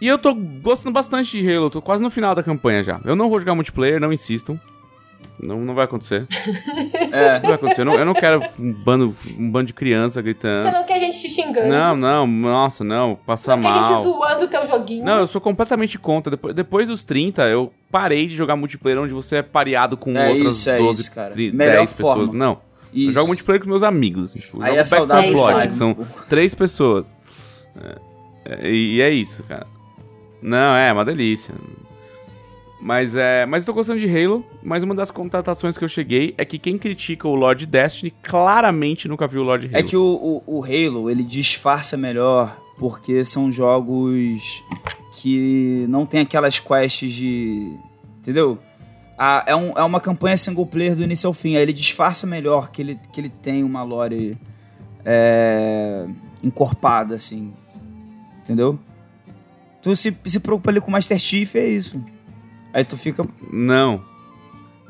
E 0.00 0.06
eu 0.06 0.18
tô 0.18 0.34
gostando 0.34 0.92
bastante 0.92 1.38
de 1.38 1.50
Halo, 1.50 1.70
tô 1.70 1.80
quase 1.80 2.02
no 2.02 2.10
final 2.10 2.34
da 2.34 2.42
campanha 2.42 2.82
já. 2.82 3.00
Eu 3.04 3.16
não 3.16 3.30
vou 3.30 3.38
jogar 3.38 3.54
multiplayer, 3.54 4.00
não 4.00 4.12
insistam. 4.12 4.60
Não, 5.38 5.60
não 5.60 5.74
vai 5.74 5.84
acontecer. 5.84 6.26
É. 7.12 7.34
Não 7.34 7.40
vai 7.42 7.52
acontecer. 7.52 7.80
Eu 7.82 7.84
não, 7.84 7.94
eu 7.94 8.04
não 8.04 8.12
quero 8.14 8.42
um 8.58 8.72
bando, 8.72 9.14
um 9.38 9.50
bando 9.50 9.66
de 9.66 9.72
criança 9.72 10.14
Você 10.14 10.22
gritando. 10.22 10.70
não 10.72 10.84
quer 10.84 11.00
gente 11.00 11.18
te 11.20 11.30
xingando. 11.30 11.68
Não, 11.68 11.96
não, 11.96 12.26
nossa, 12.26 12.82
não, 12.84 13.16
passa 13.26 13.54
não 13.56 13.62
quer 13.62 13.74
gente 13.78 13.90
mal. 13.90 14.02
zoando 14.02 14.44
o 14.44 14.48
teu 14.48 14.66
joguinho. 14.66 15.04
Não, 15.04 15.18
eu 15.20 15.26
sou 15.26 15.40
completamente 15.40 15.98
contra. 15.98 16.30
Depois, 16.32 16.54
depois 16.54 16.88
dos 16.88 17.04
30, 17.04 17.42
eu 17.48 17.72
parei 17.90 18.26
de 18.26 18.34
jogar 18.34 18.56
multiplayer 18.56 19.00
onde 19.00 19.14
você 19.14 19.36
é 19.36 19.42
pareado 19.42 19.96
com 19.96 20.16
É 20.18 20.28
outras 20.30 20.56
isso, 20.56 20.70
é 20.70 20.78
12, 20.78 21.00
isso, 21.00 21.14
cara. 21.14 21.34
10 21.34 21.52
Melhor 21.54 21.86
pessoas. 21.86 21.96
forma. 22.16 22.32
Não. 22.32 22.58
Eu 22.92 23.02
Isso. 23.02 23.12
jogo 23.12 23.26
multiplayer 23.28 23.62
com 23.62 23.68
meus 23.68 23.82
amigos. 23.82 24.24
Assim, 24.26 24.38
tipo, 24.40 24.62
Aí 24.62 24.72
é 24.72 24.76
Back 24.76 24.88
4 24.90 25.06
saudável 25.06 25.32
Blood, 25.32 25.68
que 25.68 25.76
são 25.76 25.96
três 26.28 26.54
pessoas. 26.54 27.16
É, 28.44 28.62
é, 28.66 28.70
e 28.70 29.00
é 29.00 29.10
isso, 29.10 29.42
cara. 29.42 29.66
Não, 30.42 30.74
é 30.76 30.92
uma 30.92 31.04
delícia. 31.04 31.54
Mas 32.86 33.16
é, 33.16 33.44
mas 33.46 33.64
eu 33.64 33.66
tô 33.66 33.74
gostando 33.74 33.98
de 33.98 34.06
Halo, 34.06 34.46
mas 34.62 34.84
uma 34.84 34.94
das 34.94 35.10
contratações 35.10 35.76
que 35.76 35.82
eu 35.82 35.88
cheguei 35.88 36.36
é 36.38 36.44
que 36.44 36.56
quem 36.56 36.78
critica 36.78 37.26
o 37.26 37.34
Lord 37.34 37.66
Destiny 37.66 38.14
claramente 38.22 39.08
nunca 39.08 39.26
viu 39.26 39.40
o 39.40 39.44
Lord 39.44 39.66
Halo. 39.66 39.76
É 39.76 39.82
que 39.82 39.96
o, 39.96 40.04
o, 40.46 40.58
o 40.58 40.62
Halo, 40.62 41.10
ele 41.10 41.24
disfarça 41.24 41.96
melhor 41.96 42.56
porque 42.78 43.24
são 43.24 43.50
jogos 43.50 44.62
que 45.14 45.84
não 45.88 46.06
tem 46.06 46.20
aquelas 46.20 46.60
quests 46.60 47.12
de... 47.12 47.76
Entendeu? 48.20 48.56
Ah, 49.18 49.42
é, 49.48 49.56
um, 49.56 49.72
é 49.76 49.82
uma 49.82 50.00
campanha 50.00 50.36
single 50.36 50.64
player 50.64 50.94
do 50.94 51.02
início 51.02 51.26
ao 51.26 51.34
fim. 51.34 51.56
Aí 51.56 51.62
ele 51.62 51.72
disfarça 51.72 52.24
melhor 52.24 52.70
que 52.70 52.82
ele, 52.82 53.00
que 53.12 53.20
ele 53.20 53.30
tem 53.30 53.64
uma 53.64 53.82
lore 53.82 54.38
é, 55.04 56.06
encorpada, 56.40 57.16
assim. 57.16 57.52
Entendeu? 58.44 58.78
Tu 59.82 59.96
se, 59.96 60.16
se 60.24 60.38
preocupa 60.38 60.70
ali 60.70 60.80
com 60.80 60.86
o 60.86 60.92
Master 60.92 61.18
Chief, 61.18 61.52
é 61.56 61.66
isso. 61.66 62.00
Aí 62.76 62.84
tu 62.84 62.96
fica... 62.98 63.24
Não. 63.50 64.04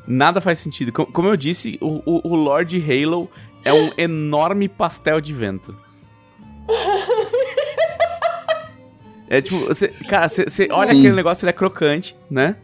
Nada 0.05 0.41
faz 0.41 0.59
sentido. 0.59 0.91
Co- 0.91 1.05
Como 1.05 1.29
eu 1.29 1.37
disse, 1.37 1.77
o, 1.81 2.01
o, 2.05 2.21
o 2.31 2.35
Lord 2.35 2.75
Halo 2.83 3.29
é 3.63 3.71
um 3.73 3.91
enorme 3.97 4.67
pastel 4.67 5.21
de 5.21 5.31
vento. 5.33 5.73
É 9.29 9.41
tipo, 9.41 9.57
você, 9.59 9.87
cara, 10.07 10.27
você, 10.27 10.43
você 10.45 10.67
olha 10.71 10.87
Sim. 10.87 10.99
aquele 10.99 11.15
negócio, 11.15 11.43
ele 11.45 11.49
é 11.49 11.53
crocante, 11.53 12.15
né? 12.29 12.55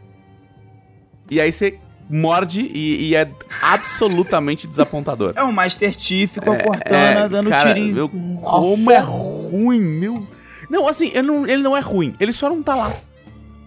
E 1.30 1.40
aí 1.40 1.52
você 1.52 1.78
morde 2.08 2.60
e, 2.62 3.08
e 3.10 3.14
é 3.16 3.30
absolutamente 3.62 4.66
desapontador. 4.66 5.32
É 5.36 5.42
um 5.44 5.52
Master 5.52 5.92
Chief 5.98 6.38
com 6.38 6.52
a 6.52 6.56
É, 6.56 6.62
Cortana 6.62 7.20
é, 7.20 7.28
dando 7.28 7.50
cara, 7.50 7.72
tirinho. 7.74 7.94
meu, 7.94 8.08
como 8.08 8.90
é 8.90 8.98
ruim, 8.98 9.80
meu. 9.80 10.26
Não, 10.70 10.88
assim, 10.88 11.08
ele 11.14 11.22
não, 11.26 11.46
ele 11.46 11.62
não 11.62 11.76
é 11.76 11.80
ruim, 11.80 12.14
ele 12.18 12.32
só 12.32 12.48
não 12.48 12.62
tá 12.62 12.74
lá. 12.74 12.92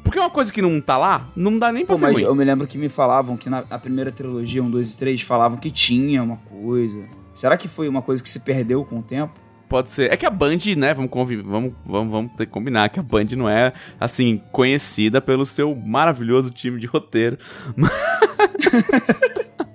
Porque 0.07 0.19
uma 0.19 0.29
coisa 0.29 0.51
que 0.53 0.61
não 0.61 0.79
tá 0.79 0.97
lá, 0.97 1.29
não 1.35 1.59
dá 1.59 1.71
nem 1.71 1.85
pra 1.85 1.95
Pô, 1.95 1.99
ser 1.99 2.05
mas 2.05 2.13
ruim. 2.15 2.23
eu 2.23 2.33
me 2.33 2.43
lembro 2.45 2.65
que 2.65 2.77
me 2.77 2.87
falavam 2.87 3.35
que 3.35 3.49
na, 3.49 3.63
na 3.69 3.77
primeira 3.77 4.09
trilogia, 4.11 4.63
1, 4.63 4.71
2 4.71 4.91
e 4.93 4.97
3, 4.97 5.21
falavam 5.21 5.57
que 5.57 5.69
tinha 5.69 6.23
uma 6.23 6.37
coisa. 6.37 7.03
Será 7.33 7.57
que 7.57 7.67
foi 7.67 7.89
uma 7.89 8.01
coisa 8.01 8.23
que 8.23 8.29
se 8.29 8.39
perdeu 8.39 8.85
com 8.85 8.99
o 8.99 9.03
tempo? 9.03 9.33
Pode 9.67 9.89
ser. 9.89 10.11
É 10.11 10.15
que 10.15 10.25
a 10.25 10.29
Band, 10.29 10.59
né, 10.77 10.93
vamos 10.93 11.11
conviver, 11.11 11.43
vamos, 11.43 11.73
vamos, 11.85 12.09
vamos 12.09 12.31
ter 12.37 12.45
que 12.45 12.51
combinar 12.53 12.87
que 12.87 13.01
a 13.01 13.03
Band 13.03 13.25
não 13.35 13.49
é, 13.49 13.73
assim, 13.99 14.41
conhecida 14.51 15.19
pelo 15.19 15.45
seu 15.45 15.75
maravilhoso 15.75 16.49
time 16.51 16.79
de 16.79 16.87
roteiro. 16.87 17.37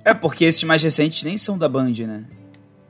É, 0.05 0.13
porque 0.13 0.45
esses 0.45 0.65
mais 0.65 0.83
recentes 0.83 1.23
nem 1.23 1.39
são 1.39 1.57
da 1.57 1.69
Band, 1.69 1.93
né? 2.01 2.25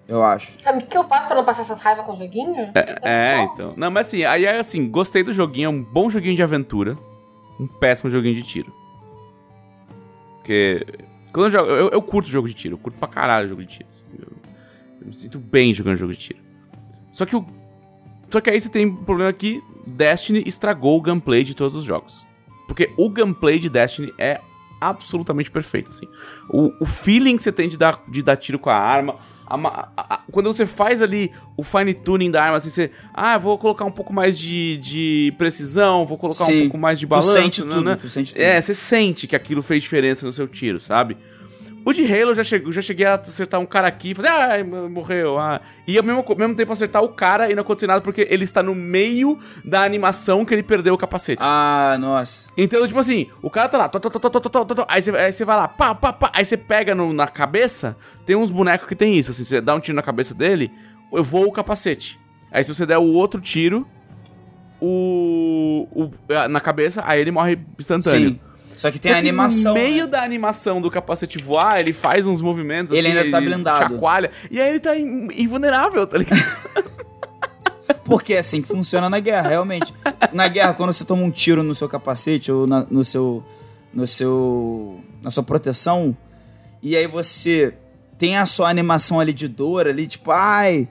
Eu 0.08 0.24
acho. 0.24 0.50
Sabe 0.62 0.82
o 0.82 0.86
que 0.86 0.96
eu 0.96 1.04
faço 1.04 1.26
pra 1.26 1.36
não 1.36 1.44
passar 1.44 1.62
essas 1.62 1.80
raivas 1.80 2.04
com 2.04 2.12
o 2.12 2.16
joguinho? 2.16 2.70
É, 3.02 3.42
então. 3.42 3.74
Não, 3.76 3.90
mas 3.90 4.06
assim, 4.06 4.24
aí 4.24 4.44
é 4.44 4.58
assim, 4.58 4.88
gostei 4.88 5.22
do 5.22 5.32
joguinho, 5.32 5.66
é 5.66 5.68
um 5.68 5.82
bom 5.82 6.08
joguinho 6.08 6.34
de 6.34 6.42
aventura, 6.42 6.96
um 7.62 7.66
péssimo 7.66 8.10
joguinho 8.10 8.34
de 8.34 8.42
tiro. 8.42 8.72
Porque 10.38 10.84
quando 11.32 11.46
eu 11.46 11.50
jogo, 11.50 11.70
eu, 11.70 11.90
eu 11.90 12.02
curto 12.02 12.28
jogo 12.28 12.48
de 12.48 12.54
tiro, 12.54 12.74
eu 12.74 12.78
curto 12.78 12.98
pra 12.98 13.08
caralho 13.08 13.48
jogo 13.48 13.62
de 13.62 13.68
tiro. 13.68 13.88
assim, 13.90 14.04
eu, 14.18 14.28
eu 15.00 15.06
me 15.06 15.14
sinto 15.14 15.38
bem 15.38 15.72
jogando 15.72 15.96
jogo 15.96 16.12
de 16.12 16.18
tiro. 16.18 16.40
Só 17.12 17.24
que 17.24 17.36
o 17.36 17.44
só 18.32 18.40
que 18.40 18.48
aí 18.48 18.58
você 18.58 18.70
tem 18.70 18.86
um 18.86 18.96
problema 18.96 19.30
que 19.30 19.62
Destiny 19.86 20.42
estragou 20.46 20.96
o 20.96 21.02
gameplay 21.02 21.44
de 21.44 21.54
todos 21.54 21.76
os 21.76 21.84
jogos. 21.84 22.26
Porque 22.66 22.90
o 22.96 23.10
gameplay 23.10 23.58
de 23.58 23.68
Destiny 23.68 24.10
é 24.16 24.40
absolutamente 24.88 25.50
perfeito, 25.50 25.90
assim. 25.90 26.06
O, 26.48 26.72
o 26.80 26.86
feeling 26.86 27.36
que 27.36 27.42
você 27.42 27.52
tem 27.52 27.68
de 27.68 27.76
dar, 27.76 28.02
de 28.08 28.22
dar 28.22 28.36
tiro 28.36 28.58
com 28.58 28.70
a 28.70 28.74
arma, 28.76 29.16
a 29.46 29.54
a- 29.56 29.88
a- 29.96 30.20
quando 30.30 30.52
você 30.52 30.64
faz 30.66 31.02
ali 31.02 31.30
o 31.56 31.62
fine 31.62 31.92
tuning 31.94 32.30
da 32.30 32.42
arma, 32.42 32.56
assim, 32.56 32.70
você, 32.70 32.90
ah, 33.12 33.36
vou 33.38 33.58
colocar 33.58 33.84
um 33.84 33.90
pouco 33.90 34.12
mais 34.12 34.38
de, 34.38 34.76
de 34.78 35.34
precisão, 35.36 36.06
vou 36.06 36.16
colocar 36.18 36.44
um 36.44 36.46
Sim. 36.46 36.60
pouco 36.62 36.78
mais 36.78 36.98
de 36.98 37.06
Tu 37.06 37.10
balanço, 37.10 37.32
sente 37.32 37.62
né, 37.64 37.70
tudo, 37.74 37.84
né? 37.84 37.96
tu 37.96 38.08
sente 38.08 38.32
tudo. 38.32 38.42
É, 38.42 38.60
você 38.60 38.74
sente 38.74 39.26
que 39.26 39.36
aquilo 39.36 39.62
fez 39.62 39.82
diferença 39.82 40.24
no 40.26 40.32
seu 40.32 40.48
tiro, 40.48 40.80
sabe? 40.80 41.16
O 41.84 41.92
de 41.92 42.04
Halo 42.04 42.30
eu 42.30 42.34
já, 42.34 42.44
cheguei, 42.44 42.72
já 42.72 42.80
cheguei 42.80 43.06
a 43.06 43.14
acertar 43.14 43.60
um 43.60 43.66
cara 43.66 43.88
aqui 43.88 44.10
e 44.10 44.14
fazer, 44.14 44.28
ah, 44.28 44.64
morreu, 44.88 45.38
ah. 45.38 45.60
E 45.86 45.98
ao 45.98 46.04
mesmo, 46.04 46.24
mesmo 46.36 46.54
tempo 46.54 46.72
acertar 46.72 47.02
o 47.02 47.08
cara 47.08 47.50
e 47.50 47.54
não 47.54 47.62
aconteceu 47.62 47.88
nada 47.88 48.00
porque 48.00 48.26
ele 48.30 48.44
está 48.44 48.62
no 48.62 48.74
meio 48.74 49.38
da 49.64 49.82
animação 49.82 50.44
que 50.44 50.54
ele 50.54 50.62
perdeu 50.62 50.94
o 50.94 50.98
capacete. 50.98 51.42
Ah, 51.42 51.96
nossa. 51.98 52.52
Então, 52.56 52.86
tipo 52.86 53.00
assim, 53.00 53.28
o 53.42 53.50
cara 53.50 53.68
tá 53.68 53.78
lá, 53.78 53.88
tó, 53.88 53.98
tó, 53.98 54.08
tó, 54.10 54.18
tó, 54.20 54.40
tó, 54.40 54.64
tó, 54.64 54.74
tó, 54.74 54.86
aí 54.88 55.02
você 55.02 55.44
vai 55.44 55.56
lá, 55.56 55.66
pá, 55.66 55.94
pá, 55.94 56.12
pá, 56.12 56.30
aí 56.32 56.44
você 56.44 56.56
pega 56.56 56.94
no, 56.94 57.12
na 57.12 57.26
cabeça, 57.26 57.96
tem 58.24 58.36
uns 58.36 58.50
bonecos 58.50 58.86
que 58.86 58.94
tem 58.94 59.18
isso, 59.18 59.32
assim, 59.32 59.44
você 59.44 59.60
dá 59.60 59.74
um 59.74 59.80
tiro 59.80 59.96
na 59.96 60.02
cabeça 60.02 60.34
dele, 60.34 60.70
eu 61.12 61.24
vou 61.24 61.46
o 61.46 61.52
capacete. 61.52 62.18
Aí 62.50 62.62
se 62.62 62.72
você 62.72 62.86
der 62.86 62.98
o 62.98 63.12
outro 63.12 63.40
tiro, 63.40 63.86
o, 64.80 65.88
o 65.90 66.48
na 66.48 66.60
cabeça, 66.60 67.02
aí 67.06 67.20
ele 67.20 67.30
morre 67.30 67.58
instantâneo. 67.78 68.30
Sim. 68.30 68.40
Só 68.76 68.90
que 68.90 68.98
tem 68.98 69.12
Só 69.12 69.16
a 69.16 69.18
animação. 69.20 69.74
No 69.74 69.80
meio 69.80 70.04
né? 70.04 70.10
da 70.10 70.22
animação 70.22 70.80
do 70.80 70.90
capacete 70.90 71.38
voar, 71.38 71.78
ele 71.80 71.92
faz 71.92 72.26
uns 72.26 72.40
movimentos 72.42 72.92
Ele 72.92 73.06
assim, 73.08 73.18
ainda 73.18 73.30
tá 73.30 73.40
blindado. 73.40 73.78
chacoalha, 73.94 74.30
e 74.50 74.60
aí 74.60 74.70
ele 74.70 74.80
tá 74.80 74.96
in- 74.96 75.28
invulnerável, 75.36 76.06
tá 76.06 76.18
ligado? 76.18 76.40
Porque 78.04 78.34
é 78.34 78.38
assim 78.38 78.60
que 78.62 78.68
funciona 78.68 79.08
na 79.08 79.20
guerra, 79.20 79.48
realmente. 79.48 79.92
Na 80.32 80.48
guerra, 80.48 80.74
quando 80.74 80.92
você 80.92 81.04
toma 81.04 81.22
um 81.22 81.30
tiro 81.30 81.62
no 81.62 81.74
seu 81.74 81.88
capacete 81.88 82.50
ou 82.50 82.66
na- 82.66 82.86
no 82.90 83.04
seu. 83.04 83.44
no 83.92 84.06
seu. 84.06 85.00
na 85.22 85.30
sua 85.30 85.42
proteção, 85.42 86.16
e 86.82 86.96
aí 86.96 87.06
você 87.06 87.74
tem 88.18 88.36
a 88.36 88.44
sua 88.46 88.68
animação 88.68 89.20
ali 89.20 89.32
de 89.32 89.46
dor 89.48 89.86
ali, 89.86 90.06
tipo, 90.06 90.30
ai. 90.32 90.88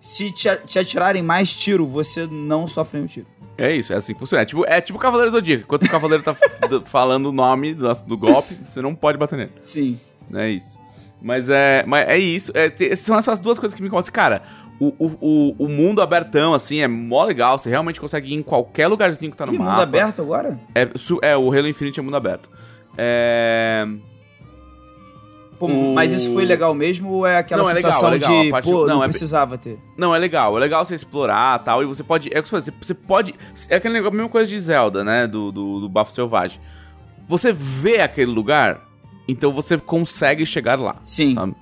Se 0.00 0.30
te, 0.30 0.48
te 0.64 0.78
atirarem 0.78 1.22
mais 1.22 1.54
tiro, 1.54 1.86
você 1.86 2.26
não 2.30 2.66
sofre 2.66 2.98
nenhum 2.98 3.08
tiro. 3.08 3.26
É 3.56 3.74
isso, 3.74 3.92
é 3.92 3.96
assim 3.96 4.14
que 4.14 4.20
funciona. 4.20 4.42
É 4.42 4.46
tipo, 4.46 4.64
é 4.66 4.80
tipo 4.80 4.98
Cavaleiro 4.98 5.32
Zodíaco. 5.32 5.64
Enquanto 5.64 5.84
o 5.86 5.90
Cavaleiro 5.90 6.22
tá 6.22 6.34
falando 6.86 7.26
o 7.26 7.32
nome 7.32 7.74
do, 7.74 7.92
do 8.06 8.16
golpe, 8.16 8.54
você 8.54 8.80
não 8.80 8.94
pode 8.94 9.18
bater 9.18 9.36
nele. 9.36 9.52
Sim. 9.60 9.98
É 10.32 10.48
isso. 10.48 10.78
Mas 11.20 11.48
é, 11.50 11.84
mas 11.84 12.08
é 12.08 12.16
isso. 12.16 12.52
É, 12.54 12.70
te- 12.70 12.94
são 12.94 13.18
essas 13.18 13.40
duas 13.40 13.58
coisas 13.58 13.74
que 13.74 13.82
me 13.82 13.88
incomodam. 13.88 14.12
Cara, 14.12 14.42
o, 14.78 14.94
o, 15.20 15.64
o, 15.64 15.68
mundo 15.68 16.00
abertão, 16.00 16.54
assim, 16.54 16.80
é 16.80 16.86
mó 16.86 17.24
legal. 17.24 17.58
Você 17.58 17.68
realmente 17.68 18.00
consegue 18.00 18.32
ir 18.32 18.34
em 18.36 18.42
qualquer 18.42 18.86
lugarzinho 18.86 19.32
que 19.32 19.36
tá 19.36 19.44
no 19.44 19.52
E 19.52 19.58
mapa. 19.58 19.70
mundo 19.72 19.82
aberto 19.82 20.22
agora? 20.22 20.60
É, 20.72 20.88
é, 21.22 21.36
o 21.36 21.52
Halo 21.52 21.66
Infinite 21.66 21.98
é 21.98 22.02
mundo 22.02 22.16
aberto. 22.16 22.48
É... 22.96 23.84
Pô, 25.58 25.66
O- 25.66 25.94
Mas 25.94 26.12
isso 26.12 26.32
foi 26.32 26.44
legal 26.44 26.72
mesmo 26.72 27.10
ou 27.10 27.26
é 27.26 27.38
aquela 27.38 27.62
Não, 27.62 27.70
é 27.70 27.74
legal, 27.74 27.90
sensação 27.92 28.08
é 28.10 28.12
legal, 28.12 28.42
de, 28.44 28.50
parte- 28.50 28.64
pô, 28.64 28.86
não, 28.86 28.96
não, 28.96 29.04
é- 29.04 29.08
precisava 29.08 29.58
ter? 29.58 29.78
Não, 29.96 30.14
é 30.14 30.18
legal. 30.18 30.56
É 30.56 30.60
legal 30.60 30.84
você 30.84 30.94
explorar 30.94 31.58
tal. 31.60 31.82
E 31.82 31.86
você 31.86 32.02
pode. 32.04 32.30
É 32.32 32.38
o 32.38 32.42
que 32.42 32.48
você 32.50 32.72
você, 32.80 32.94
pode. 32.94 33.34
É 33.68 33.76
aquele 33.76 33.94
negócio, 33.94 34.14
a 34.14 34.16
mesma 34.16 34.28
coisa 34.30 34.46
de 34.46 34.58
Zelda, 34.58 35.02
né? 35.02 35.26
Do, 35.26 35.50
do, 35.50 35.80
do 35.80 35.88
Bafo 35.88 36.12
Selvagem. 36.12 36.60
Você 37.26 37.52
vê 37.52 38.00
aquele 38.00 38.30
lugar, 38.30 38.80
então 39.26 39.50
você 39.52 39.76
consegue 39.76 40.46
chegar 40.46 40.78
lá. 40.78 40.96
Sim. 41.04 41.34
sabe? 41.34 41.54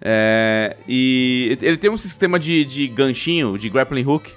É, 0.00 0.76
e 0.88 1.58
ele 1.60 1.76
tem 1.76 1.90
um 1.90 1.96
sistema 1.96 2.38
de, 2.38 2.64
de 2.64 2.88
ganchinho, 2.88 3.58
de 3.58 3.68
grappling 3.68 4.04
hook, 4.04 4.32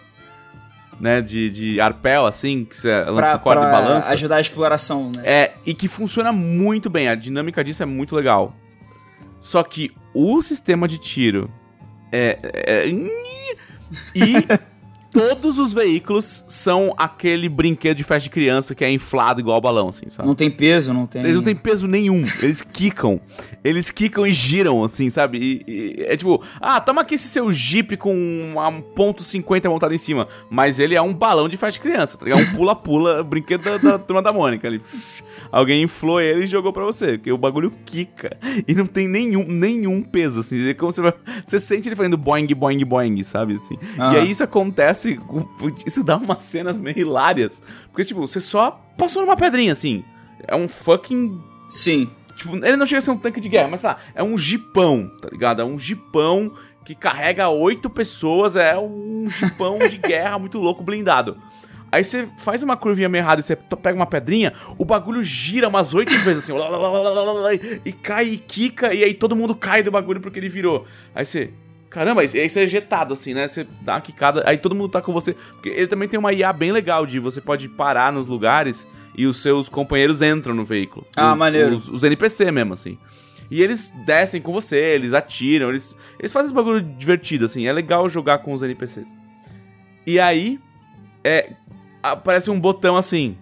né? 1.00 1.22
De, 1.22 1.50
de 1.50 1.80
arpel, 1.82 2.26
assim, 2.26 2.66
que 2.66 2.76
você 2.76 2.94
lança 3.06 3.30
Pra, 3.32 3.38
corda 3.40 3.62
e 3.62 3.64
pra 3.64 3.72
balança. 3.72 4.10
ajudar 4.10 4.36
a 4.36 4.42
exploração, 4.42 5.10
né? 5.16 5.22
É, 5.24 5.52
e 5.66 5.74
que 5.74 5.88
funciona 5.88 6.32
muito 6.34 6.90
bem. 6.90 7.08
A 7.08 7.16
dinâmica 7.16 7.64
disso 7.64 7.82
é 7.82 7.86
muito 7.86 8.14
legal. 8.16 8.54
Só 9.44 9.62
que 9.62 9.92
o 10.14 10.42
sistema 10.42 10.88
de 10.88 10.98
tiro 10.98 11.52
é. 12.14 12.40
é- 12.42 12.88
e 14.16 14.48
todos 15.14 15.58
os 15.60 15.74
veículos 15.74 16.44
são 16.48 16.94
aquele 16.98 17.48
brinquedo 17.48 17.98
de 17.98 18.04
festa 18.04 18.24
de 18.24 18.30
criança 18.30 18.74
que 18.76 18.84
é 18.84 18.92
inflado 18.92 19.40
igual 19.40 19.62
balão, 19.62 19.90
assim, 19.90 20.10
sabe? 20.10 20.28
Não 20.28 20.36
tem 20.36 20.50
peso, 20.50 20.94
não 20.94 21.06
tem... 21.06 21.22
Eles 21.22 21.36
não 21.36 21.44
têm 21.44 21.56
peso 21.56 21.88
nenhum. 21.88 22.24
Eles 22.42 22.62
quicam. 22.62 23.22
Eles 23.64 23.92
quicam 23.92 24.26
e 24.26 24.32
giram, 24.32 24.84
assim, 24.84 25.10
sabe? 25.10 25.38
E, 25.38 25.72
e- 25.72 26.04
é 26.04 26.18
tipo, 26.18 26.44
ah, 26.60 26.80
toma 26.82 27.02
aqui 27.02 27.16
esse 27.16 27.28
seu 27.28 27.52
Jeep 27.52 27.96
com 27.98 28.14
um 28.16 28.82
ponto 28.82 29.24
.50 29.24 29.70
montado 29.70 29.94
em 29.94 29.98
cima. 29.98 30.28
Mas 30.50 30.80
ele 30.80 30.96
é 30.96 31.02
um 31.02 31.14
balão 31.14 31.48
de 31.48 31.56
festa 31.58 31.74
de 31.74 31.88
criança, 31.88 32.18
tá 32.18 32.26
ligado? 32.26 32.42
Um 32.42 32.56
pula-pula, 32.56 33.24
brinquedo 33.24 33.64
da, 33.64 33.78
da 33.78 34.00
turma 34.00 34.22
da 34.22 34.34
Mônica 34.34 34.68
ali. 34.68 34.82
Alguém 35.52 35.84
inflou 35.84 36.20
ele 36.20 36.44
e 36.46 36.48
jogou 36.48 36.74
pra 36.74 36.84
você, 36.84 37.14
porque 37.18 37.32
o 37.32 37.38
bagulho 37.38 37.72
quica. 37.86 38.36
E 38.68 38.74
não 38.74 38.86
tem 38.88 39.08
nenhum, 39.08 39.46
nenhum 39.48 40.02
peso, 40.02 40.40
assim. 40.40 40.68
É 40.70 40.74
como 40.74 40.92
você, 40.92 41.02
vai- 41.02 41.14
você 41.46 41.60
sente 41.60 41.88
ele 41.88 41.96
fazendo 41.96 42.18
boing, 42.18 42.48
boing, 42.48 42.84
boing, 42.84 43.24
sabe? 43.24 43.56
Assim. 43.56 43.76
E 44.14 44.18
aí 44.18 44.32
isso 44.32 44.44
acontece, 44.44 45.03
isso 45.86 46.04
dá 46.04 46.18
umas 46.18 46.44
cenas 46.44 46.80
meio 46.80 46.98
hilárias. 46.98 47.62
Porque, 47.90 48.06
tipo, 48.06 48.22
você 48.22 48.40
só 48.40 48.82
passou 48.98 49.22
numa 49.22 49.36
pedrinha, 49.38 49.72
assim. 49.74 50.04
É 50.48 50.56
um 50.56 50.68
fucking 50.68 51.40
Sim. 51.74 52.08
Tipo, 52.36 52.56
ele 52.58 52.78
não 52.78 52.86
chega 52.86 53.00
a 53.00 53.02
ser 53.02 53.12
um 53.12 53.18
tanque 53.18 53.42
de 53.42 53.50
guerra, 53.50 53.68
mas 53.68 53.82
sei 53.82 53.90
lá, 53.90 53.98
é 54.14 54.24
um 54.24 54.38
jipão, 54.38 55.12
tá 55.20 55.28
ligado? 55.32 55.62
É 55.62 55.66
um 55.66 55.78
jipão 55.78 56.54
que 56.86 56.94
carrega 56.94 57.50
oito 57.50 57.90
pessoas, 57.90 58.56
é 58.56 58.78
um 58.78 59.28
jipão 59.28 59.80
de 59.80 59.98
guerra 60.08 60.38
muito 60.38 60.60
louco, 60.60 60.84
blindado. 60.84 61.36
Aí 61.92 62.04
você 62.04 62.28
faz 62.38 62.62
uma 62.62 62.78
curvinha 62.78 63.10
meio 63.10 63.22
errada 63.22 63.42
e 63.42 63.44
você 63.44 63.56
pega 63.56 63.96
uma 63.96 64.06
pedrinha, 64.06 64.54
o 64.78 64.86
bagulho 64.86 65.24
gira 65.24 65.68
umas 65.68 65.94
oito 65.96 66.12
vezes 66.20 66.44
assim, 66.44 66.52
lá, 66.52 66.68
lá, 66.68 67.34
lá, 67.34 67.54
e 67.54 67.92
cai 67.92 68.30
e 68.30 68.38
quica, 68.38 68.94
e 68.94 69.04
aí 69.04 69.14
todo 69.14 69.36
mundo 69.36 69.56
cai 69.56 69.82
do 69.82 69.92
bagulho 69.92 70.22
porque 70.22 70.40
ele 70.40 70.50
virou. 70.50 70.86
Aí 71.16 71.26
você. 71.26 71.54
Caramba, 71.94 72.22
aí 72.22 72.28
você 72.28 72.40
é 72.60 72.64
ejetado 72.64 73.14
assim, 73.14 73.36
né? 73.36 73.48
Você 73.48 73.68
dá 73.82 73.94
uma 73.94 74.02
quicada, 74.02 74.42
aí 74.48 74.58
todo 74.58 74.74
mundo 74.74 74.90
tá 74.90 75.00
com 75.00 75.14
você. 75.14 75.34
Porque 75.52 75.70
ele 75.70 75.86
também 75.86 76.10
tem 76.10 76.20
uma 76.20 76.34
IA 76.34 76.52
bem 76.52 76.72
legal 76.72 77.06
de 77.06 77.20
você 77.20 77.40
pode 77.40 77.70
parar 77.70 78.12
nos 78.12 78.26
lugares 78.26 78.88
e 79.16 79.28
os 79.28 79.40
seus 79.44 79.70
companheiros 79.70 80.20
entram 80.24 80.56
no 80.56 80.66
veículo. 80.66 81.06
Ah, 81.16 81.34
Os- 81.34 81.38
maneiro. 81.38 81.76
Os, 81.76 81.88
os 81.90 82.04
NPC 82.04 82.50
mesmo, 82.52 82.74
assim. 82.74 82.98
E 83.52 83.62
eles 83.62 83.92
descem 84.08 84.42
com 84.42 84.52
você, 84.52 84.76
eles 84.78 85.14
atiram, 85.14 85.70
eles, 85.70 85.96
eles 86.18 86.34
fazem 86.34 86.48
esse 86.48 86.56
bagulho 86.56 86.82
divertido, 86.82 87.46
assim. 87.46 87.68
É 87.68 87.72
legal 87.72 88.10
jogar 88.10 88.40
com 88.40 88.54
os 88.54 88.64
NPCs. 88.64 89.16
E 90.08 90.20
aí, 90.20 90.60
é, 91.24 91.52
aparece 92.02 92.50
um 92.50 92.60
botão 92.60 92.98
assim: 92.98 93.38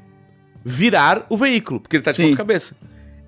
virar 0.65 1.25
o 1.29 1.37
veículo, 1.37 1.79
porque 1.79 1.95
ele 1.95 2.03
tá 2.03 2.11
de 2.11 2.17
ponta 2.21 2.35
cabeça. 2.35 2.75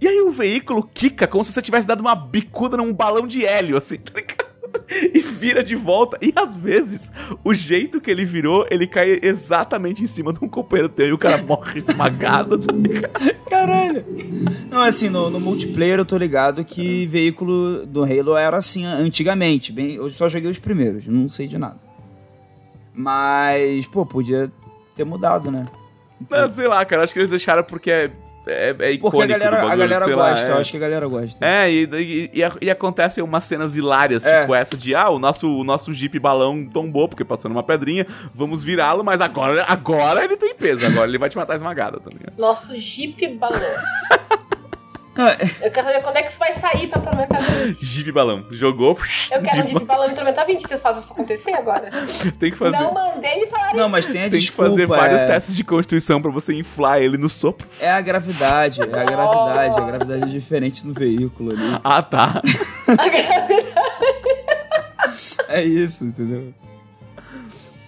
E 0.01 0.07
aí 0.07 0.19
o 0.19 0.31
veículo 0.31 0.83
quica 0.93 1.25
como 1.27 1.45
se 1.45 1.53
você 1.53 1.61
tivesse 1.61 1.87
dado 1.87 2.01
uma 2.01 2.13
bicuda 2.13 2.75
num 2.75 2.91
balão 2.93 3.25
de 3.25 3.45
hélio, 3.45 3.77
assim, 3.77 3.95
tá 4.03 4.11
ligado? 4.19 4.52
E 5.13 5.19
vira 5.21 5.63
de 5.63 5.75
volta. 5.75 6.17
E 6.21 6.33
às 6.35 6.55
vezes, 6.55 7.11
o 7.43 7.53
jeito 7.53 7.99
que 7.99 8.11
ele 8.11 8.25
virou, 8.25 8.65
ele 8.69 8.87
cai 8.87 9.19
exatamente 9.21 10.03
em 10.03 10.07
cima 10.07 10.31
de 10.33 10.43
um 10.43 10.47
companheiro 10.47 10.89
teu 10.89 11.07
e 11.07 11.13
o 11.13 11.17
cara 11.17 11.37
morre 11.43 11.79
esmagado. 11.79 12.59
Caralho. 13.49 14.05
Não, 14.69 14.81
assim, 14.81 15.09
no, 15.09 15.29
no 15.29 15.39
multiplayer 15.39 15.99
eu 15.99 16.05
tô 16.05 16.17
ligado 16.17 16.63
que 16.63 17.05
veículo 17.07 17.85
do 17.85 18.03
Halo 18.03 18.35
era 18.35 18.57
assim 18.57 18.85
antigamente. 18.85 19.71
Bem, 19.71 19.95
eu 19.95 20.09
só 20.09 20.29
joguei 20.29 20.49
os 20.49 20.59
primeiros, 20.59 21.07
não 21.07 21.27
sei 21.29 21.47
de 21.47 21.57
nada. 21.57 21.79
Mas, 22.93 23.87
pô, 23.87 24.05
podia 24.05 24.51
ter 24.95 25.03
mudado, 25.03 25.49
né? 25.49 25.67
Não, 26.29 26.47
sei 26.49 26.67
lá, 26.67 26.85
cara. 26.85 27.03
Acho 27.03 27.13
que 27.13 27.19
eles 27.19 27.29
deixaram 27.29 27.63
porque 27.63 27.89
é, 27.89 28.11
é, 28.45 28.75
é 28.79 28.91
icônico. 28.91 29.11
Porque 29.11 29.23
a 29.23 29.37
galera, 29.37 29.57
a 29.57 29.61
bagulho, 29.61 29.77
galera 29.79 30.05
sei 30.05 30.15
lá, 30.15 30.29
gosta, 30.31 30.47
é. 30.47 30.51
eu 30.51 30.57
acho 30.57 30.71
que 30.71 30.77
a 30.77 30.79
galera 30.79 31.07
gosta. 31.07 31.45
É, 31.45 31.71
e, 31.71 31.83
e, 31.85 32.31
e, 32.33 32.41
e 32.61 32.69
acontecem 32.69 33.23
umas 33.23 33.43
cenas 33.43 33.75
hilárias, 33.75 34.25
É. 34.25 34.41
tipo 34.41 34.55
essa 34.55 34.75
de, 34.75 34.93
ah, 34.95 35.09
o 35.09 35.19
nosso, 35.19 35.47
o 35.59 35.63
nosso 35.63 35.93
Jeep 35.93 36.17
balão 36.19 36.65
tombou 36.65 37.07
porque 37.07 37.23
passou 37.23 37.49
numa 37.49 37.63
pedrinha, 37.63 38.05
vamos 38.33 38.63
virá-lo, 38.63 39.03
mas 39.03 39.21
agora, 39.21 39.63
agora 39.67 40.23
ele 40.23 40.35
tem 40.37 40.53
peso, 40.53 40.85
agora 40.85 41.07
ele 41.07 41.17
vai 41.17 41.29
te 41.29 41.37
matar 41.37 41.55
esmagado, 41.55 41.99
tá 41.99 42.09
ligado? 42.09 42.37
Nosso 42.37 42.77
Jeep 42.77 43.27
balão. 43.35 43.59
É- 45.15 45.67
Eu 45.67 45.71
quero 45.71 45.87
saber 45.87 46.01
quando 46.01 46.17
é 46.17 46.23
que 46.23 46.29
isso 46.31 46.39
vai 46.39 46.53
sair 46.53 46.87
pra 46.87 46.99
atormentar 46.99 47.41
20. 47.43 47.85
Jeep 47.85 48.11
balão, 48.11 48.45
jogou, 48.51 48.97
Eu 49.31 49.41
quero 49.43 49.61
um 49.63 49.65
Jeep 49.67 49.85
balão 49.85 50.09
em 50.09 50.15
tormentar 50.15 50.45
20. 50.45 50.61
Vocês 50.67 50.81
fazem 50.81 51.03
isso 51.03 51.11
acontecer 51.13 51.53
agora? 51.53 51.89
tem 52.39 52.49
que 52.51 52.57
fazer... 52.57 52.77
Não 52.79 52.93
mandei 52.93 53.41
me 53.41 53.47
falar 53.47 53.73
não, 53.75 53.87
mas 53.89 54.07
tem 54.07 54.21
a 54.21 54.23
Tem 54.23 54.31
que 54.31 54.37
desculpa. 54.39 54.71
fazer 54.71 54.87
vários 54.87 55.21
é, 55.21 55.27
testes 55.27 55.55
de 55.55 55.63
constituição 55.63 56.21
pra 56.21 56.31
você 56.31 56.53
inflar 56.55 56.99
ele 56.99 57.17
no 57.17 57.29
sopro. 57.29 57.67
é 57.79 57.91
a 57.91 58.01
gravidade, 58.01 58.81
é 58.81 58.83
a 58.85 58.87
gravidade. 58.87 59.77
A 59.79 59.85
gravidade 59.85 60.23
é 60.23 60.25
diferente 60.27 60.85
do 60.85 60.93
veículo 60.93 61.51
ali. 61.51 61.79
Ah, 61.83 62.01
tá. 62.01 62.41
É 65.49 65.61
isso, 65.63 66.03
entendeu? 66.05 66.53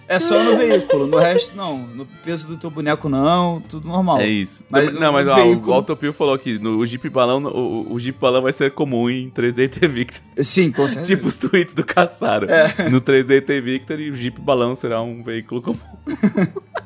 É 0.08 0.18
só 0.20 0.42
no 0.42 0.56
veículo, 0.56 1.06
no 1.06 1.18
resto 1.18 1.56
não. 1.56 1.78
No 1.78 2.06
peso 2.24 2.46
do 2.46 2.56
teu 2.56 2.70
boneco 2.70 3.08
não, 3.08 3.60
tudo 3.60 3.88
normal. 3.88 4.20
É 4.20 4.28
isso. 4.28 4.64
Mas 4.70 4.92
não, 4.92 5.12
mas 5.12 5.26
ó, 5.26 5.34
veículo- 5.34 5.72
o 5.72 5.74
Autopio 5.74 6.12
falou 6.12 6.38
que 6.38 6.58
no, 6.58 6.78
o 6.78 6.86
Jeep 6.86 7.08
balão, 7.08 7.42
o, 7.44 7.92
o 7.92 7.98
Jeep 7.98 8.18
balão 8.18 8.42
vai 8.42 8.52
ser 8.52 8.70
comum 8.72 9.10
em 9.10 9.28
3D 9.30 9.68
T 9.68 9.88
Victor. 9.88 10.20
Sim, 10.44 10.70
com 10.70 10.86
certeza. 10.88 11.14
Tipo 11.16 11.26
os 11.28 11.36
tweets 11.36 11.74
do 11.74 11.84
Caçaro. 11.84 12.46
É. 12.50 12.88
No 12.88 13.00
3D 13.00 13.40
T 13.44 13.60
Victor 13.60 13.98
e 14.00 14.10
o 14.10 14.14
Jeep 14.14 14.40
balão 14.40 14.76
será 14.76 15.02
um 15.02 15.22
veículo 15.24 15.60
comum. 15.60 15.78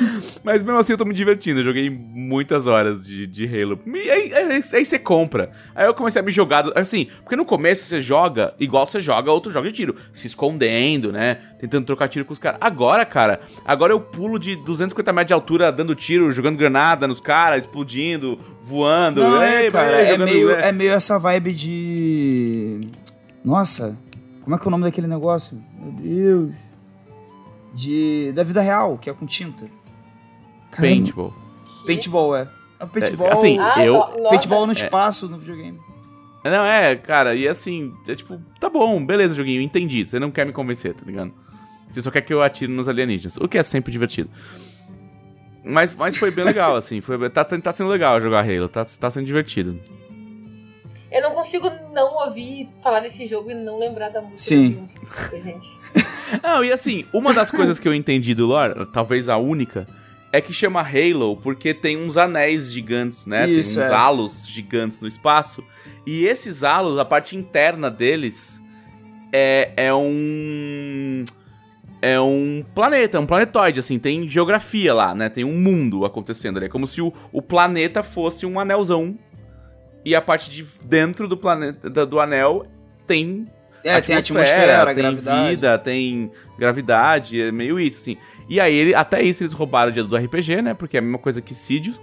Mas 0.44 0.62
mesmo 0.62 0.78
assim 0.78 0.92
eu 0.92 0.98
tô 0.98 1.04
me 1.04 1.14
divertindo, 1.14 1.60
eu 1.60 1.64
joguei 1.64 1.90
muitas 1.90 2.66
horas 2.66 3.04
de, 3.04 3.26
de 3.26 3.44
Halo. 3.46 3.78
E 3.86 4.10
aí, 4.10 4.34
aí, 4.34 4.62
aí 4.72 4.84
você 4.84 4.98
compra. 4.98 5.50
Aí 5.74 5.86
eu 5.86 5.94
comecei 5.94 6.20
a 6.20 6.24
me 6.24 6.30
jogar. 6.30 6.64
Assim, 6.78 7.06
porque 7.22 7.36
no 7.36 7.44
começo 7.44 7.84
você 7.84 8.00
joga 8.00 8.54
igual 8.58 8.86
você 8.86 9.00
joga 9.00 9.30
outro 9.30 9.50
jogo 9.50 9.66
de 9.66 9.72
tiro. 9.72 9.96
Se 10.12 10.26
escondendo, 10.26 11.12
né? 11.12 11.38
Tentando 11.58 11.84
trocar 11.86 12.08
tiro 12.08 12.24
com 12.24 12.32
os 12.32 12.38
caras. 12.38 12.58
Agora, 12.60 13.04
cara, 13.04 13.40
agora 13.64 13.92
eu 13.92 14.00
pulo 14.00 14.38
de 14.38 14.56
250 14.56 15.12
metros 15.12 15.28
de 15.28 15.34
altura 15.34 15.72
dando 15.72 15.94
tiro, 15.94 16.30
jogando 16.30 16.56
granada 16.56 17.08
nos 17.08 17.20
caras, 17.20 17.62
explodindo, 17.62 18.38
voando. 18.62 19.20
Não, 19.20 19.42
é, 19.42 19.70
cara, 19.70 20.00
é 20.02 20.12
jogando- 20.12 20.30
meio, 20.30 20.50
é. 20.50 20.68
é 20.68 20.72
meio 20.72 20.92
essa 20.92 21.18
vibe 21.18 21.52
de. 21.52 22.80
Nossa, 23.44 23.96
como 24.42 24.54
é 24.54 24.58
que 24.58 24.64
é 24.64 24.68
o 24.68 24.70
nome 24.70 24.84
daquele 24.84 25.06
negócio? 25.06 25.60
Meu 25.78 25.92
Deus. 25.92 26.54
De. 27.74 28.32
Da 28.34 28.42
vida 28.42 28.60
real, 28.60 28.96
que 28.98 29.10
é 29.10 29.12
com 29.12 29.26
tinta. 29.26 29.66
Caramba. 30.76 30.94
Paintball. 30.94 31.34
Paintball, 31.86 32.36
é. 32.36 32.48
É 32.78 32.84
o 32.84 32.88
paintball. 32.88 33.28
É, 33.28 33.32
assim, 33.32 33.58
Ah, 33.58 33.84
eu- 33.84 33.94
no- 33.94 34.28
paintball 34.28 34.66
no 34.66 34.72
espaço 34.72 35.28
no 35.28 35.38
videogame. 35.38 35.78
Não, 36.44 36.64
é, 36.64 36.94
cara, 36.94 37.34
e 37.34 37.48
assim, 37.48 37.92
é 38.06 38.14
tipo, 38.14 38.40
tá 38.60 38.68
bom, 38.70 39.04
beleza, 39.04 39.34
joguinho, 39.34 39.60
entendi. 39.60 40.04
Você 40.04 40.20
não 40.20 40.30
quer 40.30 40.46
me 40.46 40.52
convencer, 40.52 40.94
tá 40.94 41.02
ligado? 41.04 41.32
Você 41.90 42.00
só 42.02 42.10
quer 42.10 42.20
que 42.20 42.32
eu 42.32 42.40
atire 42.42 42.70
nos 42.70 42.88
alienígenas, 42.88 43.36
o 43.38 43.48
que 43.48 43.58
é 43.58 43.62
sempre 43.64 43.90
divertido. 43.90 44.30
Mas, 45.64 45.94
mas 45.96 46.16
foi 46.16 46.30
bem 46.30 46.44
legal, 46.44 46.76
assim, 46.76 47.00
foi, 47.00 47.28
tá, 47.30 47.44
tá 47.44 47.72
sendo 47.72 47.90
legal 47.90 48.20
jogar 48.20 48.44
Halo, 48.48 48.68
tá, 48.68 48.84
tá 48.84 49.10
sendo 49.10 49.26
divertido. 49.26 49.80
Eu 51.10 51.22
não 51.22 51.32
consigo 51.32 51.68
não 51.92 52.26
ouvir 52.26 52.68
falar 52.82 53.00
desse 53.00 53.26
jogo 53.26 53.50
e 53.50 53.54
não 53.54 53.78
lembrar 53.78 54.10
da 54.10 54.20
música. 54.20 54.38
Sim. 54.38 54.84
Desculpa, 55.00 55.40
gente. 55.40 55.66
Não, 56.42 56.62
e 56.64 56.72
assim, 56.72 57.06
uma 57.12 57.32
das 57.32 57.50
coisas 57.50 57.78
que 57.78 57.86
eu 57.88 57.94
entendi 57.94 58.34
do 58.34 58.44
lore, 58.46 58.84
talvez 58.92 59.28
a 59.28 59.36
única, 59.38 59.86
é 60.36 60.40
que 60.40 60.52
chama 60.52 60.80
Halo 60.80 61.36
porque 61.38 61.72
tem 61.72 61.96
uns 61.96 62.16
anéis 62.16 62.70
gigantes, 62.72 63.26
né? 63.26 63.48
Isso, 63.48 63.78
tem 63.78 63.84
uns 63.84 63.90
é. 63.90 63.94
halos 63.94 64.46
gigantes 64.46 65.00
no 65.00 65.08
espaço. 65.08 65.64
E 66.06 66.24
esses 66.24 66.62
halos, 66.62 66.98
a 66.98 67.04
parte 67.04 67.36
interna 67.36 67.90
deles, 67.90 68.60
é, 69.32 69.72
é 69.76 69.94
um. 69.94 71.24
É 72.02 72.20
um 72.20 72.62
planeta, 72.74 73.18
um 73.18 73.26
planetoide, 73.26 73.80
assim, 73.80 73.98
tem 73.98 74.28
geografia 74.28 74.92
lá, 74.92 75.14
né? 75.14 75.30
Tem 75.30 75.44
um 75.44 75.58
mundo 75.58 76.04
acontecendo 76.04 76.58
ali. 76.58 76.66
É 76.66 76.68
como 76.68 76.86
se 76.86 77.00
o, 77.00 77.12
o 77.32 77.40
planeta 77.40 78.02
fosse 78.02 78.44
um 78.44 78.60
anelzão. 78.60 79.18
E 80.04 80.14
a 80.14 80.20
parte 80.20 80.50
de 80.50 80.64
dentro 80.86 81.26
do 81.26 81.36
planeta 81.36 82.06
do 82.06 82.20
anel 82.20 82.66
tem 83.06 83.48
É, 83.82 84.00
tem 84.00 84.14
atmosfera, 84.14 84.86
tem 84.86 84.94
gravidade. 84.94 85.50
vida, 85.50 85.78
tem 85.78 86.30
gravidade, 86.58 87.40
é 87.40 87.50
meio 87.50 87.80
isso, 87.80 88.02
assim. 88.02 88.16
E 88.48 88.60
aí, 88.60 88.74
ele, 88.74 88.94
até 88.94 89.22
isso 89.22 89.42
eles 89.42 89.52
roubaram 89.52 89.90
de- 89.92 90.02
do 90.02 90.16
RPG, 90.16 90.62
né? 90.62 90.74
Porque 90.74 90.96
é 90.96 91.00
a 91.00 91.02
mesma 91.02 91.18
coisa 91.18 91.40
que 91.42 91.52
Sidio, 91.54 91.94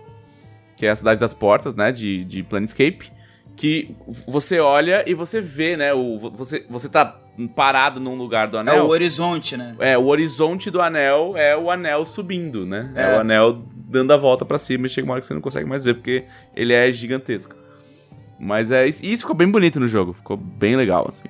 que 0.75 0.85
é 0.85 0.89
a 0.89 0.95
Cidade 0.95 1.19
das 1.19 1.33
Portas, 1.33 1.73
né? 1.75 1.91
De, 1.91 2.23
de 2.25 2.43
Planescape. 2.43 3.11
que 3.55 3.95
você 4.27 4.59
olha 4.59 5.03
e 5.07 5.13
você 5.13 5.39
vê, 5.39 5.77
né? 5.77 5.93
O, 5.93 6.17
você, 6.31 6.65
você 6.67 6.89
tá 6.89 7.19
parado 7.55 7.99
num 7.99 8.15
lugar 8.15 8.47
do 8.47 8.57
É 8.57 8.61
anel. 8.61 8.85
o 8.85 8.89
horizonte, 8.89 9.55
né? 9.55 9.75
É, 9.77 9.95
o 9.97 10.05
horizonte 10.07 10.71
do 10.71 10.81
anel 10.81 11.33
é 11.37 11.55
o 11.55 11.69
anel 11.69 12.03
subindo, 12.03 12.65
né? 12.65 12.91
É, 12.95 13.03
É. 13.03 13.15
o 13.17 13.19
anel 13.21 13.61
dando 13.75 14.11
a 14.11 14.17
volta 14.17 14.43
pra 14.43 14.57
cima 14.57 14.87
e 14.87 14.89
chega 14.89 15.05
uma 15.05 15.13
hora 15.13 15.21
que 15.21 15.27
você 15.27 15.35
não 15.35 15.41
consegue 15.41 15.69
mais 15.69 15.83
ver, 15.83 15.93
porque 15.93 16.23
ele 16.55 16.73
é 16.73 16.91
gigantesco. 16.91 17.55
Mas 18.39 18.71
é 18.71 18.87
isso, 18.87 19.05
e 19.05 19.11
isso 19.13 19.21
ficou 19.21 19.35
bem 19.35 19.47
bonito 19.47 19.79
no 19.79 19.87
jogo, 19.87 20.13
ficou 20.13 20.35
bem 20.35 20.75
legal, 20.75 21.05
assim. 21.07 21.23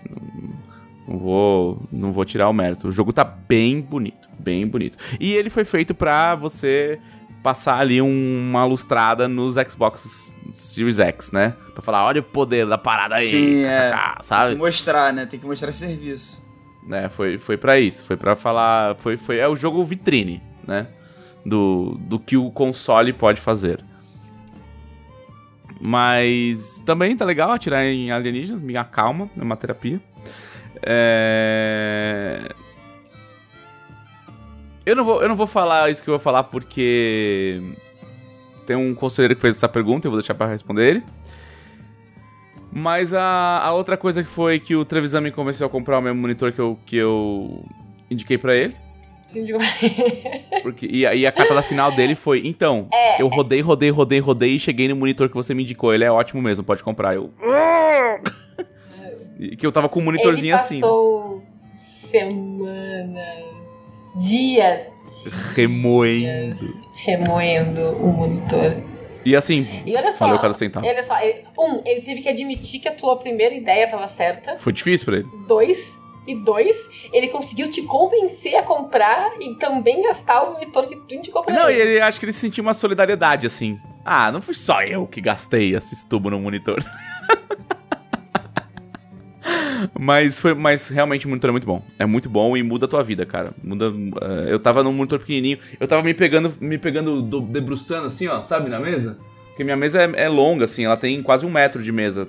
Não, 1.08 1.18
vou, 1.18 1.82
não 1.92 2.12
vou 2.12 2.24
tirar 2.26 2.48
o 2.50 2.54
mérito. 2.54 2.88
O 2.88 2.92
jogo 2.92 3.12
tá 3.12 3.24
bem 3.24 3.82
bonito, 3.82 4.28
bem 4.40 4.66
bonito. 4.68 4.98
E 5.20 5.34
ele 5.34 5.50
foi 5.50 5.66
feito 5.66 5.94
pra 5.94 6.36
você 6.36 7.00
passar 7.42 7.78
ali 7.80 8.02
um- 8.02 8.50
uma 8.50 8.64
lustrada 8.64 9.28
nos 9.28 9.56
Xbox 9.56 10.34
Series 10.54 11.00
X, 11.00 11.32
né? 11.34 11.54
Pra 11.74 11.82
falar, 11.82 12.06
olha 12.06 12.22
o 12.22 12.24
poder 12.24 12.66
da 12.66 12.78
parada 12.78 13.16
aí, 13.16 13.26
Sim, 13.26 13.64
é. 13.64 13.92
kkk, 13.92 14.14
Tem 14.16 14.24
sabe? 14.24 14.52
que 14.52 14.58
mostrar, 14.58 15.12
né? 15.14 15.26
Tem 15.26 15.40
que 15.40 15.46
mostrar 15.46 15.72
serviço. 15.74 16.42
né? 16.88 17.08
Foi, 17.10 17.38
foi 17.38 17.58
para 17.58 17.80
isso, 17.80 18.04
foi 18.06 18.16
pra 18.18 18.36
falar, 18.36 18.96
foi, 18.98 19.16
foi 19.18 19.38
é 19.38 19.48
o 19.48 19.56
jogo 19.56 19.84
vitrine, 19.84 20.42
né? 20.68 20.88
Do, 21.46 21.98
do 22.00 22.18
que 22.20 22.38
o 22.38 22.50
console 22.52 23.12
pode 23.12 23.42
fazer. 23.42 23.84
Mas 25.82 26.82
também 26.86 27.16
tá 27.16 27.26
legal 27.26 27.52
atirar 27.52 27.84
em 27.86 28.12
alienígenas, 28.12 28.62
me 28.62 28.78
acalma, 28.78 29.30
é 29.38 29.42
uma 29.42 29.58
terapia. 29.58 30.00
É... 30.86 32.40
Eu 34.86 34.96
não, 34.96 35.06
vou, 35.06 35.22
eu 35.22 35.30
não 35.30 35.36
vou 35.36 35.48
falar 35.48 35.90
isso 35.90 36.04
que 36.04 36.10
eu 36.10 36.14
vou 36.14 36.20
falar 36.20 36.44
porque 36.44 37.62
tem 38.68 38.76
um 38.76 38.94
conselheiro 38.94 39.34
que 39.36 39.42
fez 39.42 39.56
essa 39.56 39.70
pergunta, 39.70 40.08
eu 40.08 40.12
vou 40.12 40.20
deixar 40.20 40.34
pra 40.34 40.46
responder 40.48 40.90
ele. 40.90 41.04
Mas 42.72 43.14
a, 43.14 43.60
a 43.64 43.72
outra 43.74 43.96
coisa 43.96 44.22
que 44.24 44.28
foi 44.30 44.60
que 44.60 44.76
o 44.76 44.84
Trevisan 44.84 45.22
me 45.22 45.32
convenceu 45.32 45.68
a 45.68 45.70
comprar 45.70 46.00
o 46.00 46.02
mesmo 46.02 46.20
monitor 46.20 46.52
que 46.52 46.60
eu, 46.60 46.78
que 46.86 46.98
eu 46.98 47.64
indiquei 48.10 48.38
pra 48.38 48.56
ele. 48.56 48.76
Porque, 50.62 50.86
e, 50.90 51.06
a- 51.08 51.16
e 51.16 51.26
a 51.26 51.32
cartada 51.32 51.62
final 51.64 51.92
dele 51.92 52.16
foi: 52.16 52.42
então, 52.46 52.88
eu 53.20 53.28
rodei, 53.28 53.62
rodei, 53.62 53.90
rodei, 53.90 54.20
rodei 54.20 54.56
e 54.56 54.60
cheguei 54.60 54.88
no 54.88 54.96
monitor 54.96 55.28
que 55.30 55.36
você 55.36 55.54
me 55.54 55.64
indicou. 55.64 55.94
Ele 55.94 56.04
é 56.04 56.12
ótimo 56.12 56.42
mesmo, 56.42 56.64
pode 56.64 56.84
comprar. 56.84 57.16
Eu. 57.16 57.32
Que 59.58 59.66
eu 59.66 59.72
tava 59.72 59.90
com 59.90 60.00
um 60.00 60.04
monitorzinho 60.04 60.48
Ele 60.54 60.54
assim. 60.54 60.80
passou 60.82 61.44
semanas, 61.78 63.46
dias 64.16 64.84
Remoendo. 65.56 66.56
remoendo 67.06 67.82
o 67.98 68.08
monitor. 68.14 68.76
E 69.26 69.36
assim, 69.36 69.66
E 69.86 69.96
olha 69.96 70.12
só, 70.12 70.26
valeu 70.26 70.40
cada 70.42 70.54
centavo. 70.54 70.86
olha 70.86 71.02
só, 71.02 71.20
ele- 71.22 71.46
um, 71.58 71.82
ele 71.86 72.02
teve 72.02 72.22
que 72.22 72.30
admitir 72.30 72.80
que 72.82 72.88
a 72.90 72.94
tua 72.94 73.16
primeira 73.18 73.56
ideia 73.56 73.86
estava 73.86 74.08
certa. 74.08 74.58
Foi 74.58 74.74
difícil 74.74 75.06
pra 75.06 75.16
ele. 75.18 75.28
Dois, 75.48 75.98
e 76.28 76.36
dois, 76.36 76.76
ele 77.14 77.30
conseguiu 77.30 77.72
te 77.72 77.82
convencer 77.84 78.56
a 78.56 78.64
comprar 78.64 79.32
e 79.40 79.56
também 79.56 80.02
gastar 80.04 80.44
o 80.44 80.54
monitor 80.54 80.88
que 80.88 80.96
tu 80.98 81.16
indicou 81.16 81.42
pra 81.44 81.54
Não, 81.54 81.70
e 81.70 81.74
ele. 81.74 81.92
ele 81.94 82.02
acho 82.02 82.20
que 82.20 82.26
ele 82.26 82.34
sentiu 82.34 82.62
uma 82.64 82.74
solidariedade 82.74 83.48
assim. 83.48 83.80
Ah, 84.06 84.30
não 84.32 84.42
fui 84.42 84.54
só 84.54 84.84
eu 84.84 85.08
que 85.08 85.22
gastei 85.22 85.74
esse 85.74 86.06
tubo 86.08 86.30
no 86.30 86.40
monitor. 86.40 86.84
mas 90.00 90.40
foi, 90.40 90.54
mas 90.54 90.88
realmente 90.90 91.26
o 91.26 91.30
monitor 91.30 91.50
é 91.50 91.52
muito 91.52 91.68
bom. 91.68 91.84
É 92.00 92.06
muito 92.06 92.30
bom 92.30 92.56
e 92.58 92.64
muda 92.64 92.86
a 92.86 92.90
tua 92.90 93.04
vida, 93.04 93.26
cara. 93.26 93.54
Muda. 93.64 93.86
eh, 94.22 94.46
eu 94.54 94.60
tava 94.60 94.84
num 94.84 94.94
monitor 94.94 95.20
pequenininho, 95.20 95.58
eu 95.80 95.88
tava 95.88 96.02
me 96.04 96.14
pegando, 96.14 96.54
me 96.60 96.78
pegando 96.78 97.22
do- 97.22 97.42
debruçando 97.42 98.08
assim, 98.08 98.28
ó, 98.28 98.42
sabe, 98.44 98.70
na 98.70 98.80
mesa. 98.80 99.18
Porque 99.50 99.64
minha 99.64 99.76
mesa 99.78 100.02
é, 100.02 100.24
é 100.24 100.30
longa, 100.30 100.66
assim, 100.66 100.86
ela 100.86 100.98
tem 100.98 101.22
quase 101.22 101.46
um 101.46 101.52
metro 101.52 101.82
de 101.84 101.92
mesa. 101.92 102.28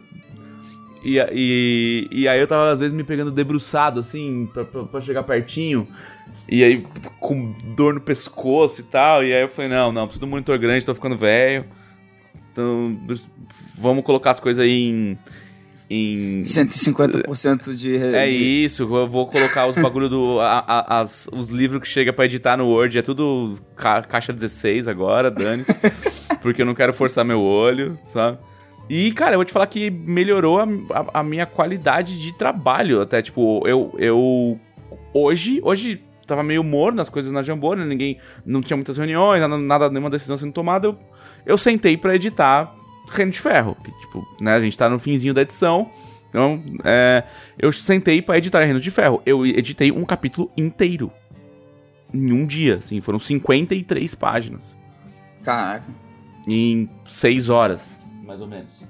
E, 1.02 1.18
e, 1.32 2.08
e 2.10 2.28
aí 2.28 2.40
eu 2.40 2.46
tava 2.46 2.72
às 2.72 2.78
vezes 2.78 2.94
me 2.94 3.04
pegando 3.04 3.30
debruçado, 3.30 4.00
assim, 4.00 4.48
pra, 4.52 4.64
pra 4.64 5.00
chegar 5.00 5.22
pertinho. 5.22 5.86
E 6.48 6.62
aí, 6.62 6.86
com 7.20 7.54
dor 7.74 7.94
no 7.94 8.00
pescoço 8.00 8.80
e 8.80 8.84
tal. 8.84 9.24
E 9.24 9.32
aí 9.32 9.42
eu 9.42 9.48
falei, 9.48 9.70
não, 9.70 9.90
não, 9.92 10.02
preciso 10.06 10.20
de 10.20 10.26
um 10.26 10.30
monitor 10.30 10.58
grande, 10.58 10.84
tô 10.84 10.94
ficando 10.94 11.16
velho. 11.16 11.64
Então, 12.52 12.98
vamos 13.78 14.04
colocar 14.04 14.30
as 14.30 14.40
coisas 14.40 14.62
aí 14.64 14.70
em. 14.90 15.18
Em 15.90 16.40
150% 16.40 17.74
de... 17.74 17.96
é 17.96 18.28
isso, 18.28 18.82
eu 18.84 19.08
vou 19.08 19.26
colocar 19.26 19.66
os 19.66 19.76
bagulho 19.76 20.08
do. 20.08 20.40
a- 20.40 20.64
a- 20.66 21.00
as, 21.00 21.28
os 21.32 21.48
livros 21.48 21.80
que 21.82 21.88
chega 21.88 22.12
pra 22.12 22.24
editar 22.24 22.56
no 22.56 22.66
Word, 22.68 22.98
é 22.98 23.02
tudo 23.02 23.54
ca- 23.76 24.02
caixa 24.02 24.32
16 24.32 24.88
agora, 24.88 25.30
dane-se. 25.30 25.72
porque 26.40 26.62
eu 26.62 26.66
não 26.66 26.74
quero 26.74 26.92
forçar 26.94 27.24
meu 27.24 27.40
olho, 27.40 27.98
sabe? 28.02 28.38
E, 28.88 29.12
cara, 29.12 29.34
eu 29.34 29.38
vou 29.38 29.44
te 29.44 29.52
falar 29.52 29.66
que 29.66 29.90
melhorou 29.90 30.58
a, 30.60 30.64
a- 30.90 31.20
a 31.20 31.22
minha 31.22 31.46
qualidade 31.46 32.18
de 32.20 32.32
trabalho. 32.36 33.00
Até, 33.00 33.22
tipo, 33.22 33.62
eu. 33.66 33.94
eu 33.98 34.58
hoje, 35.12 35.60
hoje 35.62 36.02
tava 36.26 36.42
meio 36.42 36.64
morno 36.64 36.96
nas 36.96 37.08
coisas 37.08 37.30
na 37.32 37.42
Jambô, 37.42 37.74
né? 37.74 37.84
Ninguém. 37.84 38.18
Não 38.44 38.60
tinha 38.62 38.76
muitas 38.76 38.96
reuniões, 38.96 39.40
nada, 39.40 39.58
nada 39.58 39.88
nenhuma 39.90 40.10
decisão 40.10 40.36
sendo 40.36 40.52
tomada. 40.52 40.86
Eu, 40.88 40.98
eu 41.46 41.58
sentei 41.58 41.96
pra 41.96 42.14
editar 42.14 42.74
Reino 43.10 43.32
de 43.32 43.40
Ferro. 43.40 43.76
Que, 43.82 43.90
tipo, 44.00 44.26
né? 44.40 44.54
A 44.54 44.60
gente 44.60 44.76
tá 44.76 44.88
no 44.88 44.98
finzinho 44.98 45.34
da 45.34 45.42
edição. 45.42 45.90
Então, 46.28 46.62
é, 46.82 47.24
eu 47.58 47.70
sentei 47.70 48.20
pra 48.20 48.38
editar 48.38 48.64
Reino 48.64 48.80
de 48.80 48.90
Ferro. 48.90 49.22
Eu 49.24 49.46
editei 49.46 49.92
um 49.92 50.04
capítulo 50.04 50.50
inteiro. 50.56 51.12
Em 52.12 52.32
um 52.32 52.46
dia, 52.46 52.76
assim. 52.76 53.00
Foram 53.00 53.18
53 53.18 54.14
páginas. 54.14 54.76
Caraca. 55.42 55.86
Em 56.46 56.88
6 57.06 57.50
horas, 57.50 58.02
mais 58.24 58.40
ou 58.40 58.46
menos. 58.46 58.84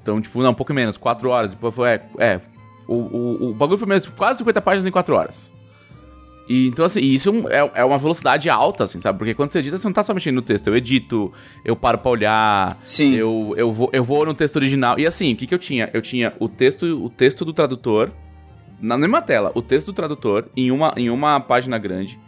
Então, 0.00 0.20
tipo, 0.20 0.40
não, 0.42 0.50
um 0.50 0.54
pouco 0.54 0.72
menos, 0.72 0.96
4 0.96 1.28
horas. 1.28 1.56
Foi, 1.72 1.88
é, 1.88 2.02
é. 2.18 2.40
O, 2.86 2.94
o, 2.94 3.50
o 3.50 3.54
bagulho 3.54 3.78
foi 3.78 3.88
mesmo 3.88 4.12
quase 4.12 4.38
50 4.38 4.60
páginas 4.62 4.86
em 4.86 4.90
4 4.90 5.14
horas. 5.14 5.52
E, 6.48 6.68
então, 6.68 6.84
assim, 6.84 7.00
isso 7.00 7.30
é, 7.48 7.80
é 7.80 7.84
uma 7.84 7.98
velocidade 7.98 8.48
alta, 8.48 8.84
assim, 8.84 9.00
sabe? 9.00 9.18
Porque 9.18 9.34
quando 9.34 9.50
você 9.50 9.58
edita, 9.58 9.78
você 9.78 9.86
não 9.86 9.92
tá 9.92 10.02
só 10.02 10.14
mexendo 10.14 10.36
no 10.36 10.42
texto. 10.42 10.68
Eu 10.68 10.76
edito, 10.76 11.32
eu 11.64 11.74
paro 11.74 11.98
pra 11.98 12.10
olhar, 12.10 12.78
Sim. 12.84 13.14
eu, 13.14 13.54
eu, 13.56 13.72
vou, 13.72 13.90
eu 13.92 14.04
vou 14.04 14.24
no 14.24 14.34
texto 14.34 14.56
original. 14.56 14.98
E 14.98 15.06
assim, 15.06 15.32
o 15.32 15.36
que, 15.36 15.46
que 15.46 15.54
eu 15.54 15.58
tinha? 15.58 15.90
Eu 15.92 16.00
tinha 16.00 16.32
o 16.38 16.48
texto, 16.48 16.84
o 17.04 17.10
texto 17.10 17.44
do 17.44 17.52
tradutor 17.52 18.12
na 18.80 18.98
mesma 18.98 19.22
tela, 19.22 19.50
o 19.54 19.62
texto 19.62 19.86
do 19.86 19.92
tradutor 19.92 20.48
em 20.56 20.70
uma, 20.70 20.92
em 20.96 21.08
uma 21.10 21.40
página 21.40 21.78
grande, 21.78 22.18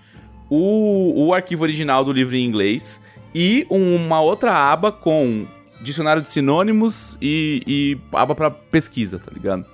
o, 0.48 1.26
o 1.26 1.34
arquivo 1.34 1.62
original 1.62 2.04
do 2.04 2.12
livro 2.12 2.36
em 2.36 2.44
inglês 2.44 3.00
e 3.34 3.66
uma 3.68 4.20
outra 4.20 4.52
aba 4.52 4.90
com 4.90 5.46
dicionário 5.80 6.22
de 6.22 6.28
sinônimos 6.28 7.16
e, 7.20 7.62
e 7.66 7.98
aba 8.16 8.34
pra 8.34 8.50
pesquisa, 8.50 9.18
tá 9.18 9.30
ligado? 9.32 9.64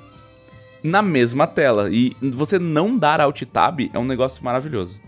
Na 0.85 1.01
mesma 1.01 1.47
tela. 1.47 1.89
E 1.91 2.15
você 2.21 2.59
não 2.59 2.99
dar 2.99 3.19
alt 3.19 3.41
tab 3.45 3.81
é 3.93 3.99
um 3.99 4.05
negócio 4.05 4.45
maravilhoso. 4.45 5.01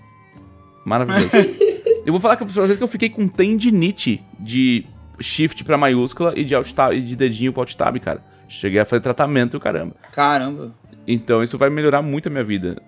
Maravilhoso. 0.86 1.28
eu 2.06 2.12
vou 2.12 2.18
falar 2.18 2.36
que 2.36 2.46
pra 2.46 2.52
vocês 2.54 2.78
que 2.78 2.82
eu 2.82 2.88
fiquei 2.88 3.10
com 3.10 3.28
tendinite 3.28 4.24
de 4.40 4.86
shift 5.20 5.62
pra 5.64 5.76
maiúscula 5.76 6.32
e 6.34 6.44
de 6.44 6.54
alt 6.54 6.72
tab, 6.72 6.94
e 6.94 7.02
de 7.02 7.14
dedinho 7.14 7.52
pro 7.52 7.60
alt 7.60 7.74
tab, 7.74 7.98
cara. 8.00 8.24
Cheguei 8.48 8.80
a 8.80 8.86
fazer 8.86 9.02
tratamento 9.02 9.58
e 9.58 9.60
caramba. 9.60 9.94
Caramba. 10.12 10.72
Então 11.06 11.42
isso 11.42 11.58
vai 11.58 11.68
melhorar 11.68 12.00
muito 12.00 12.28
a 12.28 12.30
minha 12.30 12.44
vida. 12.44 12.80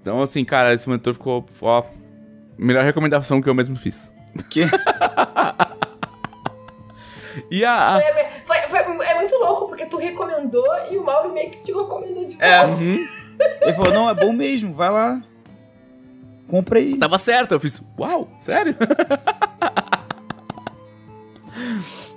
Então, 0.00 0.22
assim, 0.22 0.42
cara, 0.44 0.72
esse 0.72 0.88
monitor 0.88 1.12
ficou. 1.12 1.44
Ó, 1.60 1.84
melhor 2.56 2.82
recomendação 2.82 3.42
que 3.42 3.48
eu 3.48 3.54
mesmo 3.54 3.76
fiz. 3.76 4.10
Que? 4.48 4.62
E 7.50 7.64
a. 7.64 7.96
a- 7.96 8.00
muito 9.18 9.34
louco, 9.36 9.68
porque 9.68 9.86
tu 9.86 9.96
recomendou 9.96 10.64
e 10.90 10.96
o 10.98 11.04
Mauro 11.04 11.32
meio 11.32 11.50
que 11.50 11.58
te 11.58 11.72
recomendou 11.72 12.24
de 12.26 12.36
É. 12.40 12.66
volta. 12.66 12.82
Uhum. 12.82 13.08
Ele 13.62 13.72
falou, 13.74 13.92
não, 13.92 14.10
é 14.10 14.14
bom 14.14 14.32
mesmo, 14.32 14.72
vai 14.74 14.90
lá. 14.90 15.22
Compra 16.48 16.78
aí. 16.78 16.96
Tava 16.98 17.18
certo, 17.18 17.52
eu 17.52 17.60
fiz. 17.60 17.80
Uau, 17.98 18.28
sério? 18.40 18.74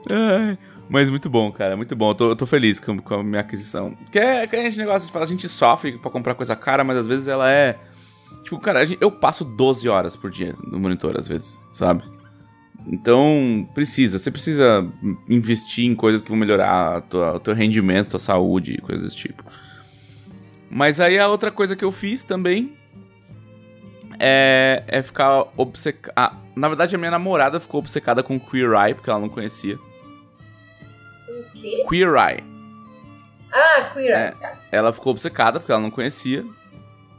Ai, 0.10 0.58
Mas 0.90 1.10
muito 1.10 1.30
bom, 1.30 1.52
cara, 1.52 1.76
muito 1.78 1.96
bom. 1.96 2.10
Eu 2.12 2.16
tô, 2.16 2.30
eu 2.30 2.36
tô 2.36 2.46
feliz 2.46 2.80
com, 2.80 2.98
com 3.00 3.14
a 3.16 3.24
minha 3.24 3.42
aquisição. 3.42 3.96
Que 4.12 4.20
é 4.20 4.48
que 4.48 4.56
a 4.56 4.62
gente 4.64 4.78
negócio 4.78 5.08
de 5.08 5.14
falar, 5.14 5.26
a 5.26 5.28
gente 5.28 5.48
sofre 5.48 5.98
pra 5.98 6.10
comprar 6.12 6.36
coisa 6.36 6.56
cara, 6.56 6.84
mas 6.84 6.98
às 6.98 7.08
vezes 7.08 7.28
ela 7.28 7.50
é. 7.52 7.78
Tipo, 8.44 8.60
cara, 8.60 8.86
gente- 8.86 9.02
eu 9.02 9.12
passo 9.12 9.46
12 9.46 9.88
horas 9.88 10.16
por 10.16 10.30
dia 10.32 10.56
no 10.66 10.80
monitor, 10.80 11.16
às 11.20 11.28
vezes, 11.28 11.64
sabe? 11.72 12.04
Então, 12.88 13.68
precisa. 13.74 14.18
Você 14.20 14.32
precisa 14.32 14.88
investir 15.30 15.86
em 15.86 15.96
coisas 15.96 16.22
que 16.22 16.30
vão 16.30 16.38
melhorar 16.38 17.02
tua- 17.04 17.36
o 17.36 17.40
teu 17.40 17.54
rendimento, 17.54 18.10
tua 18.10 18.20
saúde, 18.20 18.78
coisas 18.82 19.04
desse 19.06 19.16
tipo. 19.18 19.44
Mas 20.70 21.00
aí 21.00 21.20
a 21.20 21.28
outra 21.28 21.52
coisa 21.52 21.76
que 21.76 21.84
eu 21.86 21.92
fiz 21.92 22.24
também 22.24 22.74
é, 24.20 24.84
é 24.88 25.04
ficar 25.04 25.46
obcecado. 25.58 26.38
na 26.56 26.68
verdade, 26.68 26.96
a 26.96 26.98
minha 26.98 27.12
namorada 27.12 27.60
ficou 27.60 27.80
obcecada 27.80 28.22
com 28.24 28.40
Queer 28.40 28.72
Eye, 28.74 28.94
porque 28.94 29.10
ela 29.10 29.20
não 29.20 29.30
conhecia. 29.30 29.76
O 31.30 31.44
quê? 31.54 31.86
Queer 31.90 32.14
Eye. 32.16 32.44
Ah, 33.52 33.92
Queer 33.94 34.12
É. 34.16 34.28
Eye. 34.30 34.36
Tá. 34.36 34.58
Ela 34.72 34.94
ficou 34.94 35.12
obcecada 35.12 35.60
porque 35.60 35.72
ela 35.72 35.82
não 35.82 35.92
conhecia. 35.92 36.46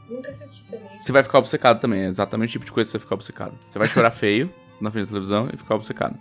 Nunca 0.08 0.30
assisti 0.30 0.64
também. 0.70 1.00
Você 1.00 1.12
vai 1.12 1.22
ficar 1.22 1.38
obcecado 1.38 1.80
também. 1.80 2.02
É 2.02 2.06
exatamente 2.06 2.50
o 2.50 2.52
tipo 2.52 2.64
de 2.64 2.72
coisa 2.72 2.88
que 2.88 2.92
você 2.92 2.98
vai 2.98 3.02
ficar 3.04 3.14
obcecado. 3.14 3.54
Você 3.70 3.78
vai 3.78 3.88
chorar 3.88 4.10
feio 4.12 4.52
na 4.82 4.90
frente 4.90 5.04
da 5.04 5.08
televisão 5.10 5.48
e 5.52 5.56
ficar 5.56 5.76
obcecado. 5.76 6.18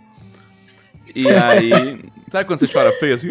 E 1.14 1.28
aí. 1.28 1.70
Sabe 2.30 2.46
quando 2.46 2.58
você 2.60 2.68
chora 2.68 2.92
feio 2.92 3.14
assim? 3.16 3.28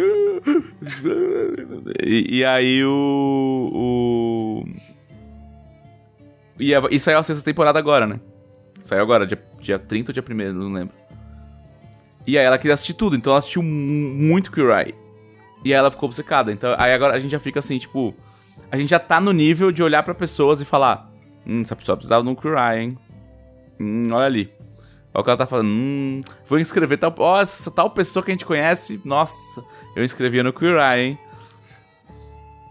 E, 2.04 2.38
e 2.40 2.46
aí 2.46 2.84
o. 2.86 3.72
o... 3.74 4.70
E, 6.60 6.72
e 6.92 7.00
saiu 7.00 7.18
a 7.18 7.24
sexta 7.24 7.44
temporada 7.44 7.80
agora, 7.80 8.06
né? 8.06 8.20
Saiu 8.82 9.02
agora, 9.02 9.26
dia, 9.26 9.42
dia 9.60 9.80
30 9.80 10.12
ou 10.12 10.14
dia 10.14 10.24
1 10.24 10.54
não 10.54 10.72
lembro. 10.74 10.94
E 12.28 12.38
aí 12.38 12.46
ela 12.46 12.58
queria 12.58 12.74
assistir 12.76 12.94
tudo, 12.94 13.16
então 13.16 13.32
ela 13.32 13.40
assistiu 13.40 13.64
mu- 13.64 14.14
muito 14.14 14.52
Queer 14.52 14.70
Eye. 14.88 14.96
E 15.66 15.74
aí 15.74 15.80
ela 15.80 15.90
ficou 15.90 16.08
obcecada. 16.08 16.52
Então 16.52 16.76
aí 16.78 16.94
agora 16.94 17.16
a 17.16 17.20
gente 17.20 17.32
já 17.32 17.40
fica 17.40 17.60
assim, 17.60 17.80
tipo. 17.80 18.14
A 18.72 18.78
gente 18.78 18.90
já 18.90 19.00
tá 19.00 19.20
no 19.20 19.32
nível 19.32 19.72
de 19.72 19.82
olhar 19.82 20.04
pra 20.04 20.14
pessoas 20.14 20.62
e 20.62 20.66
falar: 20.66 21.12
Hum, 21.48 21.62
essa 21.62 21.76
pessoa 21.76 21.96
precisava 21.98 22.24
de 22.24 22.30
um 22.30 22.36
Queer 22.36 22.56
Eye, 22.58 22.84
hein? 22.84 22.98
Hum, 23.80 24.10
olha 24.12 24.26
ali. 24.26 24.52
Olha 25.14 25.22
o 25.22 25.24
que 25.24 25.30
ela 25.30 25.38
tá 25.38 25.46
falando. 25.46 25.68
Hum, 25.68 26.22
vou 26.48 26.60
inscrever 26.60 26.98
tal. 26.98 27.14
Ó, 27.18 27.42
essa 27.42 27.70
tal 27.70 27.90
pessoa 27.90 28.24
que 28.24 28.32
a 28.32 28.34
gente 28.34 28.46
conhece. 28.46 29.02
Nossa, 29.04 29.64
eu 29.96 30.04
inscrevia 30.04 30.44
no 30.44 30.54
Queer 30.54 30.78
Eye, 30.78 31.02
hein? 31.02 31.20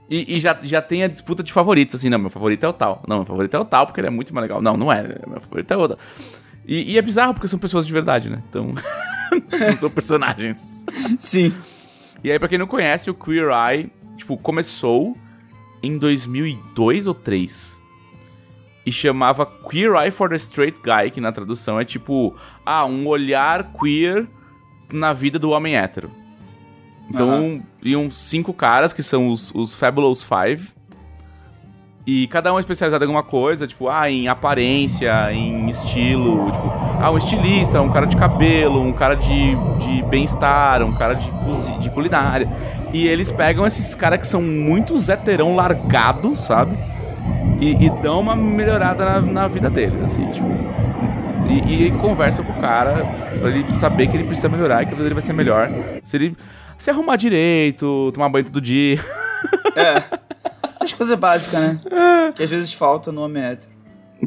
E, 0.08 0.36
e 0.36 0.40
já, 0.40 0.58
já 0.62 0.82
tem 0.82 1.04
a 1.04 1.08
disputa 1.08 1.40
de 1.42 1.52
favoritos, 1.52 1.94
assim, 1.94 2.08
não, 2.08 2.18
meu 2.18 2.30
favorito 2.30 2.64
é 2.64 2.68
o 2.68 2.72
tal. 2.72 3.02
Não, 3.06 3.18
meu 3.18 3.24
favorito 3.24 3.56
é 3.56 3.60
o 3.60 3.64
tal, 3.64 3.86
porque 3.86 4.00
ele 4.00 4.08
é 4.08 4.10
muito 4.10 4.34
mais 4.34 4.42
legal. 4.42 4.60
Não, 4.60 4.76
não 4.76 4.92
é, 4.92 5.02
meu 5.02 5.40
favorito 5.40 5.70
é 5.70 5.76
o 5.76 5.80
outro. 5.80 5.98
E, 6.66 6.92
e 6.92 6.98
é 6.98 7.02
bizarro, 7.02 7.32
porque 7.32 7.46
são 7.46 7.58
pessoas 7.58 7.86
de 7.86 7.92
verdade, 7.92 8.28
né? 8.28 8.42
Então, 8.48 8.74
não 9.52 9.76
são 9.76 9.90
personagens. 9.90 10.84
Sim. 11.18 11.54
E 12.24 12.30
aí, 12.30 12.38
pra 12.40 12.48
quem 12.48 12.58
não 12.58 12.66
conhece, 12.66 13.08
o 13.08 13.14
Queer 13.14 13.50
Eye, 13.50 13.92
tipo, 14.16 14.36
começou 14.36 15.16
em 15.80 15.96
2002 15.96 17.06
ou 17.06 17.14
3 17.14 17.79
e 18.90 18.92
chamava 18.92 19.46
Queer 19.46 19.94
Eye 19.94 20.10
for 20.10 20.28
the 20.28 20.34
Straight 20.34 20.80
Guy, 20.82 21.12
que 21.12 21.20
na 21.20 21.30
tradução 21.30 21.78
é 21.78 21.84
tipo, 21.84 22.34
ah, 22.66 22.84
um 22.84 23.06
olhar 23.06 23.72
queer 23.80 24.26
na 24.92 25.12
vida 25.12 25.38
do 25.38 25.50
homem 25.50 25.76
hétero. 25.76 26.10
Então, 27.08 27.30
Aham. 27.30 27.62
iam 27.84 28.10
cinco 28.10 28.52
caras, 28.52 28.92
que 28.92 29.00
são 29.00 29.28
os, 29.28 29.54
os 29.54 29.76
Fabulous 29.76 30.24
Five, 30.24 30.70
e 32.04 32.26
cada 32.26 32.52
um 32.52 32.56
é 32.56 32.60
especializado 32.60 33.04
em 33.04 33.06
alguma 33.06 33.22
coisa, 33.22 33.64
tipo, 33.64 33.88
ah, 33.88 34.10
em 34.10 34.26
aparência, 34.26 35.32
em 35.32 35.68
estilo, 35.68 36.50
tipo, 36.50 36.72
ah, 37.00 37.12
um 37.12 37.18
estilista, 37.18 37.80
um 37.80 37.92
cara 37.92 38.06
de 38.06 38.16
cabelo, 38.16 38.82
um 38.82 38.92
cara 38.92 39.14
de, 39.14 39.54
de 39.78 40.02
bem-estar, 40.08 40.82
um 40.82 40.92
cara 40.96 41.14
de, 41.14 41.30
de 41.78 41.90
culinária. 41.90 42.48
E 42.92 43.06
eles 43.06 43.30
pegam 43.30 43.64
esses 43.64 43.94
caras 43.94 44.18
que 44.18 44.26
são 44.26 44.42
muito 44.42 44.98
zeterão 44.98 45.54
largado, 45.54 46.34
sabe? 46.34 46.76
E, 47.60 47.86
e 47.86 47.90
dão 48.02 48.20
uma 48.20 48.34
melhorada 48.34 49.04
na, 49.04 49.20
na 49.20 49.48
vida 49.48 49.68
deles, 49.68 50.00
assim, 50.00 50.26
tipo. 50.32 50.48
E, 51.48 51.86
e 51.86 51.90
conversam 51.92 52.44
com 52.44 52.52
o 52.52 52.60
cara 52.60 53.04
pra 53.40 53.50
ele 53.50 53.64
saber 53.78 54.06
que 54.06 54.16
ele 54.16 54.24
precisa 54.24 54.48
melhorar 54.48 54.82
e 54.82 54.86
que 54.86 54.92
a 54.92 54.94
vida 54.94 55.02
dele 55.02 55.14
vai 55.14 55.22
ser 55.22 55.32
melhor. 55.32 55.68
Se 56.04 56.16
ele 56.16 56.36
se 56.78 56.90
arrumar 56.90 57.16
direito, 57.16 58.10
tomar 58.12 58.28
banho 58.28 58.46
todo 58.46 58.60
dia. 58.60 58.98
É. 59.76 60.02
As 60.80 60.92
coisas 60.92 61.16
básicas, 61.16 61.60
né? 61.60 61.80
Que 62.34 62.42
às 62.42 62.50
vezes 62.50 62.72
falta 62.72 63.12
no 63.12 63.22
homem 63.22 63.42
hétero. 63.42 63.70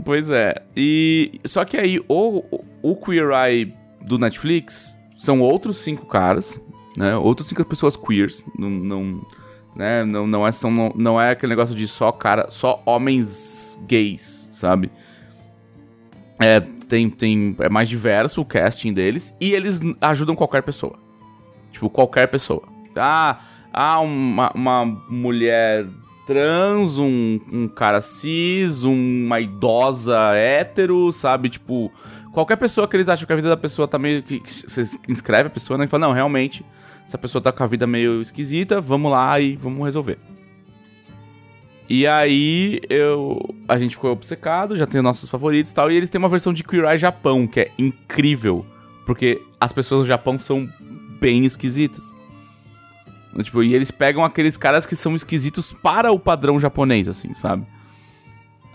Pois 0.04 0.30
é. 0.30 0.56
E 0.76 1.40
só 1.46 1.66
que 1.66 1.78
aí 1.78 2.00
o, 2.08 2.44
o 2.82 2.96
Queer 2.96 3.30
Eye 3.32 3.74
do 4.02 4.18
Netflix 4.18 4.96
são 5.18 5.40
outros 5.40 5.78
cinco 5.78 6.06
caras, 6.06 6.60
né? 6.98 7.16
Outros 7.16 7.48
cinco 7.48 7.64
pessoas 7.66 7.96
queers, 7.96 8.46
não, 8.58 8.70
não 8.70 9.22
né? 9.76 10.04
Não, 10.04 10.28
não 10.28 10.46
é 10.46 10.52
são, 10.52 10.72
não, 10.72 10.92
não 10.96 11.22
é 11.22 11.32
aquele 11.32 11.52
negócio 11.52 11.76
de 11.76 11.88
só 11.88 12.12
cara, 12.12 12.50
só 12.50 12.82
homens 12.86 13.80
gays, 13.88 14.50
sabe? 14.52 14.92
É, 16.40 16.60
tem, 16.60 17.10
tem 17.10 17.56
é 17.60 17.70
mais 17.70 17.88
diverso 17.88 18.42
o 18.42 18.46
casting 18.46 18.94
deles 18.94 19.36
e 19.40 19.54
eles 19.54 19.82
ajudam 20.02 20.36
qualquer 20.36 20.62
pessoa. 20.64 20.98
Tipo, 21.72 21.90
qualquer 21.90 22.28
pessoa. 22.28 22.64
Ah, 22.96 23.40
ah 23.72 24.00
uma, 24.00 24.52
uma 24.54 24.86
mulher 25.10 25.88
trans, 26.26 26.98
um, 26.98 27.40
um 27.52 27.68
cara 27.68 28.02
cis, 28.02 28.84
uma 28.84 29.40
idosa 29.40 30.18
hétero, 30.36 31.12
sabe? 31.12 31.50
Tipo, 31.50 31.92
qualquer 32.32 32.56
pessoa 32.58 32.88
que 32.88 32.96
eles 32.96 33.10
acham 33.10 33.26
que 33.26 33.34
a 33.34 33.36
vida 33.36 33.50
da 33.50 33.58
pessoa 33.58 33.88
tá 33.88 34.00
meio. 34.00 34.24
que, 34.24 34.42
você 34.46 34.84
inscreve 35.08 35.48
a 35.48 35.52
pessoa, 35.52 35.78
né? 35.78 35.86
E 35.86 35.88
fala, 35.88 36.08
não, 36.08 36.14
realmente, 36.14 36.66
essa 37.06 37.18
pessoa 37.18 37.42
tá 37.42 37.52
com 37.52 37.64
a 37.64 37.68
vida 37.68 37.86
meio 37.86 38.22
esquisita, 38.22 38.80
vamos 38.82 39.12
lá 39.12 39.40
e 39.40 39.56
vamos 39.56 39.84
resolver. 39.84 40.18
E 41.90 42.08
aí 42.08 42.80
eu 42.90 43.40
a 43.68 43.78
gente 43.78 43.96
ficou 43.96 44.12
obcecado, 44.12 44.78
já 44.78 44.88
tem 44.88 45.00
os 45.00 45.04
nossos 45.04 45.30
favoritos 45.30 45.72
e 45.72 45.76
tal, 45.76 45.92
e 45.92 45.96
eles 45.96 46.10
têm 46.10 46.20
uma 46.20 46.30
versão 46.30 46.54
de 46.54 46.64
Queer 46.64 46.86
Eye 46.86 46.98
Japão, 46.98 47.46
que 47.46 47.60
é 47.60 47.72
incrível, 47.78 48.66
porque 49.06 49.42
as 49.60 49.72
pessoas 49.72 50.02
do 50.02 50.08
Japão 50.08 50.40
são 50.40 50.70
bem 51.20 51.46
esquisitas. 51.46 52.16
Tipo, 53.42 53.64
e 53.64 53.74
eles 53.74 53.90
pegam 53.90 54.24
aqueles 54.24 54.58
caras 54.58 54.86
que 54.86 54.96
são 54.96 55.16
esquisitos 55.16 55.74
para 55.74 56.12
o 56.12 56.20
padrão 56.20 56.60
japonês, 56.60 57.08
assim, 57.08 57.34
sabe? 57.34 57.66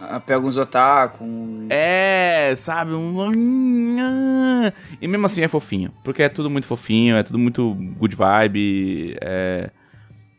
Ah, 0.00 0.20
Pega 0.20 0.40
uns 0.40 0.56
otaku. 0.56 1.24
É, 1.70 2.54
sabe? 2.56 2.92
Um... 2.92 4.70
E 5.00 5.08
mesmo 5.08 5.26
assim 5.26 5.42
é 5.42 5.48
fofinho. 5.48 5.92
Porque 6.04 6.22
é 6.22 6.28
tudo 6.28 6.48
muito 6.48 6.66
fofinho, 6.66 7.16
é 7.16 7.22
tudo 7.22 7.38
muito 7.38 7.74
good 7.98 8.14
vibe. 8.14 9.16
É... 9.20 9.70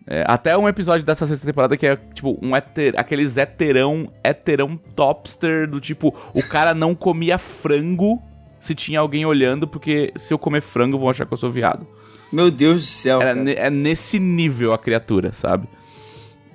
é, 0.07 0.23
até 0.26 0.57
um 0.57 0.68
episódio 0.68 1.06
dessa 1.06 1.27
sexta 1.27 1.45
temporada 1.45 1.76
que 1.76 1.86
é 1.86 1.98
tipo 2.14 2.40
um 2.41 2.56
heter... 2.56 2.94
aqueles 2.98 3.36
heterão, 3.36 4.11
heterão 4.23 4.77
topster 4.95 5.69
do 5.69 5.81
tipo, 5.81 6.15
o 6.34 6.44
cara 6.44 6.73
não 6.73 6.95
comia 6.95 7.38
frango 7.38 8.22
se 8.61 8.73
tinha 8.73 8.99
alguém 8.99 9.26
olhando, 9.26 9.68
porque 9.68 10.11
se 10.15 10.34
eu 10.34 10.38
comer 10.38 10.61
frango 10.61 10.98
vão 10.98 11.10
achar 11.10 11.26
que 11.26 11.34
eu 11.34 11.38
sou 11.38 11.52
viado. 11.52 11.88
Meu 12.31 12.52
Deus 12.52 12.84
do 12.84 12.88
céu, 12.88 13.22
é 13.22 13.69
nesse 13.69 14.19
nível 14.19 14.73
a 14.73 14.77
criatura, 14.77 15.34
sabe? 15.34 15.68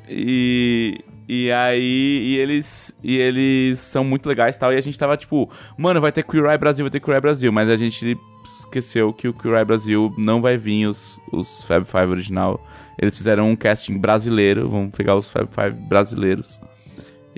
E, 0.08 1.00
e 1.28 1.50
aí, 1.52 2.22
e 2.26 2.36
eles, 2.38 2.94
e 3.02 3.16
eles 3.18 3.78
são 3.78 4.04
muito 4.04 4.28
legais 4.28 4.56
e 4.56 4.58
tal. 4.58 4.72
E 4.72 4.76
a 4.76 4.80
gente 4.80 4.98
tava 4.98 5.16
tipo, 5.16 5.50
mano, 5.76 6.00
vai 6.00 6.12
ter 6.12 6.22
Queer 6.22 6.44
Eye 6.46 6.58
Brasil, 6.58 6.84
vai 6.84 6.90
ter 6.90 7.00
Queer 7.00 7.16
Eye 7.16 7.20
Brasil. 7.20 7.52
Mas 7.52 7.68
a 7.68 7.76
gente 7.76 8.18
esqueceu 8.58 9.12
que 9.12 9.28
o 9.28 9.32
Queer 9.34 9.56
Eye 9.56 9.64
Brasil 9.64 10.14
não 10.18 10.40
vai 10.42 10.56
vir 10.56 10.86
os, 10.86 11.20
os 11.32 11.64
Fab 11.64 11.84
Five 11.84 12.06
original. 12.10 12.64
Eles 12.98 13.16
fizeram 13.16 13.50
um 13.50 13.56
casting 13.56 13.98
brasileiro, 13.98 14.68
vão 14.68 14.88
pegar 14.90 15.16
os 15.16 15.30
Fab 15.30 15.48
Five 15.52 15.72
brasileiros. 15.88 16.60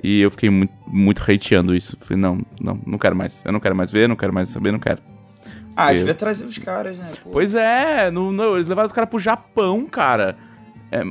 E 0.03 0.21
eu 0.21 0.29
fiquei 0.29 0.49
muito, 0.49 0.73
muito 0.85 1.21
hateando 1.23 1.75
isso. 1.75 1.97
Falei, 1.99 2.21
não, 2.21 2.45
não, 2.61 2.79
não 2.85 2.97
quero 2.99 3.15
mais. 3.15 3.41
Eu 3.43 3.51
não 3.51 3.59
quero 3.59 3.75
mais 3.75 3.91
ver, 3.91 4.07
não 4.07 4.15
quero 4.15 4.31
mais 4.33 4.49
saber, 4.49 4.71
não 4.71 4.79
quero. 4.79 5.01
Ah, 5.75 5.91
eu- 5.93 5.99
devia 5.99 6.13
trazer 6.13 6.45
os 6.45 6.57
caras, 6.57 6.97
né? 6.97 7.11
Pô. 7.23 7.31
Pois 7.31 7.55
é, 7.55 8.09
no- 8.11 8.55
eles 8.55 8.67
levaram 8.67 8.85
os 8.87 8.91
caras 8.91 9.09
pro 9.09 9.17
Japão, 9.19 9.85
cara. 9.85 10.35
É, 10.91 11.03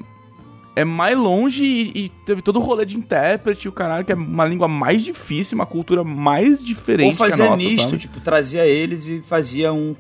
é 0.77 0.85
mais 0.85 1.17
longe 1.17 1.65
e, 1.65 2.05
e 2.05 2.09
teve 2.27 2.43
todo 2.43 2.61
o 2.61 2.63
rolê 2.63 2.85
de 2.85 2.99
intérprete, 2.99 3.67
o 3.67 3.73
caralho, 3.73 4.05
que 4.05 4.13
é 4.13 4.15
uma 4.15 4.45
língua 4.45 4.69
mais 4.69 5.03
difícil, 5.03 5.55
uma 5.55 5.65
cultura 5.65 6.05
mais 6.05 6.63
diferente 6.63 7.07
Ou 7.07 7.13
fazia 7.15 7.47
nossa, 7.47 7.57
misto, 7.57 7.85
sabe? 7.85 7.99
tipo, 7.99 8.21
trazia 8.21 8.67
eles 8.67 9.09
e 9.09 9.23
fazia 9.23 9.73
um... 9.73 9.97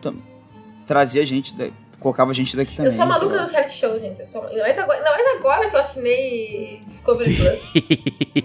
Trazia 0.86 1.24
gente, 1.24 1.56
da... 1.56 1.70
colocava 1.98 2.34
gente 2.34 2.54
daqui 2.54 2.74
também. 2.76 2.92
eu 2.92 2.96
sou 2.96 3.06
maluca 3.06 3.38
dos 3.38 3.50
reality 3.50 3.74
shows, 3.74 4.02
gente. 4.02 4.20
Eu 4.20 4.26
sou... 4.26 4.42
Não, 4.42 4.66
é 4.66 4.78
agora, 4.78 5.02
não 5.02 5.14
é 5.14 5.36
agora 5.38 5.70
que 5.70 5.76
eu 5.76 5.80
assinei 5.80 6.82
Discovery 6.86 7.34
Plus. 7.34 8.44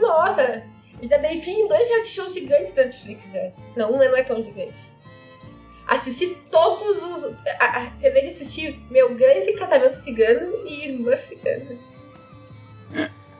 Nossa, 0.00 0.62
eu 1.02 1.08
já 1.08 1.16
dei 1.18 1.42
fim 1.42 1.62
em 1.62 1.68
dois 1.68 1.88
reality 1.88 2.10
shows 2.10 2.32
gigantes 2.32 2.72
da 2.74 2.84
Netflix 2.84 3.24
já. 3.32 3.50
Não, 3.76 3.92
um 3.92 3.98
não 3.98 4.16
é 4.16 4.22
tão 4.22 4.40
gigante. 4.40 4.91
Assisti 5.86 6.36
todos 6.50 7.02
os. 7.02 7.34
A, 7.60 7.64
a, 7.64 7.86
terminei 8.00 8.28
de 8.28 8.34
assistir 8.34 8.80
Meu 8.90 9.14
Grande 9.14 9.52
Casamento 9.52 9.96
Cigano 9.96 10.66
e 10.66 10.88
Irmã 10.88 11.14
Cigana. 11.16 11.78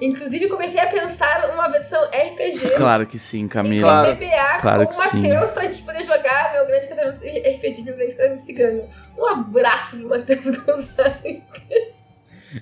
Inclusive, 0.01 0.49
comecei 0.49 0.81
a 0.81 0.89
pensar 0.89 1.49
uma 1.55 1.69
versão 1.69 2.03
RPG 2.07 2.71
Claro 2.77 3.07
que 3.07 3.17
sim, 3.17 3.47
Camila. 3.47 3.83
Claro. 3.83 4.17
CBA 4.17 4.61
Claro 4.61 4.87
com 4.87 4.91
que 4.91 4.97
o. 4.97 5.23
Matheus 5.23 5.51
pra 5.53 5.63
gente 5.65 5.83
poder 5.83 6.05
jogar 6.05 6.53
Meu 6.53 6.67
Grande 6.67 6.89
Casamento 6.89 7.19
RPG 7.19 7.83
Meu 7.83 7.97
Grande 7.97 8.17
Casamento 8.17 8.41
Cigano. 8.41 8.89
Um 9.17 9.27
abraço 9.27 9.97
do 9.97 10.09
Matheus 10.09 10.45
Gonçalves. 10.59 11.43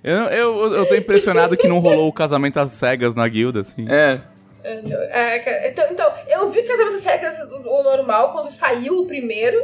Eu, 0.05 0.17
eu, 0.27 0.75
eu 0.75 0.87
tô 0.87 0.95
impressionado 0.95 1.57
que 1.57 1.67
não 1.67 1.81
rolou 1.81 2.09
o 2.09 2.13
casamento 2.13 2.61
às 2.61 2.69
cegas 2.71 3.15
na 3.15 3.27
guilda, 3.27 3.61
assim. 3.61 3.91
É, 3.91 4.21
É, 4.63 5.39
é, 5.39 5.71
então, 5.71 5.85
então, 5.91 6.13
eu 6.29 6.51
vi 6.51 6.63
Casamento 6.63 6.97
às 6.97 7.03
Cegas 7.03 7.37
o 7.41 7.83
normal 7.83 8.33
quando 8.33 8.51
saiu 8.51 8.99
o 8.99 9.07
primeiro. 9.07 9.59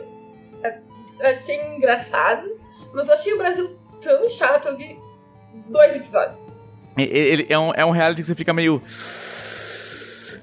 É, 0.63 0.79
Achei 1.21 1.57
engraçado. 1.75 2.49
Mas 2.95 3.09
eu 3.09 3.15
achei 3.15 3.33
o 3.35 3.39
Brasil 3.39 3.77
tão 4.01 4.29
chato. 4.31 4.69
Eu 4.69 4.77
vi 4.77 4.99
dois 5.69 5.97
episódios. 5.97 6.39
E- 6.97 7.03
Ele 7.03 7.47
é 7.49 7.59
um, 7.59 7.73
é 7.75 7.85
um 7.85 7.91
reality 7.91 8.23
que 8.23 8.27
você 8.27 8.35
fica 8.35 8.53
meio. 8.53 8.83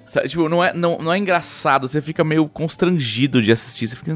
Sabe, 0.06 0.30
tipo, 0.30 0.48
não 0.48 0.64
é, 0.64 0.72
não, 0.74 0.98
não 1.00 1.12
é 1.12 1.18
engraçado, 1.18 1.88
você 1.88 2.00
fica 2.00 2.24
meio 2.24 2.48
constrangido 2.48 3.42
de 3.42 3.52
assistir. 3.52 3.88
Você 3.88 3.96
fica. 3.96 4.16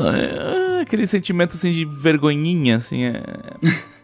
Ah, 0.00 0.80
Aquele 0.80 1.06
sentimento 1.06 1.54
assim 1.54 1.70
de 1.72 1.84
vergonhinha, 1.84 2.76
assim. 2.76 3.04
É... 3.04 3.22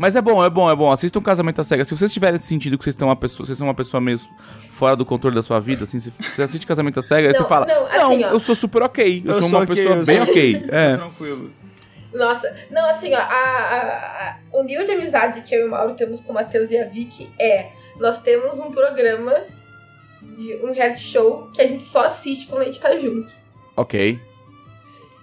Mas 0.00 0.16
é 0.16 0.20
bom, 0.22 0.42
é 0.42 0.48
bom, 0.48 0.70
é 0.70 0.74
bom. 0.74 0.90
Assista 0.90 1.18
um 1.18 1.22
casamento 1.22 1.60
às 1.60 1.66
cegas. 1.66 1.86
Se 1.86 1.94
vocês 1.96 2.10
tiverem 2.12 2.38
sentido 2.38 2.78
que 2.78 2.84
vocês 2.84 2.94
estão 2.94 3.08
uma 3.08 3.16
pessoa, 3.16 3.44
vocês 3.46 3.58
são 3.58 3.66
uma 3.66 3.74
pessoa 3.74 4.00
meio 4.00 4.18
fora 4.70 4.96
do 4.96 5.04
controle 5.04 5.36
da 5.36 5.42
sua 5.42 5.60
vida, 5.60 5.84
assim, 5.84 6.00
se 6.00 6.10
você 6.10 6.42
assiste 6.42 6.66
casamento 6.66 6.98
às 7.00 7.04
cegas, 7.06 7.34
aí 7.34 7.38
Não, 7.38 7.42
você 7.42 7.48
fala, 7.48 7.66
não, 7.66 7.82
não, 7.88 8.06
assim, 8.12 8.22
eu 8.22 8.40
sou 8.40 8.54
super 8.54 8.82
ok. 8.82 9.22
Eu, 9.26 9.34
Eu 9.34 9.40
sou 9.40 9.48
sou 9.50 9.58
uma 9.58 9.64
ok, 9.64 9.76
pessoa 9.76 9.96
eu 9.96 10.06
bem 10.06 10.16
sou- 10.16 10.24
ok. 10.30 10.64
É. 10.72 10.96
Tranquilo. 10.96 11.52
Nossa, 12.14 12.56
não, 12.70 12.88
assim, 12.90 13.12
ó, 13.14 13.18
a, 13.18 13.22
a- 13.22 14.28
a- 14.30 14.36
o 14.54 14.62
nível 14.64 14.86
de 14.86 14.92
amizade 14.92 15.42
que 15.42 15.54
eu 15.54 15.60
e 15.66 15.68
o 15.68 15.70
Mauro 15.70 15.94
temos 15.94 16.20
com 16.22 16.32
o 16.32 16.34
Matheus 16.34 16.70
e 16.70 16.78
a 16.78 16.84
Vicky 16.86 17.28
é: 17.38 17.68
nós 18.00 18.18
temos 18.22 18.58
um 18.58 18.72
programa, 18.72 19.34
de 20.22 20.56
um 20.64 20.72
reality 20.72 21.00
show 21.02 21.50
que 21.54 21.60
a 21.60 21.66
gente 21.68 21.84
só 21.84 22.06
assiste 22.06 22.46
quando 22.46 22.62
a 22.62 22.64
gente 22.64 22.80
tá 22.80 22.96
junto. 22.96 23.30
Ok. 23.76 24.18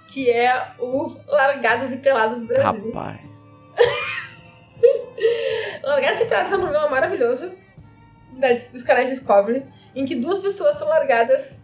Que 0.08 0.30
é 0.30 0.68
o 0.80 1.14
Largados 1.28 1.92
e 1.92 1.98
Pelados 1.98 2.44
Brasil. 2.44 2.92
Rapaz. 2.92 3.20
Largados 5.84 6.22
e 6.22 6.26
Pelados 6.26 6.52
é 6.52 6.56
um 6.56 6.62
programa 6.62 6.90
maravilhoso 6.90 7.54
da- 8.34 8.54
dos 8.72 8.84
canais 8.84 9.10
Discovery, 9.10 9.64
em 9.96 10.06
que 10.06 10.16
duas 10.16 10.40
pessoas 10.40 10.78
são 10.78 10.88
largadas 10.88 11.58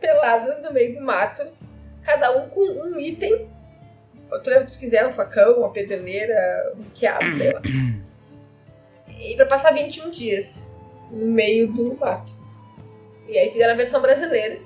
peladas 0.00 0.62
no 0.62 0.72
meio 0.72 0.94
do 0.98 1.04
mato, 1.04 1.46
cada 2.02 2.36
um 2.38 2.48
com 2.48 2.60
um 2.60 2.98
item. 2.98 3.48
Tu 4.42 4.48
lembra 4.50 4.64
que 4.66 4.72
tu 4.72 4.78
quiser, 4.78 5.06
um 5.06 5.12
facão, 5.12 5.58
uma 5.58 5.70
pederneira, 5.70 6.72
um 6.76 6.84
quiabo, 6.94 7.32
sei 7.36 7.52
lá. 7.52 7.60
E 9.22 9.36
pra 9.36 9.44
passar 9.44 9.74
21 9.74 10.08
dias 10.10 10.66
no 11.10 11.26
meio 11.26 11.70
do 11.70 11.94
mato. 11.98 12.32
E 13.28 13.36
aí 13.36 13.52
fizeram 13.52 13.74
a 13.74 13.76
versão 13.76 14.00
brasileira. 14.00 14.58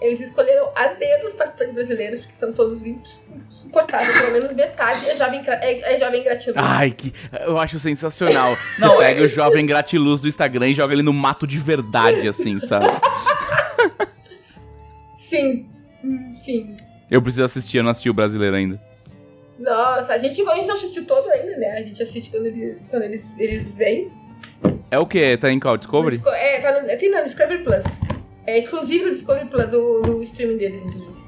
Eles 0.00 0.20
escolheram 0.20 0.72
a 0.74 0.88
dedo 0.88 1.26
os 1.26 1.32
participantes 1.34 1.74
brasileiros, 1.74 2.22
porque 2.22 2.36
são 2.36 2.52
todos 2.54 2.82
insuportáveis, 2.84 4.18
pelo 4.20 4.32
menos 4.32 4.52
metade 4.54 5.08
é 5.10 5.14
jovem, 5.14 5.42
é, 5.46 5.94
é 5.94 5.98
jovem 5.98 6.24
gratiluz. 6.24 6.56
Ai, 6.58 6.90
que. 6.90 7.12
Eu 7.40 7.58
acho 7.58 7.78
sensacional. 7.78 8.56
Você 8.76 8.80
Não, 8.80 8.96
pega 8.96 9.22
o 9.22 9.28
jovem 9.28 9.66
gratiluz 9.66 10.22
do 10.22 10.28
Instagram 10.28 10.68
e 10.68 10.74
joga 10.74 10.94
ele 10.94 11.02
no 11.02 11.12
mato 11.12 11.46
de 11.46 11.58
verdade, 11.58 12.26
assim, 12.26 12.58
sabe? 12.60 12.86
Sim, 15.16 15.68
enfim. 16.02 16.76
Eu 17.10 17.20
preciso 17.22 17.44
assistir, 17.44 17.78
eu 17.78 17.84
não 17.84 17.90
assisti 17.90 18.08
o 18.08 18.14
brasileiro 18.14 18.56
ainda. 18.56 18.80
Nossa, 19.58 20.14
a 20.14 20.18
gente, 20.18 20.40
a 20.48 20.54
gente 20.54 20.66
não 20.66 20.74
assistiu 20.74 21.04
todo 21.06 21.28
ainda, 21.28 21.56
né? 21.58 21.72
A 21.78 21.82
gente 21.82 22.02
assiste 22.02 22.30
quando, 22.30 22.46
ele- 22.46 22.78
quando 22.88 23.02
eles, 23.02 23.38
eles 23.38 23.74
vêm. 23.76 24.10
É 24.90 24.98
o 24.98 25.04
quê? 25.06 25.36
Tá 25.36 25.50
em 25.50 25.60
qual? 25.60 25.76
Discovery? 25.76 26.16
Disco- 26.16 26.30
é, 26.30 26.60
tá 26.60 26.80
no, 26.80 26.88
tem 26.98 27.10
no 27.10 27.22
Discovery 27.24 27.62
Plus. 27.62 27.84
É 28.46 28.58
exclusivo 28.58 29.04
do 29.04 29.10
Discovery 29.12 29.46
Plus, 29.46 29.68
do, 29.68 30.02
do 30.02 30.22
streaming 30.22 30.56
deles, 30.56 30.82
inclusive. 30.82 31.20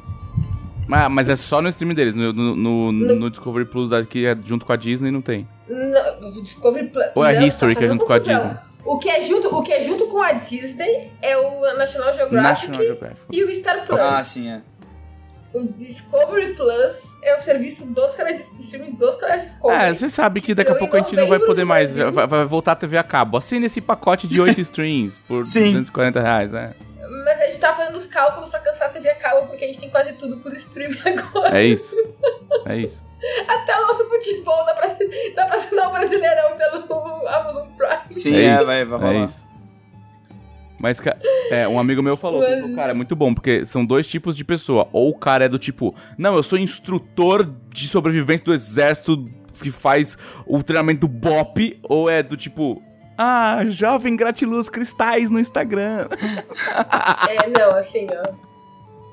Ah, 0.90 1.08
mas 1.08 1.28
é 1.28 1.36
só 1.36 1.62
no 1.62 1.68
stream 1.68 1.94
deles. 1.94 2.14
No, 2.14 2.32
no, 2.32 2.56
no- 2.56 2.92
No- 2.92 3.14
no 3.16 3.30
Discovery 3.30 3.64
Plus 3.66 3.88
daqui 3.90 4.26
é 4.26 4.36
junto 4.44 4.66
com 4.66 4.72
a 4.72 4.76
Disney 4.76 5.10
não 5.10 5.22
tem. 5.22 5.48
Não, 5.68 6.28
o 6.28 6.42
Discovery 6.42 6.88
Plus. 6.88 7.06
Ou 7.14 7.24
é 7.24 7.38
não, 7.38 7.46
History 7.46 7.74
que 7.76 7.84
é 7.84 7.88
junto 7.88 8.04
com 8.04 8.12
a. 8.12 8.18
Disney? 8.18 8.56
O 8.84 8.98
que, 8.98 9.08
é 9.08 9.22
junto, 9.22 9.54
o 9.54 9.62
que 9.62 9.72
é 9.72 9.84
junto 9.84 10.06
com 10.08 10.20
a 10.20 10.32
Disney 10.32 11.12
é 11.22 11.36
o 11.36 11.60
National 11.78 12.12
Geographic 12.12 12.34
National 12.42 12.82
Geographic. 12.82 13.20
e 13.30 13.44
o 13.44 13.54
Star 13.54 13.86
Plus. 13.86 14.00
Ah, 14.00 14.24
sim, 14.24 14.50
é. 14.50 14.60
O 15.54 15.62
Discovery 15.72 16.54
Plus 16.54 16.92
é 17.22 17.36
o 17.36 17.40
serviço 17.40 17.86
dos 17.86 18.12
canais 18.16 18.50
de 18.50 18.60
streaming 18.62 18.94
dos 18.96 19.14
canais 19.14 19.42
Discovery. 19.42 19.84
É, 19.84 19.94
você 19.94 20.08
sabe 20.08 20.40
que 20.40 20.52
daqui 20.54 20.72
a 20.72 20.74
pouco 20.74 20.96
a 20.96 20.98
gente 21.00 21.14
não 21.14 21.28
vai 21.28 21.38
poder 21.38 21.64
mais. 21.64 21.92
Vai, 21.92 22.26
vai 22.26 22.44
voltar 22.44 22.72
a 22.72 22.76
TV 22.76 22.98
a 22.98 23.04
cabo. 23.04 23.36
Assine 23.36 23.66
esse 23.66 23.80
pacote 23.80 24.26
de 24.26 24.40
8 24.40 24.58
streams 24.62 25.20
por 25.28 25.46
Sim. 25.46 25.64
240 25.64 26.20
reais, 26.20 26.52
né? 26.52 26.72
Cálculos 28.12 28.50
pra 28.50 28.60
cancelar 28.60 28.90
a 28.90 28.92
TV 28.92 29.08
a 29.08 29.14
cabo, 29.16 29.46
porque 29.48 29.64
a 29.64 29.66
gente 29.66 29.80
tem 29.80 29.90
quase 29.90 30.12
tudo 30.12 30.36
por 30.38 30.52
streaming 30.52 31.00
agora. 31.18 31.58
É 31.58 31.64
isso. 31.64 31.96
É 32.66 32.76
isso. 32.76 33.04
Até 33.48 33.78
o 33.78 33.86
nosso 33.86 34.08
futebol 34.08 34.64
dá 34.66 34.74
pra, 34.74 34.88
dá 35.34 35.46
pra 35.46 35.54
assinar 35.54 35.88
o 35.88 35.92
Brasileirão 35.92 36.56
pelo 36.56 37.28
Amazon 37.28 37.68
Prime. 37.76 38.14
Sim, 38.14 38.34
é, 38.34 38.44
é, 38.44 38.56
isso. 38.56 38.66
vai, 38.66 38.84
vai. 38.84 39.16
É 39.16 39.24
isso. 39.24 39.52
Mas, 40.82 41.00
é, 41.52 41.68
um 41.68 41.78
amigo 41.78 42.02
meu 42.02 42.16
falou, 42.16 42.40
que 42.40 42.46
ele 42.46 42.60
falou, 42.62 42.74
cara, 42.74 42.90
é 42.90 42.94
muito 42.94 43.14
bom, 43.14 43.32
porque 43.32 43.64
são 43.64 43.86
dois 43.86 44.04
tipos 44.04 44.34
de 44.34 44.44
pessoa. 44.44 44.88
Ou 44.92 45.10
o 45.10 45.14
cara 45.16 45.44
é 45.44 45.48
do 45.48 45.56
tipo, 45.56 45.94
não, 46.18 46.34
eu 46.34 46.42
sou 46.42 46.58
instrutor 46.58 47.48
de 47.68 47.86
sobrevivência 47.86 48.44
do 48.44 48.52
exército 48.52 49.30
que 49.62 49.70
faz 49.70 50.18
o 50.44 50.60
treinamento 50.60 51.06
do 51.06 51.08
BOP, 51.08 51.78
ou 51.84 52.10
é 52.10 52.20
do 52.20 52.36
tipo, 52.36 52.82
ah, 53.16 53.62
jovem 53.66 54.16
gratiluz 54.16 54.68
cristais 54.68 55.30
no 55.30 55.38
Instagram. 55.38 56.08
É, 57.28 57.48
não, 57.48 57.76
assim, 57.76 58.06
ó. 58.10 58.32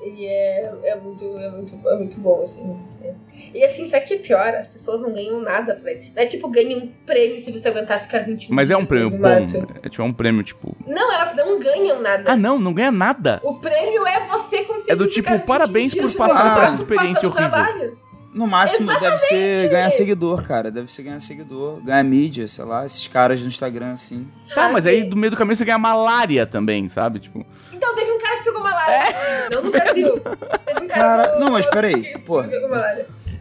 E 0.02 0.24
é, 0.26 0.72
é, 0.84 0.96
muito, 0.96 1.24
é, 1.24 1.50
muito, 1.50 1.88
é 1.88 1.96
muito 1.96 2.18
bom, 2.18 2.42
assim. 2.42 2.76
é. 3.04 3.12
E 3.52 3.62
assim, 3.64 3.88
sabe 3.90 4.04
o 4.04 4.08
que 4.08 4.14
é 4.14 4.18
pior? 4.18 4.54
As 4.54 4.66
pessoas 4.66 5.00
não 5.02 5.12
ganham 5.12 5.40
nada 5.40 5.74
pra 5.74 5.92
isso. 5.92 6.10
Não 6.14 6.22
é 6.22 6.26
tipo, 6.26 6.48
ganha 6.48 6.76
um 6.78 6.88
prêmio 7.04 7.38
se 7.38 7.52
você 7.52 7.68
aguentar 7.68 8.00
ficar 8.00 8.20
21 8.20 8.54
Mas 8.54 8.70
é 8.70 8.76
um 8.76 8.86
prêmio 8.86 9.10
bom. 9.10 9.46
É 9.82 9.88
tipo 9.88 10.02
é 10.02 10.04
um 10.04 10.12
prêmio, 10.12 10.42
tipo. 10.42 10.74
Não, 10.86 11.12
elas 11.12 11.36
não 11.36 11.60
ganham 11.60 12.00
nada. 12.00 12.32
Ah, 12.32 12.36
não, 12.36 12.58
não 12.58 12.72
ganha 12.72 12.92
nada. 12.92 13.40
O 13.42 13.54
prêmio 13.60 14.06
é 14.06 14.26
você 14.28 14.62
conseguir 14.64 14.92
É 14.92 14.96
do 14.96 15.06
tipo, 15.06 15.28
21 15.28 15.46
parabéns 15.46 15.94
por 15.94 16.14
passar 16.14 16.54
por 16.54 16.62
essa 16.64 16.74
experiência 16.76 17.28
horrível. 17.28 17.50
trabalho. 17.50 17.98
No 18.32 18.46
máximo 18.46 18.86
deve 19.00 19.18
ser 19.18 19.34
Exatamente. 19.34 19.68
ganhar 19.72 19.90
seguidor, 19.90 20.42
cara. 20.44 20.70
Deve 20.70 20.92
ser 20.92 21.02
ganhar 21.02 21.20
seguidor, 21.20 21.80
ganhar 21.82 22.02
mídia, 22.04 22.46
sei 22.46 22.64
lá, 22.64 22.86
esses 22.86 23.08
caras 23.08 23.40
no 23.42 23.48
Instagram, 23.48 23.92
assim. 23.92 24.26
Tá, 24.54 24.68
mas 24.68 24.86
aí 24.86 25.02
do 25.02 25.16
meio 25.16 25.32
do 25.32 25.36
caminho 25.36 25.56
você 25.56 25.64
ganha 25.64 25.78
malária 25.78 26.46
também, 26.46 26.88
sabe? 26.88 27.18
Tipo. 27.18 27.44
Então 27.72 27.92
teve 27.94 28.12
um 28.12 28.18
cara 28.20 28.36
que 28.38 28.44
pegou 28.44 28.62
malária. 28.62 29.48
não 29.50 29.62
no 29.64 29.70
Brasil. 29.72 30.14
Teve 30.64 30.84
um 30.84 30.88
cara 30.88 31.24
Cara, 31.26 31.34
no- 31.34 31.40
não, 31.40 31.50
mas 31.52 31.66
peraí, 31.66 32.02
que 32.02 32.18
pô. 32.18 32.42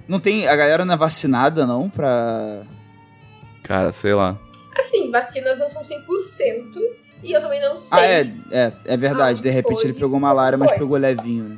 Não 0.08 0.20
tem. 0.20 0.48
A 0.48 0.56
galera 0.56 0.84
não 0.84 0.94
é 0.96 0.98
vacinada, 0.98 1.68
não, 1.68 1.88
pra. 1.88 2.64
Cara, 3.64 3.92
sei 3.92 4.14
lá. 4.16 4.36
Assim, 4.76 5.12
vacinas 5.12 5.60
não 5.60 5.70
são 5.70 5.84
100%. 5.84 6.00
E 7.22 7.32
eu 7.34 7.42
também 7.42 7.62
não 7.62 7.78
sei. 7.78 7.88
Ah, 7.92 8.06
é, 8.06 8.22
é, 8.52 8.72
é 8.86 8.98
verdade. 8.98 9.40
Ah, 9.42 9.44
De 9.44 9.50
repente 9.50 9.82
foi. 9.82 9.92
ele 9.92 10.00
pegou 10.00 10.20
malária, 10.20 10.58
mas 10.58 10.72
pegou 10.72 10.98
levinho, 10.98 11.44
né? 11.44 11.58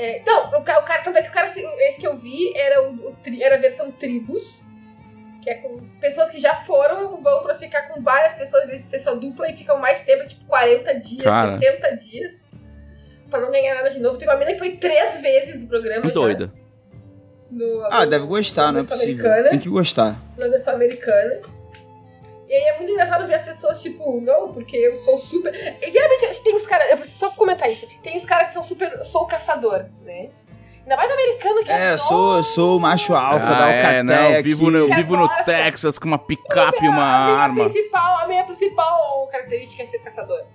É, 0.00 0.22
não, 0.24 0.50
o, 0.52 0.58
o 0.60 0.62
cara, 0.64 1.02
tanto 1.02 1.18
é 1.18 1.22
que 1.22 1.28
o 1.28 1.32
cara, 1.32 1.46
esse 1.46 1.98
que 2.00 2.06
eu 2.06 2.16
vi 2.16 2.56
era, 2.56 2.88
o, 2.88 3.08
o 3.08 3.16
tri- 3.22 3.42
era 3.42 3.56
a 3.56 3.58
versão 3.58 3.90
tribos, 3.90 4.62
que 5.42 5.50
é 5.50 5.54
com 5.54 5.80
pessoas 6.00 6.28
que 6.30 6.38
já 6.38 6.54
foram, 6.54 7.20
vão 7.20 7.42
pra 7.42 7.56
ficar 7.56 7.88
com 7.88 8.00
várias 8.00 8.34
pessoas, 8.34 8.68
eles 8.68 8.84
ser 8.84 9.00
só 9.00 9.14
dupla 9.16 9.50
e 9.50 9.56
ficam 9.56 9.76
mais 9.78 9.98
tempo, 10.00 10.28
tipo 10.28 10.44
40 10.44 10.94
dias, 11.00 11.24
Cara. 11.24 11.58
60 11.58 11.96
dias, 11.96 12.32
pra 13.28 13.40
não 13.40 13.50
ganhar 13.50 13.74
nada 13.74 13.90
de 13.90 13.98
novo. 13.98 14.16
Tem 14.18 14.28
uma 14.28 14.34
menina 14.36 14.52
que 14.52 14.58
foi 14.60 14.76
três 14.76 15.20
vezes 15.20 15.58
do 15.64 15.66
programa 15.68 16.04
já, 16.06 16.10
doida. 16.14 16.52
no- 17.50 17.84
Ah, 17.90 18.04
no- 18.04 18.10
deve 18.10 18.26
gostar, 18.26 18.70
não 18.72 18.80
é 18.80 18.84
possível. 18.84 19.24
Tem 19.50 19.58
que 19.58 19.68
gostar. 19.68 20.16
na 20.36 20.46
versão 20.46 20.74
americana. 20.74 21.40
E 22.48 22.54
aí 22.54 22.62
é 22.62 22.76
muito 22.78 22.90
engraçado 22.90 23.26
ver 23.26 23.34
as 23.34 23.42
pessoas, 23.42 23.82
tipo, 23.82 24.20
não, 24.22 24.52
porque 24.52 24.74
eu 24.74 24.94
sou 24.94 25.18
super. 25.18 25.52
E, 25.54 25.90
geralmente 25.90 26.42
tem 26.42 26.56
os 26.56 26.66
caras. 26.66 26.90
Eu 26.90 26.96
preciso 26.96 27.18
só 27.18 27.30
comentar 27.32 27.70
isso. 27.70 27.86
Tem 28.02 28.16
os 28.16 28.24
caras 28.24 28.48
que 28.48 28.54
são 28.54 28.62
super. 28.62 28.90
Eu 28.90 29.04
sou 29.04 29.22
o 29.22 29.26
caçador, 29.26 29.84
né? 30.00 30.30
Ainda 30.82 30.96
mais 30.96 31.10
americano 31.10 31.62
que 31.62 31.70
É, 31.70 31.90
é. 31.90 31.92
eu 31.92 31.98
sou, 31.98 32.36
eu 32.38 32.42
sou 32.42 32.78
o 32.78 32.80
macho 32.80 33.14
alfa 33.14 33.46
da 33.46 33.66
Ah, 33.66 33.72
é, 33.72 34.02
não, 34.02 34.14
Alcatel 34.14 34.42
vivo 34.42 34.70
no, 34.70 34.86
Que 34.86 34.94
vivo 34.94 35.16
no. 35.18 35.28
Texas 35.44 35.98
com 35.98 36.06
uma 36.08 36.18
picape 36.18 36.82
e 36.82 36.88
uma 36.88 37.16
a 37.16 37.26
minha 37.26 37.38
arma. 37.38 37.64
Principal, 37.68 38.16
a 38.20 38.26
minha 38.26 38.44
principal 38.44 39.26
característica 39.30 39.82
é 39.82 39.86
ser 39.86 39.98
caçador. 39.98 40.46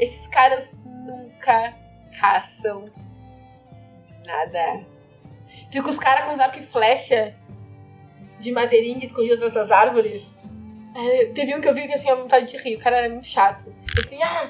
Esses 0.00 0.26
caras 0.26 0.68
nunca 0.84 1.72
caçam 2.20 2.90
nada. 4.26 4.84
Fica 5.70 5.88
os 5.88 5.98
caras 5.98 6.24
com 6.24 6.34
os 6.34 6.40
arco 6.40 6.58
e 6.58 6.62
flecha 6.64 7.32
de 8.40 8.50
madeirinha 8.50 9.04
escondidos 9.04 9.40
atrás 9.40 9.68
das 9.68 9.70
árvores. 9.70 10.35
É, 10.96 11.26
teve 11.26 11.54
um 11.54 11.60
que 11.60 11.68
eu 11.68 11.74
vi 11.74 11.86
que 11.86 11.92
assim, 11.92 12.08
a 12.08 12.14
vontade 12.14 12.46
de 12.46 12.56
rir. 12.56 12.76
O 12.76 12.78
cara 12.78 12.96
era 12.96 13.08
muito 13.10 13.26
chato. 13.26 13.64
Assim, 13.98 14.18
ah, 14.22 14.48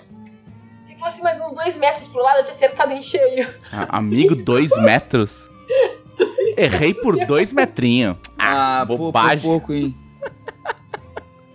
se 0.85 0.95
fosse 0.97 1.21
mais 1.21 1.41
uns 1.41 1.53
dois 1.53 1.77
metros 1.77 2.07
pro 2.09 2.23
lado, 2.23 2.39
eu 2.39 2.45
tinha 2.45 2.55
acertado 2.55 2.93
em 2.93 3.03
cheio. 3.03 3.53
Ah, 3.73 3.99
amigo, 3.99 4.37
dois 4.37 4.71
metros? 4.81 5.49
Errei 6.57 6.95
por 6.95 7.27
dois 7.27 7.53
metrinhos. 7.53 8.17
Ah, 8.39 8.85
por 8.87 8.97
bobagem. 8.97 9.41
pouco, 9.41 9.73
hein? 9.73 9.95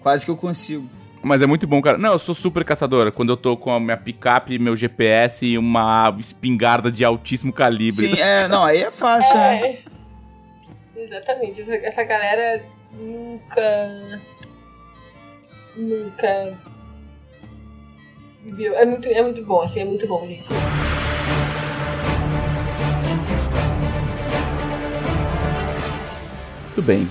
Quase 0.02 0.26
que 0.26 0.32
eu 0.32 0.38
consigo. 0.38 0.90
Mas 1.24 1.42
é 1.42 1.48
muito 1.48 1.68
bom, 1.68 1.82
cara. 1.82 1.98
Não, 1.98 2.14
eu 2.14 2.20
sou 2.20 2.34
super 2.34 2.66
caçadora. 2.66 3.12
Quando 3.12 3.30
eu 3.30 3.38
tô 3.38 3.56
com 3.56 3.72
a 3.72 3.80
minha 3.80 3.98
picape, 3.98 4.58
meu 4.58 4.76
GPS 4.76 5.46
e 5.46 5.58
uma 5.58 6.16
espingarda 6.20 6.92
de 6.92 7.06
altíssimo 7.06 7.54
calibre. 7.54 8.08
Sim, 8.08 8.20
é, 8.20 8.48
não, 8.48 8.64
aí 8.64 8.82
é 8.82 8.92
fácil, 8.92 9.38
né? 9.38 9.64
É. 9.64 9.80
Exatamente. 11.04 11.62
Essa, 11.62 11.76
essa 11.76 12.04
galera 12.04 12.64
nunca. 12.92 14.20
Nunca. 15.76 16.58
Viu? 18.44 18.76
É 18.76 18.86
muito, 18.86 19.08
é 19.08 19.22
muito 19.22 19.44
bom, 19.46 19.62
assim, 19.62 19.80
é 19.80 19.86
muito 19.86 20.08
bom, 20.08 20.28
gente. 20.28 20.48
Muito 26.66 26.82
bem. 26.82 27.10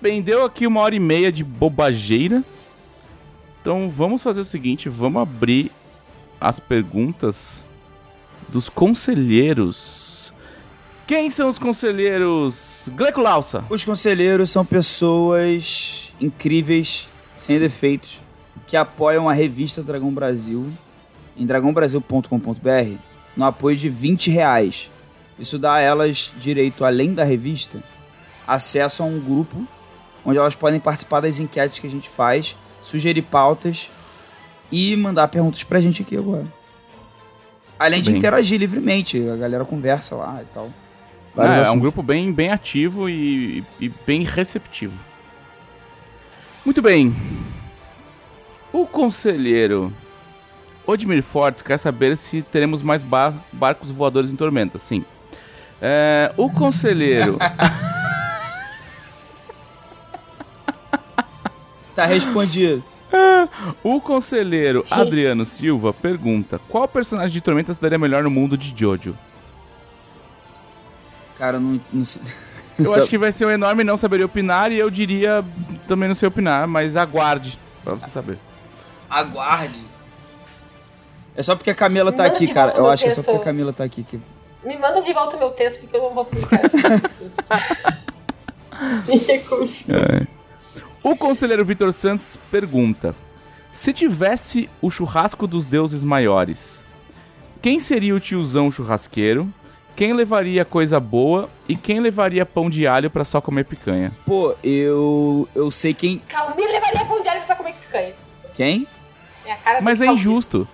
Bem, 0.00 0.20
deu 0.20 0.44
aqui 0.44 0.66
uma 0.66 0.80
hora 0.80 0.94
e 0.94 1.00
meia 1.00 1.32
de 1.32 1.42
bobageira. 1.42 2.44
Então 3.60 3.88
vamos 3.88 4.22
fazer 4.22 4.40
o 4.40 4.44
seguinte: 4.44 4.88
vamos 4.88 5.22
abrir 5.22 5.72
as 6.40 6.60
perguntas 6.60 7.64
dos 8.48 8.68
conselheiros. 8.68 10.32
Quem 11.06 11.30
são 11.30 11.48
os 11.48 11.58
conselheiros? 11.58 12.66
conselheiros. 12.86 12.90
Gleco 12.94 13.20
Lausa. 13.20 13.64
Os 13.70 13.84
conselheiros 13.84 14.50
são 14.50 14.64
pessoas 14.64 16.12
incríveis, 16.20 17.08
sem 17.36 17.58
defeitos, 17.58 18.20
que 18.66 18.76
apoiam 18.76 19.28
a 19.28 19.32
revista 19.32 19.82
Dragão 19.82 20.12
Brasil 20.12 20.70
em 21.36 21.46
dragãobrasil.com.br 21.46 22.96
no 23.36 23.44
apoio 23.44 23.76
de 23.76 23.88
20 23.88 24.30
reais. 24.30 24.90
Isso 25.38 25.58
dá 25.58 25.74
a 25.74 25.80
elas 25.80 26.32
direito, 26.38 26.84
além 26.84 27.12
da 27.12 27.24
revista, 27.24 27.82
acesso 28.46 29.02
a 29.02 29.06
um 29.06 29.20
grupo 29.20 29.66
onde 30.24 30.38
elas 30.38 30.56
podem 30.56 30.80
participar 30.80 31.20
das 31.20 31.38
enquetes 31.38 31.78
que 31.78 31.86
a 31.86 31.90
gente 31.90 32.08
faz, 32.08 32.56
sugerir 32.82 33.22
pautas 33.22 33.90
e 34.72 34.96
mandar 34.96 35.28
perguntas 35.28 35.62
pra 35.62 35.80
gente 35.80 36.02
aqui 36.02 36.16
agora. 36.16 36.46
Além 37.78 38.00
de 38.00 38.10
Bem. 38.10 38.18
interagir 38.18 38.58
livremente, 38.58 39.28
a 39.28 39.36
galera 39.36 39.64
conversa 39.64 40.16
lá 40.16 40.40
e 40.42 40.46
tal. 40.46 40.72
Vários 41.34 41.68
é 41.68 41.70
um 41.70 41.78
grupo 41.78 42.02
bem, 42.02 42.32
bem 42.32 42.50
ativo 42.50 43.08
e, 43.08 43.62
e 43.78 43.88
bem 44.06 44.24
receptivo. 44.24 44.98
Muito 46.66 46.82
bem. 46.82 47.14
O 48.72 48.84
conselheiro 48.84 49.92
Odmir 50.84 51.22
Fortes 51.22 51.62
quer 51.62 51.78
saber 51.78 52.16
se 52.16 52.42
teremos 52.42 52.82
mais 52.82 53.04
ba- 53.04 53.32
barcos 53.52 53.90
voadores 53.90 54.32
em 54.32 54.36
Tormenta. 54.36 54.76
Sim. 54.76 55.04
É, 55.80 56.32
o 56.36 56.50
conselheiro. 56.50 57.38
Tá 61.94 62.04
respondido. 62.04 62.84
o 63.82 63.98
conselheiro 64.02 64.84
Adriano 64.90 65.46
Silva 65.46 65.94
pergunta: 65.94 66.60
Qual 66.68 66.86
personagem 66.86 67.32
de 67.32 67.40
Tormenta 67.40 67.72
se 67.72 67.80
daria 67.80 67.98
melhor 67.98 68.22
no 68.22 68.30
mundo 68.30 68.54
de 68.54 68.74
Jojo? 68.78 69.16
Cara, 71.38 71.58
não, 71.58 71.80
não 71.90 72.04
sei. 72.04 72.20
Eu 72.78 72.92
acho 73.00 73.08
que 73.08 73.16
vai 73.16 73.32
ser 73.32 73.46
um 73.46 73.50
enorme 73.50 73.82
não 73.82 73.96
saberia 73.96 74.26
opinar 74.26 74.70
e 74.70 74.76
eu 74.78 74.90
diria 74.90 75.42
também 75.86 76.08
não 76.08 76.14
sei 76.14 76.28
opinar, 76.28 76.66
mas 76.66 76.96
aguarde 76.96 77.58
pra 77.82 77.94
você 77.94 78.10
saber. 78.10 78.38
Aguarde. 79.08 79.80
É 81.34 81.42
só 81.42 81.54
porque 81.54 81.70
a 81.70 81.74
Camila 81.74 82.10
Me 82.10 82.16
tá 82.16 82.24
aqui, 82.24 82.48
cara. 82.48 82.72
Eu 82.72 82.88
acho 82.88 83.02
que 83.02 83.08
é 83.08 83.12
só 83.12 83.16
texto. 83.16 83.30
porque 83.30 83.42
a 83.42 83.44
Camila 83.44 83.72
tá 83.72 83.84
aqui. 83.84 84.02
Que... 84.02 84.20
Me 84.64 84.76
manda 84.78 85.02
de 85.02 85.12
volta 85.12 85.36
meu 85.36 85.50
texto, 85.50 85.80
porque 85.80 85.96
eu 85.96 86.02
não 86.02 86.14
vou 86.14 86.24
publicar. 86.24 86.60
Me 89.06 89.16
recuso. 89.18 89.84
É. 89.92 90.26
O 91.02 91.16
conselheiro 91.16 91.64
Vitor 91.64 91.92
Santos 91.92 92.38
pergunta: 92.50 93.14
Se 93.72 93.92
tivesse 93.92 94.68
o 94.82 94.90
churrasco 94.90 95.46
dos 95.46 95.66
deuses 95.66 96.02
maiores, 96.02 96.84
quem 97.62 97.78
seria 97.78 98.14
o 98.14 98.20
tiozão 98.20 98.70
churrasqueiro? 98.70 99.52
Quem 99.96 100.12
levaria 100.12 100.62
coisa 100.64 101.00
boa 101.00 101.48
e 101.66 101.74
quem 101.74 102.00
levaria 102.00 102.44
pão 102.44 102.68
de 102.68 102.86
alho 102.86 103.10
pra 103.10 103.24
só 103.24 103.40
comer 103.40 103.64
picanha? 103.64 104.12
Pô, 104.26 104.54
eu. 104.62 105.48
Eu 105.54 105.70
sei 105.70 105.94
quem. 105.94 106.18
Calmir 106.28 106.70
levaria 106.70 107.02
pão 107.06 107.22
de 107.22 107.28
alho 107.28 107.38
pra 107.40 107.48
só 107.48 107.54
comer 107.56 107.72
picanha. 107.74 108.12
Quem? 108.54 108.86
É 109.46 109.52
a 109.52 109.56
cara 109.56 109.80
Mas 109.80 110.00
é 110.02 110.04
Calmir. 110.04 110.20
injusto. 110.20 110.68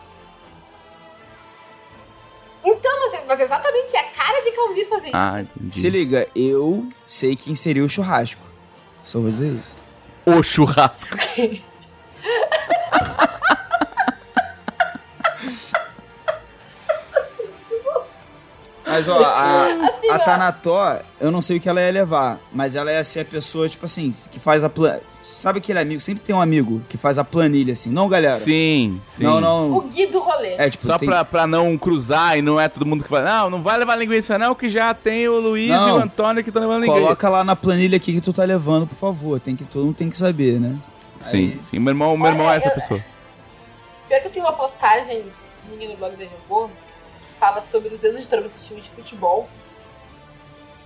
Então, 2.64 2.90
mas, 3.10 3.20
mas 3.28 3.40
exatamente 3.40 3.94
é 3.96 4.00
a 4.00 4.04
cara 4.10 4.40
de 4.42 4.50
Calmir 4.52 4.88
fazer 4.88 5.06
isso. 5.06 5.16
Ah, 5.16 5.40
entendi. 5.40 5.78
Se 5.78 5.88
liga, 5.88 6.26
eu 6.34 6.88
sei 7.06 7.36
quem 7.36 7.54
seria 7.54 7.84
o 7.84 7.88
churrasco. 7.88 8.42
Só 9.04 9.20
vou 9.20 9.30
dizer 9.30 9.52
isso. 9.52 9.76
O 10.26 10.42
churrasco. 10.42 11.16
Mas 18.92 19.08
ó, 19.08 19.22
a, 19.22 19.64
Assim, 19.66 20.08
a. 20.10 20.18
Tanató, 20.18 20.98
eu 21.20 21.30
não 21.30 21.40
sei 21.42 21.56
o 21.56 21.60
que 21.60 21.68
ela 21.68 21.80
ia 21.80 21.90
levar. 21.90 22.38
Mas 22.52 22.76
ela 22.76 22.92
ia 22.92 23.02
ser 23.04 23.20
a 23.20 23.24
pessoa, 23.24 23.68
tipo 23.68 23.84
assim, 23.84 24.12
que 24.30 24.38
faz 24.38 24.62
a 24.64 24.68
plan... 24.68 24.98
Sabe 25.22 25.58
aquele 25.58 25.78
amigo? 25.78 26.00
Sempre 26.00 26.24
tem 26.24 26.34
um 26.34 26.40
amigo 26.40 26.82
que 26.88 26.96
faz 26.98 27.16
a 27.16 27.22
planilha, 27.24 27.74
assim. 27.74 27.90
Não, 27.90 28.08
galera? 28.08 28.36
Sim, 28.36 29.00
sim. 29.04 29.22
Não, 29.22 29.36
O 29.36 29.40
não. 29.40 29.80
Gui 29.88 30.06
do 30.08 30.18
rolê. 30.18 30.54
É, 30.54 30.68
tipo, 30.68 30.84
Só 30.84 30.98
tem... 30.98 31.08
pra, 31.08 31.24
pra 31.24 31.46
não 31.46 31.78
cruzar 31.78 32.36
e 32.36 32.42
não 32.42 32.60
é 32.60 32.68
todo 32.68 32.84
mundo 32.84 33.04
que 33.04 33.08
fala, 33.10 33.24
não, 33.42 33.50
não 33.50 33.62
vai 33.62 33.78
levar 33.78 33.94
linguiça 33.96 34.36
não, 34.36 34.52
que 34.54 34.68
já 34.68 34.92
tem 34.92 35.28
o 35.28 35.38
Luiz 35.38 35.68
Não. 35.68 35.88
e 35.88 35.92
o 35.92 35.96
Antônio 36.02 36.42
que 36.42 36.50
estão 36.50 36.60
levando 36.60 36.82
linguiça. 36.82 37.00
Coloca 37.00 37.28
lá 37.28 37.44
na 37.44 37.54
planilha 37.54 37.96
aqui 37.96 38.12
que 38.12 38.20
tu 38.20 38.32
tá 38.32 38.42
levando, 38.44 38.86
por 38.88 38.96
favor. 38.96 39.38
Tem 39.38 39.54
que, 39.54 39.64
todo 39.64 39.84
mundo 39.86 39.94
tem 39.94 40.10
que 40.10 40.16
saber, 40.18 40.58
né? 40.60 40.76
Sim, 41.20 41.52
Aí- 41.52 41.58
sim. 41.62 41.78
Meu 41.78 41.92
irmão, 41.92 42.16
meu 42.16 42.26
irmão 42.26 42.46
é 42.46 42.50
Olha, 42.50 42.58
essa 42.58 42.68
eu- 42.68 42.74
pessoa. 42.74 43.00
Pior 44.08 44.20
que 44.20 44.26
eu 44.26 44.30
tenho 44.32 44.44
uma 44.44 44.52
postagem 44.54 45.22
minha 45.70 45.88
no 45.88 45.96
blog 45.96 46.16
da 46.16 46.24
Jambô 46.24 46.68
fala 47.42 47.60
sobre 47.60 47.92
os 47.92 47.98
deuses 47.98 48.22
de 48.22 48.28
trama 48.28 48.46
dos 48.46 48.64
times 48.64 48.84
de 48.84 48.90
futebol. 48.90 49.48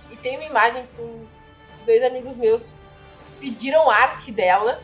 E 0.09 0.15
tem 0.15 0.37
uma 0.37 0.45
imagem 0.45 0.85
com 0.97 1.23
dois 1.85 2.03
amigos 2.03 2.35
meus 2.35 2.71
pediram 3.39 3.87
arte 3.87 4.31
dela 4.31 4.81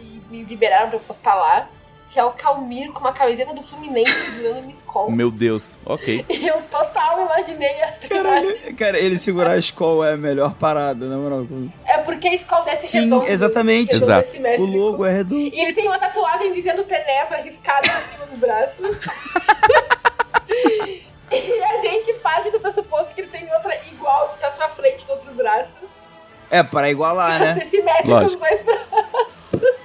e 0.00 0.20
me 0.28 0.42
liberaram 0.42 0.88
pra 0.88 0.98
eu 0.98 1.02
postar 1.02 1.36
lá. 1.36 1.68
Que 2.10 2.20
é 2.20 2.24
o 2.24 2.32
Calmir 2.32 2.92
com 2.92 3.00
uma 3.00 3.12
camiseta 3.12 3.52
do 3.52 3.62
Fluminense 3.62 4.10
segurando 4.10 4.62
uma 4.62 4.72
escola. 4.72 5.10
Meu 5.10 5.30
Deus, 5.30 5.78
ok. 5.84 6.24
E 6.30 6.46
eu 6.46 6.62
total 6.62 7.20
imaginei 7.20 7.68
essa 7.68 8.12
imagem. 8.12 8.74
Cara, 8.74 8.98
ele 8.98 9.18
segurar 9.18 9.52
a 9.52 9.58
escola 9.58 10.08
é 10.08 10.14
a 10.14 10.16
melhor 10.16 10.54
parada, 10.54 11.06
na 11.06 11.16
moral. 11.16 11.46
É 11.84 11.98
porque 11.98 12.28
a 12.28 12.34
escola 12.34 12.64
desce 12.64 12.86
Sim, 12.86 13.00
redondo, 13.04 13.26
exatamente. 13.26 13.92
redondo 13.92 14.12
Exato. 14.12 14.62
O 14.62 14.64
logo 14.64 15.04
é 15.04 15.12
redondo. 15.12 15.54
E 15.54 15.60
ele 15.60 15.72
tem 15.72 15.86
uma 15.86 15.98
tatuagem 15.98 16.52
dizendo 16.52 16.84
Tenebra 16.84 17.42
riscada 17.42 17.86
em 17.86 17.90
cima 17.90 18.26
do 18.26 18.36
braço. 18.38 18.82
e 20.48 21.62
a 21.62 21.78
gente 21.80 22.12
parte 22.14 22.50
do 22.50 22.60
pressuposto 22.60 23.12
que 23.14 23.20
ele 23.22 23.28
tem 23.30 23.52
outra 23.54 23.76
igual, 23.92 24.28
que 24.30 24.38
tá 24.38 24.50
pra 24.50 24.68
frente 24.70 25.04
do 25.06 25.12
outro 25.12 25.34
braço. 25.34 25.76
É, 26.50 26.62
para 26.62 26.88
igualar, 26.90 27.40
né? 27.40 27.54
ser 27.54 27.66
simétrico 27.66 28.08
os 28.08 28.20
Lógico. 28.36 28.38
dois 28.44 28.62
braços. 28.62 29.76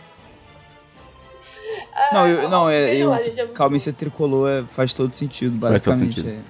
Não, 2.13 2.27
eu, 2.27 2.49
não, 2.49 2.69
é, 2.69 2.85
Sei 2.87 3.03
eu, 3.03 3.09
lá, 3.09 3.19
é 3.19 3.23
muito 3.23 3.47
calma, 3.53 3.75
esse 3.77 3.93
tricolor 3.93 4.49
é- 4.49 4.63
faz 4.73 4.91
todo 4.93 5.13
sentido, 5.13 5.59
Faz 5.59 5.81
todo 5.81 5.93
basicamente. 5.93 6.15
sentido. 6.21 6.43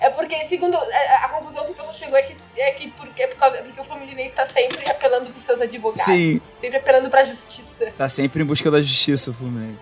é. 0.00 0.06
É 0.06 0.10
porque, 0.10 0.44
segundo 0.44 0.76
é, 0.76 1.08
a, 1.16 1.24
a 1.24 1.28
conclusão 1.30 1.64
que 1.64 1.70
o 1.72 1.74
pessoal 1.74 1.92
chegou 1.92 2.16
é 2.16 2.22
que, 2.22 2.36
é 2.56 2.70
que 2.72 2.88
por, 2.92 3.08
é 3.16 3.26
por 3.26 3.36
causa, 3.36 3.58
porque 3.58 3.80
o 3.80 3.84
Fluminense 3.84 4.32
tá 4.32 4.46
sempre 4.46 4.88
apelando 4.90 5.30
pros 5.30 5.42
seus 5.42 5.60
advogados. 5.60 6.04
Sim, 6.04 6.40
Sempre 6.60 6.76
apelando 6.78 7.10
pra 7.10 7.24
justiça. 7.24 7.92
tá 7.96 8.08
sempre 8.08 8.42
em 8.42 8.46
busca 8.46 8.70
da 8.70 8.80
justiça, 8.80 9.30
o 9.30 9.34
Fluminense. 9.34 9.78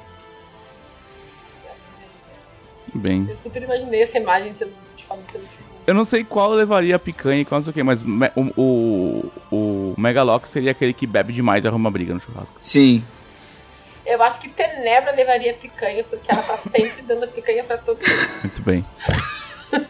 Bem. 2.97 3.27
Eu 3.29 3.37
super 3.37 3.63
imaginei 3.63 4.03
essa 4.03 4.19
imagem 4.19 4.55
sendo, 4.55 4.73
de 4.97 5.05
forma 5.05 5.23
sendo 5.31 5.43
tipo. 5.43 5.65
Eu 5.87 5.95
não 5.95 6.05
sei 6.05 6.25
qual 6.25 6.51
levaria 6.51 6.97
a 6.97 6.99
picanha 6.99 7.43
e 7.43 7.45
qual 7.45 7.61
não 7.61 7.65
sei 7.65 7.71
o 7.71 7.75
que, 7.75 7.83
mas 7.83 8.03
o, 8.35 8.61
o, 8.61 9.33
o 9.53 9.95
Megalox 9.97 10.51
seria 10.51 10.73
aquele 10.73 10.93
que 10.93 11.07
bebe 11.07 11.33
demais 11.33 11.65
e 11.65 11.69
arruma 11.69 11.91
briga 11.91 12.13
no 12.13 12.21
churrasco. 12.21 12.57
Sim. 12.61 13.05
Eu 14.05 14.21
acho 14.23 14.41
que 14.41 14.49
Tenebra 14.49 15.13
levaria 15.13 15.55
picanha, 15.55 16.03
porque 16.05 16.31
ela 16.31 16.43
tá 16.43 16.57
sempre 16.57 17.03
dando 17.03 17.29
picanha 17.29 17.63
pra 17.63 17.79
todo 17.79 17.99
mundo. 17.99 18.41
Muito 18.43 18.63
bem. 18.63 18.85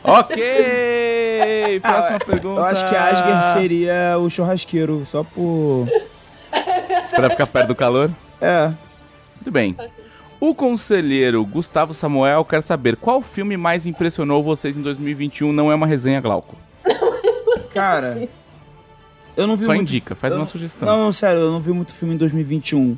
ok! 0.04 1.80
Próxima 1.80 2.18
pergunta. 2.18 2.60
Eu 2.60 2.64
acho 2.64 2.88
que 2.88 2.94
Asger 2.94 3.42
seria 3.52 4.18
o 4.18 4.28
churrasqueiro, 4.28 5.04
só 5.06 5.22
por. 5.22 5.86
Pra 7.10 7.30
ficar 7.30 7.46
perto 7.46 7.68
do 7.68 7.74
calor. 7.74 8.10
É. 8.40 8.72
Muito 9.36 9.50
bem. 9.50 9.76
O 10.40 10.54
conselheiro 10.54 11.44
Gustavo 11.44 11.94
Samuel 11.94 12.44
quer 12.44 12.62
saber 12.62 12.96
qual 12.96 13.22
filme 13.22 13.56
mais 13.56 13.86
impressionou 13.86 14.42
vocês 14.42 14.76
em 14.76 14.82
2021. 14.82 15.52
Não 15.52 15.70
é 15.70 15.74
uma 15.74 15.86
resenha, 15.86 16.20
Glauco. 16.20 16.56
Cara. 17.72 18.28
Eu 19.36 19.46
não 19.46 19.56
vi 19.56 19.64
Só 19.66 19.74
muito. 19.74 19.90
indica, 19.90 20.14
faz 20.14 20.32
eu 20.32 20.40
uma 20.40 20.46
sugestão. 20.46 20.86
Não, 20.88 21.12
sério, 21.12 21.40
eu 21.40 21.52
não 21.52 21.60
vi 21.60 21.70
muito 21.72 21.92
filme 21.94 22.14
em 22.14 22.16
2021. 22.18 22.96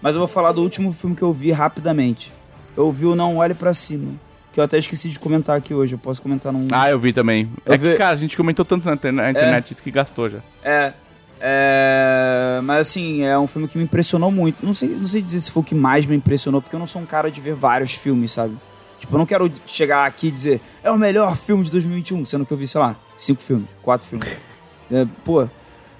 Mas 0.00 0.14
eu 0.14 0.18
vou 0.20 0.28
falar 0.28 0.52
do 0.52 0.62
último 0.62 0.92
filme 0.92 1.14
que 1.16 1.22
eu 1.22 1.32
vi 1.32 1.52
rapidamente. 1.52 2.32
Eu 2.76 2.90
vi 2.92 3.06
o 3.06 3.14
Não 3.14 3.36
Olhe 3.36 3.54
Pra 3.54 3.72
Cima. 3.72 4.12
Que 4.52 4.60
eu 4.60 4.64
até 4.64 4.78
esqueci 4.78 5.08
de 5.08 5.18
comentar 5.18 5.56
aqui 5.56 5.74
hoje. 5.74 5.94
Eu 5.94 5.98
posso 5.98 6.20
comentar 6.22 6.52
num. 6.52 6.66
Ah, 6.72 6.90
eu 6.90 6.98
vi 6.98 7.12
também. 7.12 7.48
Eu 7.64 7.74
é 7.74 7.76
vi- 7.76 7.92
que, 7.92 7.96
cara, 7.98 8.14
a 8.14 8.16
gente 8.16 8.36
comentou 8.36 8.64
tanto 8.64 8.84
na 8.86 8.94
internet, 8.94 9.22
na 9.24 9.30
internet 9.30 9.70
isso 9.72 9.82
que 9.82 9.90
gastou 9.90 10.28
já. 10.28 10.38
É. 10.64 10.92
É, 11.40 12.60
mas 12.62 12.88
assim, 12.88 13.22
é 13.22 13.38
um 13.38 13.46
filme 13.46 13.68
que 13.68 13.76
me 13.78 13.84
impressionou 13.84 14.30
muito. 14.30 14.64
Não 14.64 14.72
sei, 14.74 14.88
não 14.88 15.06
sei 15.08 15.20
dizer 15.22 15.40
se 15.40 15.50
foi 15.50 15.60
o 15.62 15.64
que 15.64 15.74
mais 15.74 16.06
me 16.06 16.16
impressionou, 16.16 16.60
porque 16.62 16.74
eu 16.74 16.80
não 16.80 16.86
sou 16.86 17.00
um 17.02 17.06
cara 17.06 17.30
de 17.30 17.40
ver 17.40 17.54
vários 17.54 17.92
filmes, 17.92 18.32
sabe? 18.32 18.56
Tipo, 18.98 19.14
eu 19.14 19.18
não 19.18 19.26
quero 19.26 19.50
chegar 19.66 20.06
aqui 20.06 20.28
e 20.28 20.30
dizer 20.30 20.60
é 20.82 20.90
o 20.90 20.96
melhor 20.96 21.36
filme 21.36 21.62
de 21.64 21.70
2021, 21.72 22.24
sendo 22.24 22.46
que 22.46 22.52
eu 22.52 22.56
vi, 22.56 22.66
sei 22.66 22.80
lá, 22.80 22.96
cinco 23.16 23.42
filmes, 23.42 23.68
quatro 23.82 24.06
filmes. 24.08 24.28
É, 24.88 25.04
pô, 25.24 25.48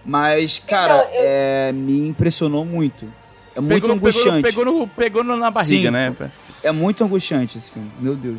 mas, 0.04 0.60
cara, 0.60 0.94
Então, 0.98 1.14
eu- 1.14 1.20
é, 1.24 1.72
me 1.72 2.06
impressionou 2.06 2.64
muito. 2.64 3.04
É 3.52 3.60
muito 3.60 3.80
pegou, 3.82 3.96
angustiante. 3.96 4.42
Pegou, 4.42 4.64
no, 4.64 4.86
pegou, 4.86 5.24
no- 5.24 5.30
pegou 5.32 5.36
na 5.36 5.50
barriga, 5.50 5.88
Sim. 5.88 5.90
né? 5.90 6.14
É 6.62 6.70
muito 6.70 7.02
angustiante 7.02 7.58
esse 7.58 7.68
filme, 7.68 7.90
meu 7.98 8.14
Deus. 8.14 8.38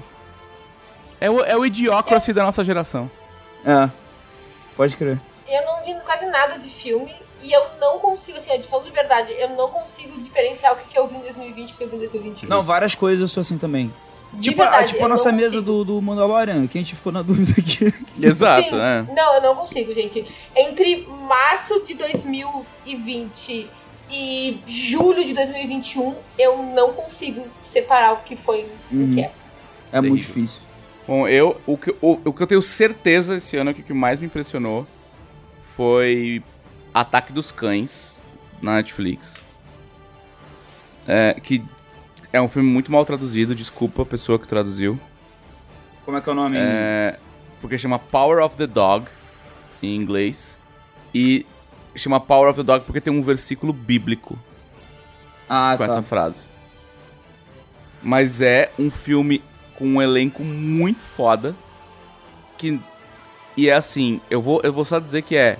É 1.19 1.29
o, 1.29 1.43
é 1.43 1.57
o 1.57 1.65
idiocracy 1.65 2.31
da 2.31 2.43
nossa 2.43 2.63
geração. 2.63 3.11
É, 3.65 3.89
pode 4.77 4.95
crer. 4.95 5.19
Eu 5.87 5.93
não 5.93 5.99
vi 5.99 6.05
quase 6.05 6.25
nada 6.25 6.59
de 6.59 6.69
filme 6.69 7.13
e 7.41 7.51
eu 7.51 7.61
não 7.79 7.99
consigo, 7.99 8.37
assim, 8.37 8.59
de 8.59 8.67
falando 8.67 8.85
de 8.87 8.91
verdade, 8.91 9.33
eu 9.39 9.49
não 9.49 9.69
consigo 9.69 10.19
diferenciar 10.21 10.73
o 10.73 10.77
que, 10.77 10.89
que 10.89 10.99
eu 10.99 11.07
vi 11.07 11.15
em 11.15 11.21
2020 11.21 11.69
e 11.69 11.73
o 11.73 11.77
que 11.77 11.83
eu 11.83 11.89
vi 11.89 11.95
em 11.95 11.99
2021. 11.99 12.49
Não, 12.49 12.63
várias 12.63 12.95
coisas 12.95 13.21
eu 13.21 13.27
sou 13.27 13.41
assim 13.41 13.57
também. 13.57 13.93
De 14.33 14.49
Tipo, 14.49 14.61
a, 14.61 14.65
verdade, 14.65 14.93
tipo 14.93 15.05
a 15.05 15.07
nossa 15.07 15.31
mesa 15.31 15.61
do, 15.61 15.85
do 15.85 16.01
Mandalorian, 16.01 16.67
que 16.67 16.77
a 16.77 16.81
gente 16.81 16.95
ficou 16.95 17.11
na 17.13 17.21
dúvida 17.23 17.53
aqui. 17.57 17.93
Exato, 18.21 18.69
Sim. 18.71 18.75
né? 18.75 19.07
Não, 19.15 19.35
eu 19.35 19.41
não 19.41 19.55
consigo, 19.55 19.93
gente. 19.93 20.25
Entre 20.55 21.07
março 21.07 21.81
de 21.85 21.93
2020 21.93 23.69
e 24.09 24.61
julho 24.67 25.25
de 25.25 25.33
2021, 25.33 26.15
eu 26.37 26.57
não 26.63 26.93
consigo 26.93 27.45
separar 27.71 28.13
o 28.13 28.17
que 28.17 28.35
foi 28.35 28.67
e 28.91 28.95
o 28.95 28.99
Uhum. 28.99 29.13
que 29.13 29.21
é. 29.21 29.31
É 29.91 30.01
muito 30.01 30.21
difícil. 30.21 30.61
Bom, 31.07 31.25
eu, 31.27 31.59
o, 31.65 31.77
que, 31.77 31.95
o, 32.01 32.19
o 32.25 32.33
que 32.33 32.43
eu 32.43 32.47
tenho 32.47 32.61
certeza 32.61 33.37
esse 33.37 33.55
ano 33.55 33.73
que 33.73 33.79
o 33.79 33.83
que 33.83 33.93
mais 33.93 34.19
me 34.19 34.25
impressionou 34.25 34.85
foi 35.77 36.43
Ataque 36.91 37.31
dos 37.31 37.51
Cães 37.51 38.23
na 38.59 38.77
Netflix. 38.77 39.35
É, 41.07 41.39
que 41.41 41.63
é 42.33 42.41
um 42.41 42.47
filme 42.47 42.67
muito 42.67 42.91
mal 42.91 43.05
traduzido, 43.05 43.53
desculpa 43.53 44.01
a 44.01 44.05
pessoa 44.05 44.39
que 44.39 44.47
traduziu. 44.47 44.99
Como 46.03 46.17
é 46.17 46.21
que 46.21 46.27
é 46.27 46.31
o 46.31 46.35
nome? 46.35 46.57
É, 46.59 47.19
porque 47.61 47.77
chama 47.77 47.99
Power 47.99 48.43
of 48.43 48.57
the 48.57 48.65
Dog 48.65 49.05
em 49.83 49.95
inglês. 49.95 50.57
E 51.13 51.45
chama 51.95 52.19
Power 52.19 52.49
of 52.49 52.57
the 52.57 52.63
Dog 52.63 52.83
porque 52.83 52.99
tem 52.99 53.13
um 53.13 53.21
versículo 53.21 53.71
bíblico 53.71 54.37
ah, 55.47 55.75
com 55.77 55.85
tá. 55.85 55.91
essa 55.91 56.01
frase. 56.01 56.47
Mas 58.01 58.41
é 58.41 58.71
um 58.79 58.89
filme 58.89 59.43
com 59.75 59.85
um 59.85 60.01
elenco 60.01 60.43
muito 60.43 61.03
foda. 61.03 61.55
Que. 62.57 62.79
E 63.55 63.69
é 63.69 63.75
assim, 63.75 64.19
eu 64.29 64.41
vou, 64.41 64.59
eu 64.63 64.73
vou 64.73 64.83
só 64.83 64.99
dizer 64.99 65.21
que 65.21 65.35
é. 65.35 65.59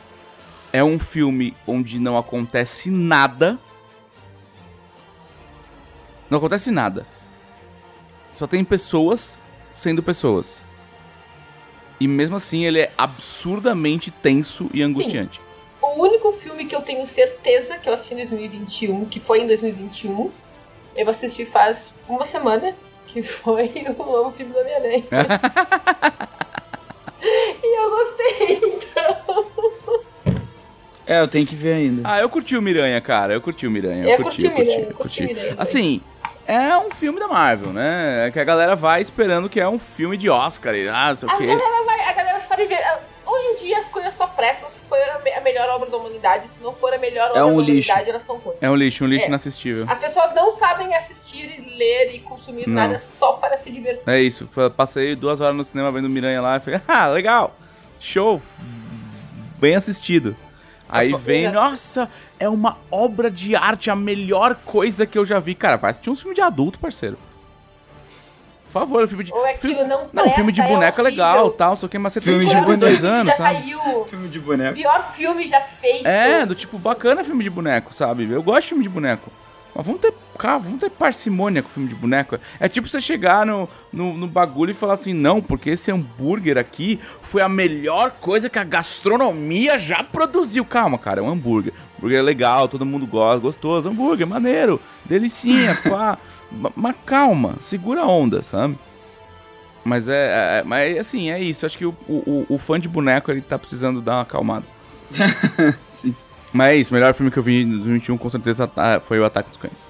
É 0.78 0.84
um 0.84 1.00
filme 1.00 1.56
onde 1.66 1.98
não 1.98 2.16
acontece 2.16 2.92
nada. 2.92 3.58
Não 6.30 6.38
acontece 6.38 6.70
nada. 6.70 7.08
Só 8.36 8.46
tem 8.46 8.64
pessoas 8.64 9.42
sendo 9.72 10.04
pessoas. 10.04 10.64
E 12.00 12.08
mesmo 12.08 12.36
assim 12.36 12.64
ele 12.64 12.82
é 12.82 12.92
absurdamente 12.96 14.12
tenso 14.12 14.70
e 14.72 14.84
angustiante. 14.84 15.42
O 15.82 16.00
único 16.00 16.32
filme 16.32 16.66
que 16.66 16.76
eu 16.76 16.84
tenho 16.84 17.08
certeza 17.08 17.80
que 17.80 17.90
eu 17.90 17.94
assisti 17.94 18.14
em 18.14 18.18
2021, 18.18 19.06
que 19.06 19.20
foi 19.20 19.42
em 19.42 19.48
2021, 19.48 20.30
eu 20.96 21.10
assisti 21.10 21.44
faz 21.44 21.92
uma 22.08 22.24
semana, 22.24 22.76
que 23.08 23.24
foi 23.24 23.74
o 23.98 24.06
novo 24.06 24.32
filme 24.34 24.54
do 24.54 24.60
Homem-Aranha. 24.60 25.06
e 27.64 27.80
eu 27.80 27.90
gostei, 27.90 28.62
então. 28.64 30.06
É, 31.08 31.22
eu 31.22 31.28
tenho 31.28 31.46
que 31.46 31.56
ver 31.56 31.74
ainda. 31.74 32.02
Ah, 32.04 32.20
eu 32.20 32.30
curti 32.30 32.58
o 32.58 32.62
Miranha, 32.62 33.00
cara. 33.00 33.34
Eu 33.34 33.42
curti 33.42 33.66
o 33.66 33.72
Miranha. 33.72 34.06
Eu 34.06 34.22
curti 34.24 34.46
o 34.46 34.54
Miranha, 34.54 34.88
eu 34.90 34.94
curti 34.96 35.24
o 35.24 35.28
Miranha. 35.28 35.56
Assim, 35.58 36.02
é 36.46 36.78
um 36.78 36.92
filme 36.92 37.20
da 37.20 37.28
Marvel, 37.28 37.72
né? 37.72 38.28
É 38.28 38.32
que 38.32 38.40
a 38.40 38.44
galera 38.44 38.76
vai 38.76 39.02
esperando 39.02 39.50
que 39.50 39.60
é 39.60 39.68
um 39.70 39.80
filme 39.80 40.18
de 40.18 40.30
Oscar 40.30 40.76
e 40.76 40.88
ah, 40.90 41.10
não 41.10 41.16
sei 41.16 41.30
o 41.30 41.32
A 41.32 41.38
quê. 41.38 41.46
galera, 41.48 41.86
vai, 41.86 42.00
a 42.10 42.14
galera 42.14 42.40
sabe 42.40 42.66
ver. 42.66 42.78
Hoje 43.26 43.46
em 43.48 43.56
dia 43.68 43.80
as 43.80 43.88
coisas 43.90 44.14
só 44.14 44.26
prestam 44.28 44.70
se 44.70 44.82
for 44.82 44.98
a 44.98 45.20
me- 45.20 45.34
a 45.34 45.42
melhor 45.42 45.68
obra 45.70 45.90
da 45.90 45.98
humanidade. 45.98 46.48
Se 46.48 46.62
não 46.64 46.74
for 46.74 46.94
a 46.94 46.98
melhor 46.98 47.30
obra 47.32 47.46
um 47.46 47.58
da 47.58 47.62
lixo. 47.64 47.90
humanidade, 47.92 48.10
elas 48.10 48.26
são 48.26 48.38
ruins. 48.38 48.58
É 48.62 48.70
um 48.70 48.76
lixo, 48.76 49.04
um 49.04 49.08
lixo 49.08 49.26
É. 49.26 49.28
inassistível. 49.28 49.86
As 49.88 49.98
pessoas 49.98 50.34
não 50.34 50.52
sabem 50.52 50.94
assistir, 50.96 51.64
ler 51.78 52.16
e 52.16 52.20
consumir 52.20 52.68
Não. 52.68 52.76
nada 52.76 53.02
só 53.20 53.34
para 53.34 53.56
se 53.58 53.70
divertir. 53.70 54.04
É 54.08 54.20
isso. 54.22 54.48
Passei 54.76 55.14
duas 55.16 55.42
horas 55.42 55.56
no 55.56 55.64
cinema 55.64 55.92
vendo 55.92 56.10
Miranha 56.10 56.42
lá 56.42 56.56
e 56.58 56.60
falei, 56.62 56.80
ah, 56.88 57.08
legal. 57.08 57.56
Show. 58.00 58.42
Bem 59.60 59.76
assistido. 59.76 60.36
Aí 60.90 61.14
vem, 61.16 61.52
nossa, 61.52 62.10
é 62.40 62.48
uma 62.48 62.78
obra 62.90 63.30
de 63.30 63.56
arte, 63.56 63.90
a 63.90 63.96
melhor 63.96 64.56
coisa 64.66 65.06
que 65.06 65.18
eu 65.18 65.26
já 65.26 65.40
vi. 65.40 65.54
Cara, 65.56 65.76
vai 65.78 65.92
assistir 65.92 66.10
um 66.10 66.16
filme 66.16 66.34
de 66.36 66.42
adulto, 66.42 66.80
parceiro. 66.80 67.18
Por 68.66 68.72
favor, 68.72 69.04
um 69.04 69.08
filme 69.08 69.24
de. 69.24 69.34
Ou 69.34 69.46
aquilo 69.46 69.76
filme- 69.76 69.84
não 69.90 70.10
Não, 70.14 70.30
filme 70.30 70.52
de 70.52 70.62
presta, 70.62 70.76
boneco 70.76 71.00
é 71.00 71.04
horrível. 71.04 71.26
legal, 71.26 71.50
tal, 71.52 71.78
só 71.78 71.88
que 71.88 71.98
mas 71.98 72.14
você 72.14 72.22
Filme 72.22 72.40
tem 72.40 72.48
de 72.50 72.54
42 72.66 73.00
boneco. 73.00 73.16
anos, 73.16 73.32
já 73.32 73.38
sabe? 73.38 73.60
saiu. 73.62 74.06
Filme 74.06 74.28
de 74.28 74.40
boneco. 74.40 74.76
Pior 74.76 75.12
filme 75.14 75.48
já 75.48 75.62
feito. 75.62 76.06
É, 76.06 76.46
do 76.46 76.54
tipo, 76.54 76.78
bacana 76.78 77.24
filme 77.24 77.44
de 77.44 77.50
boneco, 77.50 77.94
sabe? 77.94 78.30
Eu 78.30 78.44
gosto 78.44 78.64
de 78.64 78.68
filme 78.70 78.84
de 78.84 78.90
boneco. 78.90 79.32
Mas 79.78 79.86
vamos 79.86 80.02
ter, 80.02 80.12
cara, 80.40 80.58
vamos 80.58 80.80
ter 80.80 80.90
parcimônia 80.90 81.62
com 81.62 81.70
filme 81.70 81.88
de 81.88 81.94
boneco. 81.94 82.40
É 82.60 82.68
tipo 82.68 82.88
você 82.90 83.00
chegar 83.00 83.46
no, 83.46 83.70
no, 83.94 84.18
no 84.18 84.28
bagulho 84.28 84.72
e 84.72 84.74
falar 84.74 84.96
assim, 84.96 85.14
não, 85.14 85.40
porque 85.40 85.70
esse 85.70 85.92
hambúrguer 85.92 86.58
aqui 86.58 87.00
foi 87.22 87.44
a 87.44 87.48
melhor 87.48 88.10
coisa 88.20 88.50
que 88.50 88.58
a 88.58 88.64
gastronomia 88.64 89.78
já 89.78 90.04
produziu. 90.04 90.66
Calma, 90.66 90.98
cara, 90.98 91.20
é 91.20 91.24
um 91.24 91.30
hambúrguer. 91.30 91.74
Hambúrguer 91.96 92.18
é 92.18 92.22
legal, 92.24 92.68
todo 92.68 92.84
mundo 92.88 93.06
gosta, 93.06 93.40
gostoso, 93.40 93.88
hambúrguer, 93.88 94.26
maneiro, 94.26 94.82
delicinha, 95.06 95.76
pá. 95.88 96.18
Ma- 96.52 96.72
Mas 96.76 96.96
calma, 97.06 97.54
segura 97.60 98.02
a 98.02 98.08
onda, 98.08 98.42
sabe? 98.42 98.80
Mas 99.86 100.10
é, 100.10 100.60
é- 100.60 100.64
mas 100.66 100.98
assim, 100.98 101.30
é 101.30 101.40
isso. 101.40 101.68
Acho 101.68 101.78
que 101.78 101.86
o, 101.86 101.96
o, 102.10 102.48
o 102.50 102.58
fã 102.58 102.80
de 102.80 102.90
boneco 102.90 103.30
ele 103.30 103.42
tá 103.42 103.60
precisando 103.60 104.02
dar 104.02 104.16
uma 104.16 104.22
acalmada. 104.24 104.66
Sim. 105.88 106.16
Mas 106.54 106.70
é 106.70 106.76
isso, 106.78 106.92
o 106.92 106.94
melhor 106.94 107.14
filme 107.14 107.32
que 107.32 107.38
eu 107.38 107.44
vi 107.44 107.62
em 107.64 107.70
2021 107.70 108.18
com 108.18 108.30
certeza 108.30 108.70
ah, 108.76 109.00
foi 109.00 109.20
o 109.20 109.26
Ataque 109.26 109.50
dos 109.50 109.58
Cães. 109.58 109.90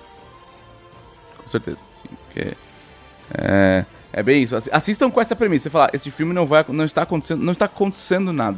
Com 1.37 1.47
certeza, 1.47 1.81
sim, 1.93 2.09
porque 2.25 2.53
é, 3.33 3.85
é 4.11 4.23
bem 4.23 4.43
isso. 4.43 4.55
Assi- 4.55 4.69
Assistam 4.73 5.09
com 5.09 5.21
essa 5.21 5.35
premissa, 5.35 5.63
você 5.63 5.69
falar, 5.69 5.89
esse 5.93 6.09
filme 6.11 6.33
não 6.33 6.45
vai 6.45 6.65
não 6.69 6.83
está 6.85 7.03
acontecendo, 7.03 7.43
não 7.43 7.51
está 7.53 7.65
acontecendo 7.65 8.33
nada. 8.33 8.57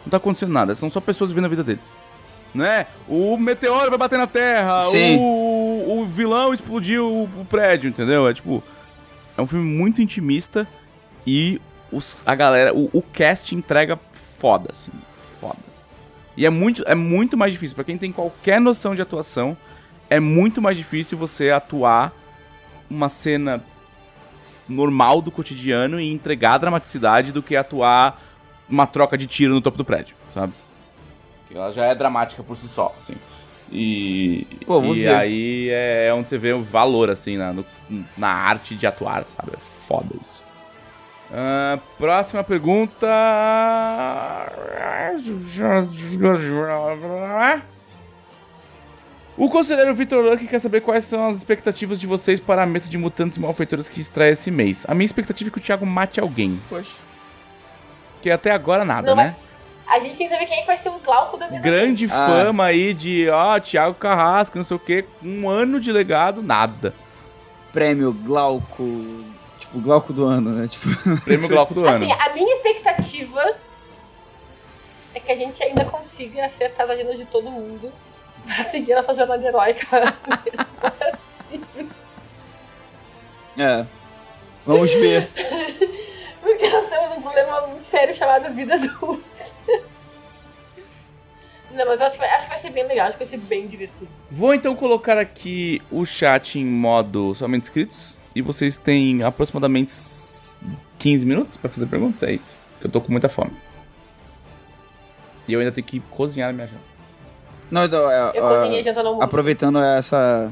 Não 0.00 0.06
está 0.06 0.16
acontecendo 0.18 0.52
nada, 0.52 0.74
são 0.74 0.90
só 0.90 1.00
pessoas 1.00 1.30
vivendo 1.30 1.46
a 1.46 1.48
vida 1.48 1.64
deles. 1.64 1.94
Não 2.54 2.64
é? 2.66 2.86
O 3.08 3.36
meteoro 3.38 3.88
vai 3.88 3.98
bater 3.98 4.18
na 4.18 4.26
Terra, 4.26 4.82
Sim. 4.82 5.16
o, 5.18 6.00
o 6.00 6.06
vilão 6.06 6.52
explodiu 6.52 7.06
o, 7.08 7.24
o 7.40 7.46
prédio, 7.48 7.88
entendeu? 7.88 8.28
É 8.28 8.34
tipo, 8.34 8.62
é 9.38 9.40
um 9.40 9.46
filme 9.46 9.64
muito 9.64 10.02
intimista 10.02 10.68
e 11.26 11.60
os, 11.90 12.22
a 12.26 12.34
galera, 12.34 12.74
o, 12.74 12.90
o 12.92 13.00
cast 13.00 13.54
entrega 13.54 13.98
foda, 14.38 14.68
assim, 14.70 14.92
foda. 15.40 15.56
E 16.36 16.46
é 16.46 16.50
muito, 16.50 16.82
é 16.86 16.94
muito 16.94 17.36
mais 17.36 17.52
difícil. 17.52 17.74
Pra 17.74 17.84
quem 17.84 17.98
tem 17.98 18.10
qualquer 18.12 18.60
noção 18.60 18.94
de 18.94 19.02
atuação, 19.02 19.56
é 20.08 20.18
muito 20.20 20.60
mais 20.62 20.76
difícil 20.76 21.16
você 21.18 21.50
atuar 21.50 22.12
uma 22.90 23.08
cena 23.08 23.62
normal 24.68 25.20
do 25.20 25.30
cotidiano 25.30 26.00
e 26.00 26.10
entregar 26.10 26.54
a 26.54 26.58
dramaticidade 26.58 27.32
do 27.32 27.42
que 27.42 27.56
atuar 27.56 28.20
uma 28.68 28.86
troca 28.86 29.18
de 29.18 29.26
tiro 29.26 29.52
no 29.52 29.60
topo 29.60 29.76
do 29.76 29.84
prédio, 29.84 30.14
sabe? 30.28 30.52
Ela 31.54 31.70
já 31.72 31.84
é 31.84 31.94
dramática 31.94 32.42
por 32.42 32.56
si 32.56 32.66
só, 32.68 32.94
assim. 32.98 33.14
E, 33.70 34.46
Pô, 34.66 34.82
e 34.94 35.02
ver. 35.02 35.14
aí 35.14 35.68
é 35.70 36.12
onde 36.14 36.28
você 36.28 36.38
vê 36.38 36.52
o 36.52 36.62
valor, 36.62 37.10
assim, 37.10 37.36
na, 37.36 37.52
no- 37.52 37.64
na 38.16 38.28
arte 38.28 38.74
de 38.74 38.86
atuar, 38.86 39.24
sabe? 39.26 39.52
É 39.54 39.58
foda 39.86 40.14
isso. 40.20 40.42
Ah, 41.34 41.78
próxima 41.96 42.44
pergunta. 42.44 43.06
O 49.36 49.48
conselheiro 49.48 49.94
Vitor 49.94 50.22
Luck 50.22 50.46
quer 50.46 50.58
saber 50.58 50.82
quais 50.82 51.04
são 51.04 51.28
as 51.28 51.38
expectativas 51.38 51.98
de 51.98 52.06
vocês 52.06 52.38
para 52.38 52.62
a 52.62 52.66
mesa 52.66 52.88
de 52.90 52.98
mutantes 52.98 53.38
e 53.38 53.40
malfeitores 53.40 53.88
que 53.88 53.98
estreia 54.00 54.32
esse 54.32 54.50
mês. 54.50 54.84
A 54.88 54.94
minha 54.94 55.06
expectativa 55.06 55.48
é 55.48 55.50
que 55.50 55.58
o 55.58 55.60
Thiago 55.60 55.86
mate 55.86 56.20
alguém. 56.20 56.60
Poxa. 56.68 56.96
Que 58.20 58.30
até 58.30 58.50
agora 58.50 58.84
nada, 58.84 59.08
Não, 59.08 59.16
né? 59.16 59.34
A 59.88 59.98
gente 60.00 60.16
tem 60.16 60.28
que 60.28 60.32
saber 60.34 60.46
quem 60.46 60.58
é 60.58 60.60
que 60.60 60.66
vai 60.66 60.76
ser 60.76 60.90
o 60.90 60.98
Glauco 60.98 61.36
da 61.38 61.48
mesa. 61.50 61.62
Grande 61.62 62.06
Ah. 62.06 62.26
fama 62.26 62.64
aí 62.66 62.92
de, 62.94 63.28
ó, 63.30 63.58
Thiago 63.58 63.94
Carrasco, 63.94 64.56
não 64.58 64.64
sei 64.64 64.76
o 64.76 64.80
que. 64.80 65.04
Um 65.22 65.48
ano 65.48 65.80
de 65.80 65.90
legado, 65.90 66.42
nada. 66.42 66.94
Prêmio 67.72 68.12
Glauco. 68.12 69.24
Tipo, 69.72 69.80
Glauco 69.80 70.12
do 70.12 70.26
ano, 70.26 70.50
né? 70.50 70.68
Tipo, 70.68 70.86
Prêmio 71.24 71.48
Glauco 71.48 71.72
do 71.72 71.86
ano. 71.86 72.04
Assim, 72.04 72.12
a 72.12 72.34
minha 72.34 72.54
expectativa 72.56 73.56
é 75.14 75.20
que 75.20 75.32
a 75.32 75.36
gente 75.36 75.62
ainda 75.62 75.84
consiga 75.86 76.44
acertar 76.44 76.84
as 76.84 76.92
agendas 76.92 77.16
de 77.16 77.24
todo 77.24 77.50
mundo 77.50 77.90
pra 78.44 78.64
seguir 78.64 78.92
a 78.92 79.02
jornada 79.02 79.46
heróica. 79.46 80.14
é. 83.58 83.86
Vamos 84.66 84.92
ver. 84.92 85.30
Porque 86.40 86.68
nós 86.68 86.88
temos 86.88 87.16
um 87.16 87.22
problema 87.22 87.66
muito 87.68 87.84
sério 87.84 88.14
chamado 88.14 88.52
vida 88.52 88.74
adulta. 88.74 89.22
Não, 91.70 91.86
mas 91.86 91.98
eu 91.98 92.06
acho 92.06 92.12
que, 92.12 92.18
vai, 92.18 92.28
acho 92.30 92.44
que 92.44 92.50
vai 92.50 92.58
ser 92.58 92.70
bem 92.70 92.86
legal, 92.86 93.06
acho 93.06 93.16
que 93.16 93.24
vai 93.24 93.30
ser 93.30 93.46
bem 93.46 93.66
divertido. 93.66 94.08
Vou 94.30 94.52
então 94.52 94.76
colocar 94.76 95.16
aqui 95.16 95.80
o 95.90 96.04
chat 96.04 96.58
em 96.58 96.66
modo 96.66 97.34
somente 97.34 97.62
inscritos. 97.62 98.18
E 98.34 98.40
vocês 98.42 98.78
têm 98.78 99.22
aproximadamente 99.22 99.92
15 100.98 101.26
minutos 101.26 101.56
pra 101.56 101.68
fazer 101.70 101.86
perguntas? 101.86 102.22
É 102.22 102.32
isso. 102.32 102.56
Eu 102.80 102.88
tô 102.90 103.00
com 103.00 103.12
muita 103.12 103.28
fome. 103.28 103.50
E 105.46 105.52
eu 105.52 105.60
ainda 105.60 105.72
tenho 105.72 105.86
que 105.86 106.00
cozinhar 106.10 106.50
a 106.50 106.52
minha 106.52 106.66
janta. 106.66 106.80
Não, 107.70 107.88
não, 107.88 108.10
é, 108.10 108.30
Eu 108.34 108.42
cozinhei 108.46 108.82
janta 108.82 109.02
no 109.02 109.08
almoço. 109.10 109.24
aproveitando 109.24 109.78
essa. 109.78 110.50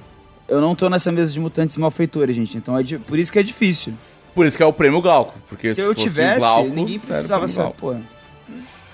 Eu 0.49 0.61
não 0.61 0.75
tô 0.75 0.89
nessa 0.89 1.13
mesa 1.13 1.33
de 1.33 1.39
mutantes 1.41 1.77
malfeitores, 1.77 2.35
gente. 2.35 2.57
Então 2.57 2.77
é 2.77 2.83
di- 2.83 2.99
por 2.99 3.19
isso 3.19 3.31
que 3.31 3.39
é 3.39 3.43
difícil. 3.43 3.95
Por 4.35 4.47
isso 4.47 4.57
que 4.57 4.63
é 4.63 4.67
o 4.67 4.73
prêmio 4.73 5.01
Glauco. 5.01 5.35
Porque 5.49 5.73
se 5.75 5.81
eu 5.81 5.93
fosse 5.95 6.01
o 6.01 6.03
tivesse, 6.11 6.41
Glauco, 6.41 6.69
ninguém 6.71 6.99
precisava 6.99 7.47
prêmio 7.47 7.71
ser. 7.71 7.77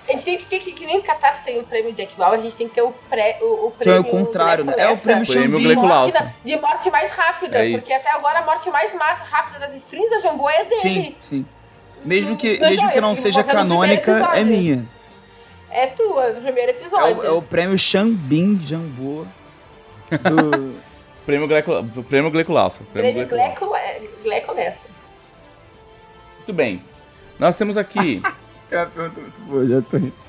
A 0.08 0.12
gente 0.12 0.24
tem 0.24 0.38
que 0.38 0.44
ter 0.44 0.58
que, 0.60 0.72
que 0.72 0.86
nem 0.86 0.98
o 0.98 1.02
Catarse 1.02 1.42
tem 1.42 1.58
o 1.58 1.64
prêmio 1.64 1.92
Jack 1.92 2.14
Bauer, 2.16 2.38
a 2.38 2.42
gente 2.42 2.56
tem 2.56 2.68
que 2.68 2.74
ter 2.76 2.82
o, 2.82 2.92
pré, 3.10 3.38
o, 3.42 3.66
o 3.66 3.70
Que 3.72 3.88
é 3.88 3.92
prêmio. 3.94 4.00
o 4.02 4.04
contrário, 4.10 4.64
né? 4.64 4.74
É 4.76 4.88
o 4.88 4.96
prêmio 4.96 5.26
Prêmio 5.26 5.58
Xambim. 5.58 5.68
De 5.68 5.74
morte, 5.74 6.18
de 6.44 6.56
morte 6.60 6.90
mais 6.90 7.12
rápida, 7.12 7.58
É 7.66 7.72
porque 7.72 7.92
até 7.92 8.10
agora 8.12 8.38
a 8.38 8.44
morte 8.44 8.70
mais 8.70 8.94
massa, 8.94 9.24
rápida 9.24 9.58
das 9.58 9.74
strings 9.74 10.08
da 10.10 10.20
Jambô 10.20 10.48
é 10.48 10.62
dele. 10.64 10.76
Sim, 10.76 11.16
sim. 11.20 11.46
Mesmo 12.04 12.36
que, 12.36 12.56
Não, 12.58 12.70
mesmo 12.70 12.90
que 12.92 13.00
não 13.00 13.16
seja 13.16 13.42
canônica, 13.42 14.12
é 14.34 14.44
minha. 14.44 14.86
É 15.70 15.88
tua, 15.88 16.28
no 16.28 16.40
primeiro 16.40 16.70
É 16.70 16.74
episódio. 16.74 17.18
o, 17.18 17.24
é 17.26 17.30
o 17.30 17.42
prêmio 17.42 17.76
Xambim 17.76 18.60
Jambô 18.62 19.26
do... 20.22 20.76
Prêmio 21.26 21.48
Gleico, 21.48 21.82
do 21.82 22.04
prêmio 22.04 22.30
Gleico 22.30 22.52
Lawson. 22.52 22.84
prêmio 22.92 23.22
Lawson. 23.22 23.28
Gleco, 23.34 23.74
é- 23.74 24.00
Gleco 24.22 24.54
Lessa. 24.54 24.86
Muito 26.36 26.52
bem. 26.52 26.80
Nós 27.40 27.56
temos 27.56 27.76
aqui. 27.76 28.22
É 28.70 28.76
uma 28.78 28.86
pergunta 28.86 29.20
muito 29.20 29.40
boa, 29.42 29.66
já 29.66 29.82
tô 29.82 29.96
rindo. 29.96 30.26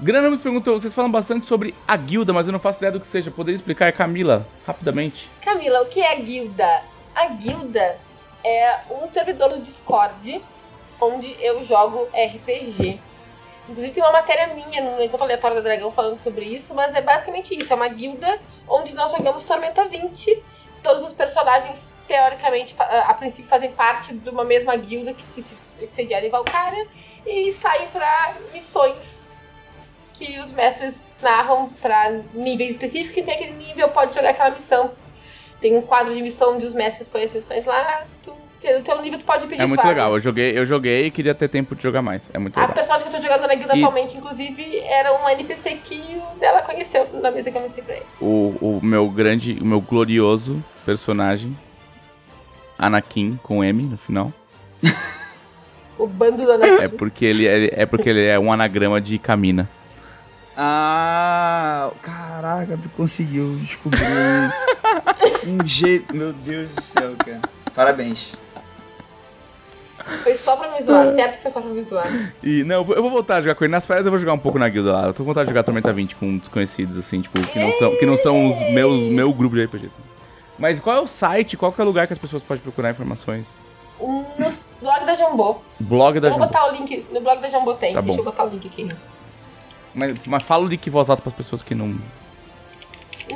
Grana 0.00 0.28
nos 0.28 0.40
perguntou: 0.40 0.78
vocês 0.78 0.92
falam 0.92 1.10
bastante 1.10 1.46
sobre 1.46 1.74
a 1.86 1.96
guilda, 1.96 2.32
mas 2.32 2.46
eu 2.46 2.52
não 2.52 2.58
faço 2.58 2.78
ideia 2.78 2.92
do 2.92 3.00
que 3.00 3.06
seja. 3.06 3.30
Poderia 3.30 3.56
explicar, 3.56 3.92
Camila, 3.92 4.46
rapidamente? 4.66 5.30
Camila, 5.40 5.82
o 5.82 5.86
que 5.86 6.00
é 6.00 6.12
a 6.12 6.16
guilda? 6.16 6.82
A 7.14 7.26
guilda 7.28 7.98
é 8.42 8.80
um 8.90 9.10
servidor 9.12 9.50
do 9.50 9.60
Discord 9.60 10.42
onde 11.00 11.36
eu 11.40 11.62
jogo 11.64 12.08
RPG. 12.12 13.00
Inclusive 13.68 13.94
tem 13.94 14.02
uma 14.02 14.12
matéria 14.12 14.54
minha 14.54 14.82
no 14.82 15.02
Encontro 15.02 15.24
Aleatório 15.24 15.56
da 15.56 15.62
Dragão 15.62 15.90
falando 15.90 16.22
sobre 16.22 16.44
isso, 16.44 16.74
mas 16.74 16.94
é 16.94 17.00
basicamente 17.00 17.56
isso. 17.56 17.72
É 17.72 17.76
uma 17.76 17.88
guilda 17.88 18.38
onde 18.68 18.94
nós 18.94 19.10
jogamos 19.12 19.44
Tormenta 19.44 19.86
20. 19.88 20.42
Todos 20.82 21.06
os 21.06 21.12
personagens, 21.12 21.88
teoricamente, 22.06 22.74
a 22.78 23.14
princípio 23.14 23.46
fazem 23.46 23.72
parte 23.72 24.12
de 24.12 24.28
uma 24.28 24.44
mesma 24.44 24.76
guilda 24.76 25.14
que 25.14 25.22
se 25.22 25.42
se 25.88 25.94
sediaram 25.96 26.26
em 26.26 26.30
Valkyria 26.30 26.86
e 27.26 27.52
saem 27.52 27.88
pra 27.88 28.34
missões 28.52 29.28
que 30.14 30.38
os 30.38 30.52
mestres 30.52 30.96
narram 31.22 31.70
pra 31.80 32.10
níveis 32.34 32.72
específicos. 32.72 33.14
Quem 33.14 33.24
tem 33.24 33.34
aquele 33.34 33.52
nível 33.52 33.88
pode 33.88 34.14
jogar 34.14 34.30
aquela 34.30 34.50
missão. 34.50 34.92
Tem 35.60 35.76
um 35.76 35.82
quadro 35.82 36.14
de 36.14 36.20
missão 36.22 36.54
onde 36.56 36.66
os 36.66 36.74
mestres 36.74 37.08
põem 37.08 37.24
as 37.24 37.32
missões 37.32 37.64
lá. 37.64 38.04
Tu, 38.22 38.30
o 38.30 38.82
teu 38.82 39.02
nível 39.02 39.18
tu 39.18 39.24
pode 39.24 39.46
pedir 39.46 39.60
É 39.62 39.66
muito 39.66 39.86
legal. 39.86 40.12
Eu 40.14 40.20
joguei, 40.20 40.56
eu 40.56 40.64
joguei 40.64 41.06
e 41.06 41.10
queria 41.10 41.34
ter 41.34 41.48
tempo 41.48 41.74
de 41.74 41.82
jogar 41.82 42.00
mais. 42.02 42.30
É 42.34 42.38
muito 42.38 42.56
A 42.56 42.60
legal. 42.62 42.74
personagem 42.74 43.08
que 43.08 43.14
eu 43.14 43.20
tô 43.20 43.26
jogando 43.26 43.46
na 43.48 43.54
guilda 43.54 43.74
E- 43.76 43.78
atualmente, 43.78 44.16
inclusive, 44.16 44.78
era 44.80 45.12
um 45.22 45.28
NPC 45.28 45.76
que 45.82 46.20
o 46.34 46.38
dela 46.38 46.62
conheceu 46.62 47.08
na 47.20 47.30
mesa 47.30 47.50
que 47.50 47.56
eu 47.56 47.62
mostrei 47.62 47.84
pra 47.84 47.94
ele. 47.96 48.06
O, 48.20 48.56
o 48.60 48.80
meu 48.82 49.08
grande, 49.10 49.54
o 49.60 49.64
meu 49.66 49.80
glorioso 49.80 50.62
personagem, 50.84 51.56
Anakin 52.78 53.38
com 53.42 53.62
M 53.64 53.82
no 53.84 53.96
final, 53.98 54.32
O 55.98 56.06
bando 56.06 56.44
da 56.46 56.54
Anakin. 56.54 56.82
é 56.84 56.88
porque 56.88 57.24
ele 57.24 57.46
é, 57.46 57.82
é 57.82 57.86
porque 57.86 58.08
ele 58.08 58.24
é 58.26 58.38
um 58.38 58.52
anagrama 58.52 59.00
de 59.00 59.18
Camina. 59.18 59.68
Ah, 60.56 61.90
caraca, 62.02 62.76
tu 62.80 62.88
conseguiu 62.90 63.56
descobrir 63.56 64.00
um 65.46 65.64
jeito. 65.66 66.14
Meu 66.14 66.32
Deus 66.32 66.70
do 66.74 66.80
céu, 66.80 67.14
cara. 67.18 67.40
Parabéns. 67.74 68.34
Foi 70.22 70.34
só 70.34 70.54
pra 70.56 70.70
me 70.72 70.82
zoar, 70.82 71.14
certo 71.14 71.40
foi 71.42 71.50
só 71.50 71.60
pra 71.60 71.70
me 71.70 71.82
zoar. 71.82 72.32
E 72.42 72.62
não, 72.64 72.76
eu 72.76 72.84
vou- 73.02 73.10
voltar 73.10 73.36
a 73.36 73.40
jogar 73.40 73.54
com 73.54 73.64
ele 73.64 73.70
nas 73.70 73.86
férias, 73.86 74.04
eu 74.04 74.10
vou 74.12 74.18
jogar 74.20 74.34
um 74.34 74.38
pouco 74.38 74.58
na 74.58 74.68
guilda 74.68 74.92
lá. 74.92 75.06
Eu 75.06 75.12
tô 75.14 75.18
com 75.22 75.30
vontade 75.30 75.46
de 75.46 75.50
jogar 75.50 75.62
Tormenta 75.62 75.92
20 75.92 76.14
com 76.16 76.36
desconhecidos 76.36 76.98
assim, 76.98 77.22
tipo, 77.22 77.40
que 77.46 77.58
não 77.58 77.72
são, 77.72 77.96
que 77.96 78.04
não 78.06 78.16
são 78.16 78.48
os 78.50 78.56
meus 78.72 79.10
meu 79.10 79.32
grupo 79.32 79.56
de 79.56 79.64
RPG. 79.64 79.90
Mas 80.58 80.78
qual 80.78 80.96
é 80.96 81.00
o 81.00 81.06
site, 81.06 81.56
qual 81.56 81.74
é 81.76 81.82
o 81.82 81.84
lugar 81.86 82.06
que 82.06 82.12
as 82.12 82.18
pessoas 82.18 82.42
podem 82.42 82.62
procurar 82.62 82.90
informações? 82.90 83.54
No 83.98 84.50
blog 84.84 85.04
da 85.04 85.14
Jambô. 85.14 85.56
Blog 85.80 86.20
da 86.20 86.28
Eu 86.28 86.32
vou 86.32 86.40
Jambô. 86.40 86.52
botar 86.52 86.66
o 86.68 86.76
link. 86.76 87.06
No 87.10 87.20
blog 87.20 87.40
da 87.40 87.48
Jambô 87.48 87.74
tem. 87.74 87.94
Tá 87.94 88.00
Deixa 88.00 88.16
bom. 88.16 88.20
eu 88.20 88.24
botar 88.24 88.44
o 88.44 88.48
link 88.48 88.66
aqui. 88.66 88.88
Mas, 89.94 90.14
mas 90.26 90.42
fala 90.42 90.64
o 90.64 90.68
link 90.68 90.88
voz 90.90 91.08
alta 91.10 91.22
pras 91.22 91.34
pessoas 91.34 91.62
que 91.62 91.74
não. 91.74 91.94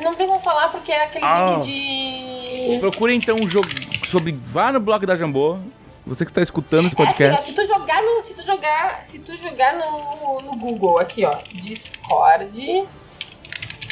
Não 0.02 0.14
tem 0.14 0.26
como 0.26 0.40
falar 0.40 0.68
porque 0.68 0.92
é 0.92 1.04
aquele 1.04 1.24
Ah. 1.24 1.56
link 1.58 1.64
de. 1.66 2.78
Procure 2.80 3.14
então 3.14 3.36
um 3.36 3.48
jogo 3.48 3.66
sobre. 4.08 4.32
Vá 4.32 4.70
no 4.72 4.80
blog 4.80 5.04
da 5.06 5.16
Jambô. 5.16 5.58
Você 6.06 6.24
que 6.24 6.30
está 6.30 6.40
escutando 6.40 6.86
esse 6.86 6.96
É 6.98 7.02
assim, 7.02 7.02
ó, 7.02 7.06
podcast. 7.06 7.46
se 7.46 7.52
tu 7.52 7.66
jogar 7.66 8.02
no. 8.02 8.24
Se 8.24 8.34
tu 8.34 8.42
jogar. 8.44 9.04
Se 9.04 9.18
tu 9.18 9.36
jogar 9.36 9.76
no, 9.76 10.40
no 10.42 10.56
Google 10.56 10.98
aqui, 10.98 11.24
ó. 11.24 11.36
Discord. 11.54 12.86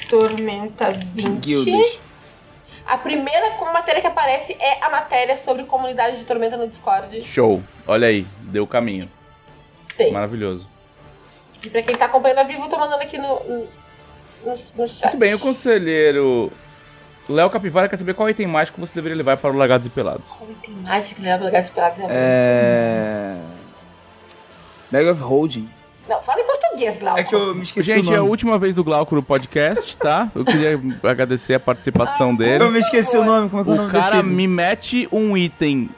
Tormenta 0.08 0.92
20. 1.14 1.40
Guildas. 1.44 2.00
A 2.86 2.96
primeira 2.98 3.56
matéria 3.72 4.00
que 4.00 4.06
aparece 4.06 4.56
é 4.60 4.84
a 4.84 4.88
matéria 4.88 5.36
sobre 5.36 5.64
comunidade 5.64 6.18
de 6.18 6.24
Tormenta 6.24 6.56
no 6.56 6.68
Discord. 6.68 7.22
Show. 7.24 7.62
Olha 7.86 8.06
aí, 8.06 8.24
deu 8.42 8.62
o 8.62 8.66
caminho. 8.66 9.10
Tem. 9.96 10.12
Maravilhoso. 10.12 10.68
E 11.62 11.68
pra 11.68 11.82
quem 11.82 11.96
tá 11.96 12.04
acompanhando 12.04 12.38
a 12.38 12.44
vivo, 12.44 12.64
eu 12.64 12.68
tô 12.68 12.78
mandando 12.78 13.02
aqui 13.02 13.18
no, 13.18 13.42
no, 13.44 13.68
no, 14.76 14.88
chat. 14.88 15.04
Muito 15.04 15.18
bem, 15.18 15.34
o 15.34 15.38
conselheiro 15.38 16.52
Léo 17.28 17.50
Capivara 17.50 17.88
quer 17.88 17.96
saber 17.96 18.14
qual 18.14 18.30
item 18.30 18.46
mágico 18.46 18.80
você 18.80 18.94
deveria 18.94 19.16
levar 19.16 19.36
para 19.36 19.50
o 19.50 19.56
Lagados 19.56 19.86
e 19.86 19.90
Pelados. 19.90 20.28
Como 20.28 20.54
tem 20.54 20.74
mágica 20.74 21.16
que 21.16 21.22
leva 21.22 21.44
lugar 21.44 21.60
esperado. 21.60 21.98
né? 22.00 22.06
É. 22.10 23.36
Bag 24.92 25.08
of 25.08 25.20
Holding. 25.20 25.68
Não, 26.08 26.22
fala 26.22 26.40
em 26.40 26.46
português, 26.46 26.96
Glauco. 26.98 27.18
É 27.18 27.24
que 27.24 27.34
eu 27.34 27.54
me 27.54 27.62
esqueci 27.62 27.90
Gente, 27.90 28.08
o 28.10 28.14
é 28.14 28.18
a 28.18 28.22
última 28.22 28.58
vez 28.58 28.74
do 28.74 28.84
Glauco 28.84 29.14
no 29.14 29.22
podcast, 29.22 29.96
tá? 29.96 30.30
Eu 30.34 30.44
queria 30.44 30.80
agradecer 31.02 31.54
a 31.54 31.60
participação 31.60 32.30
Eu 32.30 32.36
dele. 32.36 32.68
me 32.70 32.78
esqueci 32.78 33.16
o 33.16 33.24
nome, 33.24 33.48
como 33.50 33.62
é 33.62 33.64
que 33.64 33.70
é 33.70 33.72
o 33.72 33.74
O 33.74 33.78
nome 33.78 33.92
cara 33.92 34.22
me 34.22 34.46
mete 34.46 35.08
um 35.10 35.36
item 35.36 35.90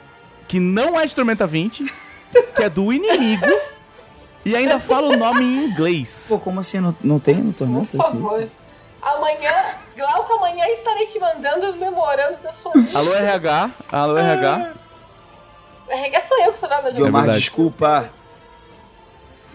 que 0.47 0.59
não 0.59 0.99
é 0.99 1.05
de 1.05 1.13
Tormenta 1.13 1.45
20, 1.45 1.83
que 2.55 2.63
é 2.63 2.69
do 2.69 2.91
inimigo, 2.91 3.45
e 4.43 4.55
ainda 4.55 4.79
fala 4.79 5.09
o 5.09 5.15
nome 5.15 5.43
em 5.43 5.65
inglês. 5.65 6.25
Pô, 6.27 6.39
como 6.39 6.59
assim? 6.59 6.79
Não, 6.79 6.95
não 7.03 7.19
tem 7.19 7.35
no 7.35 7.53
Por 7.53 7.57
Tormenta? 7.59 7.87
assim? 7.87 7.97
favor. 7.97 8.47
Amanhã, 9.01 9.51
Glauco, 9.95 10.33
amanhã 10.33 10.65
estarei 10.69 11.05
te 11.05 11.19
mandando 11.19 11.71
o 11.71 11.75
memorando 11.77 12.37
da 12.41 12.51
sua 12.51 12.71
Alô, 12.95 13.13
RH? 13.13 13.71
Alô, 13.91 14.17
RH? 14.17 14.73
RH 15.87 16.21
sou 16.21 16.39
eu 16.43 16.51
que 16.51 16.59
sou 16.59 16.69
da 16.69 16.81
Guilmar, 16.91 17.21
verdade. 17.23 17.39
desculpa. 17.39 18.09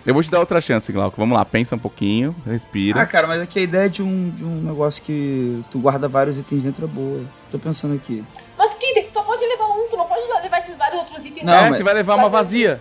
Eu 0.07 0.13
vou 0.13 0.23
te 0.23 0.31
dar 0.31 0.39
outra 0.41 0.61
chance, 0.61 0.93
Glauco. 0.93 1.17
Vamos 1.17 1.37
lá, 1.37 1.45
pensa 1.45 1.75
um 1.75 1.79
pouquinho, 1.79 2.35
Ah, 2.47 2.51
respira. 2.51 3.07
cara, 3.07 3.27
mas 3.27 3.41
aqui 3.41 3.59
a 3.59 3.63
ideia 3.63 3.89
de 3.89 4.03
um, 4.03 4.31
de 4.31 4.45
um 4.45 4.61
negócio 4.63 5.03
que 5.03 5.63
tu 5.71 5.79
guarda 5.79 6.07
vários 6.09 6.39
itens 6.39 6.63
dentro 6.63 6.85
é 6.85 6.89
boa. 6.89 7.23
Tô 7.51 7.59
pensando 7.59 7.95
aqui. 7.95 8.23
Mas 8.59 8.75
que 8.75 9.03
tu 9.03 9.13
só 9.15 9.23
pode 9.23 9.43
levar 9.47 9.67
um, 9.67 9.89
tu 9.89 9.97
não 9.97 10.07
pode 10.07 10.21
levar 10.43 10.59
esses 10.59 10.77
vários 10.77 11.01
outros 11.01 11.25
itens. 11.25 11.45
Não, 11.45 11.55
é, 11.55 11.69
mas- 11.71 11.79
você 11.79 11.83
vai 11.85 11.95
levar 11.95 12.17
uma 12.17 12.29
vazia. 12.29 12.81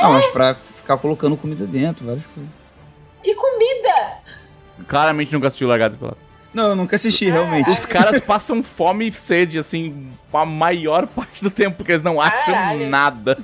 Não, 0.00 0.12
mas 0.14 0.26
pra 0.28 0.54
ficar 0.54 0.96
colocando 0.96 1.36
comida 1.36 1.66
dentro, 1.66 2.06
várias 2.06 2.24
coisas. 2.26 2.50
Que 3.22 3.34
comida! 3.34 4.18
Claramente 4.88 5.32
nunca 5.32 5.48
assistiu 5.48 5.68
Largados 5.68 5.96
Pelados. 5.96 6.18
Não, 6.54 6.70
eu 6.70 6.76
nunca 6.76 6.96
assisti, 6.96 7.30
realmente. 7.30 7.70
Os 7.70 7.84
caras 7.86 8.20
passam 8.20 8.62
fome 8.62 9.08
e 9.08 9.12
sede, 9.12 9.58
assim, 9.58 10.08
a 10.32 10.44
maior 10.46 11.06
parte 11.14 11.42
do 11.42 11.50
tempo, 11.50 11.78
porque 11.78 11.92
eles 11.92 12.02
não 12.02 12.20
acham 12.20 12.54
Caralho. 12.54 12.88
nada. 12.88 13.38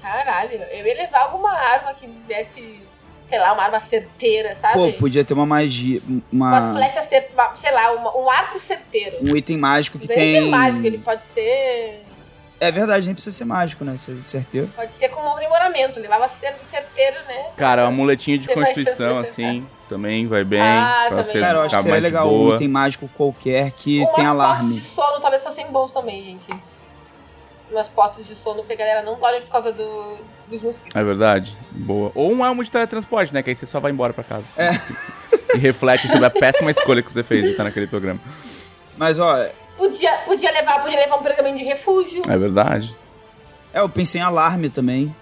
Caralho, 0.00 0.52
eu 0.70 0.86
ia 0.86 0.94
levar 0.94 1.20
alguma 1.20 1.52
arma 1.52 1.94
que 1.94 2.06
me 2.06 2.18
desse, 2.20 2.80
sei 3.28 3.38
lá, 3.38 3.52
uma 3.52 3.62
arma 3.64 3.80
certeira, 3.80 4.54
sabe? 4.56 4.74
Pô, 4.74 4.98
podia 4.98 5.24
ter 5.24 5.34
uma 5.34 5.46
magia, 5.46 6.00
Umas 6.32 6.64
uma, 6.68 6.72
flechas 6.74 7.04
certeiras, 7.08 7.58
sei 7.58 7.70
lá, 7.72 7.92
uma- 7.92 8.16
um 8.16 8.30
arco 8.30 8.58
certeiro. 8.58 9.18
um 9.22 9.36
item 9.36 9.56
mágico 9.58 9.98
que 9.98 10.06
precisa 10.06 10.24
tem... 10.26 10.44
ser 10.44 10.50
mágico, 10.50 10.86
ele 10.86 10.98
pode 10.98 11.22
ser. 11.24 12.04
É 12.62 12.70
verdade, 12.70 13.06
nem 13.06 13.14
precisa 13.14 13.34
ser 13.34 13.46
mágico, 13.46 13.82
né? 13.86 13.96
Ser 13.96 14.20
certeiro. 14.22 14.68
Pode 14.76 14.92
ser 14.92 15.08
como 15.08 15.26
um 15.26 15.30
aprimoramento. 15.32 15.98
Levava 15.98 16.28
cer- 16.28 16.54
certeiro, 16.70 17.16
né? 17.26 17.52
Cara, 17.56 17.84
uma 17.84 17.90
muletinha 17.90 18.36
de 18.38 18.46
mais 18.48 18.58
constituição, 18.68 19.16
assim, 19.20 19.66
também 19.88 20.26
vai 20.26 20.44
bem. 20.44 20.60
Ah, 20.60 21.06
pra 21.08 21.16
também. 21.18 21.32
você 21.32 21.40
Cara, 21.40 21.58
eu 21.58 21.62
acho 21.62 21.76
que 21.76 21.82
seria 21.82 21.98
legal 21.98 22.28
boa. 22.28 22.52
um 22.52 22.56
item 22.56 22.68
mágico 22.68 23.08
qualquer 23.16 23.72
que 23.72 24.00
Umas 24.00 24.06
tem 24.14 24.24
potes 24.26 24.30
alarme. 24.30 24.74
de 24.74 24.80
sono 24.80 25.20
talvez 25.20 25.42
fossem 25.42 25.66
bons 25.68 25.90
também, 25.90 26.22
gente. 26.22 26.62
Umas 27.70 27.88
potes 27.88 28.26
de 28.26 28.34
sono, 28.34 28.58
porque 28.58 28.72
a 28.72 28.76
galera 28.76 29.02
não 29.02 29.18
dorme 29.18 29.40
por 29.42 29.50
causa 29.50 29.70
do, 29.72 30.18
dos 30.48 30.60
mosquitos. 30.62 30.94
É 30.94 31.04
verdade, 31.04 31.56
boa. 31.70 32.10
Ou 32.14 32.32
um 32.32 32.42
almo 32.42 32.64
de 32.64 32.70
teletransporte, 32.70 33.32
né? 33.32 33.42
Que 33.42 33.50
aí 33.50 33.56
você 33.56 33.66
só 33.66 33.78
vai 33.78 33.92
embora 33.92 34.12
pra 34.12 34.24
casa. 34.24 34.44
É. 34.56 34.70
E 35.54 35.58
reflete 35.58 36.08
sobre 36.08 36.26
a 36.26 36.30
péssima 36.30 36.70
escolha 36.70 37.02
que 37.02 37.12
você 37.12 37.22
fez 37.22 37.44
de 37.44 37.50
estar 37.50 37.64
naquele 37.64 37.86
programa. 37.86 38.20
Mas, 38.96 39.18
ó, 39.18 39.46
Podia, 39.76 40.12
podia 40.26 40.50
levar, 40.52 40.82
podia 40.82 40.98
levar 40.98 41.16
um 41.16 41.22
pergaminho 41.22 41.56
de 41.56 41.64
refúgio. 41.64 42.22
É 42.28 42.36
verdade. 42.36 42.94
é, 43.72 43.80
eu 43.80 43.88
pensei 43.88 44.20
em 44.20 44.24
alarme 44.24 44.68
também. 44.68 45.14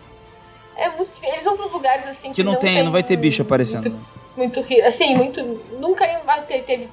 É 0.77 0.89
muito 0.91 1.13
difícil. 1.13 1.29
Eles 1.33 1.45
vão 1.45 1.57
pros 1.57 1.73
lugares 1.73 2.07
assim 2.09 2.33
Que 2.33 2.43
não 2.43 2.57
tem, 2.57 2.83
não 2.83 2.91
vai 2.93 3.03
ter 3.03 3.17
bicho 3.17 3.43
aparecendo. 3.43 3.91
Muito, 3.91 4.07
muito 4.37 4.61
ri- 4.63 4.83
assim, 4.83 5.15
muito. 5.15 5.43
Nunca 5.79 6.05
vai 6.27 6.43
ter, 6.47 6.63
teve 6.65 6.89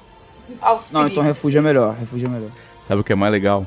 altos 0.60 0.90
Não, 0.90 1.06
então 1.08 1.22
refúgio 1.22 1.58
é 1.58 1.62
melhor, 1.62 1.94
refúgio 1.94 2.26
é 2.26 2.30
melhor. 2.30 2.50
Sabe 2.86 3.00
o 3.00 3.04
que 3.04 3.12
é 3.12 3.16
mais 3.16 3.32
legal? 3.32 3.66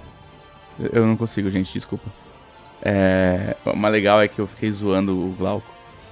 Eu- 0.92 1.06
não 1.06 1.16
consigo, 1.18 1.50
gente, 1.50 1.72
desculpa. 1.74 2.06
É... 2.82 3.56
O 3.66 3.76
mais 3.76 3.92
legal 3.94 4.22
é 4.22 4.28
que 4.28 4.40
eu 4.40 4.48
fiquei 4.48 4.72
zoando 4.72 5.12
o 5.14 5.36
Glauco. 5.38 5.68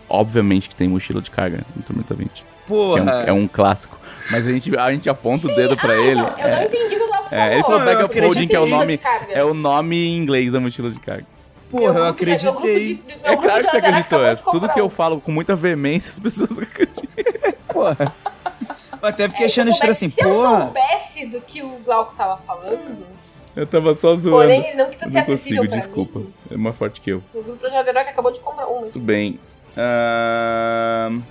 Obviamente 0.10 0.70
que 0.70 0.76
tem 0.76 0.88
mochila 0.88 1.22
de 1.22 1.30
carga 1.32 1.62
no 1.76 1.84
Tormenta 1.84 2.14
20. 2.14 2.30
que 2.32 2.46
Porra! 2.66 3.12
É 3.26 3.32
um, 3.32 3.38
é 3.40 3.42
um 3.44 3.48
clássico. 3.48 3.98
Mas 4.32 4.46
a 4.48 4.52
gente, 4.52 4.76
a 4.78 4.92
gente 4.92 5.10
aponta 5.10 5.48
o 5.48 5.56
dedo 5.56 5.76
pra 5.78 5.94
Ah, 5.94 5.98
ele. 6.02 6.16
não, 6.22 6.28
eu 6.28 6.38
não 6.38 6.44
é, 6.46 6.66
entendi 6.66 6.96
o 6.96 7.08
Glauco 7.08 7.28
é, 7.36 7.54
ele 7.56 7.64
falou 7.64 7.80
Holding, 8.28 8.48
que 8.48 8.56
é 8.56 8.60
o 8.60 8.66
nome, 8.68 8.94
de 8.94 8.98
carga. 9.04 9.34
é 9.34 9.44
o 9.44 9.54
nome 9.54 9.96
em 9.98 10.18
inglês 10.18 10.52
da 10.52 10.60
mochila 10.60 10.90
de 10.90 11.00
carga. 11.00 11.26
Porra, 11.70 12.00
eu 12.00 12.06
acreditei. 12.06 12.96
de- 12.96 13.04
É 13.24 13.36
claro 13.36 13.64
que 13.66 13.70
você 13.72 13.78
acreditou. 13.78 14.26
É, 14.26 14.36
tudo 14.36 14.70
que 14.70 14.80
eu 14.80 14.90
falo 14.90 15.20
com 15.20 15.32
muita 15.32 15.56
veemência, 15.56 16.12
as 16.12 16.20
pessoas 16.20 16.52
acreditam. 16.60 17.54
Porra. 17.68 18.14
Eu 19.02 19.08
até 19.10 19.28
fiquei 19.30 19.44
É, 19.44 19.48
achando 19.48 19.70
estranho 19.70 19.90
é 19.90 19.92
assim, 19.92 20.10
que 20.10 20.16
Se 20.24 20.28
eu 20.30 20.34
porra. 20.34 20.60
soubesse 20.62 21.26
do 21.28 21.42
que 21.42 21.62
o 21.62 21.78
Glauco 21.86 22.16
tava 22.16 22.38
falando, 22.48 23.06
Eu 23.58 23.68
tava 23.68 23.94
só 23.96 24.16
zoando. 24.16 24.38
porém 24.38 24.76
não 24.76 24.90
que 24.90 24.98
você 25.00 25.06
não 25.10 25.26
consigo, 25.26 25.68
pra 25.68 25.76
desculpa. 25.78 26.20
mim. 26.20 26.34
É 26.52 26.56
mais 26.58 26.76
forte 26.76 27.02
que 27.02 27.10
eu. 27.12 27.24
O 27.34 27.42
grupo 27.44 27.66
Andarax 27.66 28.10
acabou 28.10 28.32
de 28.32 28.40
comprar 28.40 28.68
um. 28.68 28.90
Tudo 28.92 29.00
bem. 29.04 29.40
Ahn, 29.76 31.22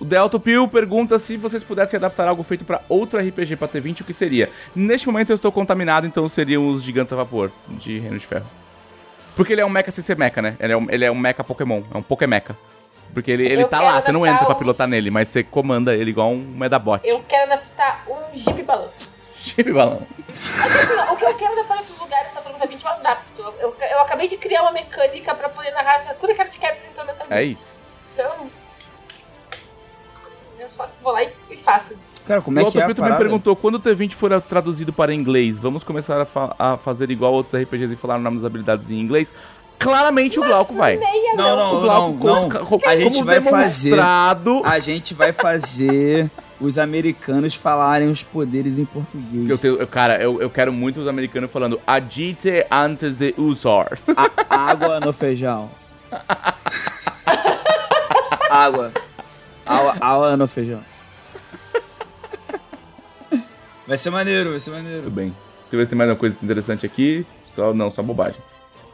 O 0.00 0.04
Delto 0.04 0.38
Pio 0.38 0.68
pergunta 0.68 1.18
se 1.18 1.36
vocês 1.36 1.62
pudessem 1.64 1.96
adaptar 1.98 2.28
algo 2.28 2.42
feito 2.42 2.64
pra 2.64 2.80
outro 2.88 3.18
RPG 3.18 3.56
pra 3.56 3.66
T20, 3.68 4.00
o 4.00 4.04
que 4.04 4.12
seria? 4.12 4.50
Neste 4.74 5.06
momento 5.06 5.30
eu 5.30 5.34
estou 5.34 5.50
contaminado, 5.50 6.06
então 6.06 6.26
seriam 6.28 6.68
os 6.68 6.82
gigantes 6.82 7.12
a 7.12 7.16
vapor 7.16 7.50
de 7.68 7.98
Reino 7.98 8.18
de 8.18 8.26
Ferro. 8.26 8.46
Porque 9.34 9.52
ele 9.52 9.60
é 9.60 9.66
um 9.66 9.68
mecha 9.70 9.90
sem 9.90 10.02
ser 10.04 10.16
mecha, 10.16 10.40
né? 10.40 10.56
Ele 10.60 10.72
é 10.72 10.76
um, 10.76 10.90
ele 10.90 11.04
é 11.04 11.10
um 11.10 11.14
mecha 11.18 11.42
Pokémon, 11.44 11.82
é 11.92 11.98
um 11.98 12.02
Pokémecha. 12.02 12.56
Porque 13.12 13.30
ele, 13.30 13.44
ele 13.46 13.62
Eu 13.62 13.68
tá 13.68 13.80
lá, 13.80 14.00
você 14.00 14.10
não 14.12 14.26
entra 14.26 14.44
pra 14.44 14.52
os- 14.54 14.58
pilotar 14.58 14.86
nele, 14.88 15.10
mas 15.10 15.28
você 15.28 15.42
comanda 15.44 15.94
ele 15.94 16.10
igual 16.10 16.30
um 16.32 16.38
Medabot. 16.38 17.00
Eu 17.06 17.22
quero 17.26 17.52
adaptar 17.52 18.04
um 18.08 18.36
Jeep 18.36 18.62
Balão. 18.62 18.90
Balão. 19.72 20.02
Assim, 20.28 21.12
o 21.12 21.16
que 21.16 21.24
eu 21.24 21.34
quero 21.36 21.52
adaptar 21.52 21.76
em 21.76 21.78
outros 21.80 21.98
lugares 21.98 22.32
pra 22.32 22.42
Tormenta 22.42 22.66
20 22.66 22.82
eu 22.84 22.90
adapto. 22.90 23.26
Eu, 23.42 23.54
eu, 23.60 23.76
eu 23.90 24.00
acabei 24.00 24.28
de 24.28 24.36
criar 24.36 24.62
uma 24.62 24.72
mecânica 24.72 25.34
pra 25.34 25.48
poder 25.48 25.70
narrar 25.72 26.02
Sakura 26.02 26.34
Card 26.34 26.58
Captors 26.58 26.86
em 26.90 26.94
Tormenta 26.94 27.24
20. 27.24 27.32
É 27.32 27.42
isso. 27.44 27.72
Então. 28.14 28.50
Eu 30.58 30.68
só 30.70 30.88
vou 31.02 31.12
lá 31.12 31.22
e, 31.22 31.30
e 31.50 31.56
faço. 31.56 31.94
Cara, 32.26 32.40
como 32.42 32.56
o 32.58 32.60
é 32.60 32.70
que 32.70 32.78
é 32.78 32.82
a 32.82 32.94
também 32.94 33.16
perguntou, 33.16 33.54
quando 33.54 33.76
o 33.76 33.80
T20 33.80 34.12
for 34.14 34.40
traduzido 34.40 34.92
para 34.92 35.14
inglês, 35.14 35.58
vamos 35.60 35.84
começar 35.84 36.20
a, 36.20 36.24
fa- 36.24 36.56
a 36.58 36.76
fazer 36.76 37.08
igual 37.10 37.32
outros 37.32 37.54
RPGs 37.62 37.92
e 37.92 37.96
falar 37.96 38.16
o 38.16 38.20
nome 38.20 38.38
das 38.38 38.46
habilidades 38.46 38.90
em 38.90 38.98
inglês? 38.98 39.32
Claramente 39.78 40.40
o 40.40 40.42
Glauco 40.42 40.74
vai. 40.74 40.96
Não, 40.96 41.56
não. 41.56 41.56
não, 41.56 42.10
O 42.10 42.14
Glauco, 42.14 42.26
não, 42.26 42.48
não. 42.48 42.80
A 42.86 42.96
gente 42.96 43.22
vai 43.22 43.40
fazer. 43.40 43.94
A 44.64 44.78
gente 44.80 45.14
vai 45.14 45.32
fazer 45.32 46.30
os 46.60 46.78
americanos 46.78 47.54
falarem 47.54 48.08
os 48.10 48.22
poderes 48.22 48.78
em 48.78 48.84
português. 48.84 49.48
Eu 49.48 49.58
tenho, 49.58 49.86
cara, 49.86 50.20
eu, 50.22 50.40
eu 50.40 50.48
quero 50.50 50.72
muito 50.72 51.00
os 51.00 51.08
americanos 51.08 51.50
falando 51.50 51.80
Agite 51.86 52.64
antes 52.70 53.16
de 53.16 53.34
usar. 53.36 53.98
A- 54.16 54.70
água 54.70 55.00
no 55.00 55.12
feijão. 55.12 55.70
água. 58.50 58.92
Água, 59.64 59.96
água 60.00 60.36
no 60.36 60.46
feijão. 60.48 60.80
Vai 63.86 63.96
ser 63.96 64.10
maneiro, 64.10 64.50
vai 64.50 64.60
ser 64.60 64.70
maneiro. 64.70 65.02
Tudo 65.04 65.14
bem. 65.14 65.28
Deixa 65.28 65.74
eu 65.74 65.78
ver 65.78 65.84
se 65.84 65.90
tem 65.90 65.96
mais 65.98 66.10
uma 66.10 66.16
coisa 66.16 66.36
interessante 66.42 66.84
aqui. 66.86 67.24
Só, 67.46 67.72
não, 67.72 67.90
só 67.90 68.02
bobagem. 68.02 68.40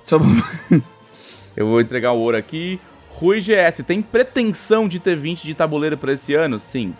Só- 0.04 0.18
Eu 1.56 1.66
vou 1.66 1.80
entregar 1.80 2.12
o 2.12 2.18
ouro 2.18 2.36
aqui. 2.36 2.80
Rui 3.10 3.40
GS, 3.40 3.82
tem 3.86 4.00
pretensão 4.00 4.88
de 4.88 4.98
ter 4.98 5.16
20 5.16 5.42
de 5.44 5.54
tabuleiro 5.54 5.98
pra 5.98 6.12
esse 6.14 6.34
ano? 6.34 6.58
Sim. 6.58 6.94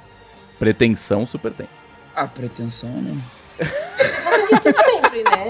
Pretensão 0.63 1.27
super 1.27 1.53
tem. 1.53 1.69
A 2.15 2.29
pretensão, 2.29 2.89
né? 2.89 3.21
sempre, 3.59 5.25
né? 5.25 5.49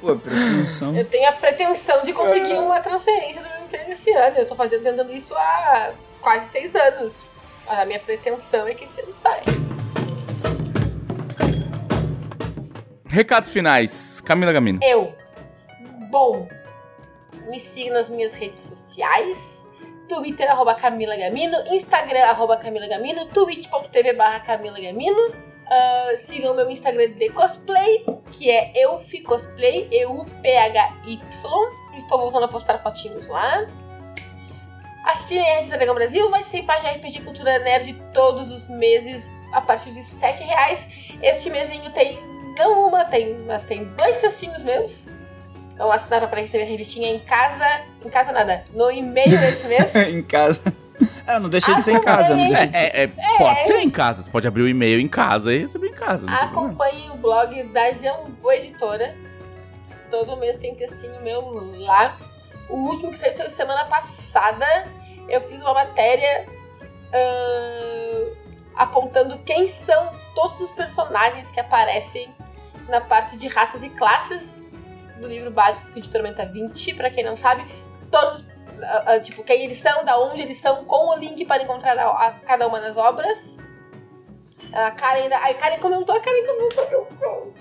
Pô, 0.00 0.14
pretensão. 0.14 0.96
Eu 0.96 1.04
tenho 1.04 1.28
a 1.28 1.32
pretensão 1.32 2.04
de 2.04 2.12
conseguir 2.12 2.52
uma 2.52 2.78
transferência 2.78 3.42
do 3.42 3.48
meu 3.48 3.64
emprego 3.64 3.90
esse 3.90 4.08
ano. 4.12 4.36
Eu 4.38 4.46
tô 4.46 4.54
fazendo, 4.54 4.84
tentando 4.84 5.12
isso 5.12 5.34
há 5.34 5.94
quase 6.20 6.48
seis 6.50 6.72
anos. 6.76 7.12
A 7.66 7.84
minha 7.86 7.98
pretensão 7.98 8.68
é 8.68 8.74
que 8.74 8.84
esse 8.84 9.00
ano 9.00 9.16
saia. 9.16 9.42
Recados 13.06 13.50
finais. 13.50 14.20
Camila 14.20 14.52
Gamino. 14.52 14.78
Eu. 14.80 15.12
Bom, 16.08 16.48
me 17.50 17.58
siga 17.58 17.94
nas 17.94 18.08
minhas 18.08 18.32
redes 18.32 18.60
sociais. 18.60 19.53
Twitter, 20.08 20.50
arroba 20.50 20.74
Camila 20.74 21.16
Gamino. 21.16 21.56
Instagram, 21.70 22.24
arroba 22.24 22.56
Camila 22.56 22.86
Gamino. 22.86 23.26
Twitch.tv 23.26 24.12
barra 24.14 24.40
Camila 24.40 24.80
Gamino. 24.80 25.54
Ah, 25.66 26.12
sigam 26.16 26.54
meu 26.54 26.70
Instagram 26.70 27.12
de 27.12 27.30
cosplay, 27.30 28.04
que 28.32 28.50
é 28.50 28.72
Eufi 28.84 29.22
Cosplay, 29.22 29.88
E-U-P-H-Y. 29.90 31.18
Estou 31.96 32.18
voltando 32.18 32.44
a 32.44 32.48
postar 32.48 32.82
fotinhos 32.82 33.28
lá. 33.28 33.66
Assinem 35.04 35.50
a 35.50 35.56
Rede 35.60 35.70
Dragão 35.70 35.94
Brasil, 35.94 36.30
vai 36.30 36.42
ser 36.44 36.62
página 36.62 36.92
RPG 36.92 37.22
Cultura 37.22 37.58
Nerd 37.60 37.94
todos 38.12 38.50
os 38.50 38.68
meses 38.68 39.24
a 39.52 39.60
partir 39.60 39.90
de 39.92 40.02
7 40.02 40.44
reais. 40.44 40.88
Este 41.22 41.50
mesinho 41.50 41.90
tem 41.92 42.18
não 42.58 42.88
uma, 42.88 43.04
tem, 43.04 43.34
mas 43.46 43.64
tem 43.64 43.84
dois 43.96 44.18
textinhos 44.18 44.62
meus. 44.64 45.03
Então 45.74 45.90
assinaram 45.90 46.28
para 46.28 46.40
receber 46.40 46.62
a 46.62 46.66
revistinha 46.66 47.10
em 47.10 47.18
casa. 47.18 47.82
Em 48.04 48.08
casa 48.08 48.32
nada. 48.32 48.64
No 48.72 48.90
e-mail 48.90 49.38
desse 49.38 49.66
mês. 49.66 49.94
em 50.14 50.22
casa. 50.22 50.72
É, 51.26 51.38
não 51.40 51.48
deixei 51.48 51.74
de 51.74 51.82
ser 51.82 51.92
em 51.92 52.00
casa, 52.00 52.36
não 52.36 52.48
deixei 52.48 52.66
de 52.68 52.76
ser. 52.76 52.84
É, 52.84 53.02
é, 53.02 53.04
é, 53.04 53.38
pode 53.38 53.60
ser 53.64 53.78
em 53.78 53.90
casa. 53.90 54.22
Você 54.22 54.30
pode 54.30 54.46
abrir 54.46 54.62
o 54.62 54.68
e-mail 54.68 55.00
em 55.00 55.08
casa 55.08 55.52
e 55.52 55.60
receber 55.60 55.88
em 55.88 55.92
casa. 55.92 56.26
Acompanhe 56.30 57.10
o 57.10 57.16
blog 57.16 57.62
da 57.64 57.90
Jambu 57.90 58.52
Editora. 58.52 59.16
Todo 60.10 60.36
mês 60.36 60.56
tem 60.58 60.76
textinho 60.76 61.20
meu 61.22 61.42
lá. 61.80 62.16
O 62.68 62.76
último 62.76 63.10
que 63.10 63.18
saiu 63.18 63.50
semana 63.50 63.84
passada, 63.86 64.66
eu 65.28 65.40
fiz 65.42 65.60
uma 65.60 65.74
matéria 65.74 66.46
ah, 67.12 68.24
apontando 68.76 69.38
quem 69.38 69.68
são 69.68 70.12
todos 70.34 70.60
os 70.60 70.72
personagens 70.72 71.50
que 71.50 71.58
aparecem 71.58 72.32
na 72.88 73.00
parte 73.00 73.36
de 73.36 73.48
raças 73.48 73.82
e 73.82 73.88
classes 73.88 74.53
do 75.18 75.26
livro 75.28 75.50
básico 75.50 76.00
de 76.00 76.10
Tormenta 76.10 76.44
20. 76.46 76.94
Pra 76.94 77.10
quem 77.10 77.24
não 77.24 77.36
sabe, 77.36 77.64
todos, 78.10 78.44
ah, 78.82 79.02
ah, 79.14 79.20
tipo, 79.20 79.42
quem 79.44 79.64
eles 79.64 79.78
são, 79.78 80.04
da 80.04 80.18
onde 80.18 80.40
eles 80.42 80.58
são, 80.58 80.84
com 80.84 81.10
o 81.10 81.16
link 81.16 81.44
para 81.44 81.62
encontrar 81.62 81.98
a, 81.98 82.10
a 82.10 82.32
cada 82.32 82.66
uma 82.66 82.80
das 82.80 82.96
obras. 82.96 83.38
A 84.72 84.90
Karen, 84.90 85.28
da- 85.28 85.38
a 85.38 85.54
Karen 85.54 85.78
comentou, 85.78 86.16
a 86.16 86.20
Karen 86.20 86.46
comentou. 86.46 87.54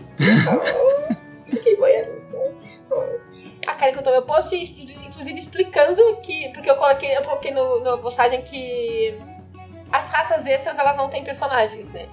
Fiquei 1.46 1.76
boiando. 1.78 2.24
A 3.68 3.74
Karen 3.76 3.92
comentou 3.92 4.14
meu 4.14 4.24
post, 4.24 4.56
inclusive 4.56 5.40
explicando 5.40 6.02
que. 6.22 6.50
Porque 6.54 6.70
eu 6.70 6.76
coloquei, 6.76 7.16
eu 7.16 7.22
coloquei 7.24 7.52
no, 7.52 7.80
na 7.82 7.98
postagem 7.98 8.42
que 8.44 9.20
as 9.92 10.06
raças 10.06 10.46
extras 10.46 10.78
elas 10.78 10.98
não 10.98 11.10
têm 11.10 11.24
personagens, 11.24 11.88
né? 11.94 12.08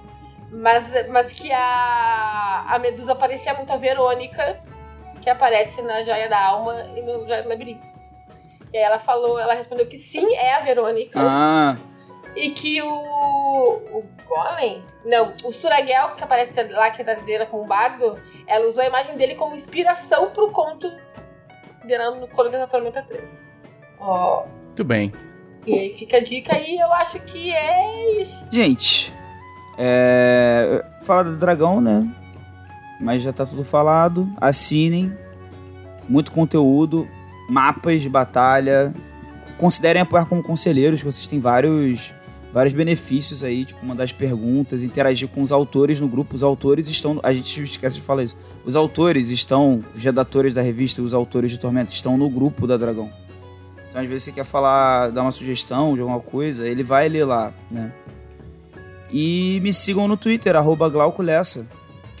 Mas, 0.51 1.07
mas 1.07 1.31
que 1.31 1.51
a, 1.51 2.65
a 2.67 2.77
Medusa 2.79 3.15
parecia 3.15 3.53
muito 3.53 3.71
a 3.71 3.77
Verônica, 3.77 4.59
que 5.21 5.29
aparece 5.29 5.81
na 5.81 6.03
Joia 6.03 6.27
da 6.29 6.39
Alma 6.43 6.73
e 6.95 7.01
no 7.01 7.25
Joia 7.27 7.43
do 7.43 7.49
Labirinto. 7.49 7.85
E 8.73 8.77
aí 8.77 8.83
ela 8.83 8.99
falou, 8.99 9.39
ela 9.39 9.53
respondeu 9.53 9.85
que 9.85 9.97
sim, 9.97 10.33
é 10.35 10.53
a 10.55 10.59
Verônica. 10.61 11.19
Ah, 11.21 11.75
E 12.35 12.51
que 12.51 12.81
o. 12.81 12.87
O 12.87 14.05
Golem? 14.27 14.81
Não, 15.05 15.33
o 15.43 15.51
Suragel, 15.51 16.15
que 16.15 16.23
aparece 16.23 16.63
lá, 16.71 16.89
que 16.91 17.01
é 17.01 17.05
da 17.05 17.15
dela 17.15 17.45
com 17.45 17.61
o 17.61 17.65
bardo, 17.65 18.17
ela 18.47 18.65
usou 18.65 18.81
a 18.83 18.87
imagem 18.87 19.15
dele 19.17 19.35
como 19.35 19.55
inspiração 19.55 20.29
pro 20.31 20.49
conto 20.51 20.89
dela 21.83 22.15
no 22.15 22.27
Crônicas 22.27 22.59
da 22.61 22.67
Tormenta 22.67 23.01
3. 23.01 23.23
Ó. 23.99 24.45
Muito 24.67 24.83
bem. 24.85 25.11
E 25.67 25.77
aí 25.77 25.97
fica 25.97 26.17
a 26.17 26.21
dica 26.21 26.55
aí, 26.55 26.77
eu 26.77 26.91
acho 26.93 27.19
que 27.19 27.53
é 27.53 28.21
isso. 28.21 28.47
gente. 28.51 29.13
É. 29.77 30.83
Falar 31.03 31.23
do 31.23 31.35
dragão, 31.35 31.81
né? 31.81 32.03
Mas 33.01 33.23
já 33.23 33.33
tá 33.33 33.45
tudo 33.45 33.63
falado. 33.63 34.29
Assinem. 34.39 35.11
Muito 36.07 36.31
conteúdo. 36.31 37.07
Mapas 37.49 38.01
de 38.01 38.07
batalha. 38.07 38.93
Considerem 39.57 40.01
apoiar 40.01 40.25
como 40.25 40.41
conselheiros, 40.43 41.01
que 41.01 41.05
vocês 41.05 41.27
têm 41.27 41.39
vários. 41.39 42.13
Vários 42.53 42.73
benefícios 42.73 43.45
aí, 43.45 43.63
tipo, 43.63 43.85
mandar 43.85 44.03
as 44.03 44.11
perguntas, 44.11 44.83
interagir 44.83 45.29
com 45.29 45.41
os 45.41 45.53
autores 45.53 46.01
no 46.01 46.07
grupo. 46.07 46.35
Os 46.35 46.43
autores 46.43 46.89
estão. 46.89 47.19
A 47.23 47.31
gente 47.31 47.63
esquece 47.63 47.95
de 47.95 48.01
falar 48.01 48.23
isso. 48.23 48.35
Os 48.65 48.75
autores 48.75 49.29
estão. 49.29 49.79
Os 49.95 50.03
redatores 50.03 50.53
da 50.53 50.61
revista, 50.61 51.01
os 51.01 51.13
autores 51.13 51.49
de 51.49 51.57
Tormenta, 51.57 51.93
estão 51.93 52.17
no 52.17 52.29
grupo 52.29 52.67
da 52.67 52.75
Dragão. 52.75 53.09
Então, 53.87 54.01
às 54.01 54.07
vezes, 54.07 54.23
você 54.23 54.31
quer 54.31 54.45
falar, 54.45 55.09
dar 55.11 55.21
uma 55.21 55.31
sugestão 55.31 55.95
de 55.95 56.01
alguma 56.01 56.19
coisa, 56.19 56.67
ele 56.67 56.83
vai 56.83 57.09
ler 57.09 57.25
lá, 57.25 57.53
né? 57.69 57.91
E 59.11 59.59
me 59.61 59.73
sigam 59.73 60.07
no 60.07 60.15
Twitter, 60.15 60.55
arroba 60.55 60.87
Glauco 60.87 61.21
Lessa. 61.21 61.67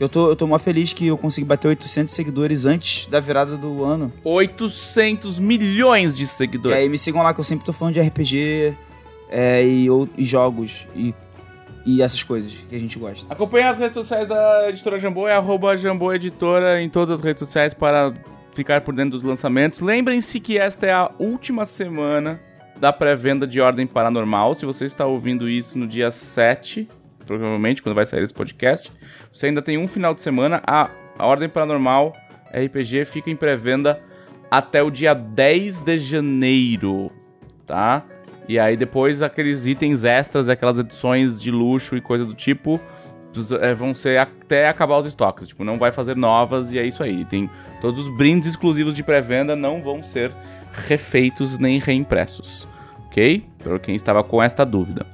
Que 0.01 0.05
eu 0.05 0.09
tô, 0.09 0.29
eu 0.31 0.35
tô 0.35 0.47
mó 0.47 0.57
feliz 0.57 0.93
que 0.93 1.05
eu 1.05 1.15
consegui 1.15 1.45
bater 1.45 1.67
800 1.67 2.15
seguidores 2.15 2.65
antes 2.65 3.05
da 3.07 3.19
virada 3.19 3.55
do 3.55 3.83
ano. 3.83 4.11
800 4.23 5.37
milhões 5.37 6.17
de 6.17 6.23
E 6.23 6.27
seguidores. 6.27 6.75
aí 6.75 6.89
me 6.89 6.97
sigam 6.97 7.21
lá 7.21 7.35
que 7.35 7.39
eu 7.39 7.43
sempre 7.43 7.63
tô 7.63 7.71
falando 7.71 7.93
de 7.93 8.01
RPG 8.01 8.73
é, 9.29 9.63
e, 9.63 9.87
ou- 9.91 10.09
e 10.17 10.25
jogos 10.25 10.87
e, 10.95 11.13
e 11.85 12.01
essas 12.01 12.23
coisas 12.23 12.51
que 12.67 12.75
a 12.75 12.79
gente 12.79 12.97
gosta. 12.97 13.31
Acompanhe 13.31 13.63
as 13.65 13.77
redes 13.77 13.93
sociais 13.93 14.27
da 14.27 14.69
editora 14.69 14.97
Jambô, 14.97 15.27
é 15.27 15.35
arroba 15.35 15.77
Jambô 15.77 16.11
Editora 16.11 16.81
em 16.81 16.89
todas 16.89 17.11
as 17.11 17.21
redes 17.23 17.39
sociais 17.41 17.71
para 17.71 18.11
ficar 18.55 18.81
por 18.81 18.95
dentro 18.95 19.11
dos 19.11 19.21
lançamentos. 19.21 19.81
Lembrem-se 19.81 20.39
que 20.39 20.57
esta 20.57 20.87
é 20.87 20.91
a 20.93 21.11
última 21.19 21.63
semana 21.63 22.41
da 22.75 22.91
pré-venda 22.91 23.45
de 23.45 23.61
Ordem 23.61 23.85
Paranormal. 23.85 24.55
Se 24.55 24.65
você 24.65 24.85
está 24.85 25.05
ouvindo 25.05 25.47
isso 25.47 25.77
no 25.77 25.85
dia 25.87 26.09
7, 26.09 26.87
provavelmente, 27.27 27.83
quando 27.83 27.93
vai 27.93 28.07
sair 28.07 28.23
esse 28.23 28.33
podcast, 28.33 28.91
você 29.31 29.47
ainda 29.47 29.61
tem 29.61 29.77
um 29.77 29.87
final 29.87 30.13
de 30.13 30.21
semana. 30.21 30.61
A, 30.65 30.89
a 31.17 31.25
Ordem 31.25 31.49
Paranormal 31.49 32.13
RPG 32.53 33.05
fica 33.05 33.29
em 33.29 33.35
pré-venda 33.35 34.01
até 34.49 34.83
o 34.83 34.91
dia 34.91 35.13
10 35.13 35.81
de 35.81 35.97
janeiro, 35.97 37.11
tá? 37.65 38.03
E 38.47 38.59
aí 38.59 38.75
depois 38.75 39.21
aqueles 39.21 39.65
itens 39.65 40.03
extras, 40.03 40.49
aquelas 40.49 40.77
edições 40.77 41.41
de 41.41 41.49
luxo 41.49 41.95
e 41.95 42.01
coisa 42.01 42.25
do 42.25 42.33
tipo, 42.33 42.81
é, 43.61 43.73
vão 43.73 43.95
ser 43.95 44.19
até 44.19 44.67
acabar 44.67 44.97
os 44.97 45.05
estoques. 45.05 45.47
Tipo, 45.47 45.63
não 45.63 45.77
vai 45.77 45.91
fazer 45.91 46.17
novas 46.17 46.73
e 46.73 46.79
é 46.79 46.85
isso 46.85 47.01
aí. 47.01 47.23
Tem 47.25 47.49
todos 47.79 47.99
os 47.99 48.17
brindes 48.17 48.49
exclusivos 48.49 48.93
de 48.93 49.03
pré-venda 49.03 49.55
não 49.55 49.81
vão 49.81 50.03
ser 50.03 50.33
refeitos 50.87 51.57
nem 51.57 51.79
reimpressos, 51.79 52.67
ok? 53.05 53.45
Para 53.63 53.79
quem 53.79 53.95
estava 53.95 54.23
com 54.23 54.41
esta 54.43 54.65
dúvida. 54.65 55.05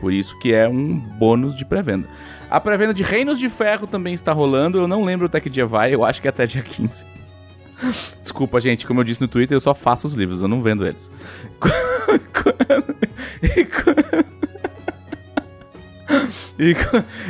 Por 0.00 0.12
isso 0.12 0.38
que 0.38 0.52
é 0.52 0.68
um 0.68 0.98
bônus 0.98 1.56
de 1.56 1.64
pré-venda. 1.64 2.08
A 2.50 2.60
pré-venda 2.60 2.94
de 2.94 3.02
Reinos 3.02 3.38
de 3.38 3.48
Ferro 3.48 3.86
também 3.86 4.14
está 4.14 4.32
rolando. 4.32 4.78
Eu 4.78 4.88
não 4.88 5.04
lembro 5.04 5.26
até 5.26 5.40
que 5.40 5.50
dia 5.50 5.66
vai, 5.66 5.94
eu 5.94 6.04
acho 6.04 6.20
que 6.20 6.28
é 6.28 6.30
até 6.30 6.46
dia 6.46 6.62
15. 6.62 7.06
Desculpa, 8.20 8.60
gente, 8.60 8.86
como 8.86 9.00
eu 9.00 9.04
disse 9.04 9.20
no 9.20 9.28
Twitter, 9.28 9.56
eu 9.56 9.60
só 9.60 9.74
faço 9.74 10.06
os 10.06 10.14
livros, 10.14 10.40
eu 10.40 10.48
não 10.48 10.62
vendo 10.62 10.86
eles. 10.86 11.10
E, 16.58 16.74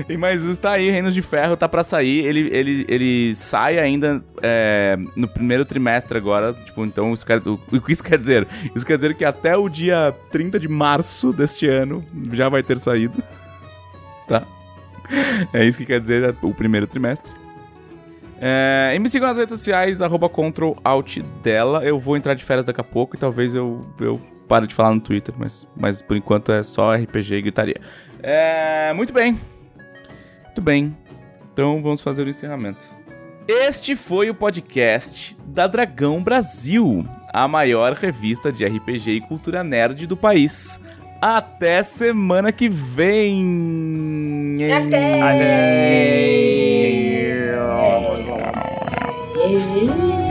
e, 0.09 0.17
mas 0.17 0.45
está 0.45 0.73
aí, 0.73 0.89
Reinos 0.89 1.15
de 1.15 1.23
Ferro 1.23 1.57
tá 1.57 1.69
para 1.69 1.83
sair. 1.83 2.25
Ele, 2.25 2.49
ele, 2.53 2.87
ele 2.89 3.35
sai 3.35 3.79
ainda 3.79 4.23
é, 4.41 4.97
no 5.17 5.27
primeiro 5.27 5.65
trimestre 5.65 6.17
agora. 6.17 6.53
Tipo, 6.53 6.85
então 6.85 7.13
isso 7.13 7.27
quer, 7.27 7.41
o 7.45 7.59
que 7.81 7.93
isso 7.93 8.05
quer 8.05 8.19
dizer? 8.19 8.47
Isso 8.75 8.87
quer 8.87 8.97
dizer 8.97 9.15
que 9.15 9.25
até 9.25 9.57
o 9.57 9.69
dia 9.69 10.15
30 10.31 10.61
de 10.61 10.69
março 10.69 11.33
deste 11.33 11.67
ano 11.67 12.05
já 12.33 12.49
vai 12.49 12.63
ter 12.63 12.79
saído. 12.79 13.21
Tá? 14.29 14.47
É 15.53 15.65
isso 15.65 15.79
que 15.79 15.87
quer 15.87 16.01
dizer 16.01 16.35
o 16.43 16.53
primeiro 16.53 16.87
trimestre. 16.87 17.33
É, 18.41 18.93
e 18.95 18.99
me 18.99 19.09
sigam 19.09 19.29
nas 19.29 19.39
redes 19.39 19.59
sociais, 19.59 20.03
arroba 20.03 20.31
dela. 21.43 21.85
Eu 21.85 21.99
vou 21.99 22.17
entrar 22.17 22.35
de 22.35 22.45
férias 22.45 22.67
daqui 22.67 22.81
a 22.81 22.85
pouco 22.85 23.17
e 23.17 23.19
talvez 23.19 23.55
eu, 23.55 23.81
eu 24.01 24.21
pare 24.47 24.67
de 24.67 24.75
falar 24.75 24.95
no 24.95 25.01
Twitter, 25.01 25.35
mas, 25.37 25.67
mas 25.77 26.03
por 26.03 26.17
enquanto 26.17 26.53
é 26.53 26.63
só 26.63 26.95
RPG 26.95 27.35
e 27.35 27.43
gritaria. 27.43 27.81
É, 28.23 28.93
muito 28.95 29.13
bem. 29.13 29.39
Muito 30.45 30.63
bem. 30.63 30.97
Então 31.53 31.83
vamos 31.83 32.01
fazer 32.01 32.27
o 32.27 32.29
encerramento. 32.29 32.85
Este 33.49 33.95
foi 33.95 34.29
o 34.29 34.35
podcast 34.35 35.37
da 35.47 35.67
Dragão 35.67 36.23
Brasil, 36.23 37.07
a 37.33 37.47
maior 37.47 37.93
revista 37.93 38.51
de 38.51 38.65
RPG 38.65 39.11
e 39.11 39.21
cultura 39.21 39.63
nerd 39.63 40.07
do 40.07 40.17
país. 40.17 40.81
Até 41.21 41.83
semana 41.83 42.53
que 42.53 42.69
vem! 42.69 44.59
Até! 44.71 45.21
Até. 45.21 46.17
Até. 49.47 50.26